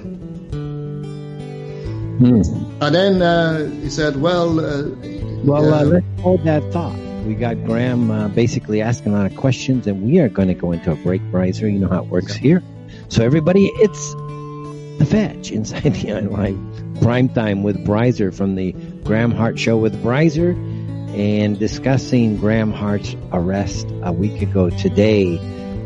Hmm. 2.18 2.42
And 2.80 2.94
then 2.94 3.20
uh, 3.20 3.68
he 3.82 3.90
said, 3.90 4.20
"Well, 4.20 4.60
uh, 4.60 4.90
Well, 5.44 5.74
uh, 5.74 5.84
let's 5.84 6.06
hold 6.20 6.44
that 6.44 6.62
thought. 6.72 6.96
We 7.26 7.34
got 7.34 7.64
Graham 7.64 8.12
uh, 8.12 8.28
basically 8.28 8.80
asking 8.80 9.12
a 9.12 9.16
lot 9.16 9.26
of 9.26 9.36
questions, 9.36 9.88
and 9.88 10.02
we 10.02 10.20
are 10.20 10.28
going 10.28 10.48
to 10.48 10.54
go 10.54 10.70
into 10.70 10.92
a 10.92 10.96
break, 10.96 11.22
Brizer. 11.32 11.72
You 11.72 11.80
know 11.80 11.88
how 11.88 12.04
it 12.04 12.08
works 12.08 12.34
here. 12.34 12.62
So, 13.08 13.24
everybody, 13.24 13.66
it's 13.76 14.14
the 14.98 15.06
fetch 15.10 15.50
inside 15.50 15.82
the 15.94 16.98
prime 17.00 17.28
time 17.28 17.64
with 17.64 17.84
Brizer 17.84 18.32
from 18.32 18.54
the 18.54 18.70
Graham 19.02 19.32
Hart 19.32 19.58
Show 19.58 19.78
with 19.78 20.00
Brizer 20.00 20.54
and 21.14 21.58
discussing 21.58 22.36
Graham 22.36 22.72
Hart's 22.72 23.14
arrest 23.32 23.86
a 24.02 24.12
week 24.12 24.42
ago 24.42 24.70
today 24.70 25.38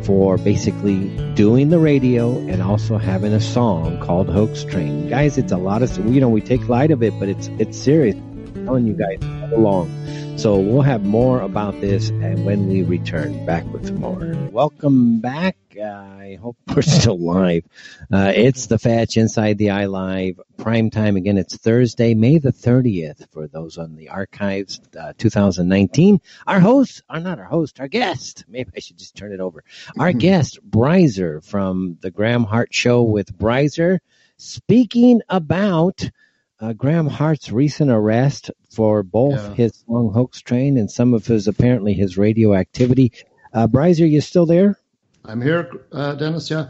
for 0.03 0.37
basically 0.37 1.09
doing 1.33 1.69
the 1.69 1.79
radio 1.79 2.37
and 2.47 2.61
also 2.61 2.97
having 2.97 3.33
a 3.33 3.41
song 3.41 3.99
called 3.99 4.29
Hoax 4.29 4.63
Train. 4.63 5.09
Guys, 5.09 5.37
it's 5.37 5.51
a 5.51 5.57
lot 5.57 5.83
of, 5.83 5.97
you 6.13 6.21
know, 6.21 6.29
we 6.29 6.41
take 6.41 6.69
light 6.69 6.91
of 6.91 7.03
it, 7.03 7.13
but 7.19 7.27
it's, 7.27 7.47
it's 7.59 7.77
serious. 7.77 8.15
I'm 8.15 8.65
telling 8.65 8.87
you 8.87 8.93
guys 8.93 9.19
along. 9.51 10.37
So 10.37 10.57
we'll 10.57 10.83
have 10.83 11.03
more 11.03 11.41
about 11.41 11.81
this 11.81 12.09
and 12.09 12.45
when 12.45 12.67
we 12.67 12.83
return 12.83 13.45
back 13.45 13.65
with 13.73 13.91
more. 13.91 14.33
Welcome 14.51 15.19
back. 15.19 15.57
Uh, 15.79 15.83
I 15.85 16.37
hope 16.41 16.57
we're 16.75 16.81
still 16.81 17.19
live. 17.19 17.63
Uh, 18.11 18.31
it's 18.35 18.65
the 18.67 18.79
Fetch 18.79 19.17
Inside 19.17 19.57
the 19.57 19.69
Eye 19.71 19.85
Live 19.85 20.39
prime 20.57 20.89
time. 20.89 21.15
Again, 21.17 21.37
it's 21.37 21.55
Thursday, 21.57 22.13
May 22.13 22.39
the 22.39 22.51
30th 22.51 23.31
for 23.31 23.47
those 23.47 23.77
on 23.77 23.95
the 23.95 24.09
archives, 24.09 24.81
uh, 24.99 25.13
2019. 25.17 26.19
Our 26.47 26.59
host, 26.59 27.03
or 27.09 27.19
not 27.19 27.39
our 27.39 27.45
host, 27.45 27.79
our 27.79 27.87
guest. 27.87 28.45
Maybe 28.49 28.71
I 28.75 28.79
should 28.79 28.97
just 28.97 29.15
turn 29.15 29.31
it 29.33 29.39
over. 29.39 29.63
Our 29.99 30.13
guest, 30.13 30.59
Brizer 30.67 31.43
from 31.43 31.97
the 32.01 32.11
Graham 32.11 32.43
Hart 32.43 32.73
Show 32.73 33.03
with 33.03 33.37
Brizer, 33.37 33.99
speaking 34.37 35.21
about 35.29 36.09
uh, 36.59 36.73
Graham 36.73 37.07
Hart's 37.07 37.51
recent 37.51 37.91
arrest 37.91 38.49
for 38.71 39.03
both 39.03 39.35
Yeah. 39.35 39.53
his 39.53 39.83
song 39.87 40.11
Hoax 40.11 40.41
Train 40.41 40.77
and 40.77 40.89
some 40.89 41.13
of 41.13 41.27
his 41.27 41.47
apparently 41.47 41.93
his 41.93 42.17
radioactivity. 42.17 43.11
Uh, 43.53 43.67
Brizer, 43.67 44.09
you 44.09 44.21
still 44.21 44.45
there? 44.47 44.77
I'm 45.27 45.41
here, 45.41 45.85
uh, 45.91 46.15
Dennis. 46.15 46.49
Yeah, 46.49 46.69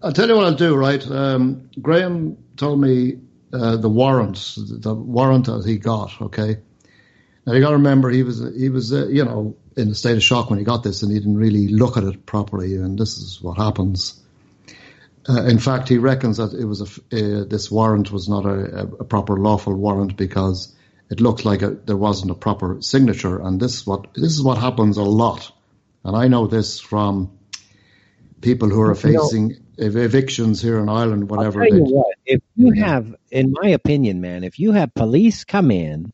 I'll 0.00 0.12
tell 0.12 0.28
you 0.28 0.36
what 0.36 0.44
I'll 0.44 0.54
do. 0.54 0.76
Right, 0.76 1.04
um, 1.10 1.70
Graham 1.80 2.36
told 2.56 2.80
me 2.80 3.18
uh, 3.52 3.76
the 3.76 3.88
warrant, 3.88 4.54
the 4.56 4.94
warrant 4.94 5.46
that 5.46 5.64
he 5.66 5.76
got. 5.78 6.12
Okay, 6.22 6.58
now 7.44 7.52
you 7.52 7.60
got 7.60 7.70
to 7.70 7.76
remember 7.76 8.08
he 8.10 8.22
was 8.22 8.40
he 8.56 8.68
was 8.68 8.92
uh, 8.92 9.08
you 9.08 9.24
know 9.24 9.56
in 9.76 9.90
a 9.90 9.94
state 9.94 10.16
of 10.16 10.22
shock 10.22 10.50
when 10.50 10.60
he 10.60 10.64
got 10.64 10.84
this, 10.84 11.02
and 11.02 11.10
he 11.10 11.18
didn't 11.18 11.36
really 11.36 11.66
look 11.66 11.96
at 11.96 12.04
it 12.04 12.24
properly. 12.26 12.76
And 12.76 12.96
this 12.96 13.18
is 13.18 13.42
what 13.42 13.56
happens. 13.56 14.22
Uh, 15.28 15.42
in 15.42 15.58
fact, 15.58 15.88
he 15.88 15.98
reckons 15.98 16.36
that 16.36 16.54
it 16.54 16.64
was 16.64 16.82
a 16.82 17.40
uh, 17.40 17.44
this 17.44 17.72
warrant 17.72 18.12
was 18.12 18.28
not 18.28 18.46
a, 18.46 18.82
a 19.00 19.04
proper 19.04 19.36
lawful 19.36 19.74
warrant 19.74 20.16
because 20.16 20.72
it 21.10 21.20
looked 21.20 21.44
like 21.44 21.62
a, 21.62 21.70
there 21.70 21.96
wasn't 21.96 22.30
a 22.30 22.34
proper 22.36 22.80
signature. 22.82 23.40
And 23.40 23.58
this 23.58 23.78
is 23.78 23.86
what 23.86 24.14
this 24.14 24.32
is 24.32 24.42
what 24.44 24.58
happens 24.58 24.96
a 24.96 25.02
lot. 25.02 25.50
And 26.04 26.16
I 26.16 26.28
know 26.28 26.46
this 26.46 26.78
from 26.78 27.35
people 28.40 28.68
who 28.68 28.80
are 28.80 28.94
You 28.94 29.12
know- 29.12 29.22
facing 29.24 29.56
ev- 29.78 29.96
evictions 29.96 30.60
here 30.62 30.78
in 30.78 30.88
Ireland, 30.88 31.30
whatever. 31.30 31.62
I'll 31.62 31.68
tell 31.68 31.78
you 31.78 31.84
they- 31.84 31.90
what, 31.90 32.16
if 32.26 32.40
you 32.56 32.72
have, 32.82 33.14
in 33.30 33.52
my 33.60 33.70
opinion, 33.70 34.20
man, 34.20 34.44
if 34.44 34.58
you 34.58 34.72
have 34.72 34.94
police 34.94 35.44
come 35.44 35.70
in, 35.70 36.12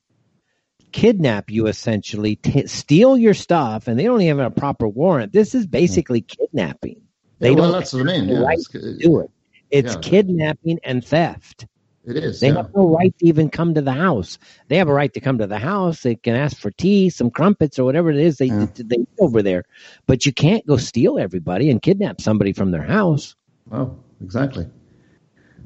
kidnap 0.93 1.51
you 1.51 1.67
essentially, 1.69 2.37
t- 2.37 2.67
steal 2.67 3.17
your 3.17 3.35
stuff, 3.35 3.89
and 3.89 3.99
they 3.99 4.05
don't 4.05 4.21
even 4.21 4.39
have 4.39 4.53
a 4.53 4.55
proper 4.55 4.87
warrant, 4.89 5.33
this 5.33 5.55
is 5.55 5.67
basically 5.67 6.21
kidnapping. 6.21 7.01
They 7.39 7.51
Yeah, 7.51 7.55
well, 7.57 7.65
don't 7.73 7.81
that's 7.81 7.93
what 7.93 8.03
I 8.09 8.19
mean. 8.19 8.29
Yeah, 8.29 8.41
right 8.41 8.59
do 8.99 9.21
it. 9.21 9.31
It's 9.71 9.95
yeah. 9.95 10.01
kidnapping 10.01 10.79
and 10.85 11.05
theft. 11.05 11.67
It 12.05 12.17
is. 12.17 12.41
They 12.41 12.49
yeah. 12.49 12.57
have 12.57 12.75
no 12.75 12.89
right 12.89 13.17
to 13.19 13.27
even 13.27 13.49
come 13.49 13.75
to 13.75 13.81
the 13.81 13.93
house. 13.93 14.39
They 14.69 14.79
have 14.79 14.89
a 14.89 14.93
right 14.93 15.13
to 15.15 15.21
come 15.21 15.39
to 15.39 15.47
the 15.47 15.59
house. 15.59 16.03
They 16.03 16.17
can 16.17 16.35
ask 16.35 16.57
for 16.57 16.71
tea, 16.73 17.11
some 17.11 17.31
crumpets, 17.31 17.79
or 17.79 17.85
whatever 17.85 18.11
it 18.11 18.17
is 18.17 18.39
they 18.39 18.49
they 18.49 18.97
eat 18.97 19.09
over 19.21 19.43
there. 19.43 19.65
But 20.07 20.27
you 20.27 20.33
can't 20.33 20.67
go 20.67 20.77
steal 20.77 21.19
everybody 21.19 21.71
and 21.71 21.81
kidnap 21.81 22.21
somebody 22.21 22.53
from 22.53 22.73
their 22.73 22.83
house. 22.83 23.37
Oh, 23.71 23.97
exactly. 24.21 24.67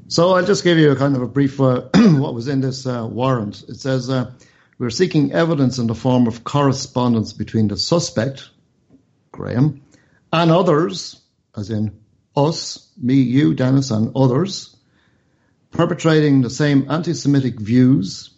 So 0.09 0.35
I'll 0.35 0.45
just 0.45 0.63
give 0.63 0.77
you 0.77 0.91
a 0.91 0.95
kind 0.95 1.15
of 1.15 1.21
a 1.21 1.27
brief 1.27 1.59
uh, 1.59 1.81
what 1.95 2.33
was 2.33 2.47
in 2.47 2.61
this 2.61 2.85
uh, 2.85 3.07
warrant. 3.09 3.63
It 3.67 3.75
says 3.75 4.09
uh, 4.09 4.31
we're 4.77 4.89
seeking 4.91 5.33
evidence 5.33 5.79
in 5.79 5.87
the 5.87 5.95
form 5.95 6.27
of 6.27 6.43
correspondence 6.43 7.33
between 7.33 7.67
the 7.67 7.77
suspect, 7.77 8.49
Graham, 9.31 9.81
and 10.31 10.51
others, 10.51 11.19
as 11.57 11.71
in 11.71 11.99
us, 12.35 12.89
me, 12.95 13.15
you, 13.15 13.53
Dennis, 13.53 13.91
and 13.91 14.15
others, 14.15 14.76
perpetrating 15.71 16.41
the 16.41 16.49
same 16.49 16.89
anti-Semitic 16.89 17.59
views. 17.59 18.31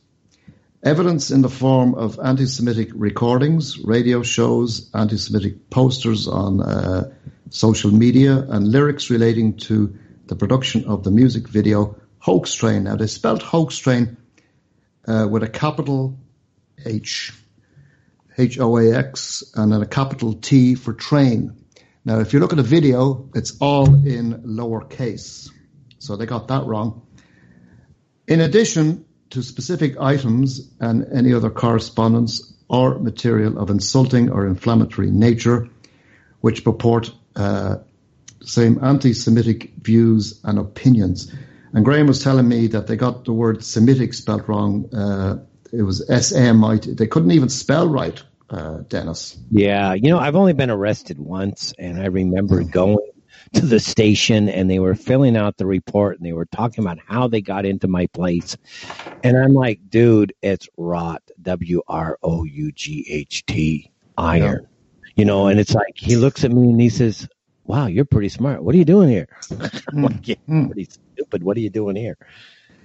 Evidence 0.82 1.32
in 1.32 1.42
the 1.42 1.50
form 1.50 1.96
of 1.96 2.20
anti-Semitic 2.20 2.90
recordings, 2.94 3.78
radio 3.80 4.24
shows, 4.24 4.90
anti-Semitic 4.94 5.70
posters 5.70 6.28
on 6.28 6.62
uh, 6.62 7.12
social 7.50 7.92
media, 7.92 8.38
and 8.38 8.72
lyrics 8.72 9.10
relating 9.10 9.58
to 9.58 9.98
the 10.28 10.36
production 10.36 10.86
of 10.86 11.04
the 11.04 11.12
music 11.12 11.48
video 11.48 11.96
Hoax 12.20 12.54
Train. 12.54 12.84
Now 12.84 12.96
they 12.96 13.08
spelled 13.08 13.44
Hoax 13.44 13.78
Train 13.78 14.18
uh, 15.08 15.28
with 15.30 15.44
a 15.44 15.50
capital 15.50 16.18
H, 16.86 17.34
H 18.38 18.60
O 18.60 18.78
A 18.78 18.94
X, 18.96 19.44
and 19.56 19.72
then 19.72 19.82
a 19.82 19.86
capital 19.86 20.34
T 20.34 20.76
for 20.76 20.94
train. 20.94 21.56
Now, 22.06 22.20
if 22.20 22.32
you 22.32 22.40
look 22.40 22.54
at 22.54 22.58
the 22.58 22.64
video, 22.64 23.30
it's 23.36 23.58
all 23.60 23.86
in 23.86 24.44
lowercase, 24.44 25.50
so 25.98 26.16
they 26.16 26.26
got 26.26 26.48
that 26.48 26.66
wrong. 26.66 27.06
In 28.30 28.42
addition 28.42 29.06
to 29.32 29.42
specific 29.42 30.00
items 30.00 30.72
and 30.80 31.06
any 31.12 31.34
other 31.34 31.50
correspondence 31.50 32.54
or 32.68 33.00
material 33.00 33.58
of 33.58 33.72
insulting 33.72 34.30
or 34.30 34.46
inflammatory 34.46 35.10
nature, 35.10 35.68
which 36.42 36.64
purport 36.64 37.12
uh, 37.36 37.78
same 38.42 38.84
anti-Semitic 38.84 39.72
views 39.82 40.40
and 40.44 40.60
opinions. 40.60 41.34
And 41.74 41.84
Graham 41.84 42.06
was 42.06 42.24
telling 42.24 42.48
me 42.48 42.68
that 42.68 42.86
they 42.86 42.96
got 42.96 43.26
the 43.26 43.34
word 43.34 43.64
Semitic 43.64 44.14
spelled 44.14 44.48
wrong. 44.48 44.94
Uh, 44.94 45.40
it 45.74 45.82
was 45.82 46.08
S-M-I-T. 46.08 46.94
They 46.94 47.08
couldn't 47.08 47.32
even 47.32 47.50
spell 47.50 47.88
right, 47.88 48.22
uh, 48.52 48.82
Dennis. 48.90 49.38
Yeah, 49.50 49.94
you 49.96 50.10
know, 50.10 50.20
I've 50.20 50.36
only 50.36 50.54
been 50.54 50.70
arrested 50.70 51.18
once, 51.18 51.74
and 51.80 52.00
I 52.00 52.06
remember 52.06 52.64
going 52.64 53.09
to 53.54 53.66
the 53.66 53.80
station 53.80 54.50
and 54.50 54.70
they 54.70 54.80
were 54.80 54.96
filling 54.96 55.36
out 55.36 55.58
the 55.58 55.66
report 55.66 56.18
and 56.18 56.26
they 56.26 56.34
were 56.34 56.46
talking 56.46 56.84
about 56.84 57.00
how 57.06 57.28
they 57.28 57.42
got 57.42 57.66
into 57.66 57.88
my 57.88 58.08
place. 58.08 58.58
And 59.24 59.38
I'm 59.38 59.54
like, 59.54 59.80
dude, 59.90 60.34
it's 60.42 60.68
rot, 60.78 61.24
W 61.42 61.82
R 61.88 62.18
O 62.24 62.44
U 62.44 62.72
G 62.72 63.06
H 63.10 63.46
T, 63.46 63.92
iron. 64.18 64.68
You 65.16 65.26
know, 65.26 65.48
and 65.48 65.60
it's 65.60 65.74
like, 65.74 65.98
he 65.98 66.16
looks 66.16 66.44
at 66.44 66.52
me 66.52 66.70
and 66.70 66.80
he 66.80 66.90
says, 66.90 67.28
wow, 67.66 67.86
you're 67.86 68.06
pretty 68.06 68.30
smart. 68.30 68.64
What 68.64 68.74
are 68.74 68.78
you 68.78 68.86
doing 68.86 69.10
here? 69.10 69.28
I'm 69.92 70.04
like, 70.04 70.28
yeah, 70.28 70.36
pretty 70.48 70.86
stupid. 70.86 71.44
What 71.44 71.56
are 71.58 71.60
you 71.60 71.70
doing 71.70 71.96
here? 71.96 72.18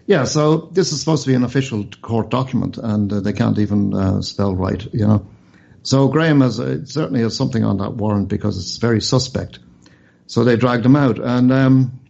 Yeah, 0.06 0.24
so 0.24 0.68
this 0.72 0.92
is 0.92 1.00
supposed 1.00 1.24
to 1.24 1.30
be 1.30 1.34
an 1.34 1.44
official 1.44 1.86
court 2.02 2.28
document, 2.28 2.76
and 2.76 3.10
uh, 3.10 3.20
they 3.20 3.32
can't 3.32 3.58
even 3.58 3.94
uh, 3.94 4.20
spell 4.20 4.54
right, 4.54 4.86
you 4.92 5.06
know. 5.06 5.26
So 5.82 6.08
Graham 6.08 6.42
has 6.42 6.60
uh, 6.60 6.84
certainly 6.84 7.20
has 7.20 7.36
something 7.36 7.64
on 7.64 7.78
that 7.78 7.94
warrant 7.94 8.28
because 8.28 8.58
it's 8.58 8.76
very 8.76 9.00
suspect. 9.00 9.58
So 10.26 10.44
they 10.44 10.56
dragged 10.56 10.86
him 10.86 10.96
out, 10.96 11.18
and 11.18 11.52
um, 11.52 12.00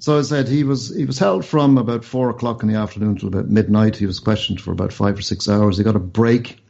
So 0.00 0.18
I 0.18 0.22
said 0.22 0.48
he 0.48 0.62
was 0.62 0.94
he 0.94 1.04
was 1.04 1.18
held 1.18 1.44
from 1.44 1.76
about 1.76 2.04
four 2.04 2.30
o'clock 2.30 2.62
in 2.62 2.68
the 2.68 2.76
afternoon 2.76 3.16
till 3.16 3.28
about 3.28 3.48
midnight. 3.48 3.96
He 3.96 4.06
was 4.06 4.20
questioned 4.20 4.60
for 4.60 4.70
about 4.70 4.92
five 4.92 5.18
or 5.18 5.22
six 5.22 5.48
hours. 5.48 5.76
He 5.76 5.84
got 5.84 5.96
a 5.96 6.00
break. 6.00 6.60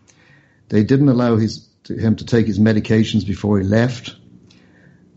They 0.69 0.82
didn't 0.82 1.09
allow 1.09 1.36
his 1.36 1.69
him 1.89 2.16
to 2.16 2.24
take 2.24 2.47
his 2.47 2.59
medications 2.59 3.27
before 3.27 3.59
he 3.59 3.65
left. 3.65 4.16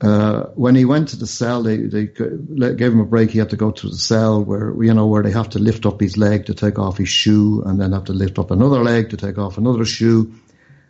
Uh, 0.02 0.45
when 0.56 0.76
he 0.76 0.84
went 0.84 1.10
to 1.10 1.18
the 1.18 1.27
cell, 1.27 1.61
they, 1.61 1.77
they 1.77 2.06
gave 2.06 2.91
him 2.91 2.99
a 2.99 3.06
break. 3.06 3.30
He 3.30 3.38
had 3.38 3.52
to 3.52 3.57
go 3.57 3.69
to 3.72 3.88
the 3.88 3.98
cell 3.98 4.43
where, 4.43 4.73
you 4.84 4.93
know, 4.93 5.06
where 5.06 5.22
they 5.22 5.31
have 5.31 5.49
to 5.49 5.60
lift 5.60 5.85
up 5.85 6.02
his 6.02 6.18
leg 6.18 6.48
to 6.48 6.56
take 6.56 6.80
off 6.80 6.98
his 6.98 7.10
shoe 7.10 7.61
and 7.65 7.80
then 7.80 7.91
have 7.91 8.06
to 8.06 8.14
lift 8.14 8.39
up 8.39 8.49
another 8.49 8.81
leg 8.81 9.11
to 9.11 9.18
take 9.18 9.38
off 9.38 9.60
another 9.60 9.85
shoe 9.85 10.34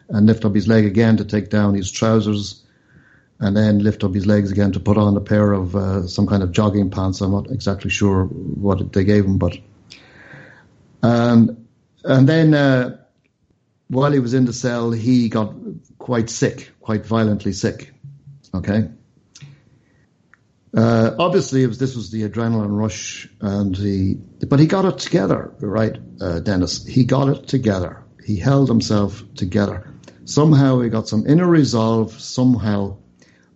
and 0.07 0.27
lift 0.27 0.45
up 0.45 0.55
his 0.55 0.67
leg 0.67 0.85
again 0.85 1.17
to 1.17 1.25
take 1.25 1.49
down 1.49 1.73
his 1.73 1.91
trousers 1.91 2.60
and 3.41 3.57
then 3.57 3.79
lift 3.79 4.03
up 4.05 4.13
his 4.13 4.25
legs 4.25 4.51
again 4.51 4.71
to 4.71 4.79
put 4.79 4.97
on 4.97 5.17
a 5.17 5.19
pair 5.19 5.51
of 5.51 5.75
uh, 5.75 6.07
some 6.07 6.27
kind 6.27 6.43
of 6.43 6.51
jogging 6.51 6.89
pants. 6.89 7.19
I'm 7.19 7.31
not 7.31 7.51
exactly 7.51 7.89
sure 7.89 8.25
what 8.25 8.93
they 8.93 9.03
gave 9.03 9.25
him, 9.25 9.37
but, 9.37 9.57
and, 11.03 11.67
and 12.05 12.29
then, 12.29 12.53
uh, 12.53 12.97
while 13.89 14.13
he 14.13 14.19
was 14.19 14.33
in 14.33 14.45
the 14.45 14.53
cell, 14.53 14.91
he 14.91 15.27
got 15.27 15.53
quite 15.97 16.29
sick, 16.29 16.71
quite 16.79 17.05
violently 17.05 17.51
sick. 17.51 17.91
Okay. 18.53 18.89
Uh, 20.73 21.11
obviously, 21.19 21.67
was, 21.67 21.77
this 21.77 21.95
was 21.95 22.11
the 22.11 22.29
adrenaline 22.29 22.77
rush, 22.77 23.27
and 23.41 23.75
he, 23.75 24.15
but 24.47 24.59
he 24.59 24.67
got 24.67 24.85
it 24.85 24.97
together, 24.99 25.53
right, 25.59 25.97
uh, 26.21 26.39
Dennis? 26.39 26.85
He 26.85 27.03
got 27.03 27.27
it 27.27 27.47
together. 27.47 28.01
He 28.25 28.37
held 28.37 28.69
himself 28.69 29.23
together. 29.35 29.91
Somehow 30.23 30.79
he 30.79 30.89
got 30.89 31.09
some 31.09 31.27
inner 31.27 31.47
resolve. 31.47 32.13
Somehow, 32.21 32.97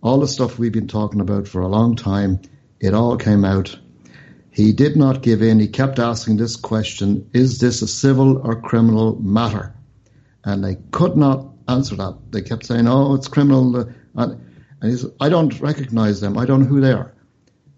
all 0.06 0.20
the 0.20 0.28
stuff 0.28 0.58
we've 0.58 0.72
been 0.72 0.88
talking 0.88 1.20
about 1.20 1.48
for 1.48 1.60
a 1.60 1.68
long 1.68 1.96
time, 1.96 2.40
it 2.80 2.94
all 2.94 3.16
came 3.16 3.44
out. 3.44 3.78
He 4.50 4.72
did 4.72 4.96
not 4.96 5.22
give 5.22 5.42
in. 5.42 5.60
He 5.60 5.68
kept 5.68 5.98
asking 5.98 6.36
this 6.36 6.56
question: 6.56 7.28
Is 7.32 7.58
this 7.58 7.82
a 7.82 7.88
civil 7.88 8.38
or 8.38 8.60
criminal 8.60 9.20
matter? 9.20 9.74
And 10.44 10.64
they 10.64 10.76
could 10.92 11.16
not 11.16 11.48
answer 11.68 11.96
that. 11.96 12.18
They 12.30 12.42
kept 12.42 12.66
saying, 12.66 12.86
"Oh, 12.88 13.14
it's 13.14 13.28
criminal." 13.28 13.92
And 14.14 14.40
and 14.80 14.90
he 14.90 14.96
said, 14.96 15.12
I 15.20 15.28
don't 15.28 15.58
recognize 15.60 16.20
them. 16.20 16.36
I 16.38 16.44
don't 16.44 16.60
know 16.60 16.66
who 16.66 16.80
they 16.80 16.92
are. 16.92 17.12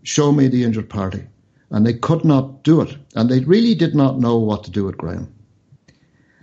Show 0.02 0.32
me 0.32 0.48
the 0.48 0.64
injured 0.64 0.88
party. 0.88 1.26
And 1.70 1.86
they 1.86 1.94
could 1.94 2.24
not 2.24 2.62
do 2.62 2.80
it. 2.80 2.96
And 3.14 3.28
they 3.28 3.40
really 3.40 3.74
did 3.74 3.94
not 3.94 4.18
know 4.18 4.38
what 4.38 4.64
to 4.64 4.70
do 4.70 4.84
with 4.84 4.96
Graham. 4.96 5.34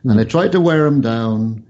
And 0.03 0.19
they 0.19 0.25
tried 0.25 0.51
to 0.51 0.61
wear 0.61 0.85
him 0.85 1.01
down. 1.01 1.65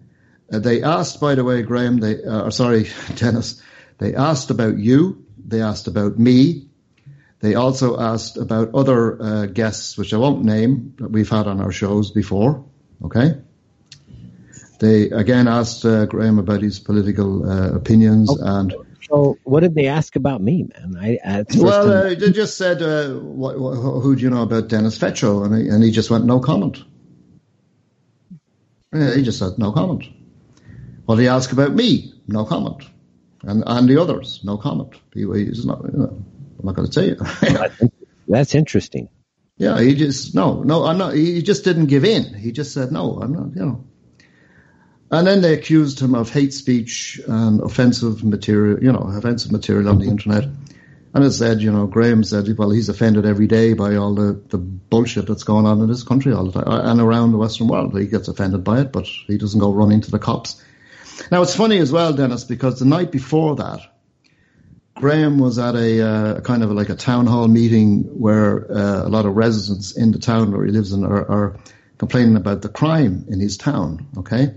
Uh, 0.51 0.59
they 0.59 0.83
asked, 0.83 1.21
by 1.21 1.35
the 1.35 1.43
way, 1.43 1.61
Graham, 1.61 1.97
they, 1.97 2.21
uh, 2.23 2.49
sorry, 2.49 2.89
Dennis, 3.15 3.61
they 3.97 4.15
asked 4.15 4.49
about 4.49 4.77
you. 4.77 5.25
They 5.45 5.61
asked 5.61 5.87
about 5.87 6.17
me. 6.17 6.67
They 7.39 7.55
also 7.55 7.99
asked 7.99 8.37
about 8.37 8.73
other 8.73 9.21
uh, 9.21 9.45
guests, 9.45 9.97
which 9.97 10.13
I 10.13 10.17
won't 10.17 10.43
name, 10.43 10.95
that 10.97 11.11
we've 11.11 11.29
had 11.29 11.47
on 11.47 11.61
our 11.61 11.71
shows 11.71 12.11
before. 12.11 12.65
Okay? 13.03 13.35
They 14.79 15.09
again 15.09 15.47
asked 15.47 15.85
uh, 15.85 16.05
Graham 16.05 16.39
about 16.39 16.61
his 16.61 16.79
political 16.79 17.49
uh, 17.49 17.75
opinions 17.75 18.29
okay. 18.29 18.41
and. 18.43 18.75
So, 19.09 19.37
what 19.43 19.59
did 19.59 19.75
they 19.75 19.85
ask 19.85 20.15
about 20.15 20.41
me, 20.41 20.67
man? 20.73 20.95
I, 20.99 21.19
I 21.23 21.45
well, 21.57 21.91
uh, 21.91 22.15
they 22.15 22.31
just 22.31 22.57
said, 22.57 22.81
uh, 22.81 23.13
what, 23.13 23.59
what, 23.59 23.75
"Who 23.75 24.15
do 24.15 24.21
you 24.23 24.31
know 24.31 24.41
about 24.41 24.67
Dennis 24.67 24.97
Fetcho?" 24.97 25.45
And 25.45 25.55
he, 25.55 25.69
and 25.69 25.83
he 25.83 25.91
just 25.91 26.09
went, 26.09 26.25
"No 26.25 26.39
comment." 26.39 26.83
Yeah, 28.91 29.13
he 29.13 29.21
just 29.21 29.37
said, 29.37 29.59
"No 29.59 29.71
comment." 29.71 30.05
What 31.05 31.17
did 31.17 31.23
he 31.23 31.27
ask 31.27 31.51
about 31.51 31.75
me? 31.75 32.15
No 32.27 32.45
comment. 32.45 32.81
And 33.45 33.63
and 33.65 33.87
the 33.87 34.01
others, 34.01 34.41
no 34.43 34.57
comment. 34.57 34.93
He, 35.13 35.21
he's 35.21 35.65
not. 35.65 35.83
You 35.83 35.99
know, 35.99 36.25
I'm 36.59 36.65
not 36.65 36.75
going 36.75 36.89
to 36.89 36.93
tell 36.93 37.05
you. 37.05 37.59
That's 38.27 38.55
interesting. 38.55 39.09
Yeah, 39.57 39.79
he 39.79 39.95
just 39.95 40.35
no, 40.35 40.63
no. 40.63 40.85
I'm 40.85 40.97
not. 40.97 41.13
He 41.13 41.41
just 41.41 41.63
didn't 41.63 41.85
give 41.85 42.03
in. 42.03 42.33
He 42.33 42.51
just 42.51 42.73
said, 42.73 42.91
"No, 42.91 43.19
I'm 43.21 43.33
not." 43.33 43.55
You 43.55 43.65
know. 43.65 43.85
And 45.11 45.27
then 45.27 45.41
they 45.41 45.53
accused 45.53 45.99
him 45.99 46.15
of 46.15 46.29
hate 46.29 46.53
speech 46.53 47.21
and 47.27 47.61
offensive 47.61 48.23
material, 48.23 48.83
you 48.83 48.91
know, 48.91 48.99
offensive 49.15 49.51
material 49.51 49.89
on 49.89 49.99
the 49.99 50.07
internet. 50.07 50.45
And 51.13 51.23
it 51.23 51.31
said, 51.31 51.61
you 51.61 51.71
know, 51.71 51.87
Graham 51.87 52.23
said, 52.23 52.57
well, 52.57 52.71
he's 52.71 52.89
offended 52.89 53.25
every 53.25 53.47
day 53.47 53.73
by 53.73 53.95
all 53.95 54.13
the, 54.15 54.33
the 54.49 54.57
bullshit 54.57 55.27
that's 55.27 55.43
going 55.43 55.65
on 55.65 55.79
in 55.79 55.87
this 55.87 56.03
country 56.03 56.33
all 56.33 56.45
the 56.45 56.51
time 56.51 56.67
uh, 56.67 56.91
and 56.91 56.99
around 56.99 57.31
the 57.31 57.37
Western 57.37 57.67
world. 57.67 57.97
He 57.97 58.07
gets 58.07 58.27
offended 58.27 58.65
by 58.65 58.81
it, 58.81 58.91
but 58.91 59.05
he 59.05 59.37
doesn't 59.37 59.59
go 59.59 59.71
running 59.71 60.01
to 60.01 60.11
the 60.11 60.19
cops. 60.19 60.61
Now, 61.31 61.41
it's 61.41 61.55
funny 61.55 61.77
as 61.77 61.91
well, 61.91 62.13
Dennis, 62.13 62.43
because 62.43 62.79
the 62.79 62.85
night 62.85 63.11
before 63.11 63.55
that, 63.57 63.81
Graham 64.95 65.39
was 65.39 65.59
at 65.59 65.75
a 65.75 66.01
uh, 66.01 66.41
kind 66.41 66.63
of 66.63 66.71
like 66.71 66.89
a 66.89 66.95
town 66.95 67.27
hall 67.27 67.47
meeting 67.47 68.03
where 68.19 68.71
uh, 68.71 69.05
a 69.05 69.09
lot 69.09 69.25
of 69.25 69.35
residents 69.35 69.95
in 69.95 70.11
the 70.11 70.19
town 70.19 70.51
where 70.51 70.65
he 70.65 70.71
lives 70.71 70.93
in 70.93 71.03
are, 71.03 71.29
are 71.29 71.59
complaining 71.97 72.37
about 72.37 72.61
the 72.61 72.69
crime 72.69 73.25
in 73.27 73.41
his 73.41 73.57
town. 73.57 74.07
Okay, 74.19 74.53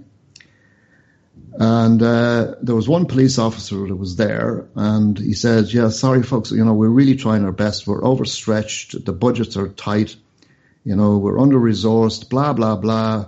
and 1.55 2.01
uh, 2.01 2.55
there 2.63 2.77
was 2.77 2.89
one 2.89 3.07
police 3.07 3.37
officer 3.37 3.89
that 3.89 3.97
was 3.97 4.15
there, 4.15 4.69
and 4.77 5.19
he 5.19 5.33
said, 5.33 5.73
"Yeah, 5.73 5.89
sorry, 5.89 6.23
folks. 6.23 6.53
You 6.53 6.65
know, 6.65 6.75
we're 6.75 6.89
really 6.89 7.17
trying 7.17 7.45
our 7.45 7.53
best. 7.53 7.89
We're 7.89 8.05
overstretched. 8.05 9.05
The 9.05 9.13
budgets 9.13 9.57
are 9.57 9.69
tight. 9.69 10.15
You 10.85 10.95
know, 10.95 11.19
we're 11.19 11.41
under 11.41 11.59
resourced. 11.59 12.29
Blah 12.29 12.53
blah 12.53 12.77
blah. 12.77 13.27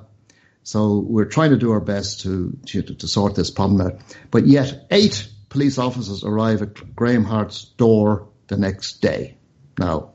So 0.70 1.00
we're 1.00 1.24
trying 1.24 1.50
to 1.50 1.56
do 1.56 1.72
our 1.72 1.80
best 1.80 2.20
to 2.20 2.56
to, 2.66 2.82
to 2.82 3.08
sort 3.08 3.34
this 3.34 3.50
problem 3.50 3.80
out. 3.80 4.00
But 4.30 4.46
yet, 4.46 4.86
eight 4.92 5.26
police 5.48 5.78
officers 5.78 6.22
arrive 6.22 6.62
at 6.62 6.94
Graham 6.94 7.24
Hart's 7.24 7.64
door 7.64 8.28
the 8.46 8.56
next 8.56 9.02
day. 9.02 9.36
Now, 9.80 10.12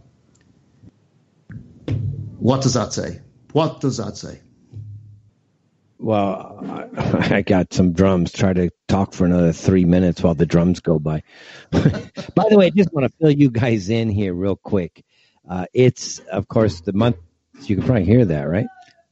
what 2.40 2.62
does 2.62 2.76
that 2.76 2.94
say? 2.94 3.20
What 3.52 3.82
does 3.82 3.98
that 3.98 4.16
say? 4.16 4.40
Well, 6.00 6.90
I, 6.96 7.42
got 7.42 7.74
some 7.74 7.92
drums. 7.92 8.32
Try 8.32 8.54
to 8.54 8.70
talk 8.88 9.14
for 9.14 9.26
another 9.26 9.52
three 9.52 9.84
minutes 9.84 10.24
while 10.24 10.36
the 10.36 10.46
drums 10.46 10.80
go 10.80 11.00
by. 11.00 11.24
by 11.72 12.46
the 12.50 12.56
way, 12.58 12.68
I 12.68 12.70
just 12.70 12.94
want 12.94 13.12
to 13.12 13.18
fill 13.18 13.32
you 13.32 13.50
guys 13.50 13.90
in 13.90 14.10
here 14.10 14.34
real 14.34 14.56
quick. 14.56 15.04
Uh, 15.50 15.66
it's, 15.74 16.20
of 16.20 16.48
course, 16.48 16.80
the 16.80 16.94
month. 16.94 17.18
You 17.64 17.76
can 17.76 17.86
probably 17.86 18.06
hear 18.06 18.24
that, 18.24 18.44
right? 18.44 18.68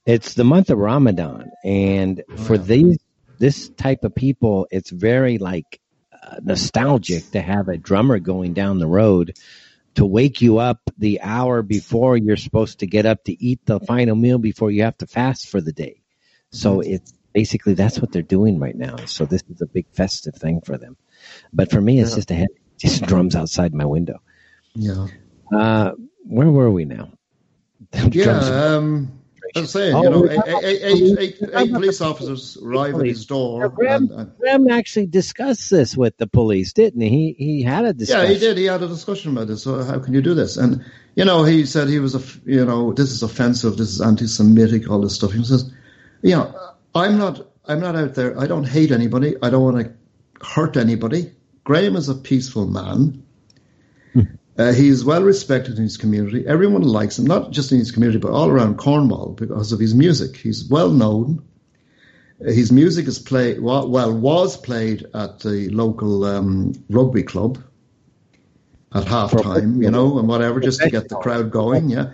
It's 0.06 0.34
the 0.34 0.44
month 0.44 0.70
of 0.70 0.78
Ramadan, 0.78 1.52
and 1.64 2.24
for 2.46 2.58
these 2.58 2.98
this 3.40 3.70
type 3.70 4.04
of 4.04 4.14
people, 4.14 4.68
it's 4.70 4.90
very 4.90 5.38
like 5.38 5.80
uh, 6.12 6.38
nostalgic 6.42 7.32
to 7.32 7.42
have 7.42 7.68
a 7.68 7.78
drummer 7.78 8.20
going 8.20 8.54
down 8.54 8.80
the 8.80 8.88
road 8.88 9.38
to 9.96 10.06
wake 10.06 10.42
you 10.42 10.58
up 10.58 10.80
the 10.98 11.22
hour 11.22 11.62
before 11.62 12.18
you're 12.18 12.38
supposed 12.38 12.80
to 12.80 12.88
get 12.88 13.06
up 13.06 13.24
to 13.26 13.44
eat 13.44 13.60
the 13.66 13.80
final 13.82 14.16
meal 14.16 14.38
before 14.38 14.72
you 14.72 14.84
have 14.84 14.98
to 14.98 15.08
fast 15.08 15.50
for 15.50 15.62
the 15.62 15.72
day. 15.72 16.02
So 16.52 16.82
it's 16.82 17.14
basically 17.34 17.74
that's 17.74 18.00
what 18.00 18.12
they're 18.12 18.22
doing 18.22 18.60
right 18.60 18.76
now. 18.76 18.98
So 19.06 19.26
this 19.26 19.44
is 19.50 19.62
a 19.62 19.68
big 19.68 19.88
festive 19.92 20.36
thing 20.36 20.62
for 20.62 20.78
them. 20.78 20.98
But 21.52 21.72
for 21.72 21.82
me, 21.82 22.00
it's 22.00 22.12
yeah. 22.12 22.16
just 22.16 22.32
a 22.32 22.36
head, 22.36 22.50
just 22.78 23.04
drums 23.04 23.36
outside 23.36 23.74
my 23.74 23.86
window. 23.86 24.22
Yeah. 24.76 25.08
Uh, 25.54 25.92
where 26.26 26.50
were 26.50 26.72
we 26.72 26.86
now? 26.86 27.12
yeah. 28.12 28.40
Um, 28.40 29.23
I'm 29.56 29.68
saying, 29.68 29.96
oh, 29.96 30.04
you 30.04 30.10
know, 30.10 30.30
eight, 30.30 30.64
eight, 30.64 31.20
eight, 31.20 31.50
eight 31.54 31.72
police 31.72 32.02
officers 32.02 32.58
arrive 32.64 32.96
at 32.96 33.06
his 33.06 33.26
door. 33.26 33.70
Graham, 33.70 34.04
and, 34.04 34.12
and, 34.12 34.38
Graham 34.40 34.70
actually 34.70 35.06
discussed 35.06 35.70
this 35.70 35.96
with 35.96 36.18
the 36.18 36.26
police, 36.26 36.74
didn't 36.74 37.02
he? 37.02 37.36
He 37.38 37.46
he 37.46 37.62
had 37.62 37.86
a 37.86 37.94
discussion. 37.94 38.28
Yeah, 38.28 38.34
he 38.34 38.40
did. 38.40 38.58
He 38.58 38.66
had 38.66 38.82
a 38.82 38.88
discussion 38.88 39.32
about 39.32 39.48
this. 39.48 39.64
So 39.64 39.84
how 39.84 40.00
can 40.00 40.14
you 40.14 40.22
do 40.22 40.34
this? 40.34 40.58
And 40.58 40.84
you 41.16 41.26
know, 41.26 41.44
he 41.44 41.66
said 41.68 41.88
he 41.88 42.00
was 42.00 42.16
a, 42.16 42.22
you 42.50 42.66
know, 42.66 42.94
this 42.94 43.12
is 43.12 43.22
offensive. 43.22 43.78
This 43.78 43.90
is 43.90 44.02
anti-Semitic. 44.02 44.90
All 44.90 45.02
this 45.02 45.16
stuff. 45.16 45.34
He 45.34 45.44
says, 45.44 45.72
you 46.24 46.36
know, 46.36 46.74
I'm 46.96 47.20
not 47.20 47.46
I'm 47.66 47.80
not 47.80 47.96
out 47.96 48.16
there. 48.16 48.40
I 48.40 48.48
don't 48.48 48.66
hate 48.66 48.92
anybody. 48.92 49.36
I 49.42 49.50
don't 49.50 49.64
want 49.64 49.86
to 49.86 50.46
hurt 50.46 50.78
anybody. 50.78 51.32
Graham 51.64 51.96
is 51.96 52.10
a 52.10 52.16
peaceful 52.16 52.66
man. 52.66 53.24
Uh, 54.58 54.72
he's 54.72 55.04
well 55.04 55.24
respected 55.24 55.78
in 55.78 55.84
his 55.84 55.98
community. 55.98 56.46
Everyone 56.46 56.84
likes 56.84 57.18
him, 57.18 57.26
not 57.26 57.52
just 57.52 57.72
in 57.72 57.80
his 57.80 57.92
community, 57.92 58.20
but 58.20 58.32
all 58.32 58.50
around 58.50 58.78
Cornwall 58.78 59.30
because 59.30 59.72
of 59.72 59.80
his 59.80 59.96
music. 59.96 60.38
He's 60.38 60.64
well 60.70 60.90
known. 60.90 61.44
Uh, 62.40 62.52
his 62.52 62.72
music 62.72 63.08
is 63.08 63.18
played 63.18 63.60
well, 63.60 63.90
was 63.90 64.56
played 64.58 65.06
at 65.16 65.40
the 65.40 65.70
local 65.70 66.24
um, 66.26 66.74
rugby 66.90 67.24
club 67.24 67.64
at 68.94 69.06
half 69.06 69.32
time, 69.42 69.82
you 69.82 69.90
know, 69.90 70.20
and 70.20 70.28
whatever, 70.28 70.60
just 70.60 70.80
to 70.82 70.90
get 70.90 71.10
the 71.10 71.16
crowd 71.16 71.50
going. 71.50 71.90
Yeah. 71.90 72.14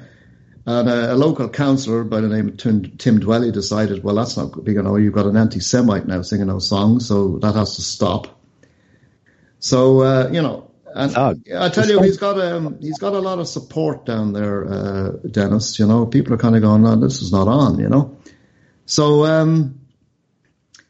And 0.65 0.87
a, 0.87 1.13
a, 1.13 1.15
local 1.15 1.49
councillor 1.49 2.03
by 2.03 2.21
the 2.21 2.29
name 2.29 2.49
of 2.49 2.57
Tim, 2.57 2.97
Tim 2.97 3.19
Dwelly 3.19 3.51
decided, 3.51 4.03
well, 4.03 4.15
that's 4.15 4.37
not 4.37 4.63
big 4.63 4.77
enough. 4.77 4.99
You've 4.99 5.13
got 5.13 5.25
an 5.25 5.35
anti-Semite 5.35 6.05
now 6.05 6.21
singing 6.21 6.47
those 6.47 6.69
songs, 6.69 7.07
so 7.07 7.39
that 7.39 7.55
has 7.55 7.75
to 7.77 7.81
stop. 7.81 8.39
So 9.59 10.01
uh, 10.01 10.29
you 10.31 10.41
know, 10.41 10.68
and 10.95 11.13
oh, 11.15 11.35
I 11.57 11.69
tell 11.69 11.87
you, 11.87 12.01
he's 12.01 12.17
got 12.17 12.39
um, 12.39 12.79
he's 12.79 12.99
got 12.99 13.13
a 13.13 13.19
lot 13.19 13.39
of 13.39 13.47
support 13.47 14.05
down 14.05 14.33
there, 14.33 14.67
uh, 14.67 15.11
Dennis. 15.29 15.79
You 15.79 15.87
know, 15.87 16.05
people 16.05 16.33
are 16.33 16.37
kind 16.37 16.55
of 16.55 16.61
going, 16.61 16.83
"No, 16.83 16.95
this 16.95 17.21
is 17.21 17.31
not 17.31 17.47
on," 17.47 17.79
you 17.79 17.89
know. 17.89 18.17
So 18.85 19.25
um, 19.25 19.79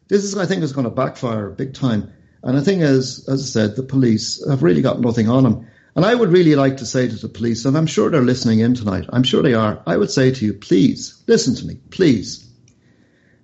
this 0.08 0.24
is, 0.24 0.38
I 0.38 0.46
think, 0.46 0.64
is 0.64 0.74
going 0.74 0.86
to 0.86 0.92
backfire 0.92 1.50
big 1.50 1.74
time. 1.74 2.14
And 2.42 2.58
the 2.58 2.62
thing 2.62 2.82
is, 2.82 3.28
as 3.28 3.42
I 3.42 3.46
said, 3.46 3.76
the 3.76 3.84
police 3.84 4.46
have 4.48 4.64
really 4.64 4.82
got 4.82 5.00
nothing 5.00 5.30
on 5.30 5.46
him. 5.46 5.68
And 5.96 6.06
I 6.06 6.16
would 6.16 6.32
really 6.32 6.56
like 6.56 6.78
to 6.78 6.86
say 6.86 7.08
to 7.08 7.16
the 7.16 7.28
police, 7.28 7.66
and 7.66 7.78
I'm 7.78 7.88
sure 7.88 8.10
they're 8.10 8.22
listening 8.22 8.60
in 8.60 8.76
tonight, 8.76 9.06
I'm 9.10 9.24
sure 9.24 9.42
they 9.42 9.54
are, 9.54 9.82
I 9.86 9.98
would 9.98 10.12
say 10.12 10.32
to 10.32 10.46
you, 10.46 10.54
please, 10.54 11.22
listen 11.28 11.56
to 11.56 11.66
me, 11.66 11.76
please. 11.90 12.48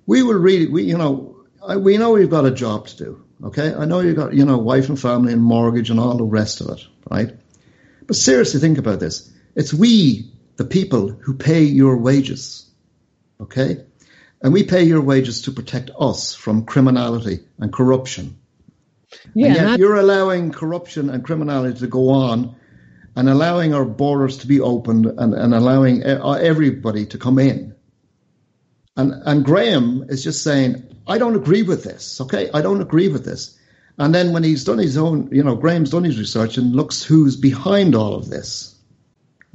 We 0.05 0.23
will 0.23 0.35
really, 0.35 0.67
we, 0.67 0.83
you 0.83 0.97
know, 0.97 1.43
I, 1.67 1.77
we 1.77 1.97
know 1.97 2.15
you've 2.15 2.29
got 2.29 2.45
a 2.45 2.51
job 2.51 2.87
to 2.87 2.97
do, 2.97 3.24
okay? 3.45 3.73
I 3.73 3.85
know 3.85 3.99
you've 3.99 4.15
got, 4.15 4.33
you 4.33 4.45
know, 4.45 4.57
wife 4.57 4.89
and 4.89 4.99
family 4.99 5.33
and 5.33 5.41
mortgage 5.41 5.89
and 5.89 5.99
all 5.99 6.17
the 6.17 6.23
rest 6.23 6.61
of 6.61 6.69
it, 6.69 6.85
right? 7.09 7.31
But 8.05 8.15
seriously, 8.15 8.59
think 8.59 8.77
about 8.77 8.99
this. 8.99 9.31
It's 9.55 9.73
we, 9.73 10.31
the 10.57 10.65
people, 10.65 11.09
who 11.09 11.35
pay 11.35 11.63
your 11.63 11.97
wages, 11.97 12.69
okay? 13.39 13.85
And 14.41 14.53
we 14.53 14.63
pay 14.63 14.83
your 14.83 15.01
wages 15.01 15.43
to 15.43 15.51
protect 15.51 15.91
us 15.97 16.35
from 16.35 16.65
criminality 16.65 17.39
and 17.57 17.71
corruption. 17.71 18.37
Yeah, 19.33 19.47
and 19.47 19.55
yet 19.55 19.63
not- 19.63 19.79
you're 19.79 19.95
allowing 19.95 20.51
corruption 20.51 21.09
and 21.09 21.23
criminality 21.23 21.79
to 21.79 21.87
go 21.87 22.09
on 22.09 22.55
and 23.15 23.29
allowing 23.29 23.73
our 23.73 23.85
borders 23.85 24.39
to 24.39 24.47
be 24.47 24.59
opened 24.59 25.05
and, 25.05 25.33
and 25.33 25.53
allowing 25.53 26.03
uh, 26.05 26.33
everybody 26.33 27.05
to 27.07 27.17
come 27.17 27.39
in. 27.39 27.73
And, 28.97 29.13
and 29.25 29.45
Graham 29.45 30.05
is 30.09 30.23
just 30.23 30.43
saying, 30.43 30.94
I 31.07 31.17
don't 31.17 31.35
agree 31.35 31.63
with 31.63 31.83
this, 31.83 32.19
okay? 32.21 32.49
I 32.53 32.61
don't 32.61 32.81
agree 32.81 33.07
with 33.07 33.25
this. 33.25 33.57
And 33.97 34.13
then 34.13 34.33
when 34.33 34.43
he's 34.43 34.63
done 34.63 34.77
his 34.77 34.97
own, 34.97 35.29
you 35.31 35.43
know, 35.43 35.55
Graham's 35.55 35.91
done 35.91 36.03
his 36.03 36.19
research 36.19 36.57
and 36.57 36.75
looks 36.75 37.03
who's 37.03 37.35
behind 37.35 37.95
all 37.95 38.15
of 38.15 38.29
this, 38.29 38.75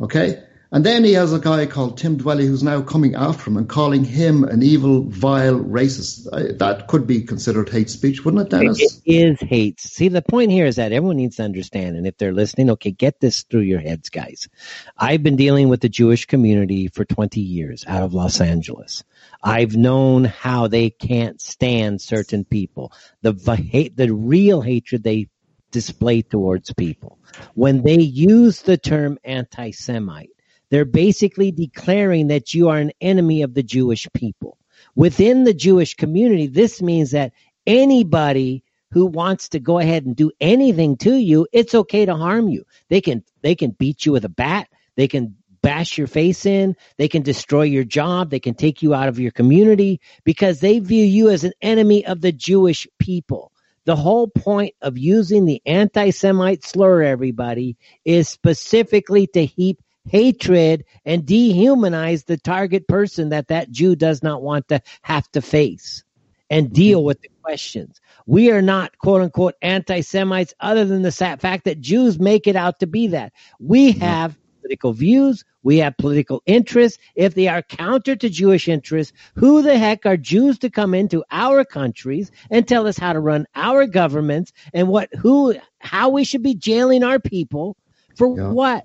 okay? 0.00 0.42
And 0.72 0.86
then 0.86 1.02
he 1.02 1.14
has 1.14 1.32
a 1.32 1.40
guy 1.40 1.66
called 1.66 1.98
Tim 1.98 2.16
Dwelly 2.16 2.46
who's 2.46 2.62
now 2.62 2.80
coming 2.80 3.16
after 3.16 3.50
him 3.50 3.56
and 3.56 3.68
calling 3.68 4.04
him 4.04 4.44
an 4.44 4.62
evil, 4.62 5.02
vile 5.02 5.58
racist. 5.58 6.28
I, 6.32 6.52
that 6.58 6.86
could 6.86 7.08
be 7.08 7.22
considered 7.22 7.68
hate 7.68 7.90
speech, 7.90 8.24
wouldn't 8.24 8.44
it, 8.44 8.50
Dennis? 8.50 8.80
It 8.80 9.00
is 9.04 9.40
hate. 9.40 9.80
See, 9.80 10.08
the 10.08 10.22
point 10.22 10.52
here 10.52 10.66
is 10.66 10.76
that 10.76 10.92
everyone 10.92 11.16
needs 11.16 11.36
to 11.36 11.42
understand, 11.42 11.96
and 11.96 12.06
if 12.06 12.16
they're 12.18 12.32
listening, 12.32 12.70
okay, 12.70 12.92
get 12.92 13.18
this 13.18 13.42
through 13.42 13.62
your 13.62 13.80
heads, 13.80 14.10
guys. 14.10 14.48
I've 14.96 15.24
been 15.24 15.36
dealing 15.36 15.68
with 15.70 15.80
the 15.80 15.88
Jewish 15.88 16.26
community 16.26 16.86
for 16.86 17.04
20 17.04 17.40
years 17.40 17.84
out 17.88 18.04
of 18.04 18.14
Los 18.14 18.40
Angeles. 18.40 19.02
I've 19.42 19.74
known 19.74 20.24
how 20.24 20.68
they 20.68 20.90
can't 20.90 21.40
stand 21.40 22.00
certain 22.00 22.44
people, 22.44 22.92
the 23.22 23.32
vi- 23.32 23.56
hate, 23.56 23.96
the 23.96 24.12
real 24.14 24.60
hatred 24.60 25.02
they 25.02 25.28
display 25.72 26.22
towards 26.22 26.72
people. 26.74 27.18
When 27.54 27.82
they 27.82 28.00
use 28.00 28.62
the 28.62 28.76
term 28.76 29.18
anti-Semite, 29.24 30.30
they're 30.70 30.84
basically 30.84 31.50
declaring 31.50 32.28
that 32.28 32.54
you 32.54 32.68
are 32.68 32.78
an 32.78 32.92
enemy 33.00 33.42
of 33.42 33.54
the 33.54 33.62
Jewish 33.62 34.08
people. 34.14 34.56
Within 34.94 35.44
the 35.44 35.54
Jewish 35.54 35.94
community, 35.94 36.46
this 36.46 36.80
means 36.80 37.10
that 37.10 37.32
anybody 37.66 38.64
who 38.90 39.06
wants 39.06 39.48
to 39.50 39.60
go 39.60 39.78
ahead 39.78 40.04
and 40.04 40.16
do 40.16 40.30
anything 40.40 40.96
to 40.98 41.14
you, 41.14 41.46
it's 41.52 41.74
okay 41.74 42.06
to 42.06 42.16
harm 42.16 42.48
you. 42.48 42.64
They 42.88 43.00
can 43.00 43.22
they 43.42 43.54
can 43.54 43.70
beat 43.70 44.04
you 44.04 44.12
with 44.12 44.24
a 44.24 44.30
bat, 44.30 44.68
they 44.96 45.06
can 45.08 45.36
bash 45.62 45.98
your 45.98 46.06
face 46.06 46.46
in, 46.46 46.74
they 46.96 47.08
can 47.08 47.22
destroy 47.22 47.62
your 47.62 47.84
job, 47.84 48.30
they 48.30 48.40
can 48.40 48.54
take 48.54 48.82
you 48.82 48.94
out 48.94 49.08
of 49.08 49.18
your 49.18 49.30
community 49.30 50.00
because 50.24 50.60
they 50.60 50.78
view 50.78 51.04
you 51.04 51.28
as 51.28 51.44
an 51.44 51.52
enemy 51.60 52.04
of 52.06 52.20
the 52.20 52.32
Jewish 52.32 52.88
people. 52.98 53.52
The 53.84 53.96
whole 53.96 54.28
point 54.28 54.74
of 54.82 54.98
using 54.98 55.44
the 55.44 55.62
anti-Semite 55.66 56.64
slur, 56.64 57.02
everybody, 57.02 57.76
is 58.04 58.28
specifically 58.28 59.26
to 59.28 59.44
heap 59.44 59.82
hatred 60.08 60.84
and 61.04 61.24
dehumanize 61.24 62.24
the 62.24 62.36
target 62.36 62.88
person 62.88 63.30
that 63.30 63.48
that 63.48 63.70
Jew 63.70 63.96
does 63.96 64.22
not 64.22 64.42
want 64.42 64.68
to 64.68 64.80
have 65.02 65.30
to 65.32 65.42
face 65.42 66.04
and 66.48 66.66
mm-hmm. 66.66 66.74
deal 66.74 67.04
with 67.04 67.20
the 67.20 67.30
questions. 67.42 68.00
We 68.26 68.50
are 68.50 68.62
not 68.62 68.96
quote 68.98 69.22
unquote 69.22 69.54
anti 69.62 70.00
Semites 70.00 70.54
other 70.60 70.84
than 70.84 71.02
the 71.02 71.12
fact 71.12 71.64
that 71.64 71.80
Jews 71.80 72.18
make 72.18 72.46
it 72.46 72.56
out 72.56 72.80
to 72.80 72.86
be 72.86 73.08
that. 73.08 73.32
We 73.58 73.92
mm-hmm. 73.92 74.00
have 74.00 74.36
political 74.60 74.92
views, 74.92 75.44
we 75.62 75.78
have 75.78 75.96
political 75.96 76.42
interests. 76.46 76.98
If 77.14 77.34
they 77.34 77.48
are 77.48 77.62
counter 77.62 78.16
to 78.16 78.28
Jewish 78.28 78.68
interests, 78.68 79.12
who 79.34 79.62
the 79.62 79.78
heck 79.78 80.06
are 80.06 80.16
Jews 80.16 80.58
to 80.60 80.70
come 80.70 80.94
into 80.94 81.24
our 81.30 81.64
countries 81.64 82.30
and 82.50 82.66
tell 82.66 82.86
us 82.86 82.98
how 82.98 83.12
to 83.12 83.20
run 83.20 83.46
our 83.54 83.86
governments 83.86 84.52
and 84.72 84.88
what 84.88 85.12
who 85.14 85.54
how 85.78 86.10
we 86.10 86.24
should 86.24 86.42
be 86.42 86.54
jailing 86.54 87.02
our 87.02 87.18
people 87.18 87.76
for 88.16 88.36
Yeah. 88.36 88.50
what? 88.50 88.84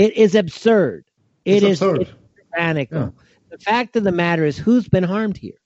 It 0.00 0.16
is 0.16 0.34
absurd. 0.34 1.04
It's 1.44 1.62
It 1.62 1.68
is 1.68 1.82
absurd. 1.82 2.08
tyrannical. 2.54 2.98
Yeah. 2.98 3.10
The 3.50 3.58
fact 3.58 3.96
of 3.96 4.04
the 4.04 4.12
matter 4.12 4.44
is 4.46 4.56
who's 4.56 4.88
been 4.88 5.04
harmed 5.04 5.36
here? 5.36 5.60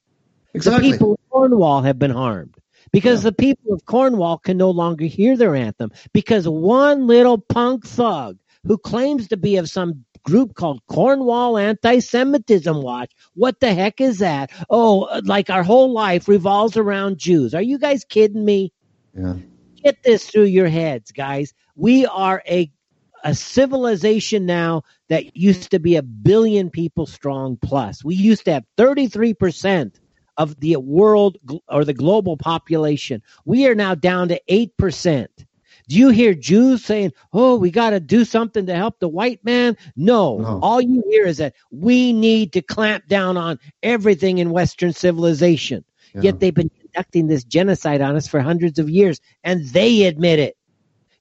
Exactly. 0.55 0.91
The 0.91 0.95
people 0.97 1.13
of 1.13 1.19
Cornwall 1.31 1.83
have 1.83 1.99
been 1.99 2.11
harmed 2.11 2.57
because 2.93 3.23
the 3.23 3.33
people 3.33 3.73
of 3.73 3.85
Cornwall 3.87 4.39
can 4.39 4.57
no 4.57 4.71
longer 4.71 5.05
hear 5.05 5.37
their 5.37 5.55
anthem 5.55 5.93
because 6.13 6.49
one 6.49 7.07
little 7.07 7.39
punk 7.39 7.87
thug 7.87 8.39
who 8.67 8.79
claims 8.79 9.29
to 9.29 9.37
be 9.37 9.57
of 9.57 9.69
some 9.69 10.05
group 10.25 10.55
called 10.55 10.81
Cornwall 10.89 11.59
Anti-Semitism 11.59 12.81
Watch. 12.83 13.13
What 13.35 13.61
the 13.61 13.75
heck 13.75 14.01
is 14.01 14.19
that? 14.19 14.51
Oh, 14.71 15.21
like 15.25 15.51
our 15.51 15.63
whole 15.63 15.93
life 15.93 16.27
revolves 16.29 16.77
around 16.77 17.19
Jews. 17.19 17.55
Are 17.55 17.63
you 17.63 17.79
guys 17.79 18.05
kidding 18.05 18.45
me? 18.45 18.73
Yeah. 19.17 19.35
Get 19.83 20.03
this 20.03 20.27
through 20.27 20.45
your 20.45 20.69
heads, 20.69 21.13
guys. 21.13 21.53
We 21.77 22.07
are 22.07 22.43
a 22.49 22.73
a 23.25 23.35
civilization 23.35 24.47
now 24.47 24.83
that 25.09 25.37
used 25.37 25.71
to 25.71 25.81
be 25.81 25.97
a 25.97 26.03
billion 26.03 26.71
people 26.71 27.07
strong 27.07 27.57
plus. 27.57 28.05
We 28.05 28.15
used 28.15 28.45
to 28.45 28.53
have 28.53 28.65
33% 28.77 29.95
of 30.37 30.61
the 30.61 30.77
world 30.77 31.39
or 31.69 31.85
the 31.85 31.95
global 31.95 32.37
population. 32.37 33.23
We 33.45 33.67
are 33.67 33.75
now 33.75 33.95
down 33.95 34.29
to 34.29 34.41
8%. 34.49 35.27
Do 35.87 35.97
you 35.97 36.11
hear 36.11 36.35
Jews 36.35 36.85
saying, 36.85 37.13
"Oh, 37.33 37.57
we 37.57 37.71
got 37.71 37.91
to 37.91 38.01
do 38.01 38.25
something 38.25 38.65
to 38.67 38.75
help 38.75 39.01
the 39.01 39.09
white 39.09 39.45
man"? 39.45 39.77
No. 39.97 40.39
No. 40.39 40.61
All 40.63 40.81
you 40.81 41.03
hear 41.11 41.27
is 41.27 41.37
that 41.39 41.55
we 41.71 42.13
need 42.13 42.53
to 42.55 42.63
clamp 42.63 43.07
down 43.07 43.37
on 43.37 43.59
everything 43.83 44.39
in 44.39 44.51
Western 44.51 44.95
civilization. 44.95 45.85
Yeah. 46.15 46.23
Yet 46.23 46.41
they've 46.41 46.55
been 46.55 46.71
conducting 46.81 47.27
this 47.27 47.45
genocide 47.45 48.01
on 48.01 48.17
us 48.17 48.27
for 48.27 48.41
hundreds 48.41 48.79
of 48.79 48.89
years, 48.89 49.21
and 49.43 49.67
they 49.69 50.05
admit 50.05 50.39
it. 50.39 50.57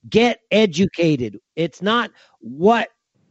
Get 0.10 0.40
educated. 0.52 1.40
It's 1.56 1.82
not 1.82 2.12
what 2.40 2.90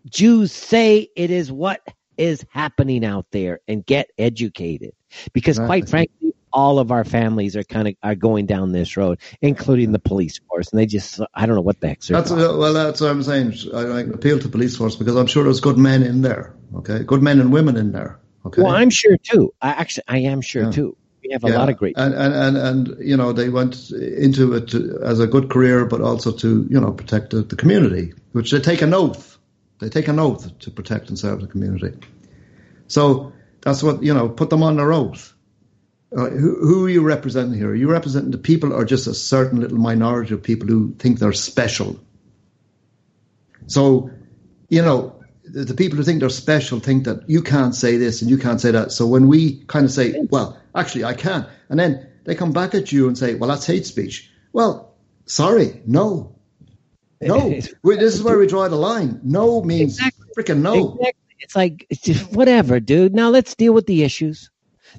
Jews 0.09 0.53
say, 0.53 1.09
it 1.17 1.31
is 1.31 1.53
what 1.53 1.81
is 2.17 2.45
happening 2.51 3.05
out 3.05 3.27
there, 3.33 3.61
and 3.69 3.85
get 3.85 4.11
educated. 4.19 4.93
Because 5.33 5.59
quite 5.59 5.89
frankly, 5.89 6.35
all 6.53 6.79
of 6.79 6.93
our 6.93 7.05
families 7.05 7.57
are 7.57 7.63
kind 7.63 7.89
of 7.89 7.95
are 8.03 8.15
going 8.15 8.47
down 8.47 8.73
this 8.73 8.97
road, 8.97 9.19
including 9.41 9.93
the 9.93 9.99
police 9.99 10.39
force, 10.49 10.71
and 10.71 10.79
they 10.79 10.87
just 10.87 11.21
I 11.35 11.47
don't 11.47 11.57
know 11.57 11.63
what 11.63 11.81
the 11.81 11.89
heck 11.89 12.01
That's 12.01 12.31
doing. 12.31 12.59
well. 12.59 12.73
That's 12.73 13.01
what 13.01 13.11
I'm 13.11 13.23
saying. 13.23 13.55
I, 13.75 13.81
I 13.81 14.01
appeal 14.01 14.39
to 14.39 14.49
police 14.49 14.77
force 14.77 14.97
because 14.97 15.17
I'm 15.17 15.27
sure 15.27 15.45
there's 15.45 15.61
good 15.61 15.79
men 15.79 16.03
in 16.03 16.23
there. 16.23 16.55
Okay, 16.77 17.03
good 17.05 17.23
men 17.23 17.41
and 17.41 17.53
women 17.53 17.77
in 17.77 17.93
there. 17.93 18.19
Okay. 18.47 18.63
Well, 18.63 18.75
I'm 18.75 18.91
sure 18.91 19.17
too. 19.23 19.53
I 19.61 19.71
actually 19.71 20.05
I 20.09 20.19
am 20.19 20.41
sure 20.41 20.65
Yeah. 20.65 20.71
too. 20.71 20.97
Have 21.33 21.45
a 21.45 21.49
Yeah, 21.49 21.59
lot 21.59 21.69
of 21.71 21.77
great. 21.77 21.97
and, 21.97 22.15
and 22.15 22.35
and 22.35 22.57
and 22.57 22.97
you 23.01 23.17
know 23.17 23.33
they 23.33 23.49
went 23.49 23.91
into 23.91 24.55
it 24.55 24.69
to, 24.69 25.01
as 25.03 25.19
a 25.19 25.27
good 25.27 25.51
career, 25.51 25.85
but 25.87 26.01
also 26.01 26.31
to 26.33 26.67
you 26.71 26.81
know 26.81 26.93
protect 26.93 27.31
the, 27.31 27.43
the 27.43 27.57
community, 27.57 28.13
which 28.33 28.51
they 28.51 28.61
take 28.61 28.83
an 28.83 28.95
oath. 28.95 29.39
They 29.81 29.89
take 29.89 30.09
an 30.09 30.19
oath 30.19 30.59
to 30.61 30.71
protect 30.71 31.09
and 31.09 31.19
serve 31.19 31.41
the 31.41 31.47
community. 31.47 31.99
So 32.87 33.33
that's 33.63 33.83
what 33.83 34.03
you 34.03 34.15
know. 34.15 34.29
Put 34.29 34.51
them 34.51 34.63
on 34.63 34.77
their 34.77 34.93
oath. 34.93 35.35
Uh, 36.15 36.29
who, 36.29 36.59
who 36.61 36.85
are 36.85 36.91
you 36.91 37.01
representing 37.01 37.59
here? 37.59 37.71
Are 37.71 37.75
you 37.75 37.91
representing 37.91 38.33
the 38.33 38.39
people, 38.39 38.73
or 38.73 38.85
just 38.85 39.07
a 39.07 39.15
certain 39.15 39.61
little 39.61 39.79
minority 39.79 40.35
of 40.35 40.43
people 40.43 40.69
who 40.69 40.93
think 40.99 41.19
they're 41.19 41.33
special? 41.33 41.99
So, 43.67 44.11
you 44.69 44.83
know, 44.83 45.22
the, 45.53 45.75
people 45.75 45.97
who 45.97 46.03
think 46.03 46.21
they're 46.21 46.31
special 46.31 46.81
think 46.81 47.05
that 47.05 47.29
you 47.29 47.43
can't 47.43 47.75
say 47.75 47.97
this 47.97 48.23
and 48.23 48.31
you 48.31 48.39
can't 48.39 48.61
say 48.61 48.71
that. 48.71 48.93
So 48.93 49.07
when 49.07 49.29
we 49.29 49.63
kind 49.65 49.85
of 49.85 49.91
say, 49.91 50.15
well, 50.31 50.59
actually, 50.75 51.05
I 51.05 51.15
can, 51.15 51.47
and 51.69 51.79
then 51.79 52.07
they 52.25 52.35
come 52.35 52.53
back 52.53 52.75
at 52.75 52.91
you 52.93 53.07
and 53.07 53.17
say, 53.17 53.35
well, 53.35 53.49
that's 53.51 53.67
hate 53.67 53.87
speech. 53.87 54.31
Well, 54.53 54.95
sorry, 55.27 55.81
no. 55.87 56.35
No. 57.21 57.61
We, 57.83 57.97
this 57.97 58.15
is 58.15 58.23
where 58.23 58.39
we 58.39 58.47
draw 58.47 58.69
the 58.69 58.77
line. 58.77 59.21
No 59.23 59.63
means 59.63 59.99
Exactly. 59.99 60.27
freaking 60.37 60.61
no. 60.61 60.95
Exactly. 60.95 61.13
It's 61.41 61.57
like 61.57 61.87
it's 61.91 62.01
just 62.01 62.33
whatever, 62.33 62.81
dude. 62.81 63.15
Now 63.15 63.31
let's 63.31 63.55
deal 63.55 63.73
with 63.73 63.87
the 63.87 64.05
issues. 64.05 64.51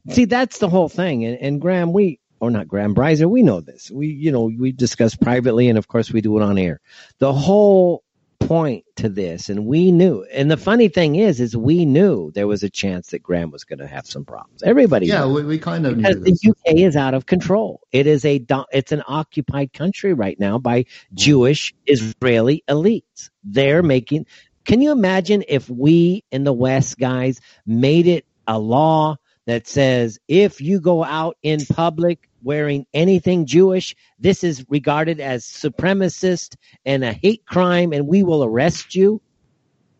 See, 0.09 0.25
that's 0.25 0.59
the 0.59 0.69
whole 0.69 0.89
thing. 0.89 1.23
And, 1.23 1.37
and 1.39 1.61
Graham, 1.61 1.93
we 1.93 2.19
or 2.39 2.51
not 2.51 2.67
Graham 2.67 2.93
Brizer, 2.93 3.29
we 3.29 3.41
know 3.41 3.61
this. 3.61 3.89
We, 3.89 4.07
you 4.07 4.29
know, 4.29 4.51
we 4.59 4.73
discuss 4.73 5.15
privately, 5.15 5.69
and 5.69 5.77
of 5.77 5.87
course, 5.87 6.11
we 6.11 6.19
do 6.19 6.37
it 6.37 6.43
on 6.43 6.57
air. 6.57 6.81
The 7.19 7.31
whole 7.31 8.02
point 8.47 8.85
to 8.97 9.09
this, 9.09 9.49
and 9.49 9.65
we 9.65 9.91
knew. 9.91 10.25
And 10.31 10.49
the 10.49 10.57
funny 10.57 10.87
thing 10.87 11.15
is, 11.15 11.39
is 11.39 11.55
we 11.55 11.85
knew 11.85 12.31
there 12.31 12.47
was 12.47 12.63
a 12.63 12.69
chance 12.69 13.07
that 13.07 13.23
Graham 13.23 13.51
was 13.51 13.63
going 13.63 13.79
to 13.79 13.87
have 13.87 14.05
some 14.05 14.25
problems. 14.25 14.63
Everybody, 14.63 15.07
Yeah, 15.07 15.25
we, 15.25 15.43
we 15.43 15.59
kind 15.59 15.85
of 15.85 15.97
knew 15.97 16.03
because 16.03 16.21
the 16.21 16.49
UK 16.49 16.77
is 16.77 16.95
out 16.95 17.13
of 17.13 17.25
control. 17.25 17.81
It 17.91 18.07
is 18.07 18.25
a 18.25 18.45
it's 18.71 18.91
an 18.91 19.03
occupied 19.07 19.73
country 19.73 20.13
right 20.13 20.39
now 20.39 20.57
by 20.57 20.85
Jewish 21.13 21.73
Israeli 21.85 22.63
elites. 22.69 23.29
They're 23.43 23.83
making. 23.83 24.25
Can 24.65 24.81
you 24.81 24.91
imagine 24.91 25.43
if 25.47 25.69
we 25.69 26.23
in 26.31 26.43
the 26.43 26.53
West, 26.53 26.97
guys, 26.97 27.41
made 27.65 28.07
it 28.07 28.25
a 28.47 28.57
law 28.57 29.17
that 29.45 29.67
says 29.67 30.19
if 30.27 30.61
you 30.61 30.79
go 30.79 31.03
out 31.03 31.37
in 31.43 31.59
public 31.65 32.29
wearing 32.43 32.85
anything 32.93 33.45
Jewish, 33.45 33.95
this 34.19 34.43
is 34.43 34.65
regarded 34.69 35.19
as 35.19 35.45
supremacist 35.45 36.55
and 36.85 37.03
a 37.03 37.13
hate 37.13 37.45
crime, 37.45 37.93
and 37.93 38.07
we 38.07 38.23
will 38.23 38.43
arrest 38.43 38.95
you. 38.95 39.21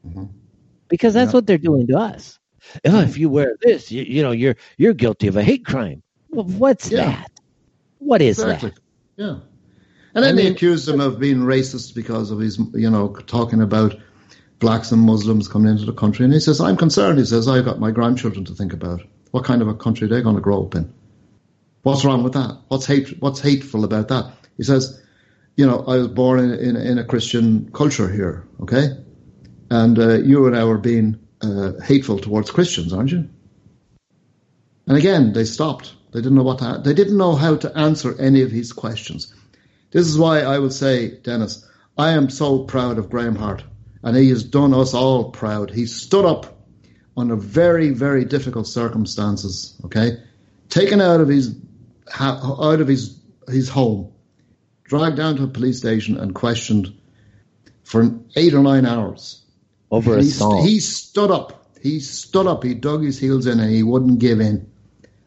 Mm-hmm. 0.06 0.26
Because 0.90 1.14
that's 1.14 1.30
Yeah. 1.32 1.38
what 1.38 1.48
they're 1.48 1.57
doing 1.57 1.88
to 1.88 1.98
us. 1.98 2.40
Oh, 2.86 3.02
if 3.02 3.18
you 3.18 3.30
wear 3.30 3.56
this, 3.61 3.91
you, 3.91 4.03
you 4.03 4.22
know, 4.22 4.32
you're 4.32 4.56
you're 4.78 4.94
guilty 4.94 5.28
of 5.28 5.36
a 5.36 5.44
hate 5.44 5.65
crime. 5.65 6.02
Well, 6.30 6.45
what's 6.45 6.91
Yeah. 6.91 7.06
that? 7.06 7.32
What 7.99 8.22
is 8.22 8.40
Exactly. 8.40 8.70
that? 8.70 8.80
Yeah. 9.24 9.40
And 10.15 10.24
then 10.24 10.38
I 10.38 10.41
they 10.44 10.48
accused 10.48 10.88
him 10.88 10.99
of 11.02 11.20
being 11.20 11.40
racist 11.40 11.95
because 11.95 12.32
of 12.32 12.40
his, 12.40 12.60
you 12.74 12.90
know, 12.90 13.15
talking 13.28 13.61
about 13.61 13.95
blacks 14.60 14.91
and 14.91 15.02
Muslims 15.02 15.48
coming 15.48 15.72
into 15.72 15.86
the 15.86 15.94
country. 15.94 16.24
And 16.24 16.34
he 16.34 16.40
says, 16.40 16.61
I'm 16.61 16.78
concerned. 16.78 17.18
He 17.20 17.26
says, 17.26 17.48
I've 17.48 17.65
got 17.65 17.80
my 17.80 17.91
grandchildren 17.91 18.45
to 18.45 18.53
think 18.53 18.72
about. 18.74 19.02
What 19.32 19.44
kind 19.44 19.61
of 19.61 19.68
a 19.68 19.74
country 19.74 20.07
they're 20.07 20.22
going 20.22 20.36
to 20.36 20.41
grow 20.41 20.64
up 20.64 20.76
in? 20.76 20.94
What's 21.84 22.03
wrong 22.05 22.23
with 22.23 22.34
that? 22.34 22.60
What's 22.69 22.85
hate? 22.85 23.22
What's 23.22 23.39
hateful 23.41 23.84
about 23.84 24.07
that? 24.07 24.34
He 24.57 24.64
says, 24.64 25.01
you 25.55 25.65
know, 25.65 25.84
I 25.85 25.97
was 25.97 26.07
born 26.07 26.39
in, 26.39 26.51
in, 26.53 26.76
in 26.76 26.97
a 26.97 27.03
Christian 27.03 27.72
culture 27.72 28.10
here, 28.10 28.47
okay? 28.61 28.88
And 29.69 29.99
uh, 29.99 30.15
you 30.15 30.47
and 30.47 30.55
I 30.55 30.61
are 30.61 30.77
being 30.77 31.19
uh, 31.41 31.73
hateful 31.84 32.19
towards 32.19 32.51
Christians, 32.51 32.93
aren't 32.93 33.11
you? 33.11 33.30
And 34.88 34.97
again, 34.97 35.34
they 35.34 35.45
stopped. 35.45 35.93
They 36.11 36.22
didn't 36.22 36.35
know 36.35 36.43
what 36.43 36.60
to, 36.60 36.81
they 36.84 36.93
didn't 36.93 37.18
know 37.18 37.35
how 37.35 37.57
to 37.57 37.77
answer 37.77 38.19
any 38.19 38.41
of 38.43 38.51
his 38.51 38.72
questions. 38.72 39.34
This 39.91 40.07
is 40.07 40.18
why 40.18 40.41
I 40.41 40.60
would 40.60 40.73
say, 40.73 41.18
Dennis, 41.18 41.68
I 41.97 42.11
am 42.11 42.30
so 42.30 42.64
proud 42.64 42.97
of 42.97 43.10
Graham 43.10 43.35
Hart, 43.35 43.64
and 44.03 44.15
he 44.15 44.30
has 44.30 44.43
done 44.43 44.73
us 44.73 44.93
all 44.93 45.31
proud. 45.31 45.69
He 45.69 45.85
stood 45.85 46.26
up 46.26 46.65
under 47.15 47.35
very, 47.35 47.89
very 47.89 48.26
difficult 48.26 48.68
circumstances. 48.68 49.80
Okay, 49.85 50.18
taken 50.69 51.01
out 51.01 51.22
of 51.22 51.27
his 51.27 51.55
out 52.19 52.81
of 52.81 52.88
his 52.88 53.19
his 53.47 53.69
home, 53.69 54.13
dragged 54.84 55.17
down 55.17 55.35
to 55.38 55.43
a 55.43 55.47
police 55.47 55.77
station, 55.77 56.17
and 56.17 56.34
questioned 56.34 56.93
for 57.84 58.19
eight 58.35 58.53
or 58.53 58.63
nine 58.63 58.85
hours. 58.85 59.43
Over 59.91 60.17
a 60.17 60.23
he, 60.23 60.30
song. 60.30 60.65
he 60.65 60.80
stood 60.80 61.30
up. 61.30 61.67
He 61.81 61.99
stood 61.99 62.47
up. 62.47 62.63
He 62.63 62.73
dug 62.73 63.03
his 63.03 63.19
heels 63.19 63.45
in, 63.45 63.59
and 63.59 63.69
he 63.69 63.84
wouldn't 63.84 64.19
give 64.19 64.39
in. 64.39 64.71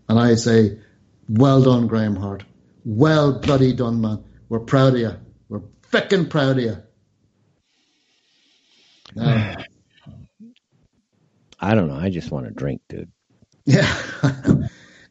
And 0.08 0.18
I 0.18 0.34
say, 0.34 0.78
well 1.28 1.62
done, 1.62 1.86
Graham 1.86 2.16
Hart. 2.16 2.44
Well 2.84 3.38
bloody 3.40 3.72
done, 3.72 4.00
man. 4.00 4.24
We're 4.48 4.60
proud 4.60 4.94
of 4.94 5.00
you. 5.00 5.12
We're 5.48 5.62
feckin' 5.90 6.30
proud 6.30 6.58
of 6.58 6.64
you. 6.64 6.76
I 11.58 11.74
don't 11.74 11.88
know. 11.88 11.96
I 11.96 12.10
just 12.10 12.30
want 12.30 12.46
to 12.46 12.52
drink, 12.52 12.82
dude. 12.88 13.10
yeah. 13.64 14.00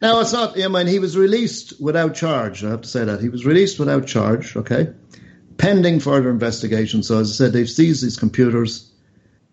Now 0.06 0.19
it's 0.19 0.34
not. 0.34 0.60
I 0.61 0.68
mean, 0.68 0.88
he 0.88 0.99
was 0.99 1.18
released 1.18 1.82
without 1.82 2.15
charge. 2.15 2.64
I 2.64 2.69
have 2.69 2.82
to 2.82 2.88
say 2.88 3.06
that 3.06 3.22
he 3.22 3.30
was 3.30 3.45
released 3.45 3.80
without 3.80 4.06
charge. 4.06 4.56
Okay, 4.56 4.94
pending 5.57 5.99
further 5.99 6.30
investigation. 6.30 7.03
So 7.03 7.19
as 7.19 7.32
I 7.32 7.34
said, 7.34 7.53
they've 7.53 7.69
seized 7.69 8.03
his 8.03 8.18
computers 8.18 8.91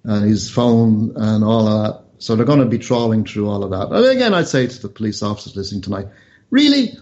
and 0.04 0.28
his 0.28 0.50
phone 0.50 1.12
and 1.16 1.44
all 1.44 1.68
of 1.68 1.82
that. 1.82 2.04
So 2.18 2.36
they're 2.36 2.46
going 2.46 2.60
to 2.60 2.66
be 2.66 2.78
trawling 2.78 3.24
through 3.24 3.48
all 3.48 3.64
of 3.64 3.70
that. 3.70 3.96
And 3.96 4.06
again, 4.06 4.34
I'd 4.34 4.48
say 4.48 4.66
to 4.66 4.82
the 4.82 4.88
police 4.88 5.22
officers 5.22 5.56
listening 5.56 5.82
tonight, 5.82 6.06
really, 6.50 6.96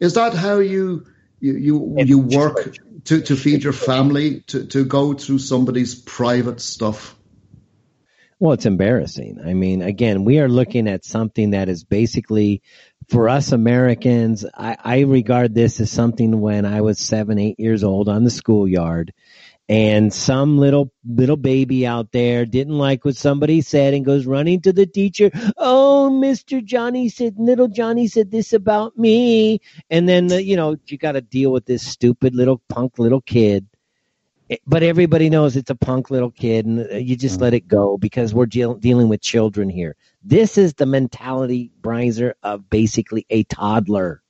is 0.00 0.14
that 0.14 0.34
how 0.34 0.58
you 0.58 1.06
you 1.40 1.54
you, 1.56 1.94
you 2.04 2.18
work 2.18 2.76
to, 3.04 3.22
to 3.22 3.36
feed 3.36 3.62
your 3.62 3.72
family 3.72 4.40
to, 4.48 4.66
to 4.66 4.84
go 4.84 5.14
through 5.14 5.38
somebody's 5.38 5.94
private 5.94 6.60
stuff? 6.60 7.16
Well, 8.38 8.52
it's 8.52 8.66
embarrassing. 8.66 9.40
I 9.42 9.54
mean, 9.54 9.80
again, 9.80 10.24
we 10.24 10.40
are 10.40 10.48
looking 10.48 10.88
at 10.88 11.06
something 11.06 11.50
that 11.50 11.70
is 11.70 11.84
basically 11.84 12.62
for 13.08 13.28
us 13.28 13.52
Americans. 13.52 14.44
I, 14.54 14.76
I 14.82 15.00
regard 15.00 15.54
this 15.54 15.80
as 15.80 15.90
something 15.90 16.40
when 16.40 16.64
I 16.64 16.80
was 16.80 16.98
seven, 16.98 17.38
eight 17.38 17.58
years 17.58 17.84
old 17.84 18.08
on 18.08 18.24
the 18.24 18.30
schoolyard 18.30 19.12
and 19.68 20.12
some 20.12 20.58
little, 20.58 20.92
little 21.04 21.36
baby 21.36 21.86
out 21.86 22.12
there 22.12 22.46
didn't 22.46 22.78
like 22.78 23.04
what 23.04 23.16
somebody 23.16 23.60
said 23.62 23.94
and 23.94 24.04
goes 24.04 24.24
running 24.24 24.60
to 24.62 24.72
the 24.72 24.86
teacher. 24.86 25.30
Oh, 25.56 26.08
Mr. 26.12 26.64
Johnny 26.64 27.08
said, 27.08 27.34
little 27.36 27.66
Johnny 27.66 28.06
said 28.06 28.30
this 28.30 28.52
about 28.52 28.96
me. 28.96 29.60
And 29.90 30.08
then, 30.08 30.28
the, 30.28 30.42
you 30.42 30.56
know, 30.56 30.76
you 30.86 30.98
got 30.98 31.12
to 31.12 31.20
deal 31.20 31.50
with 31.50 31.66
this 31.66 31.84
stupid 31.84 32.34
little 32.34 32.60
punk 32.68 32.98
little 32.98 33.20
kid 33.20 33.66
eh, 34.50 34.56
but 34.66 34.84
everybody 34.84 35.30
knows 35.30 35.56
it's 35.56 35.70
a 35.70 35.74
punk 35.74 36.10
little 36.10 36.30
kid 36.30 36.66
and 36.66 36.88
uh, 36.92 36.94
you 36.96 37.16
just 37.16 37.36
mm-hmm. 37.36 37.44
let 37.44 37.54
it 37.54 37.66
go 37.66 37.98
because 37.98 38.32
we're 38.32 38.46
deal- 38.46 38.74
dealing 38.74 39.08
with 39.08 39.20
children 39.20 39.68
here. 39.68 39.96
This 40.28 40.58
is 40.58 40.74
the 40.74 40.86
mentality, 40.86 41.70
Brizer, 41.80 42.32
of 42.42 42.68
basically 42.68 43.24
a 43.30 43.44
toddler. 43.44 44.22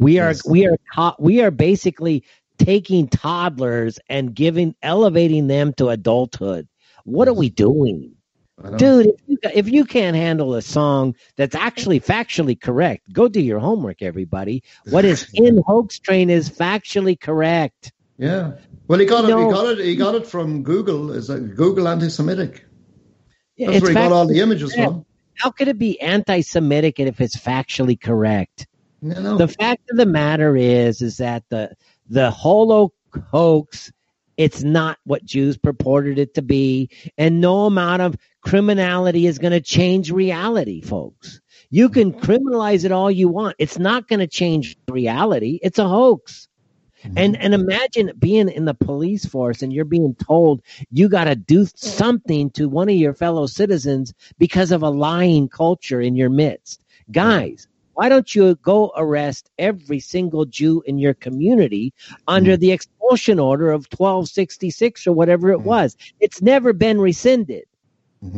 We 0.00 0.18
are, 0.18 0.30
Yes. 0.30 0.44
we 0.44 0.66
are, 0.66 1.14
we 1.20 1.42
are 1.42 1.52
basically 1.52 2.24
taking 2.58 3.06
toddlers 3.06 4.00
and 4.08 4.34
giving, 4.34 4.74
elevating 4.82 5.46
them 5.46 5.72
to 5.74 5.90
adulthood. 5.90 6.66
What 7.04 7.28
are 7.28 7.34
we 7.34 7.50
doing? 7.50 8.14
Dude, 8.76 9.06
if 9.06 9.20
you, 9.28 9.38
if 9.54 9.68
you 9.68 9.84
can't 9.84 10.16
handle 10.16 10.54
a 10.54 10.62
song 10.62 11.14
that's 11.36 11.54
actually 11.54 12.00
factually 12.00 12.60
correct, 12.60 13.12
go 13.12 13.28
do 13.28 13.40
your 13.40 13.60
homework, 13.60 14.02
everybody. 14.02 14.62
What 14.90 15.04
is 15.04 15.28
in 15.34 15.62
Hoax 15.66 16.00
Train 16.00 16.30
is 16.30 16.50
factually 16.50 17.18
correct. 17.18 17.92
Yeah. 18.18 18.52
Well, 18.88 18.98
he 18.98 19.06
got 19.06 19.24
it. 19.24 19.28
No. 19.28 19.46
He 19.46 19.52
got 19.52 19.66
it. 19.66 19.84
He 19.84 19.94
got 19.96 20.14
it 20.16 20.26
from 20.26 20.64
Google. 20.64 21.12
Is 21.12 21.28
that 21.28 21.54
Google 21.54 21.86
anti-Semitic? 21.86 22.64
That's 23.58 23.80
where 23.82 23.90
he 23.90 23.94
got 23.94 24.10
all 24.12 24.26
the 24.26 24.40
images 24.40 24.72
correct. 24.72 24.90
from. 24.90 25.06
How 25.36 25.50
could 25.50 25.68
it 25.68 25.78
be 25.78 26.00
anti-Semitic 26.00 27.00
if 27.00 27.20
it's 27.20 27.36
factually 27.36 28.00
correct? 28.00 28.66
You 29.02 29.14
know. 29.14 29.36
The 29.36 29.48
fact 29.48 29.90
of 29.90 29.96
the 29.96 30.06
matter 30.06 30.56
is, 30.56 31.02
is 31.02 31.18
that 31.18 31.44
the 31.50 31.74
the 32.08 32.30
Holocaust, 32.30 33.92
it's 34.36 34.62
not 34.62 34.98
what 35.04 35.24
Jews 35.24 35.56
purported 35.56 36.18
it 36.18 36.34
to 36.34 36.42
be, 36.42 36.90
and 37.18 37.40
no 37.40 37.66
amount 37.66 38.02
of 38.02 38.16
criminality 38.42 39.26
is 39.26 39.38
going 39.38 39.52
to 39.52 39.60
change 39.60 40.10
reality, 40.10 40.80
folks. 40.80 41.40
You 41.70 41.88
can 41.88 42.12
criminalize 42.12 42.84
it 42.84 42.92
all 42.92 43.10
you 43.10 43.28
want; 43.28 43.56
it's 43.58 43.78
not 43.78 44.08
going 44.08 44.20
to 44.20 44.26
change 44.26 44.76
reality. 44.88 45.58
It's 45.62 45.78
a 45.78 45.88
hoax. 45.88 46.48
And 47.16 47.36
and 47.36 47.54
imagine 47.54 48.12
being 48.18 48.48
in 48.48 48.64
the 48.64 48.74
police 48.74 49.24
force 49.24 49.62
and 49.62 49.72
you're 49.72 49.84
being 49.84 50.14
told 50.14 50.62
you 50.90 51.08
got 51.08 51.24
to 51.24 51.36
do 51.36 51.66
something 51.74 52.50
to 52.50 52.68
one 52.68 52.88
of 52.88 52.94
your 52.94 53.14
fellow 53.14 53.46
citizens 53.46 54.14
because 54.38 54.72
of 54.72 54.82
a 54.82 54.90
lying 54.90 55.48
culture 55.48 56.00
in 56.00 56.16
your 56.16 56.30
midst. 56.30 56.84
Guys, 57.10 57.68
why 57.94 58.08
don't 58.08 58.34
you 58.34 58.56
go 58.56 58.92
arrest 58.96 59.50
every 59.58 60.00
single 60.00 60.44
Jew 60.44 60.82
in 60.86 60.98
your 60.98 61.14
community 61.14 61.92
under 62.26 62.56
mm. 62.56 62.60
the 62.60 62.72
expulsion 62.72 63.38
order 63.38 63.70
of 63.70 63.86
1266 63.92 65.06
or 65.06 65.12
whatever 65.12 65.52
it 65.52 65.60
mm. 65.60 65.64
was? 65.64 65.96
It's 66.20 66.42
never 66.42 66.72
been 66.72 67.00
rescinded. 67.00 67.64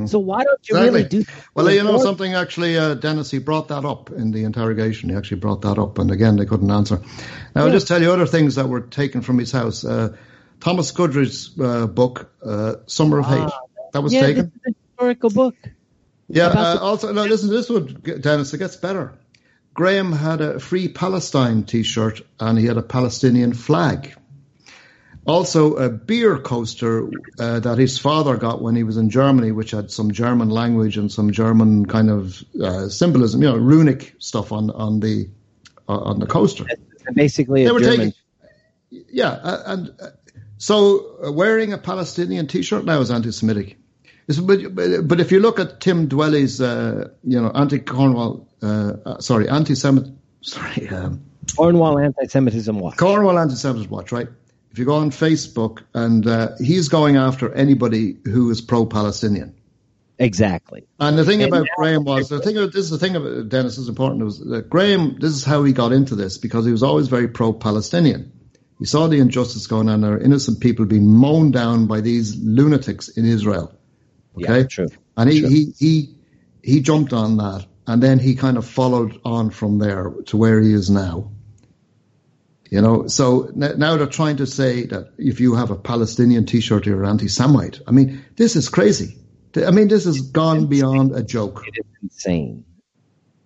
So 0.06 0.18
why 0.18 0.42
don't 0.42 0.68
you 0.68 0.76
Exactly. 0.76 0.98
really 0.98 1.08
do 1.08 1.24
Well, 1.54 1.70
you 1.70 1.82
know 1.84 1.98
something. 1.98 2.34
Actually, 2.34 2.76
uh, 2.76 2.94
Dennis, 2.94 3.30
he 3.30 3.38
brought 3.38 3.68
that 3.68 3.84
up 3.84 4.10
in 4.10 4.32
the 4.32 4.44
interrogation. 4.44 5.10
He 5.10 5.16
actually 5.16 5.40
brought 5.40 5.62
that 5.62 5.78
up, 5.78 5.98
and 5.98 6.10
again, 6.10 6.36
they 6.36 6.44
couldn't 6.46 6.70
answer. 6.70 7.00
Now, 7.54 7.64
I'll 7.66 7.70
just 7.72 7.86
tell 7.86 8.02
you 8.02 8.10
other 8.12 8.26
things 8.26 8.56
that 8.56 8.68
were 8.68 8.80
taken 8.80 9.20
from 9.22 9.38
his 9.38 9.52
house. 9.52 9.84
Uh, 9.84 10.16
Thomas 10.60 10.90
Goodrich's 10.90 11.50
uh, 11.60 11.86
book, 11.86 12.32
uh, 12.44 12.76
"Summer 12.86 13.18
of 13.20 13.26
Hate," 13.26 13.50
that 13.92 14.02
was 14.02 14.12
Ah, 14.14 14.16
yeah, 14.16 14.26
taken. 14.26 14.52
a 14.66 14.70
historical 14.90 15.30
book. 15.30 15.54
Yeah. 16.28 16.46
Uh, 16.48 16.78
also, 16.80 17.12
no, 17.12 17.24
listen. 17.24 17.50
This 17.50 17.68
would 17.68 18.02
Dennis. 18.22 18.52
It 18.54 18.58
gets 18.58 18.76
better. 18.76 19.12
Graham 19.74 20.10
had 20.12 20.40
a 20.40 20.58
free 20.58 20.88
Palestine 20.88 21.62
T-shirt, 21.64 22.22
and 22.40 22.58
he 22.58 22.66
had 22.66 22.78
a 22.78 22.82
Palestinian 22.82 23.52
flag. 23.52 24.14
Also, 25.26 25.74
a 25.74 25.88
beer 25.90 26.38
coaster 26.38 27.08
uh, 27.40 27.58
that 27.60 27.78
his 27.78 27.98
father 27.98 28.36
got 28.36 28.62
when 28.62 28.76
he 28.76 28.84
was 28.84 28.96
in 28.96 29.10
Germany, 29.10 29.50
which 29.50 29.72
had 29.72 29.90
some 29.90 30.12
German 30.12 30.50
language 30.50 30.96
and 30.96 31.10
some 31.10 31.32
German 31.32 31.84
kind 31.86 32.10
of 32.10 32.44
uh, 32.62 32.88
symbolism, 32.88 33.42
you 33.42 33.48
know, 33.48 33.56
runic 33.56 34.14
stuff 34.18 34.52
on 34.52 34.70
on 34.70 35.00
the 35.00 35.28
uh, 35.88 35.98
on 35.98 36.20
the 36.20 36.26
coaster. 36.26 36.64
Basically, 37.14 37.62
a 37.62 37.66
They 37.66 37.72
were 37.72 37.80
German. 37.80 38.12
taking, 38.92 39.04
yeah, 39.10 39.30
uh, 39.30 39.62
and 39.66 39.94
uh, 40.00 40.06
so 40.58 41.30
wearing 41.32 41.72
a 41.72 41.78
Palestinian 41.78 42.46
T-shirt 42.46 42.84
now 42.84 43.00
is 43.00 43.10
anti-Semitic. 43.10 43.76
It's- 44.28 44.38
But, 44.38 45.06
but 45.08 45.20
if 45.20 45.30
you 45.32 45.40
look 45.40 45.58
at 45.60 45.80
Tim 45.80 46.08
Dwelly's, 46.08 46.60
uh, 46.60 47.08
you 47.24 47.40
know, 47.40 47.50
anti-Cornwall, 47.50 48.46
uh, 48.62 49.20
sorry, 49.20 49.48
anti-Semit, 49.48 50.12
sorry, 50.40 50.88
um, 50.88 51.20
Cornwall 51.56 51.98
anti-Semitism 51.98 52.78
watch. 52.78 52.96
Cornwall 52.96 53.38
Anti-Semitism 53.38 53.90
Watch, 53.90 54.10
right? 54.12 54.28
If 54.76 54.80
you 54.80 54.84
go 54.84 54.96
on 54.96 55.10
Facebook, 55.10 55.84
and 55.94 56.26
uh, 56.26 56.50
he's 56.58 56.90
going 56.90 57.16
after 57.16 57.50
anybody 57.50 58.14
who 58.26 58.50
is 58.50 58.60
pro-Palestinian. 58.60 59.54
Exactly. 60.18 60.86
And 61.00 61.16
the 61.16 61.24
thing 61.24 61.42
And 61.42 61.50
about 61.50 61.66
Graham 61.78 62.04
was 62.04 62.28
the 62.28 62.40
thing. 62.40 62.56
This 62.56 62.74
is 62.74 62.90
the 62.90 62.98
thing 62.98 63.16
about 63.16 63.48
Dennis 63.48 63.78
is 63.78 63.88
important. 63.88 64.22
Was 64.22 64.38
that 64.38 64.68
Graham? 64.68 65.18
This 65.18 65.30
is 65.30 65.46
how 65.46 65.64
he 65.64 65.72
got 65.72 65.92
into 65.92 66.14
this 66.14 66.36
because 66.36 66.66
he 66.66 66.72
was 66.72 66.82
always 66.82 67.08
very 67.08 67.26
pro-Palestinian. 67.26 68.30
He 68.78 68.84
saw 68.84 69.06
the 69.06 69.18
injustice 69.18 69.66
going 69.66 69.88
on 69.88 70.02
there, 70.02 70.18
innocent 70.18 70.60
people 70.60 70.84
being 70.84 71.10
mown 71.10 71.52
down 71.52 71.86
by 71.86 72.02
these 72.02 72.36
lunatics 72.36 73.08
in 73.08 73.24
Israel. 73.24 73.72
Okay, 74.36 74.58
Yeah, 74.58 74.66
true. 74.66 74.88
And 75.16 75.30
he, 75.30 75.40
True. 75.40 75.48
he 75.48 75.72
he 75.78 76.14
he 76.62 76.80
jumped 76.82 77.14
on 77.14 77.38
that, 77.38 77.64
and 77.86 78.02
then 78.02 78.18
he 78.18 78.34
kind 78.34 78.58
of 78.58 78.66
followed 78.66 79.18
on 79.24 79.48
from 79.48 79.78
there 79.78 80.12
to 80.26 80.36
where 80.36 80.60
he 80.60 80.74
is 80.74 80.90
now. 80.90 81.30
You 82.70 82.80
know, 82.80 83.06
so 83.06 83.50
now 83.54 83.96
they're 83.96 84.06
trying 84.06 84.38
to 84.38 84.46
say 84.46 84.86
that 84.86 85.12
if 85.18 85.38
you 85.40 85.54
have 85.54 85.70
a 85.70 85.76
Palestinian 85.76 86.46
T-shirt, 86.46 86.86
you're 86.86 87.04
anti-Semite. 87.04 87.80
I 87.86 87.92
mean, 87.92 88.24
this 88.36 88.56
is 88.56 88.68
crazy. 88.68 89.16
I 89.56 89.70
mean, 89.70 89.88
this 89.88 90.04
has 90.04 90.20
gone 90.20 90.66
beyond 90.66 91.14
a 91.14 91.22
joke. 91.22 91.64
It 91.66 91.78
is 91.78 91.86
insane. 92.02 92.64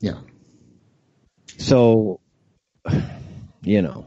Yeah. 0.01 0.20
So, 1.59 2.20
you 3.62 3.82
know, 3.82 4.06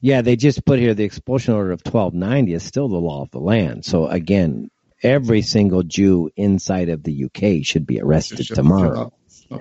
yeah, 0.00 0.22
they 0.22 0.36
just 0.36 0.64
put 0.64 0.78
here 0.78 0.94
the 0.94 1.04
expulsion 1.04 1.54
order 1.54 1.72
of 1.72 1.80
1290 1.84 2.54
is 2.54 2.62
still 2.62 2.88
the 2.88 2.96
law 2.96 3.22
of 3.22 3.30
the 3.32 3.40
land. 3.40 3.84
So 3.84 4.06
again, 4.06 4.70
every 5.02 5.42
single 5.42 5.82
Jew 5.82 6.30
inside 6.36 6.88
of 6.88 7.02
the 7.02 7.24
UK 7.24 7.64
should 7.64 7.86
be 7.86 8.00
arrested 8.00 8.46
Should- 8.46 8.56
tomorrow 8.56 9.12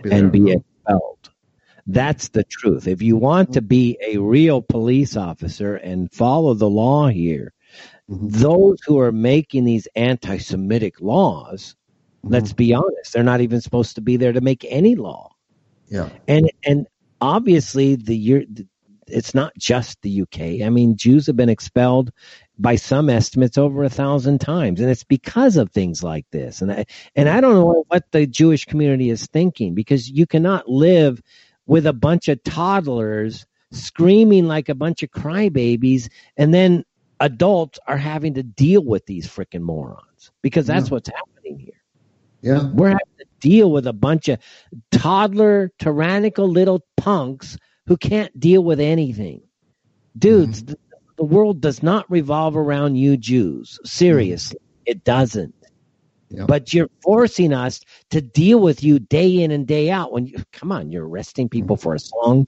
be 0.03 0.11
and 0.11 0.31
be 0.31 0.51
expelled. 0.51 1.29
That's 1.87 2.29
the 2.29 2.43
truth. 2.43 2.87
If 2.87 3.01
you 3.01 3.15
want 3.17 3.53
to 3.53 3.61
be 3.61 3.97
a 4.01 4.17
real 4.17 4.61
police 4.61 5.15
officer 5.15 5.75
and 5.75 6.11
follow 6.11 6.53
the 6.53 6.69
law 6.69 7.07
here, 7.07 7.53
Mm-hmm. 8.09 8.29
those 8.29 8.77
who 8.85 8.99
are 8.99 9.11
making 9.11 9.63
these 9.65 9.87
anti 9.95 10.37
Semitic 10.37 11.01
laws, 11.01 11.75
let's 12.27 12.51
Mm-hmm. 12.51 12.55
be 12.55 12.73
honest, 12.73 13.13
they're 13.13 13.23
not 13.23 13.41
even 13.41 13.61
supposed 13.61 13.95
to 13.95 14.01
be 14.01 14.17
there 14.17 14.33
to 14.33 14.41
make 14.41 14.65
any 14.69 14.95
law. 14.95 15.31
Yeah. 15.87 16.09
And 16.27 16.51
and 16.65 16.87
obviously 17.21 17.95
the 17.95 18.15
year 18.15 18.45
it's 19.07 19.35
not 19.35 19.53
just 19.57 20.01
the 20.01 20.21
UK. 20.23 20.65
I 20.65 20.69
mean, 20.69 20.97
Jews 20.97 21.27
have 21.27 21.35
been 21.35 21.49
expelled 21.49 22.11
by 22.57 22.75
some 22.75 23.09
estimates 23.09 23.57
over 23.57 23.83
a 23.83 23.89
thousand 23.89 24.39
times, 24.41 24.79
and 24.81 24.89
it's 24.89 25.03
because 25.03 25.57
of 25.57 25.71
things 25.71 26.03
like 26.03 26.25
this. 26.31 26.61
And 26.61 26.71
I 26.71 26.85
and 27.15 27.29
I 27.29 27.41
don't 27.41 27.55
know 27.55 27.83
what 27.87 28.11
the 28.11 28.25
Jewish 28.25 28.65
community 28.65 29.09
is 29.09 29.27
thinking 29.27 29.75
because 29.75 30.09
you 30.09 30.25
cannot 30.25 30.69
live 30.69 31.21
with 31.67 31.85
a 31.87 31.93
bunch 31.93 32.27
of 32.27 32.43
toddlers 32.43 33.45
screaming 33.71 34.47
like 34.47 34.69
a 34.69 34.75
bunch 34.75 35.03
of 35.03 35.11
crybabies, 35.11 36.09
and 36.37 36.53
then 36.53 36.85
adults 37.19 37.79
are 37.87 37.97
having 37.97 38.33
to 38.35 38.43
deal 38.43 38.83
with 38.83 39.05
these 39.05 39.27
freaking 39.27 39.61
morons 39.61 40.31
because 40.41 40.67
that's 40.67 40.89
Yeah. 40.89 40.93
what's 40.93 41.09
happening 41.09 41.59
here. 41.59 41.81
Yeah. 42.41 42.71
We're 42.71 42.89
having 42.89 43.17
to 43.19 43.25
deal 43.39 43.71
with 43.71 43.87
a 43.87 43.93
bunch 43.93 44.27
of 44.27 44.39
toddler, 44.91 45.71
tyrannical 45.79 46.47
little 46.47 46.85
punks 46.97 47.57
who 47.87 47.97
can't 47.97 48.37
deal 48.39 48.63
with 48.63 48.79
anything. 48.79 49.41
Dudes, 50.17 50.61
mm-hmm. 50.63 50.71
the, 50.71 50.77
the 51.17 51.23
world 51.23 51.61
does 51.61 51.81
not 51.81 52.09
revolve 52.09 52.55
around 52.55 52.95
you 52.95 53.17
Jews. 53.17 53.79
Seriously, 53.83 54.59
it 54.85 55.03
doesn't. 55.03 55.55
But 56.47 56.73
you're 56.73 56.89
forcing 57.01 57.53
us 57.53 57.81
to 58.09 58.21
deal 58.21 58.59
with 58.59 58.83
you 58.83 58.99
day 58.99 59.41
in 59.41 59.51
and 59.51 59.65
day 59.65 59.89
out. 59.89 60.11
When 60.11 60.25
you 60.25 60.43
come 60.51 60.71
on, 60.71 60.91
you're 60.91 61.07
arresting 61.07 61.49
people 61.49 61.77
for 61.77 61.93
a 61.93 61.99
song. 61.99 62.47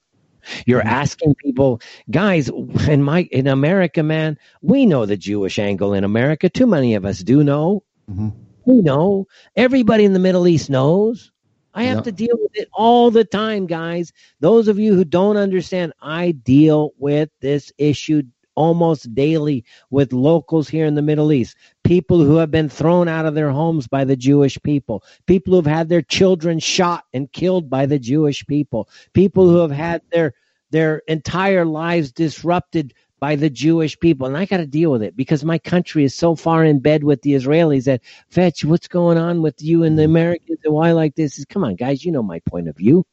You're 0.66 0.82
asking 0.82 1.34
people, 1.36 1.80
guys, 2.10 2.48
in 2.88 3.02
my 3.02 3.22
in 3.32 3.46
America, 3.46 4.02
man, 4.02 4.38
we 4.62 4.86
know 4.86 5.04
the 5.06 5.16
Jewish 5.16 5.58
angle 5.58 5.92
in 5.94 6.04
America. 6.04 6.48
Too 6.48 6.66
many 6.66 6.94
of 6.94 7.04
us 7.04 7.20
do 7.20 7.42
know. 7.44 7.82
Mhm. 8.10 8.32
We 8.64 8.80
know. 8.82 9.26
Everybody 9.56 10.04
in 10.04 10.12
the 10.12 10.18
Middle 10.18 10.46
East 10.46 10.70
knows. 10.70 11.32
I 11.74 11.84
have 11.84 11.98
Yeah. 11.98 12.02
to 12.02 12.12
deal 12.12 12.36
with 12.40 12.56
it 12.56 12.68
all 12.72 13.10
the 13.10 13.24
time, 13.24 13.66
guys. 13.66 14.12
Those 14.40 14.68
of 14.68 14.78
you 14.78 14.94
who 14.94 15.04
don't 15.04 15.36
understand, 15.36 15.92
I 16.00 16.32
deal 16.32 16.92
with 16.98 17.30
this 17.40 17.72
issue 17.78 18.22
almost 18.58 19.14
daily 19.14 19.64
with 19.90 20.12
locals 20.12 20.68
here 20.68 20.84
in 20.84 20.96
the 20.96 21.02
Middle 21.02 21.32
East. 21.32 21.56
People 21.84 22.18
who 22.18 22.36
have 22.36 22.50
been 22.50 22.68
thrown 22.68 23.06
out 23.06 23.24
of 23.24 23.34
their 23.34 23.50
homes 23.50 23.86
by 23.86 24.04
the 24.04 24.16
Jewish 24.16 24.58
people. 24.64 25.04
People 25.26 25.54
who've 25.54 25.64
had 25.64 25.88
their 25.88 26.02
children 26.02 26.58
shot 26.58 27.04
and 27.14 27.30
killed 27.30 27.70
by 27.70 27.86
the 27.86 28.00
Jewish 28.00 28.44
people. 28.46 28.88
People 29.12 29.48
who 29.48 29.58
have 29.58 29.70
had 29.70 30.02
their 30.10 30.34
their 30.70 30.98
entire 31.06 31.64
lives 31.64 32.12
disrupted 32.12 32.92
by 33.20 33.36
the 33.36 33.48
Jewish 33.48 33.98
people. 33.98 34.26
And 34.26 34.36
I 34.36 34.44
got 34.44 34.58
to 34.58 34.66
deal 34.66 34.90
with 34.90 35.02
it 35.02 35.16
because 35.16 35.44
my 35.44 35.58
country 35.58 36.04
is 36.04 36.14
so 36.14 36.34
far 36.34 36.64
in 36.64 36.80
bed 36.80 37.04
with 37.04 37.22
the 37.22 37.32
Israelis 37.32 37.84
that, 37.84 38.02
Fetch, 38.28 38.64
what's 38.64 38.88
going 38.88 39.18
on 39.18 39.40
with 39.40 39.62
you 39.62 39.84
and 39.84 39.98
the 39.98 40.04
Americans 40.04 40.58
and 40.64 40.74
why 40.74 40.92
like 40.92 41.14
this? 41.14 41.38
Is 41.38 41.44
Come 41.44 41.64
on, 41.64 41.76
guys, 41.76 42.04
you 42.04 42.12
know 42.12 42.22
my 42.22 42.40
point 42.40 42.68
of 42.68 42.76
view. 42.76 43.06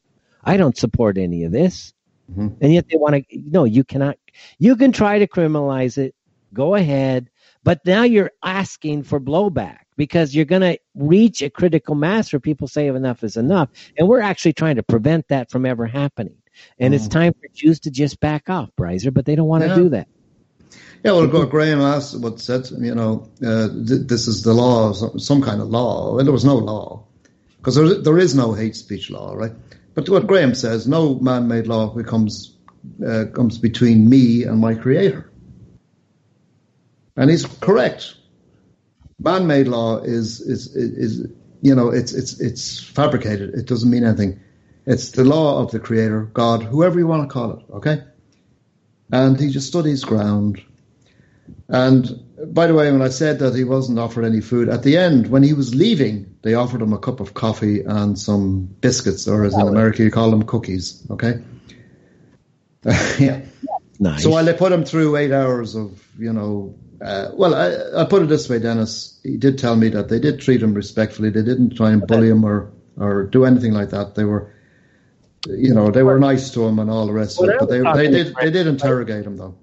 I 0.44 0.58
don't 0.58 0.78
support 0.78 1.18
any 1.18 1.44
of 1.44 1.52
this. 1.52 1.94
Mhm. 2.32 2.58
And 2.62 2.74
yet 2.74 2.86
they 2.90 2.98
want 2.98 3.16
to, 3.16 3.24
no, 3.32 3.66
you 3.66 3.84
cannot, 3.84 4.18
you 4.58 4.76
can 4.76 4.92
try 4.92 5.20
to 5.20 5.28
criminalize 5.28 5.98
it. 5.98 6.16
Go 6.54 6.76
ahead. 6.76 7.30
But 7.64 7.86
now 7.86 8.04
you're 8.04 8.32
asking 8.44 9.04
for 9.04 9.20
blowback 9.20 9.80
because 9.98 10.36
you're 10.36 10.46
going 10.46 10.62
to 10.62 10.78
reach 10.96 11.42
a 11.42 11.50
critical 11.50 11.96
mass 11.96 12.32
where 12.32 12.40
people 12.40 12.68
say 12.68 12.88
enough 12.88 13.24
is 13.24 13.38
enough. 13.38 13.70
And 13.98 14.08
we're 14.08 14.22
actually 14.22 14.54
trying 14.54 14.76
to 14.76 14.84
prevent 14.84 15.28
that 15.30 15.50
from 15.52 15.66
ever 15.66 15.86
happening. 15.86 16.38
And 16.80 16.94
it's 16.94 17.08
time 17.08 17.34
for 17.34 17.48
Jews 17.54 17.82
to 17.82 17.92
just 17.92 18.20
back 18.20 18.50
off, 18.50 18.70
Brizer, 18.78 19.14
but 19.14 19.26
they 19.26 19.36
don't 19.36 19.48
want 19.48 19.64
to 19.64 19.70
Yeah. 19.70 19.76
do 19.76 19.90
that. 19.90 20.08
Yeah, 21.04 21.12
well, 21.12 21.46
Graham 21.46 21.82
asked, 21.82 22.20
what 22.20 22.40
said, 22.40 22.68
you 22.80 22.96
know, 22.96 23.28
uh, 23.46 23.68
th- 23.68 24.08
this 24.08 24.28
is 24.28 24.42
the 24.42 24.54
law, 24.54 24.94
some, 24.94 25.20
some 25.20 25.42
kind 25.42 25.62
of 25.62 25.70
law. 25.70 26.16
Well, 26.16 26.24
there 26.24 26.34
was 26.34 26.46
no 26.46 26.56
law 26.56 27.04
because 27.58 27.76
there, 27.76 27.94
there 28.02 28.18
is 28.18 28.34
no 28.34 28.54
hate 28.54 28.76
speech 28.76 29.12
law, 29.12 29.34
right? 29.36 29.52
But 29.96 30.10
what 30.10 30.28
Graham 30.28 30.54
says, 30.54 30.88
no 30.88 31.16
man-made 31.16 31.68
law 31.68 31.88
becomes 31.88 32.58
uh, 33.06 33.26
comes 33.34 33.58
between 33.58 34.08
me 34.10 34.44
and 34.44 34.60
my 34.60 34.76
creator, 34.76 35.32
and 37.16 37.30
he's 37.30 37.46
correct. 37.46 38.16
Man-made 39.20 39.68
law 39.68 40.00
is 40.00 40.42
is 40.42 40.76
is 40.76 41.28
you 41.62 41.74
know 41.74 41.90
it's 41.90 42.14
it's 42.14 42.40
it's 42.42 42.80
fabricated. 42.80 43.56
It 43.56 43.68
doesn't 43.68 43.90
mean 43.90 44.04
anything. 44.04 44.42
It's 44.86 45.12
the 45.12 45.24
law 45.24 45.64
of 45.64 45.72
the 45.72 45.80
creator, 45.80 46.24
God, 46.26 46.62
whoever 46.62 47.00
you 47.00 47.08
want 47.08 47.28
to 47.28 47.34
call 47.34 47.54
it. 47.54 47.66
Okay, 47.76 48.04
and 49.12 49.40
he 49.40 49.50
just 49.50 49.68
stood 49.68 49.86
his 49.86 50.04
ground. 50.04 50.62
And 51.70 52.24
by 52.54 52.68
the 52.68 52.74
way, 52.74 52.92
when 52.92 53.02
I 53.02 53.10
said 53.10 53.40
that 53.40 53.56
he 53.56 53.64
wasn't 53.64 54.00
offered 54.00 54.26
any 54.26 54.42
food, 54.42 54.68
at 54.68 54.84
the 54.84 54.98
end, 54.98 55.28
when 55.28 55.44
he 55.44 55.54
was 55.54 55.74
leaving, 55.74 56.35
they 56.46 56.54
offered 56.54 56.80
him 56.80 56.94
a 56.94 57.00
cup 57.00 57.22
of 57.22 57.34
coffee 57.34 57.82
and 57.82 58.20
some 58.20 58.66
biscuits, 58.80 59.28
or 59.28 59.46
as 59.46 59.56
in 59.56 59.68
America 59.68 60.04
you 60.04 60.12
call 60.12 60.30
them 60.30 60.44
cookies. 60.44 61.04
Okay. 61.10 61.42
yeah. 63.20 63.42
Nice. 64.00 64.22
So 64.22 64.30
while 64.30 64.46
they 64.46 64.54
put 64.54 64.72
him 64.72 64.86
through 64.86 65.16
eight 65.16 65.32
hours 65.32 65.74
of, 65.74 66.08
you 66.20 66.32
know, 66.32 66.76
uh, 67.02 67.30
well, 67.34 67.56
I, 67.56 68.04
I 68.04 68.06
put 68.06 68.22
it 68.22 68.30
this 68.30 68.48
way, 68.48 68.60
Dennis. 68.60 69.20
He 69.24 69.38
did 69.38 69.58
tell 69.58 69.76
me 69.76 69.90
that 69.90 70.10
they 70.10 70.20
did 70.20 70.40
treat 70.40 70.62
him 70.62 70.76
respectfully. 70.76 71.32
They 71.32 71.42
didn't 71.42 71.78
try 71.78 71.90
and 71.90 72.06
bully 72.06 72.30
him 72.30 72.46
or, 72.46 72.72
or 72.96 73.24
do 73.24 73.46
anything 73.46 73.74
like 73.74 73.90
that. 73.90 74.14
They 74.14 74.26
were, 74.26 74.54
you 75.48 75.74
know, 75.74 75.90
they 75.90 76.04
were 76.04 76.20
nice 76.20 76.52
to 76.52 76.64
him 76.64 76.78
and 76.78 76.92
all 76.92 77.08
the 77.08 77.14
rest 77.14 77.42
of 77.42 77.50
it. 77.50 77.56
But 77.60 77.70
they, 77.70 77.80
they 77.82 78.08
did 78.08 78.36
they 78.40 78.52
did 78.52 78.68
interrogate 78.68 79.26
him 79.26 79.38
though. 79.38 79.56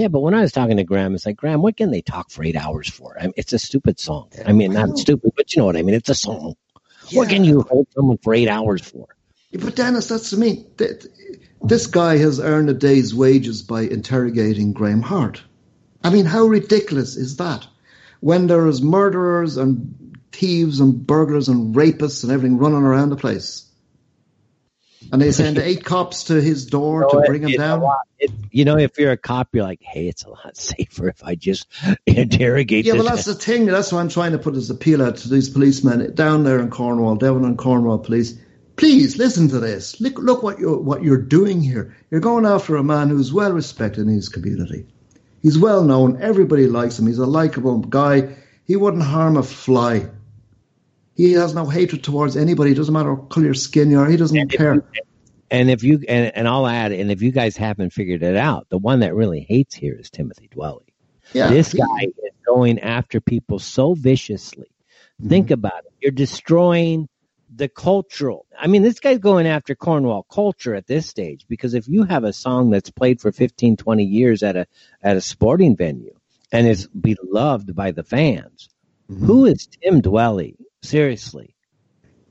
Yeah, 0.00 0.08
but 0.08 0.20
when 0.20 0.32
I 0.32 0.40
was 0.40 0.52
talking 0.52 0.78
to 0.78 0.84
Graham, 0.84 1.14
it's 1.14 1.26
like, 1.26 1.36
Graham, 1.36 1.60
what 1.60 1.76
can 1.76 1.90
they 1.90 2.00
talk 2.00 2.30
for 2.30 2.42
eight 2.42 2.56
hours 2.56 2.88
for? 2.88 3.18
I 3.20 3.24
mean, 3.24 3.34
it's 3.36 3.52
a 3.52 3.58
stupid 3.58 4.00
song. 4.00 4.30
I 4.46 4.52
mean, 4.52 4.72
not 4.72 4.96
stupid, 4.96 5.32
but 5.36 5.54
you 5.54 5.60
know 5.60 5.66
what 5.66 5.76
I 5.76 5.82
mean? 5.82 5.94
It's 5.94 6.08
a 6.08 6.14
song. 6.14 6.56
What 7.12 7.28
can 7.28 7.44
you 7.44 7.60
hold 7.68 7.86
someone 7.94 8.16
for 8.16 8.32
eight 8.32 8.48
hours 8.48 8.80
for? 8.80 9.08
Yeah, 9.50 9.60
But 9.62 9.76
Dennis, 9.76 10.08
that's 10.08 10.32
me. 10.32 10.64
Th- 10.78 11.04
This 11.62 11.86
guy 11.86 12.16
has 12.16 12.40
earned 12.40 12.70
a 12.70 12.72
day's 12.72 13.14
wages 13.14 13.60
by 13.60 13.82
interrogating 13.82 14.72
Graham 14.72 15.02
Hart. 15.02 15.42
I 16.02 16.08
mean, 16.08 16.24
how 16.24 16.46
ridiculous 16.46 17.16
is 17.16 17.36
that? 17.36 17.66
When 18.20 18.46
there 18.46 18.66
is 18.68 18.80
murderers 18.80 19.58
and 19.58 20.18
thieves 20.32 20.80
and 20.80 21.06
burglars 21.06 21.50
and 21.50 21.74
rapists 21.74 22.22
and 22.24 22.32
everything 22.32 22.56
running 22.56 22.84
around 22.84 23.10
the 23.10 23.16
place, 23.16 23.69
and 25.12 25.20
they 25.20 25.32
send 25.32 25.58
eight 25.58 25.84
cops 25.84 26.24
to 26.24 26.40
his 26.40 26.66
door 26.66 27.02
to 27.02 27.16
oh, 27.16 27.22
bring 27.26 27.42
him 27.42 27.52
down. 27.52 27.82
it- 28.18 28.30
you 28.50 28.64
know, 28.64 28.76
if 28.76 28.98
you're 28.98 29.12
a 29.12 29.16
cop, 29.16 29.48
you're 29.52 29.64
like, 29.64 29.82
hey, 29.82 30.08
it's 30.08 30.24
a 30.24 30.30
lot 30.30 30.56
safer 30.56 31.08
if 31.08 31.22
I 31.24 31.34
just 31.36 31.68
interrogate 32.06 32.84
Yeah, 32.84 32.94
well, 32.94 33.04
that's 33.04 33.24
the 33.24 33.34
thing. 33.34 33.66
That's 33.66 33.92
what 33.92 34.00
I'm 34.00 34.08
trying 34.08 34.32
to 34.32 34.38
put 34.38 34.56
as 34.56 34.70
appeal 34.70 35.02
out 35.02 35.16
to 35.18 35.28
these 35.28 35.48
policemen 35.48 36.14
down 36.14 36.44
there 36.44 36.58
in 36.58 36.70
Cornwall, 36.70 37.16
Devon 37.16 37.44
and 37.44 37.56
Cornwall 37.56 37.98
Police. 37.98 38.38
Please 38.76 39.18
listen 39.18 39.48
to 39.48 39.60
this. 39.60 40.00
Look, 40.00 40.18
look 40.18 40.42
what 40.42 40.58
you're 40.58 40.78
what 40.78 41.02
you're 41.02 41.20
doing 41.20 41.60
here. 41.60 41.94
You're 42.10 42.20
going 42.20 42.46
after 42.46 42.76
a 42.76 42.82
man 42.82 43.08
who's 43.08 43.32
well 43.32 43.52
respected 43.52 44.06
in 44.06 44.14
his 44.14 44.28
community. 44.28 44.86
He's 45.42 45.58
well 45.58 45.84
known. 45.84 46.20
Everybody 46.22 46.66
likes 46.66 46.98
him. 46.98 47.06
He's 47.06 47.18
a 47.18 47.26
likable 47.26 47.78
guy. 47.78 48.36
He 48.66 48.76
wouldn't 48.76 49.02
harm 49.02 49.36
a 49.36 49.42
fly. 49.42 50.08
He 51.20 51.32
has 51.32 51.54
no 51.54 51.66
hatred 51.66 52.02
towards 52.02 52.34
anybody. 52.34 52.72
It 52.72 52.76
doesn't 52.76 52.94
matter 52.94 53.12
what 53.12 53.28
color 53.28 53.46
your 53.46 53.54
skin 53.54 53.90
you 53.90 53.98
are. 53.98 54.08
He 54.08 54.16
doesn't 54.16 54.48
care. 54.48 54.82
And 55.50 55.68
if 55.68 55.82
you 55.82 56.00
and, 56.08 56.34
and 56.34 56.48
I'll 56.48 56.66
add, 56.66 56.92
and 56.92 57.10
if 57.10 57.20
you 57.20 57.30
guys 57.30 57.58
haven't 57.58 57.90
figured 57.90 58.22
it 58.22 58.36
out, 58.36 58.68
the 58.70 58.78
one 58.78 59.00
that 59.00 59.14
really 59.14 59.40
hates 59.40 59.74
here 59.74 59.94
is 59.98 60.08
Timothy 60.08 60.48
Dwelly. 60.48 60.94
Yeah, 61.34 61.50
this 61.50 61.72
he- 61.72 61.78
guy 61.78 62.04
is 62.04 62.32
going 62.46 62.80
after 62.80 63.20
people 63.20 63.58
so 63.58 63.92
viciously. 63.92 64.70
Mm-hmm. 65.20 65.28
Think 65.28 65.50
about 65.50 65.84
it. 65.84 65.92
You're 66.00 66.12
destroying 66.12 67.06
the 67.54 67.68
cultural. 67.68 68.46
I 68.58 68.68
mean, 68.68 68.80
this 68.80 69.00
guy's 69.00 69.18
going 69.18 69.46
after 69.46 69.74
Cornwall 69.74 70.22
culture 70.22 70.74
at 70.74 70.86
this 70.86 71.06
stage 71.06 71.44
because 71.50 71.74
if 71.74 71.86
you 71.86 72.04
have 72.04 72.24
a 72.24 72.32
song 72.32 72.70
that's 72.70 72.90
played 72.90 73.20
for 73.20 73.30
15, 73.30 73.76
20 73.76 74.04
years 74.04 74.42
at 74.42 74.56
a 74.56 74.66
at 75.02 75.18
a 75.18 75.20
sporting 75.20 75.76
venue 75.76 76.14
and 76.50 76.66
is 76.66 76.86
beloved 76.86 77.76
by 77.76 77.90
the 77.90 78.04
fans, 78.04 78.70
Mm-hmm. 79.10 79.26
who 79.26 79.44
is 79.46 79.66
Tim 79.66 80.02
Dwelly? 80.02 80.56
Seriously. 80.82 81.54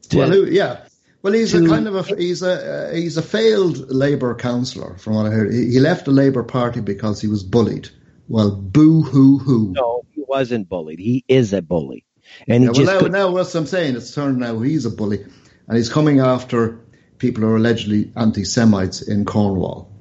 To- 0.10 0.18
Well, 0.18 0.30
who, 0.30 0.46
yeah. 0.48 0.86
Well, 1.22 1.34
he's 1.34 1.54
a 1.54 1.68
kind 1.68 1.86
of 1.88 1.96
a 1.96 2.16
he's 2.16 2.42
a 2.42 2.92
uh, 2.92 2.96
he's 2.96 3.18
a 3.18 3.22
failed 3.22 3.92
Labour 3.92 4.36
councillor, 4.36 4.98
from 4.98 5.16
what 5.16 5.26
I 5.26 5.32
heard. 5.32 5.54
He, 5.54 5.72
he 5.72 5.80
left 5.82 6.06
the 6.06 6.12
Labour 6.12 6.44
Party 6.44 6.80
because 6.80 7.20
he 7.20 7.28
was 7.28 7.44
bullied. 7.44 7.90
Well, 8.30 8.52
boo 8.56 9.02
hoo 9.02 9.38
hoo. 9.38 9.74
No, 9.76 10.04
he 10.12 10.24
wasn't 10.26 10.70
bullied. 10.70 11.00
He 11.00 11.26
is 11.28 11.52
a 11.52 11.62
bully, 11.62 12.06
and 12.48 12.64
Yeah, 12.64 12.70
he 12.70 12.74
just 12.76 12.88
well, 12.88 12.96
now, 12.96 13.00
could- 13.02 13.12
now 13.12 13.32
what 13.32 13.54
I'm 13.54 13.66
saying, 13.66 13.98
it's 13.98 14.16
turned 14.16 14.38
now 14.38 14.60
he's 14.60 14.86
a 14.86 14.90
bully, 14.90 15.26
and 15.68 15.76
he's 15.78 15.90
coming 15.90 16.22
after 16.22 16.80
people 17.18 17.44
who 17.44 17.50
are 17.50 17.58
allegedly 17.58 18.14
anti-Semites 18.16 19.02
in 19.02 19.26
Cornwall. 19.26 19.92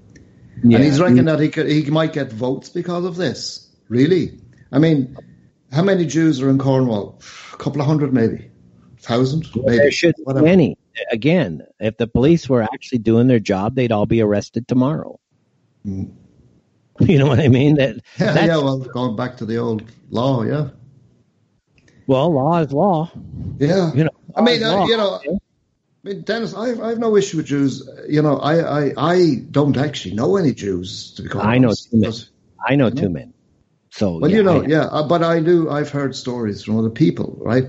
Yeah. 0.62 0.76
And 0.76 0.84
he's 0.84 1.00
reckoning 1.00 1.24
that 1.24 1.40
he 1.40 1.48
could, 1.48 1.68
he 1.68 1.90
might 1.90 2.12
get 2.12 2.30
votes 2.32 2.68
because 2.68 3.04
of 3.04 3.16
this. 3.16 3.68
Really? 3.88 4.38
I 4.70 4.78
mean, 4.78 5.16
how 5.72 5.82
many 5.82 6.06
Jews 6.06 6.40
are 6.40 6.50
in 6.50 6.58
Cornwall? 6.58 7.20
A 7.52 7.56
couple 7.56 7.80
of 7.80 7.86
hundred, 7.86 8.12
maybe, 8.12 8.50
thousand, 9.00 9.46
maybe. 9.54 9.76
there 9.78 9.90
shouldn't 9.90 10.26
be 10.26 10.50
any. 10.50 10.78
Again, 11.12 11.62
if 11.78 11.96
the 11.96 12.08
police 12.08 12.48
were 12.48 12.62
actually 12.62 12.98
doing 12.98 13.28
their 13.28 13.38
job, 13.38 13.76
they'd 13.76 13.92
all 13.92 14.06
be 14.06 14.20
arrested 14.20 14.66
tomorrow. 14.66 15.18
You 17.00 17.16
know 17.16 17.28
what 17.28 17.38
I 17.38 17.46
mean? 17.46 17.76
That 17.76 18.00
Yeah, 18.18 18.44
yeah. 18.44 18.56
Well, 18.56 18.78
going 18.78 19.14
back 19.14 19.36
to 19.36 19.46
the 19.46 19.58
old 19.58 19.84
law, 20.10 20.42
yeah, 20.42 20.70
well, 22.08 22.32
law 22.32 22.58
is 22.58 22.72
law. 22.72 23.12
yeah. 23.58 23.92
You 23.92 24.04
know, 24.04 24.10
I 24.34 24.40
mean, 24.40 24.62
uh, 24.62 24.86
you 24.86 24.96
know, 24.96 25.20
I 25.22 25.38
mean, 26.02 26.22
Dennis, 26.22 26.54
I, 26.54 26.70
I 26.82 26.88
have 26.88 26.98
no 26.98 27.16
issue 27.16 27.36
with 27.36 27.46
Jews. 27.46 27.86
You 28.08 28.22
know, 28.22 28.38
I, 28.38 28.86
I, 28.86 28.92
I 28.96 29.34
don't 29.50 29.76
actually 29.76 30.14
know 30.14 30.36
any 30.38 30.54
Jews 30.54 31.12
to 31.14 31.22
be 31.22 31.30
I 31.38 31.58
know 31.58 31.74
two 31.74 31.98
men. 31.98 32.12
I 32.66 32.76
know 32.76 32.88
two 32.88 33.10
men. 33.10 33.34
So 33.98 34.18
Well, 34.18 34.30
yeah, 34.30 34.36
you 34.36 34.42
know, 34.44 34.62
I- 34.62 34.66
yeah, 34.66 34.84
uh, 34.84 35.08
but 35.08 35.24
I 35.24 35.40
do. 35.40 35.68
I've 35.68 35.90
heard 35.90 36.14
stories 36.14 36.62
from 36.62 36.78
other 36.78 36.90
people, 36.90 37.36
right? 37.40 37.66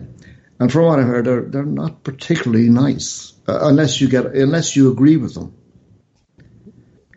And 0.60 0.72
from 0.72 0.85
what 0.85 0.99
I 0.99 1.01
heard, 1.01 1.26
they're 1.26 1.41
they're 1.41 1.65
not 1.65 2.03
particularly 2.03 2.69
nice 2.69 3.34
uh, 3.47 3.57
unless 3.64 3.99
you 3.99 4.07
get 4.10 4.26
unless 4.27 4.76
you 4.76 4.91
agree 4.91 5.18
with 5.18 5.34
them. 5.34 5.53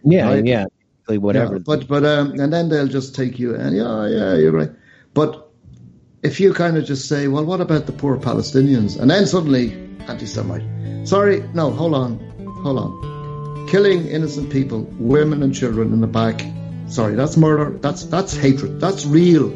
yeah, 0.03 0.29
right? 0.29 0.47
yeah, 0.47 0.65
whatever. 1.09 1.57
Yeah, 1.57 1.63
but 1.63 1.89
but 1.89 2.07
um, 2.07 2.41
and 2.41 2.51
then 2.51 2.71
they'll 2.71 2.89
just 2.89 3.15
take 3.15 3.39
you 3.39 3.55
and 3.55 3.77
yeah, 3.77 4.07
yeah, 4.07 4.37
you're 4.37 4.53
right. 4.53 4.71
But 5.13 5.51
if 6.23 6.41
you 6.41 6.55
kind 6.55 6.79
of 6.79 6.87
just 6.87 7.07
say, 7.07 7.29
well, 7.29 7.45
what 7.45 7.61
about 7.61 7.85
the 7.85 7.93
poor 7.93 8.17
Palestinians? 8.17 8.99
And 8.99 9.11
then 9.11 9.27
suddenly 9.27 9.75
anti-Semite. 10.09 11.07
Sorry, 11.07 11.43
no, 11.53 11.71
hold 11.71 11.95
on, 11.95 12.19
hold 12.63 12.79
on. 12.79 13.69
Killing 13.69 14.07
innocent 14.07 14.51
people, 14.51 14.87
women 14.99 15.43
and 15.43 15.55
children 15.55 15.93
in 15.93 16.01
the 16.01 16.07
back. 16.07 16.41
Sorry, 16.93 17.15
that's 17.15 17.39
murder. 17.39 17.71
That's 17.79 18.05
that's 18.05 18.37
hatred. 18.37 18.79
That's 18.79 19.07
real 19.07 19.49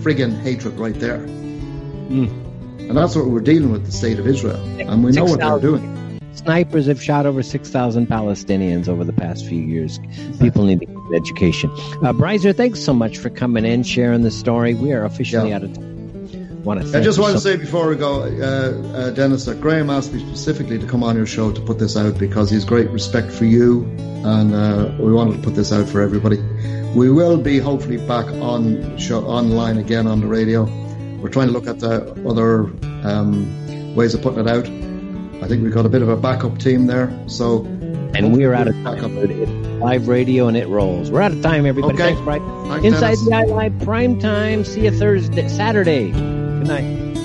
friggin' 0.00 0.40
hatred 0.40 0.78
right 0.78 0.94
there. 0.94 1.16
And 1.16 2.96
that's 2.96 3.14
what 3.14 3.26
we're 3.26 3.40
dealing 3.40 3.70
with 3.70 3.84
the 3.84 3.92
state 3.92 4.18
of 4.18 4.26
Israel. 4.26 4.56
And 4.80 5.04
we 5.04 5.12
know 5.12 5.24
what 5.24 5.38
they're 5.40 5.58
doing. 5.60 6.20
Snipers 6.32 6.86
have 6.86 7.02
shot 7.02 7.26
over 7.26 7.42
6,000 7.42 8.06
Palestinians 8.06 8.88
over 8.88 9.04
the 9.04 9.12
past 9.12 9.44
few 9.44 9.60
years. 9.60 10.00
People 10.40 10.64
need 10.64 10.88
education. 11.14 11.68
Uh, 11.70 12.14
Brizer, 12.14 12.56
thanks 12.56 12.80
so 12.80 12.94
much 12.94 13.18
for 13.18 13.28
coming 13.28 13.66
in, 13.66 13.82
sharing 13.82 14.22
the 14.22 14.30
story. 14.30 14.72
We 14.72 14.92
are 14.92 15.04
officially 15.04 15.50
Yeah. 15.50 15.56
out 15.56 15.64
of 15.64 15.74
time. 15.74 15.98
I 16.66 17.00
just 17.00 17.18
want 17.18 17.34
to 17.34 17.40
say 17.40 17.56
before 17.56 17.88
we 17.88 17.96
go, 17.96 18.22
uh, 18.22 18.96
uh, 18.96 19.10
Dennis, 19.10 19.46
that 19.46 19.60
Graham 19.60 19.90
asked 19.90 20.12
me 20.12 20.20
specifically 20.20 20.78
to 20.78 20.86
come 20.86 21.02
on 21.02 21.16
your 21.16 21.24
show 21.24 21.50
to 21.50 21.60
put 21.60 21.78
this 21.78 21.96
out 21.96 22.18
because 22.18 22.50
he's 22.50 22.64
great 22.64 22.90
respect 22.90 23.32
for 23.32 23.46
you, 23.46 23.84
and 23.98 24.54
uh, 24.54 24.92
we 24.98 25.12
wanted 25.12 25.36
to 25.36 25.42
put 25.42 25.54
this 25.54 25.72
out 25.72 25.88
for 25.88 26.02
everybody. 26.02 26.38
We 26.94 27.10
will 27.10 27.36
be 27.36 27.58
hopefully 27.58 27.98
back 27.98 28.26
on 28.26 28.98
show 28.98 29.24
online 29.24 29.78
again 29.78 30.06
on 30.06 30.20
the 30.20 30.26
radio. 30.26 30.64
We're 31.20 31.28
trying 31.28 31.48
to 31.48 31.52
look 31.52 31.66
at 31.66 31.80
the 31.80 32.12
other 32.28 32.64
um, 33.06 33.94
ways 33.94 34.14
of 34.14 34.22
putting 34.22 34.40
it 34.40 34.48
out. 34.48 34.66
I 35.42 35.46
think 35.48 35.62
we've 35.62 35.74
got 35.74 35.86
a 35.86 35.88
bit 35.88 36.02
of 36.02 36.08
a 36.08 36.16
backup 36.16 36.58
team 36.58 36.86
there, 36.86 37.12
so 37.28 37.64
and 38.14 38.32
we're 38.32 38.54
out 38.54 38.68
of 38.68 38.74
back 38.82 38.98
time. 38.98 39.78
live 39.80 40.08
radio 40.08 40.48
and 40.48 40.56
it 40.56 40.66
rolls. 40.68 41.10
We're 41.10 41.20
out 41.20 41.32
of 41.32 41.42
time, 41.42 41.66
everybody. 41.66 41.94
Okay. 41.94 42.14
Thanks, 42.14 42.20
Bryce. 42.22 42.40
Thanks, 42.68 42.84
Inside 42.86 43.00
Dennis. 43.00 43.24
the 43.26 43.34
Eye 43.34 43.44
Live 43.44 43.78
prime 43.80 44.18
time. 44.18 44.64
See 44.64 44.84
you 44.84 44.90
Thursday, 44.90 45.48
Saturday. 45.48 46.10
Good 46.10 46.66
night. 46.66 47.18